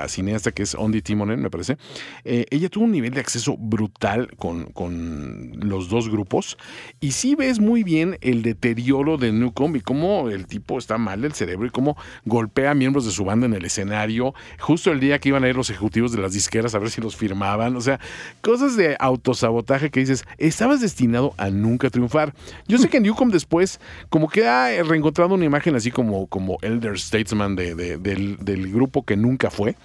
cineasta 0.08 0.52
que 0.52 0.64
es 0.64 0.76
Ondi 0.76 1.02
Timonen, 1.02 1.42
me 1.42 1.50
parece, 1.50 1.78
ella 2.24 2.70
tuvo 2.70 2.86
un 2.86 2.92
nivel 2.92 3.14
de 3.14 3.20
acceso 3.20 3.56
brutal 3.58 4.30
con, 4.38 4.66
con 4.72 5.52
los 5.56 5.90
dos 5.90 6.10
grupos 6.10 6.58
y 7.00 7.12
sí 7.12 7.36
ves 7.36 7.60
muy 7.60 7.84
bien 7.84 8.18
el 8.22 8.42
deterioro 8.42 9.18
de 9.18 9.32
Newcomb 9.32 9.76
y 9.76 9.82
cómo 9.82 10.30
el 10.30 10.48
tipo 10.48 10.78
está 10.78 10.98
mal 10.98 11.22
del 11.22 11.34
cerebro 11.34 11.68
y 11.68 11.70
cómo 11.70 11.98
golpea 12.26 12.72
a 12.72 12.74
miembros 12.74 13.06
de 13.06 13.12
su 13.12 13.26
banda 13.26 13.46
en 13.48 13.54
el 13.54 13.66
escenario 13.66 14.34
justo 14.60 14.92
el 14.92 15.00
día 15.00 15.20
que 15.20 15.30
iban 15.30 15.44
a 15.44 15.50
ir 15.50 15.56
los 15.56 15.70
ejecutivos 15.70 16.12
de 16.12 16.22
las 16.22 16.34
disqueras 16.34 16.76
a 16.76 16.80
ver 16.80 16.90
si 16.92 17.02
los 17.02 17.16
firmaban. 17.16 17.76
O 17.76 17.82
sea, 17.82 18.00
cosas 18.42 18.76
de 18.78 18.96
autosabotaje 19.00 19.90
que 19.90 20.00
dices, 20.02 20.24
estabas 20.38 20.82
destinado 20.82 21.34
a 21.38 21.50
nunca 21.50 21.90
triunfar. 21.90 22.34
Yo 22.68 22.78
sé 22.78 22.90
que 22.90 23.00
Newcomb 23.00 23.32
después 23.32 23.80
como 24.10 24.30
que 24.30 24.48
ha 24.48 24.84
reencontrado 24.84 25.34
una 25.36 25.46
imagen 25.46 25.76
así 25.76 25.92
como, 25.92 26.28
como 26.28 26.58
Elder 26.62 27.00
Statesman 27.00 27.56
de- 27.56 27.76
de- 27.76 27.98
del, 27.98 28.38
del 28.38 28.72
grupo 28.72 29.04
que 29.04 29.16
nunca 29.18 29.50
fue. 29.50 29.76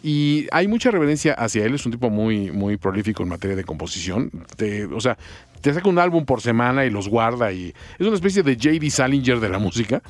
Y 0.00 0.46
hay 0.52 0.68
mucha 0.68 0.92
reverencia 0.92 1.32
hacia 1.34 1.64
él, 1.64 1.74
es 1.74 1.84
un 1.84 1.90
tipo 1.90 2.08
muy, 2.08 2.52
muy 2.52 2.76
prolífico 2.76 3.24
en 3.24 3.30
materia 3.30 3.56
de 3.56 3.64
composición. 3.64 4.30
Te- 4.56 4.84
o 4.84 5.00
sea, 5.00 5.18
te 5.60 5.72
saca 5.74 5.88
un 5.88 5.98
álbum 5.98 6.24
por 6.24 6.40
semana 6.40 6.84
y 6.84 6.90
los 6.90 7.08
guarda 7.08 7.52
y 7.52 7.74
es 7.98 8.06
una 8.06 8.14
especie 8.14 8.42
de 8.42 8.54
J.D. 8.54 8.90
Salinger 8.90 9.40
de 9.40 9.48
la 9.48 9.58
música. 9.58 10.02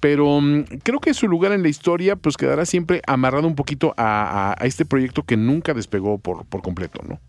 Pero 0.00 0.40
mm, 0.40 0.62
creo 0.82 1.00
que 1.00 1.14
su 1.14 1.28
lugar 1.28 1.52
en 1.52 1.62
la 1.62 1.68
historia 1.68 2.16
pues 2.16 2.36
quedará 2.36 2.64
siempre 2.66 3.02
amarrado 3.06 3.46
un 3.46 3.54
poquito 3.54 3.94
a, 3.96 4.54
a- 4.58 4.64
este 4.66 4.84
proyecto 4.84 5.22
que 5.22 5.36
nunca 5.36 5.74
despegó 5.74 6.18
por, 6.18 6.44
por 6.46 6.62
completo, 6.62 7.00
¿no? 7.08 7.20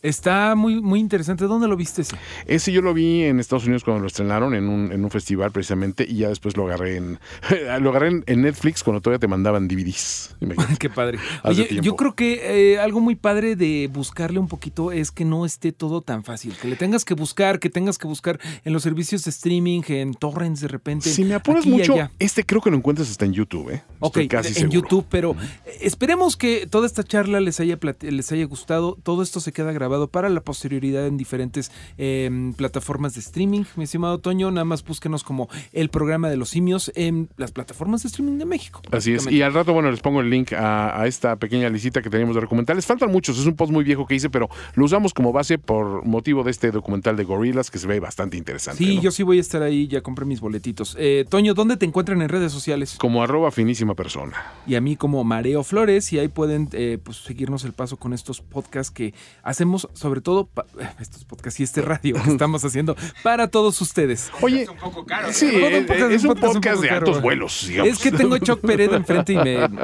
Está 0.00 0.54
muy, 0.54 0.80
muy 0.80 1.00
interesante. 1.00 1.46
¿Dónde 1.46 1.66
lo 1.66 1.76
viste 1.76 2.02
ese? 2.02 2.16
Ese 2.46 2.70
yo 2.72 2.82
lo 2.82 2.94
vi 2.94 3.24
en 3.24 3.40
Estados 3.40 3.64
Unidos 3.64 3.82
cuando 3.82 4.02
lo 4.02 4.06
estrenaron 4.06 4.54
en 4.54 4.68
un, 4.68 4.92
en 4.92 5.02
un 5.02 5.10
festival 5.10 5.50
precisamente 5.50 6.06
y 6.08 6.18
ya 6.18 6.28
después 6.28 6.56
lo 6.56 6.66
agarré 6.66 6.96
en 6.96 7.18
lo 7.80 7.90
agarré 7.90 8.22
en, 8.24 8.42
Netflix 8.42 8.84
cuando 8.84 9.00
todavía 9.00 9.18
te 9.18 9.26
mandaban 9.26 9.66
DVDs. 9.66 10.36
Qué 10.78 10.88
padre. 10.88 11.18
Hace 11.42 11.48
Oye, 11.48 11.64
tiempo. 11.64 11.84
yo 11.84 11.96
creo 11.96 12.14
que 12.14 12.74
eh, 12.74 12.78
algo 12.78 13.00
muy 13.00 13.16
padre 13.16 13.56
de 13.56 13.90
buscarle 13.92 14.38
un 14.38 14.46
poquito 14.46 14.92
es 14.92 15.10
que 15.10 15.24
no 15.24 15.44
esté 15.44 15.72
todo 15.72 16.00
tan 16.00 16.22
fácil. 16.22 16.54
Que 16.62 16.68
le 16.68 16.76
tengas 16.76 17.04
que 17.04 17.14
buscar, 17.14 17.58
que 17.58 17.68
tengas 17.68 17.98
que 17.98 18.06
buscar 18.06 18.38
en 18.64 18.72
los 18.72 18.84
servicios 18.84 19.24
de 19.24 19.30
streaming, 19.30 19.82
en 19.88 20.14
torrents 20.14 20.60
de 20.60 20.68
repente. 20.68 21.10
Si 21.10 21.24
me 21.24 21.34
apuras 21.34 21.66
mucho, 21.66 21.94
allá. 21.94 22.12
este 22.20 22.44
creo 22.44 22.60
que 22.60 22.70
lo 22.70 22.76
encuentras 22.76 23.10
hasta 23.10 23.24
en 23.24 23.32
YouTube, 23.32 23.70
¿eh? 23.70 23.82
Ok, 23.98 24.18
Estoy 24.18 24.28
casi 24.28 24.48
en 24.50 24.54
seguro. 24.54 24.72
YouTube, 24.74 25.06
pero 25.10 25.34
esperemos 25.80 26.36
que 26.36 26.68
toda 26.68 26.86
esta 26.86 27.02
charla 27.02 27.40
les 27.40 27.58
haya, 27.58 27.80
les 28.00 28.30
haya 28.30 28.44
gustado. 28.44 28.96
Todo 29.02 29.24
esto 29.24 29.40
se 29.40 29.52
queda 29.52 29.72
grabado 29.72 29.87
para 30.08 30.28
la 30.28 30.40
posterioridad 30.40 31.06
en 31.06 31.16
diferentes 31.16 31.70
eh, 31.98 32.52
plataformas 32.56 33.14
de 33.14 33.20
streaming. 33.20 33.64
Mi 33.76 33.84
estimado 33.84 34.18
Toño, 34.18 34.50
nada 34.50 34.64
más 34.64 34.84
búsquenos 34.84 35.24
como 35.24 35.48
el 35.72 35.88
programa 35.90 36.30
de 36.30 36.36
los 36.36 36.50
simios 36.50 36.90
en 36.94 37.28
las 37.36 37.52
plataformas 37.52 38.02
de 38.02 38.08
streaming 38.08 38.38
de 38.38 38.44
México. 38.44 38.80
Así 38.90 39.14
es. 39.14 39.30
Y 39.30 39.42
al 39.42 39.54
rato, 39.54 39.72
bueno, 39.72 39.90
les 39.90 40.00
pongo 40.00 40.20
el 40.20 40.30
link 40.30 40.52
a, 40.52 41.00
a 41.00 41.06
esta 41.06 41.36
pequeña 41.36 41.68
licita 41.68 42.02
que 42.02 42.10
tenemos 42.10 42.34
de 42.34 42.40
documentales. 42.40 42.86
Faltan 42.86 43.10
muchos, 43.10 43.38
es 43.38 43.46
un 43.46 43.54
post 43.54 43.72
muy 43.72 43.84
viejo 43.84 44.06
que 44.06 44.14
hice, 44.14 44.30
pero 44.30 44.48
lo 44.74 44.84
usamos 44.84 45.12
como 45.12 45.32
base 45.32 45.58
por 45.58 46.04
motivo 46.04 46.44
de 46.44 46.50
este 46.50 46.70
documental 46.70 47.16
de 47.16 47.24
Gorillas 47.24 47.70
que 47.70 47.78
se 47.78 47.86
ve 47.86 48.00
bastante 48.00 48.36
interesante. 48.36 48.84
Sí, 48.84 48.96
¿no? 48.96 49.02
yo 49.02 49.10
sí 49.10 49.22
voy 49.22 49.38
a 49.38 49.40
estar 49.40 49.62
ahí, 49.62 49.88
ya 49.88 50.00
compré 50.00 50.24
mis 50.24 50.40
boletitos. 50.40 50.96
Eh, 50.98 51.24
Toño, 51.28 51.54
¿dónde 51.54 51.76
te 51.76 51.86
encuentran 51.86 52.22
en 52.22 52.28
redes 52.28 52.52
sociales? 52.52 52.96
Como 52.98 53.22
arroba 53.22 53.50
finísima 53.50 53.94
persona. 53.94 54.36
Y 54.66 54.74
a 54.74 54.80
mí 54.80 54.96
como 54.96 55.22
Mareo 55.24 55.62
Flores, 55.64 56.12
y 56.12 56.18
ahí 56.18 56.28
pueden 56.28 56.68
eh, 56.72 56.98
pues, 57.02 57.18
seguirnos 57.18 57.64
el 57.64 57.72
paso 57.72 57.96
con 57.96 58.12
estos 58.12 58.40
podcasts 58.40 58.90
que 58.90 59.14
hacemos, 59.42 59.77
sobre 59.92 60.20
todo 60.20 60.46
pa- 60.46 60.66
eh, 60.80 60.88
estos 61.00 61.24
podcasts 61.24 61.60
y 61.60 61.62
este 61.62 61.82
radio 61.82 62.16
que 62.22 62.30
estamos 62.32 62.64
haciendo 62.64 62.96
para 63.22 63.48
todos 63.48 63.80
ustedes. 63.80 64.30
Oye, 64.40 64.66
sí, 65.32 65.46
Un 65.46 65.62
es, 65.62 65.86
podcast- 65.86 66.10
es 66.12 66.22
un 66.24 66.28
podcast 66.30 66.54
un 66.56 66.60
podcast 66.60 66.64
poco 66.74 66.80
de 66.82 66.88
caro. 66.88 67.06
altos 67.06 67.22
vuelos, 67.22 67.64
digamos. 67.68 67.92
Es 67.92 67.98
que 67.98 68.12
tengo 68.12 68.34
a 68.34 68.40
Choc 68.40 68.60
Pereda 68.60 68.96
enfrente 68.96 69.32
y 69.32 69.36
me... 69.36 69.68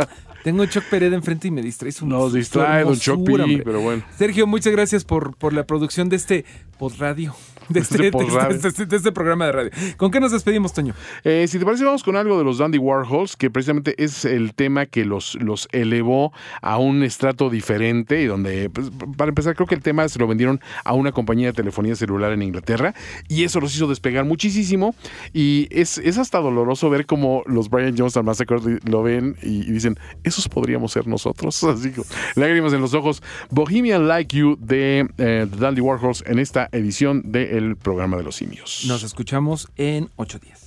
Tengo 0.45 0.62
a 0.62 0.69
Choc 0.69 0.85
Pereda 0.91 1.16
enfrente 1.16 1.49
y 1.49 1.51
me 1.51 1.62
distrae 1.62 1.91
su 1.91 2.07
Nos 2.07 2.35
distrae 2.35 2.85
Don 2.85 2.99
Choc 2.99 3.21
pero 3.25 3.81
bueno. 3.81 4.03
Sergio, 4.19 4.47
muchas 4.47 4.73
gracias 4.75 5.03
por, 5.03 5.35
por 5.37 5.55
la 5.55 5.65
producción 5.66 6.11
de 6.11 6.16
este 6.16 6.45
podradio. 6.79 7.31
De 7.31 7.35
este, 7.35 7.53
de, 7.69 7.81
este- 7.81 7.99
de 7.99 8.69
este- 8.69 8.86
de 8.86 8.97
este 8.97 9.12
programa 9.12 9.47
de 9.47 9.53
radio. 9.53 9.70
¿Con 9.97 10.11
qué 10.11 10.20
nos 10.20 10.32
despedimos, 10.32 10.73
Toño? 10.73 10.95
Eh, 11.24 11.47
si 11.49 11.59
te 11.59 11.65
parece, 11.65 11.85
vamos 11.85 12.03
con 12.03 12.16
algo 12.16 12.39
de 12.39 12.45
los 12.45 12.59
Dandy 12.59 12.78
Warhols, 12.78 13.36
que 13.36 13.51
precisamente 13.51 13.95
es 14.03 14.24
el 14.24 14.55
tema 14.55 14.86
que 14.86 15.05
los, 15.05 15.35
los 15.36 15.69
elevó 15.73 16.32
a 16.62 16.78
un 16.78 17.03
estrato 17.03 17.51
diferente 17.51 18.23
y 18.23 18.27
donde, 18.27 18.70
pues, 18.70 18.91
para 19.16 19.28
empezar, 19.31 19.55
creo 19.55 19.66
que 19.66 19.74
el 19.74 19.82
tema 19.82 20.09
se 20.09 20.19
lo 20.19 20.27
vendieron 20.27 20.61
a 20.85 20.93
una 20.95 21.12
compañía 21.12 21.49
de 21.49 21.53
telefonía 21.53 21.95
celular 21.97 22.32
en 22.32 22.43
Inglaterra 22.43 22.95
y 23.28 23.45
eso 23.45 23.61
los 23.61 23.74
hizo 23.74 23.86
despegar 23.86 24.24
muchísimo 24.24 24.95
y 25.32 25.69
es, 25.70 25.99
es 25.99 26.19
hasta 26.19 26.39
doloroso 26.39 26.91
ver 26.91 27.07
cómo 27.07 27.43
los 27.47 27.70
Brian 27.70 27.97
Johnson 27.97 28.24
Massacre 28.24 28.59
lo 28.85 29.03
ven 29.03 29.36
y, 29.43 29.61
y 29.69 29.73
dicen, 29.73 29.99
esos 30.23 30.49
podríamos 30.49 30.93
ser 30.93 31.07
nosotros, 31.07 31.62
así 31.65 31.91
con 31.91 32.05
lágrimas 32.35 32.73
en 32.73 32.81
los 32.81 32.95
ojos. 32.95 33.23
Bohemian 33.51 34.07
Like 34.09 34.36
You 34.36 34.57
de 34.61 35.07
eh, 35.19 35.47
Dandy 35.59 35.81
Warhols 35.81 36.23
en 36.27 36.39
esta 36.39 36.69
edición 36.73 37.23
del 37.55 37.76
programa 37.76 38.16
de 38.16 38.24
los 38.24 38.36
simios. 38.36 38.85
Nos 38.86 39.02
escuchamos 39.02 39.68
en 39.76 40.10
ocho 40.16 40.39
días. 40.39 40.64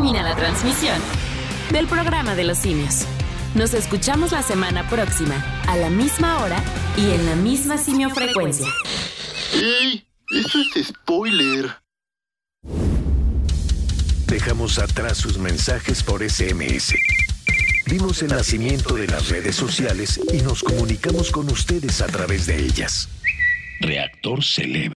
termina 0.00 0.22
la 0.22 0.34
transmisión 0.34 0.98
del 1.72 1.86
programa 1.86 2.34
de 2.34 2.44
los 2.44 2.56
simios. 2.56 3.04
Nos 3.54 3.74
escuchamos 3.74 4.32
la 4.32 4.42
semana 4.42 4.88
próxima, 4.88 5.44
a 5.68 5.76
la 5.76 5.90
misma 5.90 6.42
hora 6.42 6.56
y 6.96 7.10
en 7.10 7.26
la 7.26 7.36
misma 7.36 7.76
simiofrecuencia. 7.76 8.66
¡Ey! 9.52 10.06
¡Eso 10.30 10.58
es 10.74 10.86
spoiler! 10.86 11.70
Dejamos 14.26 14.78
atrás 14.78 15.18
sus 15.18 15.36
mensajes 15.36 16.02
por 16.02 16.26
SMS. 16.26 16.94
Vimos 17.84 18.22
el 18.22 18.30
nacimiento 18.30 18.94
de 18.94 19.06
las 19.06 19.28
redes 19.28 19.54
sociales 19.54 20.18
y 20.32 20.38
nos 20.38 20.62
comunicamos 20.62 21.30
con 21.30 21.50
ustedes 21.50 22.00
a 22.00 22.06
través 22.06 22.46
de 22.46 22.58
ellas. 22.58 23.10
Reactor 23.82 24.42
Celeb. 24.42 24.88